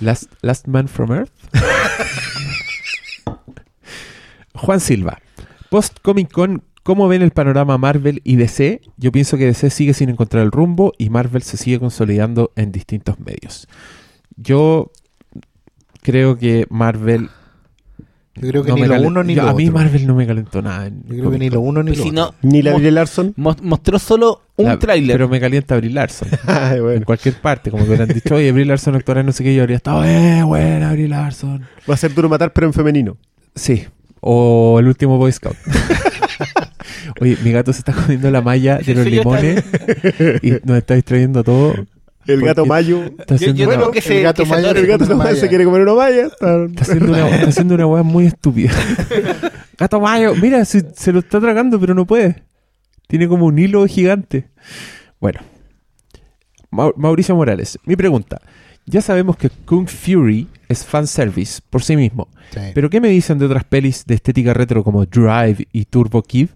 [0.00, 1.30] Last, Last Man from Earth.
[4.54, 5.18] Juan Silva.
[5.70, 8.82] Post Comic Con, ¿cómo ven el panorama Marvel y DC?
[8.96, 12.72] Yo pienso que DC sigue sin encontrar el rumbo y Marvel se sigue consolidando en
[12.72, 13.68] distintos medios.
[14.36, 14.90] Yo
[16.02, 17.30] creo que Marvel.
[18.34, 19.78] Yo creo que no ni lo uno ni yo- lo A mí otro.
[19.78, 20.88] Marvel no me calentó nada.
[20.88, 22.34] Yo creo que ni lo uno ni Pues lo si otro.
[22.42, 23.34] no, Ni la Brie Larson.
[23.36, 25.14] mo- mostró solo un La- tráiler.
[25.16, 26.28] Pero me calienta Brie Larson.
[26.46, 29.54] Ay, En cualquier parte, como que hubieran dicho, oye, Brie Larson actora no sé qué,
[29.54, 31.62] yo habría estado, eh, buena Brie Larson.
[31.88, 33.18] Va a ser Duro Matar, pero en femenino.
[33.54, 33.84] Sí.
[34.20, 35.56] O el último Boy Scout.
[37.20, 39.62] Oye, mi gato se está comiendo la malla de los limones
[40.42, 41.74] y nos está distrayendo todo.
[42.26, 42.66] El ¿Por gato?
[42.66, 43.02] Mayo.
[43.18, 43.98] Está Yo, el se, gato que.
[43.98, 46.26] El Mayo se quiere comer una malla.
[46.26, 48.72] Está- está haciendo una, está haciendo una weá muy estúpida.
[49.78, 52.44] gato mayo, mira, se, se lo está tragando, pero no puede.
[53.08, 54.48] Tiene como un hilo gigante.
[55.20, 55.40] Bueno.
[56.70, 58.40] Mau- Mauricio Morales, mi pregunta.
[58.86, 62.28] Ya sabemos que Kung Fury es fanservice por sí mismo.
[62.52, 62.60] Sí.
[62.74, 66.48] ¿Pero qué me dicen de otras pelis de estética retro como Drive y Turbo Kid?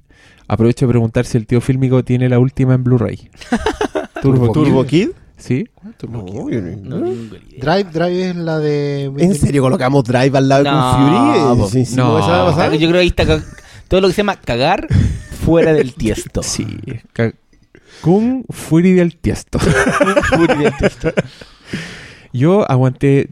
[0.48, 3.30] Aprovecho de preguntar si el tío fílmico tiene la última en Blu-ray.
[4.22, 5.10] Turbo, Turbo Kid.
[5.37, 5.67] ¿Sí?
[5.99, 6.55] Turbo No, Kid.
[6.55, 7.61] yo no- No, ninguna idea.
[7.61, 9.05] Drive, Drive es la de...
[9.19, 11.09] ¿En serio colocamos Drive al lado de No, Kung
[11.55, 11.61] Fury?
[11.61, 11.69] po.
[11.69, 12.19] Sí, sí, No.
[12.19, 12.73] esa va a pasar?
[12.73, 13.45] Yo creo que ahí está ca-
[13.89, 14.89] todo lo que se llama cagar
[15.45, 16.43] fuera del tiesto.
[16.43, 16.67] Sí.
[17.13, 17.33] Ca-
[18.03, 19.59] Kung Fury del Tiesto.
[19.59, 21.13] Fuera del tiesto.
[22.33, 23.29] Yo aguanté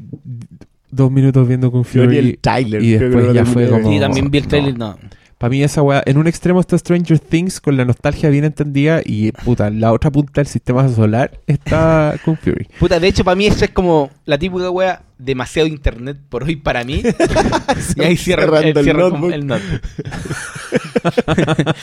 [0.91, 2.83] dos minutos viendo Kung Fury el Tyler.
[2.83, 4.97] y después ya fue como- Sí, también vi el trailer, no.
[5.45, 9.03] Para mí esa weá, en un extremo está Stranger Things con la nostalgia bien entendida
[9.05, 12.67] y puta, en la otra punta del sistema solar está Kung Fury.
[12.79, 16.57] Puta, de hecho, para mí eso es como la típica wea demasiado internet por hoy
[16.57, 17.03] para mí.
[17.97, 19.33] y ahí cierra, Cerrando el cierra notebook.
[19.35, 19.83] el notebook.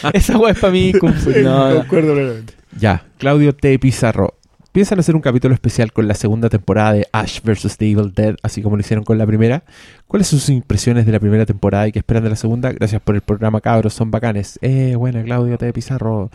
[0.13, 0.93] Esa wea es para mí.
[0.99, 1.29] Kung Fu.
[1.29, 1.75] No, no.
[1.81, 2.53] Concuerdo plenamente.
[2.79, 3.77] Ya, Claudio T.
[3.77, 4.39] Pizarro.
[4.71, 7.77] ¿Piensan hacer un capítulo especial con la segunda temporada de Ash vs.
[7.77, 9.63] The Evil Dead, así como lo hicieron con la primera?
[10.07, 12.71] ¿Cuáles son sus impresiones de la primera temporada y qué esperan de la segunda?
[12.71, 14.57] Gracias por el programa, cabros, son bacanes.
[14.61, 15.73] Eh, buena, Claudio T.
[15.73, 16.31] Pizarro.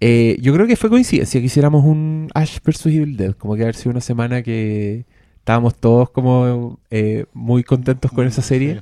[0.00, 2.86] Eh, yo creo que fue coincidencia que hiciéramos un Ash vs.
[2.86, 5.06] Evil Dead, como que haber sido una semana que
[5.44, 8.80] Estábamos todos como eh, muy contentos con esa serie.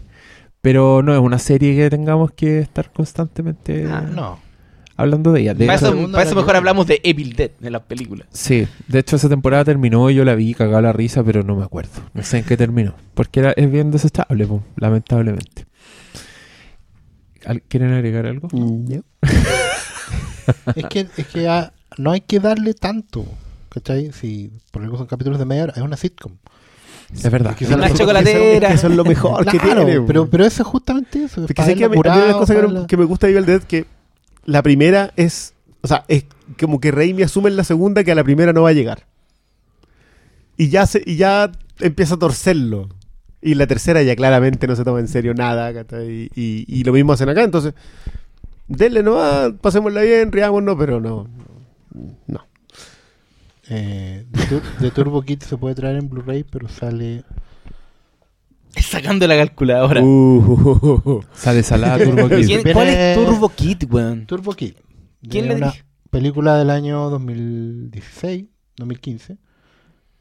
[0.61, 4.39] Pero no es una serie que tengamos que estar constantemente Ah, No.
[5.03, 5.55] Hablando de ella.
[5.55, 8.27] De Para eso, para mejor que- hablamos de Evil Dead en las películas.
[8.33, 11.57] Sí, de hecho esa temporada terminó y yo la vi cagada la risa, pero no
[11.57, 11.91] me acuerdo.
[12.15, 12.95] No sé en qué terminó.
[13.15, 15.66] Porque era, es bien desechable, po, lamentablemente.
[17.45, 18.49] ¿Al- ¿Quieren agregar algo?
[18.53, 18.95] Mm,
[20.77, 21.69] Es que, es que
[21.99, 23.24] no hay que darle tanto.
[23.69, 24.12] ¿Cachai?
[24.12, 26.33] Si por algo son capítulos de media hora, es una sitcom.
[27.15, 27.55] Es verdad.
[27.57, 28.69] Quizás Una la- chocolatera.
[28.69, 30.01] Que eso es lo mejor que tiene.
[30.07, 31.45] pero, pero eso es justamente eso.
[31.45, 32.74] es para sé que a mí, verla a mí una curado, cosa que, para no-
[32.81, 33.87] verla- que me gusta de Evil Dead que
[34.44, 36.24] la primera es, o sea, es
[36.59, 39.06] como que Raimi asume en la segunda que a la primera no va a llegar.
[40.56, 41.51] Y ya se, y ya
[41.81, 42.89] empieza a torcerlo.
[43.40, 45.73] Y la tercera ya claramente no se toma en serio nada.
[46.05, 47.74] Y, lo mismo hacen acá, entonces,
[48.69, 51.28] denle nomás, pasémosla bien, riámonos, pero no.
[52.27, 52.47] No.
[53.69, 57.24] Eh, de, de Turbo Kid se puede traer en Blu-ray, pero sale.
[58.81, 60.03] Sacando la calculadora.
[60.03, 62.47] Uh, Sale salada Turbo Kid.
[62.47, 64.27] ¿Quién- Viene- ¿Cuál es Turbo Kid, weón?
[64.27, 64.74] Turbo Kid.
[65.28, 65.85] ¿Quién le una dije?
[66.11, 68.47] película del año 2016,
[68.77, 69.36] 2015.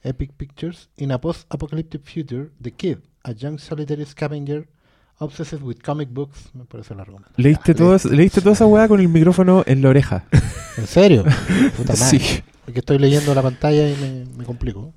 [0.03, 0.89] Epic Pictures.
[0.97, 4.67] In a post-apocalyptic future, The Kid, a young solitary scavenger
[5.19, 6.49] obsessed with comic books.
[6.53, 7.19] Me parece largo.
[7.37, 10.25] ¿Leíste, todo, ¿Leíste toda esa weá con el micrófono en la oreja?
[10.77, 11.23] ¿En serio?
[11.77, 12.19] Puta madre.
[12.19, 12.41] Sí.
[12.65, 14.93] Porque estoy leyendo la pantalla y me, me complico.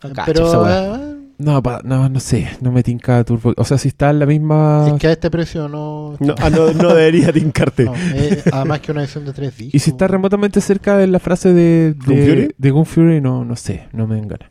[0.00, 2.48] Cacho Pero No, pa- no, no sé.
[2.60, 4.86] No me tinca Turbo O sea, si está en la misma...
[4.88, 6.16] es que a este precio no.
[6.20, 7.84] no, ah, no, no debería tincarte.
[7.84, 9.74] no, eh, además que una edición de tres discos.
[9.74, 12.54] Y si está remotamente cerca de la frase de, ¿Gun de, Fury?
[12.56, 14.50] de Gun Fury, no, no sé, no me engana.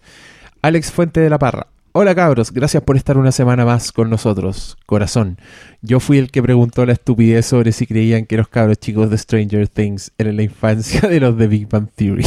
[0.62, 1.68] Alex Fuente de la Parra.
[1.96, 4.78] Hola cabros, gracias por estar una semana más con nosotros.
[4.88, 5.38] Corazón,
[5.84, 9.18] yo fui el que preguntó la estupidez sobre si creían que los cabros chicos de
[9.20, 12.26] Stranger Things eran la infancia de los de Big Bang Theory.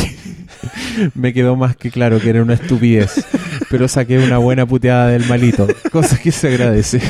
[1.16, 3.26] me quedó más que claro que era una estupidez,
[3.70, 7.00] pero saqué una buena puteada del malito, cosa que se agradece.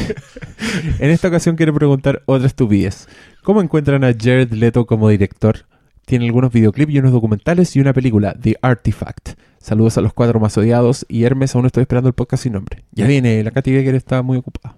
[0.99, 3.09] en esta ocasión quiero preguntar otra estupidez.
[3.43, 5.67] ¿Cómo encuentran a Jared Leto como director?
[6.05, 9.31] Tiene algunos videoclips y unos documentales y una película, The Artifact.
[9.59, 12.85] Saludos a los cuatro más odiados y Hermes, aún estoy esperando el podcast sin nombre.
[12.93, 14.77] Ya viene, la Katy Becker está muy ocupada.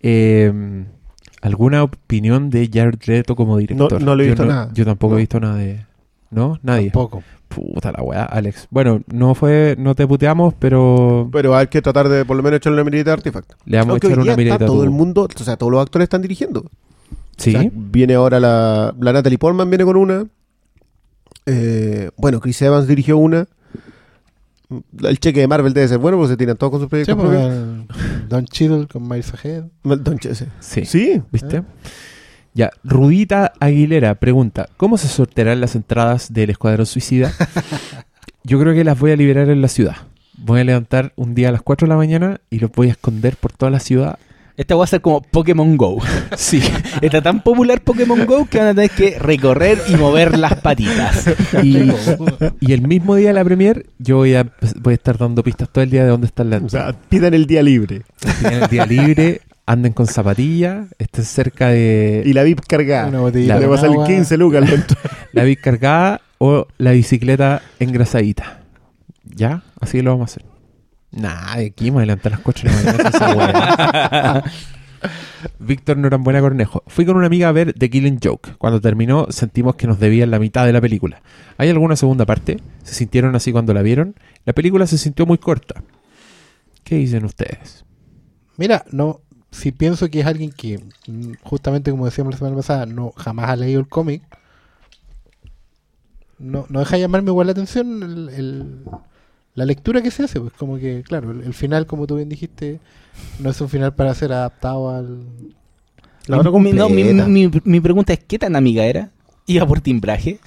[0.00, 0.84] Eh,
[1.42, 4.00] ¿Alguna opinión de Jared Leto como director?
[4.02, 4.70] no le he Yo visto nada.
[4.72, 5.18] Yo tampoco No.
[5.18, 5.86] he visto nada de...
[6.30, 6.58] ¿No?
[6.62, 6.90] Nadie.
[6.90, 7.22] Tampoco.
[7.48, 8.68] Puta la weá, Alex.
[8.70, 12.58] Bueno, no fue, no te puteamos, pero Pero hay que tratar de por lo menos
[12.58, 13.52] echarle una mirita a Artifact.
[13.64, 16.04] le vamos Aunque a echar una está todo el mundo, o sea, todos los actores
[16.04, 16.64] están dirigiendo.
[17.38, 17.54] Sí.
[17.56, 20.26] O sea, viene ahora la, la Natalie Portman, viene con una.
[21.46, 23.46] Eh, bueno, Chris Evans dirigió una.
[25.02, 27.32] El cheque de Marvel debe ser bueno porque se tiran todos con sus Sí, proyectos
[27.32, 29.64] el Don Cheadle con Miles Ahead.
[29.82, 30.44] Don Che- sí.
[30.60, 30.84] sí.
[30.84, 31.22] Sí.
[31.32, 31.62] ¿Viste?
[32.58, 37.32] Ya, Rudita Aguilera pregunta, ¿cómo se sortearán las entradas del Escuadrón Suicida?
[38.42, 39.94] Yo creo que las voy a liberar en la ciudad.
[40.38, 42.90] Voy a levantar un día a las 4 de la mañana y los voy a
[42.90, 44.18] esconder por toda la ciudad.
[44.56, 46.02] Esta va a ser como Pokémon Go.
[46.36, 46.60] Sí.
[47.00, 51.28] Está tan popular Pokémon Go que van a tener que recorrer y mover las patitas.
[51.62, 51.92] Y,
[52.58, 55.68] y el mismo día de la premier, yo voy a, voy a estar dando pistas
[55.68, 58.02] todo el día de dónde están las O sea, pidan el día libre.
[58.40, 63.08] Tienen el día libre, anden con zapatillas, estén cerca de Y la VIP cargada.
[63.08, 64.06] Una botellita La- Le va a salir agua.
[64.06, 64.62] 15 lucas.
[64.62, 64.94] al momento.
[65.32, 68.62] la bici cargada o la bicicleta engrasadita.
[69.24, 69.62] ¿Ya?
[69.80, 70.44] Así lo vamos a hacer.
[71.10, 74.44] Nah, de aquí me voy a levantar a las 4 de la mañana.
[75.60, 76.82] Víctor Norambuena Cornejo.
[76.86, 78.52] Fui con una amiga a ver The Killing Joke.
[78.58, 81.22] Cuando terminó, sentimos que nos debían la mitad de la película.
[81.56, 82.56] ¿Hay alguna segunda parte?
[82.82, 84.14] ¿Se sintieron así cuando la vieron?
[84.44, 85.82] La película se sintió muy corta.
[86.82, 87.84] ¿Qué dicen ustedes?
[88.56, 89.20] Mira, no,
[89.50, 93.50] si pienso que es alguien que, mm, justamente como decíamos la semana pasada, no jamás
[93.50, 94.22] ha leído el cómic,
[96.38, 98.84] no, no deja de llamarme igual la atención el- el-
[99.54, 100.40] la lectura que se hace.
[100.40, 102.78] Pues como que, claro, el, el final, como tú bien dijiste,
[103.40, 105.18] no es un final para ser adaptado al...
[106.28, 106.36] La
[106.88, 109.10] Mi- no, mi- mi pregunta es, ¿qué tan amiga era?
[109.46, 110.38] ¿Iba por timbraje?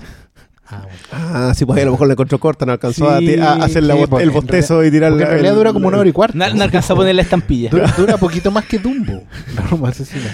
[0.71, 0.97] Ah, bueno.
[1.11, 3.53] Ah, sí, pues ahí a lo mejor la encontró corta, no alcanzó a, Sí, a
[3.53, 6.09] hacer la sí, bo- el bostezo y tirar Porque en realidad dura como una hora
[6.09, 6.37] y cuarto.
[6.37, 7.69] No, no alcanzó a poner la estampilla.
[7.69, 9.23] Dura, dura poquito más que Dumbo,
[9.55, 10.33] la Roma asesina.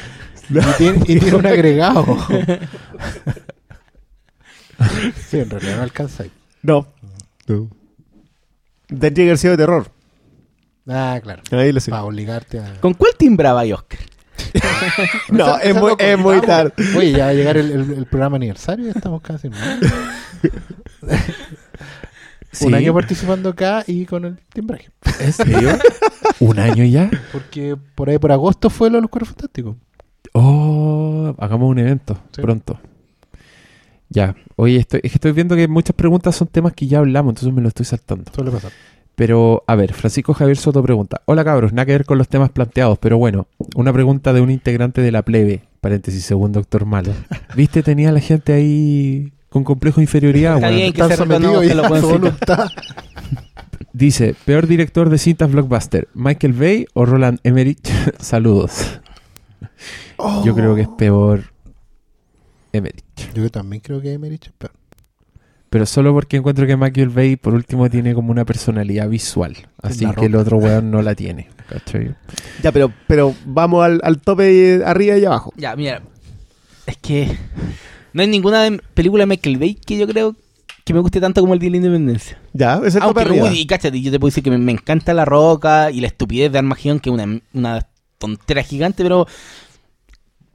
[0.49, 2.05] Y tiene, y tiene un agregado.
[5.29, 6.31] sí, en realidad no alcanza ahí.
[6.61, 6.87] No.
[7.47, 7.69] no.
[8.87, 9.91] Tendría que de terror.
[10.87, 11.41] Ah, claro.
[11.51, 11.91] Ahí lo sé.
[11.91, 12.79] Para obligarte a...
[12.79, 13.99] ¿Con cuál timbraba y Oscar?
[15.29, 16.71] No, es muy, es muy tarde.
[16.95, 19.49] Oye, ya va a llegar el, el- el programa aniversario, ya estamos casi.
[19.49, 19.57] ¿no?
[22.61, 24.89] Un año participando acá y con el timbraje.
[25.19, 25.69] ¿En serio?
[26.39, 27.09] ¿Un año ya?
[27.31, 29.75] Porque por ahí por agosto fue lo de los cuerpos fantásticos.
[30.33, 32.41] Oh, hagamos un evento Sí.
[32.41, 32.79] pronto.
[34.09, 34.35] Ya.
[34.55, 37.53] Oye, estoy, es que estoy viendo que muchas preguntas son temas que ya hablamos, entonces
[37.53, 38.31] me lo estoy saltando.
[38.33, 38.71] Suele pasar.
[39.15, 42.49] Pero, a ver, Francisco Javier Soto pregunta: Hola cabros, nada que ver con los temas
[42.51, 47.11] planteados, pero bueno, una pregunta de un integrante de la plebe, paréntesis, según Doctor Malo.
[47.55, 47.83] ¿Viste?
[47.83, 50.77] Tenía la gente ahí con complejo de inferioridad, Está weón.
[50.79, 52.69] bien que se reconozca ya lo a su buen voluntad.
[53.93, 57.89] Dice: Peor director de cintas blockbuster, Michael Bay o Roland Emmerich.
[58.19, 58.99] Saludos.
[60.43, 61.43] Yo creo que es peor
[62.73, 63.03] Emmerich.
[63.33, 64.73] Yo también creo que Emerich es peor.
[65.69, 69.55] Pero solo porque encuentro que Michael Bay, por último, tiene como una personalidad visual.
[69.81, 71.49] Así la que el otro weón no la tiene.
[71.67, 72.15] ¿cachai?
[72.63, 75.51] Ya, pero, pero vamos al, al tope arriba y abajo.
[75.57, 76.01] Ya, mira.
[76.85, 77.35] Es que
[78.17, 80.35] no hay ninguna de- película de Michael Bay que yo creo
[80.83, 82.39] que me guste tanto como el Día de la Independencia.
[82.53, 85.23] Ya, ese es el Aunque, cáchate, yo te puedo decir que me, me encanta La
[85.25, 87.87] Roca y la estupidez de Armagedón, que es una, una
[88.17, 89.27] tontera gigante, pero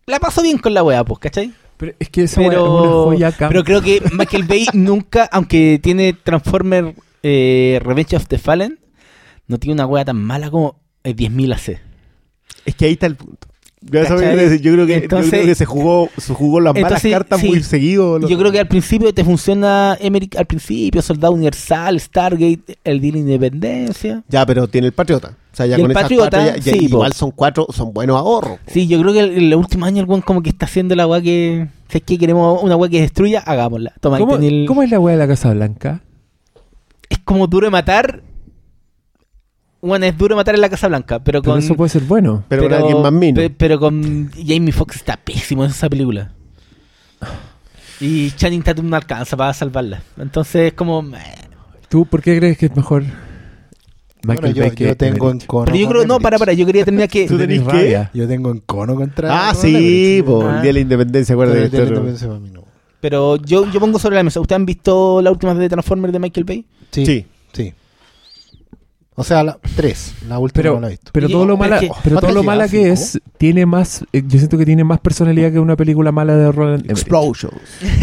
[0.07, 1.53] la paso bien con la weá, pues, ¿cachai?
[1.77, 5.29] Pero es que esa weá es una Pero, joya pero creo que Michael Bay nunca,
[5.31, 8.81] aunque tiene Transformer eh, Revenge of the Fallen,
[9.47, 11.81] no tiene una wea tan mala como eh, 10.000 AC.
[12.65, 13.47] Es que ahí está el punto.
[13.85, 17.41] Yo, creo que, yo Entonces- creo que se jugó, se jugó las malas Entonces, cartas
[17.41, 17.49] sí.
[17.49, 18.19] muy seguido.
[18.19, 23.01] lo- Yo creo que al principio te funciona Emmerich, al principio, Soldado Universal, Stargate, el
[23.01, 24.23] Día de Independencia.
[24.29, 25.37] Ya, pero tiene el Patriota.
[25.53, 26.85] O sea, ya Y el con esas Patriota, cuatro ya- ya sí, po.
[26.95, 28.59] igual son cuatro, son buenos ahorros.
[28.59, 28.71] po.
[28.71, 30.95] Sí, yo creo que el- en los últimos años el weón como que está haciendo
[30.95, 31.67] la weá que...
[31.89, 33.93] Si es que queremos una weá que destruya, hagámosla.
[34.01, 36.01] Toma, ahí ¿Cómo, el- cómo es la weá de la Casa Blanca?
[37.11, 38.23] Es como duro de matar.
[39.83, 41.59] Bueno, es duro matar en la Casa Blanca, pero Pero con...
[41.63, 42.45] eso puede ser bueno.
[42.49, 43.37] Pero, con alguien más mino.
[43.41, 46.31] pe- pero con Jamie Foxx está pésimo en esa película.
[48.01, 50.03] Y Channing Tatum no alcanza para salvarla.
[50.19, 51.03] Entonces es como...
[51.03, 51.19] meh.
[51.89, 53.03] ¿Tú por qué crees que es mejor
[54.25, 55.65] Bueno, Michael yo, Bay que yo tengo en cono.
[55.67, 56.07] Pero yo creo...
[56.07, 56.53] No, para, para.
[56.53, 57.27] Yo quería terminar que...
[57.29, 58.11] ¿Tú tenés rabia.
[58.15, 59.49] Yo tengo en cono contra.
[59.51, 60.57] Ah, sí, po, Ah.
[60.57, 61.65] el día de la independencia, acuérdate.
[61.65, 62.63] el día de la esto- independencia para mí no.
[63.01, 64.39] Pero yo, yo pongo sobre la mesa.
[64.41, 66.65] ¿Ustedes han visto la última de Transformers de Michael Bay?
[66.93, 67.27] Sí, Sí.
[67.53, 67.75] sí.
[69.15, 70.15] O sea, la, tres.
[70.27, 71.11] La última Pero, no la he visto.
[71.13, 74.05] pero todo lo pero mala, que- pero todo ¿cuántas lo mala que es tiene más
[74.13, 76.91] eh, yo siento que tiene más personalidad que una película mala de Roland.
[76.91, 77.53] Explosions.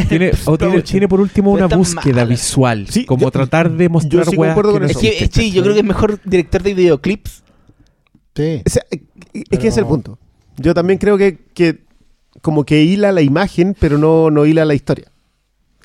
[0.07, 2.25] Tiene, o tiene, tiene por último Pero una búsqueda mala.
[2.25, 4.99] visual, Sí, como yo- tratar de mostrar sí weas concuerdo que con no Es eso.
[4.99, 7.43] son, que, eh, sí, yo creo que es mejor director de videoclips.
[8.35, 8.61] Sí.
[8.65, 8.99] O sea, es
[9.49, 10.19] que ese es el Pero- punto.
[10.57, 11.85] Yo también creo que, que
[12.41, 15.11] como que hila la imagen, pero no, no hila la historia.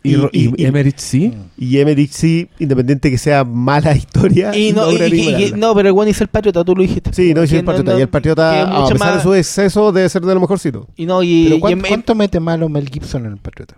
[0.07, 1.33] Y, y y- y- Emmerich sí.
[1.57, 5.57] Y Emmerich sí, independiente que sea mala historia, Y no, y- logra y- y- igualarla.
[5.57, 7.11] no pero el one hizo el patriota, tú lo dijiste.
[7.15, 7.93] Sí, no, hizo el Patriota.
[7.93, 10.87] no- y el Patriota, a pesar de su exceso, debe ser de lo mejorcito.
[10.95, 13.77] Y no, y, Pero y ¿cuánto, mete malo Mel Gibson en el Patriota?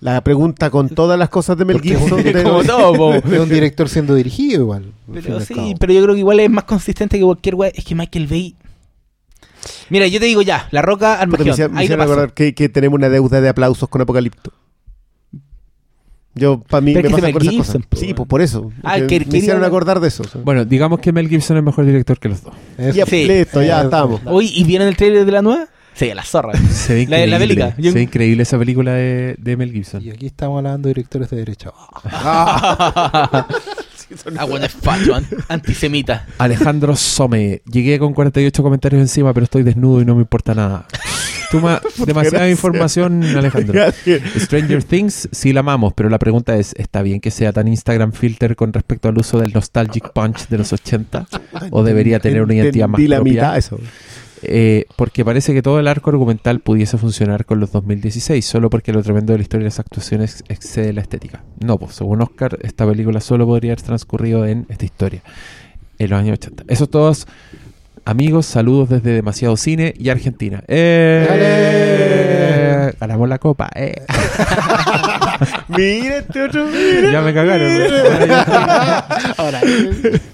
[0.00, 2.22] La pregunta con todas las cosas de Mel Gibson.
[2.22, 3.14] de- como todo.
[3.32, 4.92] Es un director siendo dirigido igual.
[5.08, 7.70] al Pero al sí, pero yo creo que igual es más consistente que cualquier weá.
[7.74, 8.56] Es que Michael Bay.
[9.90, 13.08] Mira, yo te digo ya, La Roca Puta, me hicieron- acordar que, que tenemos una
[13.08, 14.52] deuda de aplausos con Apocalipto.
[16.34, 17.72] Yo, para mí, Pero me es que pasa es con Mel esas cosas.
[17.74, 18.14] Gibson, po, Sí, weón.
[18.16, 18.72] pues por eso.
[18.84, 20.22] Ah, Que que- me quería- hicieron acordar de eso.
[20.44, 22.54] Bueno, digamos que Mel Gibson es mejor director que los dos.
[22.78, 22.94] Eso.
[22.96, 23.24] Ya, Sí.
[23.26, 24.20] listo, ya estamos.
[24.26, 25.66] Uy, ¿y vieron el trailer de la nueva?
[25.92, 26.52] Sí, a la zorra.
[26.56, 27.38] Se ve La- la increíble.
[27.64, 27.74] bélica.
[27.78, 30.02] Yo- Se ve increíble esa película de, de Mel Gibson.
[30.02, 31.72] Y aquí estamos hablando de directores de derecha.
[32.04, 33.46] ah,
[34.48, 36.26] bueno, es facho, an- antisemita.
[36.38, 37.62] Alejandro Some.
[37.70, 40.86] Llegué con 48 comentarios encima, pero estoy desnudo y no me importa nada.
[41.50, 42.50] Tú ma- demasiada gracias.
[42.50, 43.72] información, Alejandro.
[43.74, 44.22] Gracias.
[44.38, 48.12] Stranger Things sí la amamos, pero la pregunta es, ¿está bien que sea tan Instagram
[48.12, 51.26] filter con respecto al uso del nostalgic punch de los 80?
[51.70, 53.32] ¿O debería tener una identidad más Entendí la propia?
[53.32, 53.78] mitad eso.
[54.42, 58.90] Eh, porque parece que todo el arco argumental pudiese funcionar con los 2016, solo porque
[58.92, 61.44] lo tremendo de la historia de las actuaciones excede la estética.
[61.62, 65.22] No, pues según Oscar, esta película solo podría haber transcurrido en esta historia,
[65.98, 66.64] en los años 80.
[66.68, 67.26] Esos todos,
[68.10, 70.64] amigos, saludos desde Demasiado Cine y Argentina.
[70.66, 71.26] ¡Eh!
[73.00, 73.70] Ganamos la copa.
[73.74, 73.94] ¡Eh!
[75.68, 76.66] Mira este otro.
[76.66, 77.12] mira.
[77.12, 77.70] Ya me cagaron.
[79.38, 79.60] Ahora,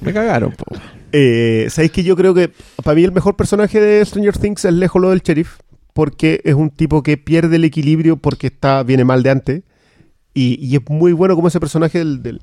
[0.00, 0.64] Me cagaron, po.
[1.12, 2.50] Eh, ¿Sabéis que yo creo que
[2.82, 5.58] para mí el mejor personaje de Stranger Things es lejos lo del sheriff?
[5.92, 9.62] Porque es un tipo que pierde el equilibrio porque está viene mal de antes.
[10.34, 12.40] Y, y es muy bueno como ese personaje del, del,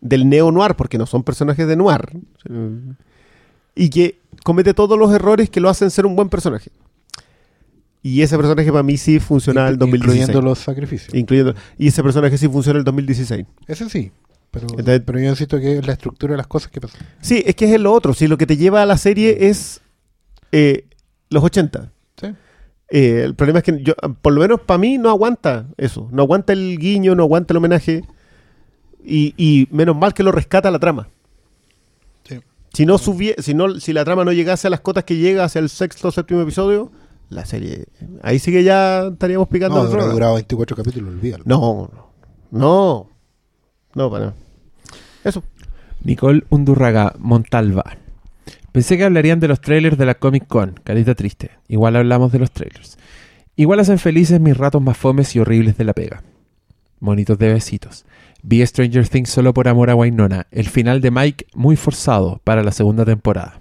[0.00, 2.02] del neo-noir, porque no son personajes de noir.
[3.74, 6.70] Y que comete todos los errores que lo hacen ser un buen personaje.
[8.02, 10.22] Y ese personaje para mí sí funciona en el 2016.
[10.22, 11.14] Incluyendo los sacrificios.
[11.14, 13.46] Incluyendo- y ese personaje sí funciona en el 2016.
[13.66, 14.10] Ese sí.
[14.50, 17.00] Pero, Entonces- pero yo insisto que es la estructura de las cosas que pasan.
[17.20, 18.14] Sí, es que es lo otro.
[18.14, 19.80] Sí, lo que te lleva a la serie es
[20.52, 20.86] eh,
[21.28, 21.92] los 80.
[22.20, 22.28] Sí.
[22.88, 26.08] Eh, el problema es que yo, por lo menos para mí, no aguanta eso.
[26.10, 28.02] No aguanta el guiño, no aguanta el homenaje.
[29.04, 31.08] Y, y menos mal que lo rescata la trama.
[32.72, 35.44] Si no subie- si no, si la trama no llegase a las cotas que llega
[35.44, 36.90] hacia el sexto o séptimo episodio,
[37.28, 37.86] la serie.
[38.22, 40.14] Ahí sí que ya estaríamos picando No, el hubiera droga.
[40.14, 41.44] durado 24 capítulos, olvídalo.
[41.46, 42.10] No, no.
[42.50, 43.10] No.
[43.94, 44.36] No, para nada.
[45.24, 45.42] Eso.
[46.02, 47.84] Nicole Undurraga Montalva.
[48.72, 51.50] Pensé que hablarían de los trailers de la Comic Con, carita triste.
[51.68, 52.98] Igual hablamos de los trailers.
[53.56, 56.22] Igual hacen felices mis ratos más fomes y horribles de la pega.
[57.00, 58.04] Monitos de besitos.
[58.42, 60.46] Vi Stranger Things solo por amor a Wynonna.
[60.50, 63.60] El final de Mike muy forzado para la segunda temporada.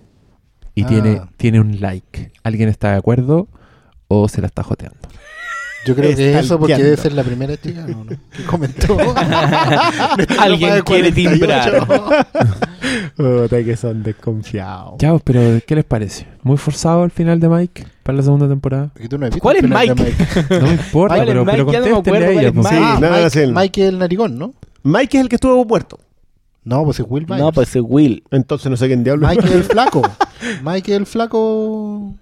[0.75, 0.87] Y Ah.
[0.87, 2.31] tiene, tiene un like.
[2.43, 3.47] ¿Alguien está de acuerdo
[4.07, 4.97] o se la está joteando?
[5.85, 8.03] Yo creo que es eso porque debe ser la primera chica, ¿no?
[8.03, 8.09] ¿no?
[8.09, 8.97] Que comentó.
[10.39, 11.87] Alguien quiere timbrar.
[13.15, 14.95] Puta que son desconfiados.
[14.99, 16.27] Ya, pero ¿qué les parece?
[16.43, 18.91] ¿Muy forzado el final de Mike para la segunda temporada?
[18.99, 20.13] Y tú no ¿Cuál es de Mike?
[20.59, 21.71] No me importa, ¿Cuál es pero, pero Mike?
[21.71, 22.47] Ya no contéstenle a ella.
[22.47, 22.71] es pues.
[22.71, 23.29] Mike.
[23.29, 24.53] Sí, Mike, Mike el narigón, ¿no?
[24.83, 25.99] Mike es el que estuvo muerto.
[26.63, 27.41] No, pues es Will Myers.
[27.41, 28.23] No, pues es Will.
[28.31, 29.27] Entonces no sé quién diablo.
[29.27, 30.01] Mike el flaco.
[30.63, 32.13] Mike el flaco.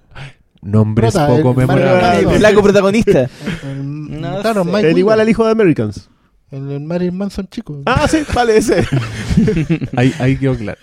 [0.61, 2.31] Nombres Prota, poco el memorables.
[2.33, 3.29] El flaco protagonista.
[3.63, 4.71] El- No claro, sé.
[4.71, 6.09] Mike el igual al hijo de Americans.
[6.51, 7.81] El, el Marilyn Manson chico.
[7.85, 8.85] Ah, sí, vale, ese.
[9.97, 10.79] Ahí, ahí quedó claro.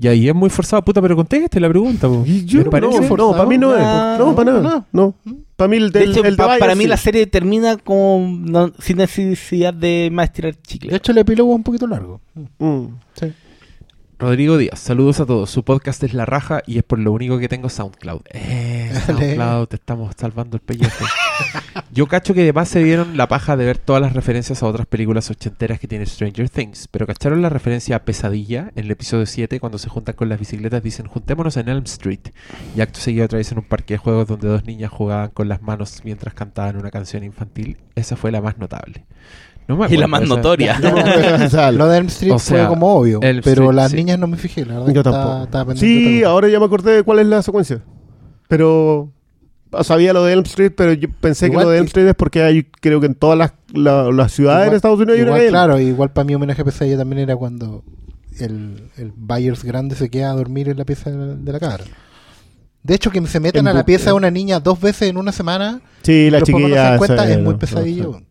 [0.00, 2.06] Y ahí es muy forzado, puta, pero contéste la pregunta.
[2.06, 2.24] po.
[2.24, 3.82] Yo, no, no, para mí no es.
[4.18, 4.86] No, para nada.
[4.92, 5.14] No.
[5.56, 6.88] Para mí el, De del- hecho, el pa- para mí sí.
[6.88, 10.90] la serie termina como no- sin necesidad de más tirar chicle.
[10.90, 12.20] De hecho, el epílogo es un poquito largo.
[12.58, 12.84] Mm.
[13.20, 13.32] Sí.
[14.20, 15.50] Rodrigo Díaz, saludos a todos.
[15.50, 18.20] Su podcast es La Raja y es por lo único que tengo SoundCloud.
[18.30, 18.92] Eh.
[19.06, 21.04] SoundCloud, te estamos salvando el pellejo.
[21.98, 24.86] Yo cacho que además se dieron la paja de ver todas las referencias a otras
[24.86, 29.26] películas ochenteras que tiene Stranger Things, pero cacharon la referencia a Pesadilla en el episodio
[29.26, 32.20] 7 cuando se juntan con las bicicletas dicen juntémonos en Elm Street
[32.76, 35.48] y acto seguido otra vez en un parque de juegos donde dos niñas jugaban con
[35.48, 37.78] las manos mientras cantaban una canción infantil.
[37.96, 39.04] Esa fue la más notable.
[39.66, 40.78] No me Y la acuerdo más notoria.
[40.78, 40.94] No,
[41.46, 43.18] O sea, lo de Elm Street O sea, fue como obvio.
[43.22, 43.96] Elm pero Street, las sí.
[43.96, 44.94] niñas no me fijé, la verdad.
[44.94, 45.42] Yo tampoco.
[45.42, 47.82] estaba Sí, ahora ya me acordé de cuál es la secuencia.
[48.46, 49.10] Pero
[49.82, 52.14] sabía lo de Elm Street, pero yo pensé Igual que lo de Elm Street es
[52.14, 55.22] porque hay, creo que en todas las, la- las ciudades Igual- en Estados Unidos hay
[55.22, 55.48] una calle.
[55.48, 57.84] Claro, igual para mí homenaje a Pesadilla también era cuando
[58.38, 61.84] el, el Byers grande se queda a dormir en la pieza de la, cabra.
[62.82, 65.16] De hecho, que se metan En a la pieza de una niña dos veces en
[65.16, 66.82] una semana, Sí, la no chiquilla.
[66.90, 68.02] dan cuenta, es muy no, pesadilla.
[68.04, 68.22] no.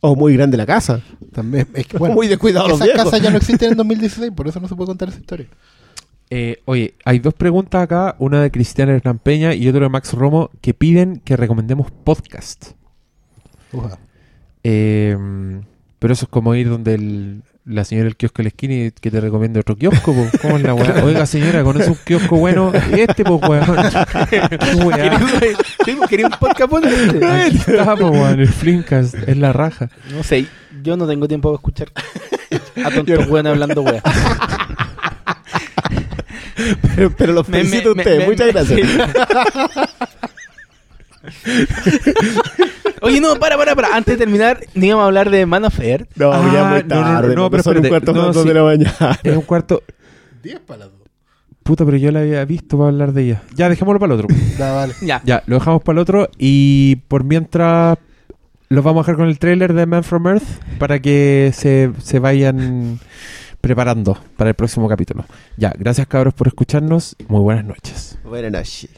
[0.00, 1.00] O muy grande la casa.
[1.32, 4.58] También, es que, bueno, muy descuidado esas casas ya no existen en 2016, por eso
[4.60, 5.46] no se puede contar esa historia.
[6.34, 10.14] Eh, oye, hay dos preguntas acá, una de Cristiana Hernán Peña y otra de Max
[10.14, 12.70] Romo, que piden que recomendemos podcast.
[13.70, 13.98] Uja.
[14.64, 15.14] Eh,
[15.98, 18.90] pero eso es como ir donde el- la señora del kiosco de la esquina y
[18.92, 20.14] que te recomiende otro kiosco.
[20.14, 20.24] po.
[20.42, 21.04] ¿Cómo es la weá?
[21.04, 22.72] Oiga, señora, ¿conoce un kiosco bueno?
[22.96, 23.66] Y este, pues, weón.
[25.84, 26.08] ¿Qué weá?
[26.08, 27.26] Quería un podcast bueno este.
[27.26, 29.90] Aquí está, po, weón, el Flimcast, es la raja.
[30.10, 30.46] No sé,
[30.82, 31.92] yo no tengo tiempo para escuchar
[32.84, 34.02] a tontos weones hablando weas.
[36.96, 38.80] Pero, pero Me- me- felicito a me- Muchas me- gracias.
[43.00, 43.96] Oye, no, para, para, para.
[43.96, 46.08] Antes de terminar, ni íbamos a hablar de Man of Earth.
[46.16, 47.34] No, Ah, ya muy no, no, no, tarde.
[47.34, 48.48] no, pero son un cuarto No, dos sí.
[48.48, 49.18] de la mañana.
[49.22, 49.82] Es un cuarto.
[50.42, 50.98] 10 para las 2.
[51.62, 53.42] Puta, pero yo la había visto para hablar de ella.
[53.54, 54.34] Ya, dejémoslo para el otro.
[54.58, 54.94] Da, vale.
[55.00, 55.20] Ya.
[55.24, 57.98] Ya, lo dejamos para el otro y por mientras
[58.68, 60.42] los vamos a dejar con el trailer de Man from Earth
[60.78, 62.98] para que se, se vayan
[63.62, 65.24] preparando para el próximo capítulo.
[65.56, 67.16] Ya, gracias cabros por escucharnos.
[67.28, 68.18] Muy buenas noches.
[68.24, 68.90] Buenas noches.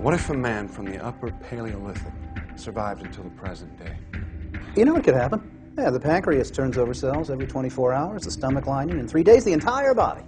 [0.00, 2.12] What if a man from the upper Paleolithic
[2.56, 3.96] survived until the present day?
[4.76, 5.40] You know it could happen.
[5.76, 9.44] Yeah, the pancreas turns over cells every 24 hours, the stomach lining in three days,
[9.44, 10.22] the entire body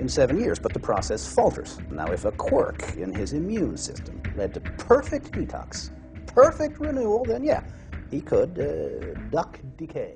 [0.00, 0.58] in seven years.
[0.58, 1.78] But the process falters.
[1.90, 5.90] Now, if a quirk in his immune system led to perfect detox,
[6.26, 7.62] perfect renewal, then yeah,
[8.10, 10.14] he could uh, duck decay.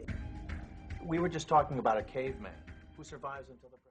[1.05, 2.53] We were just talking about a caveman
[2.97, 3.72] who survives until.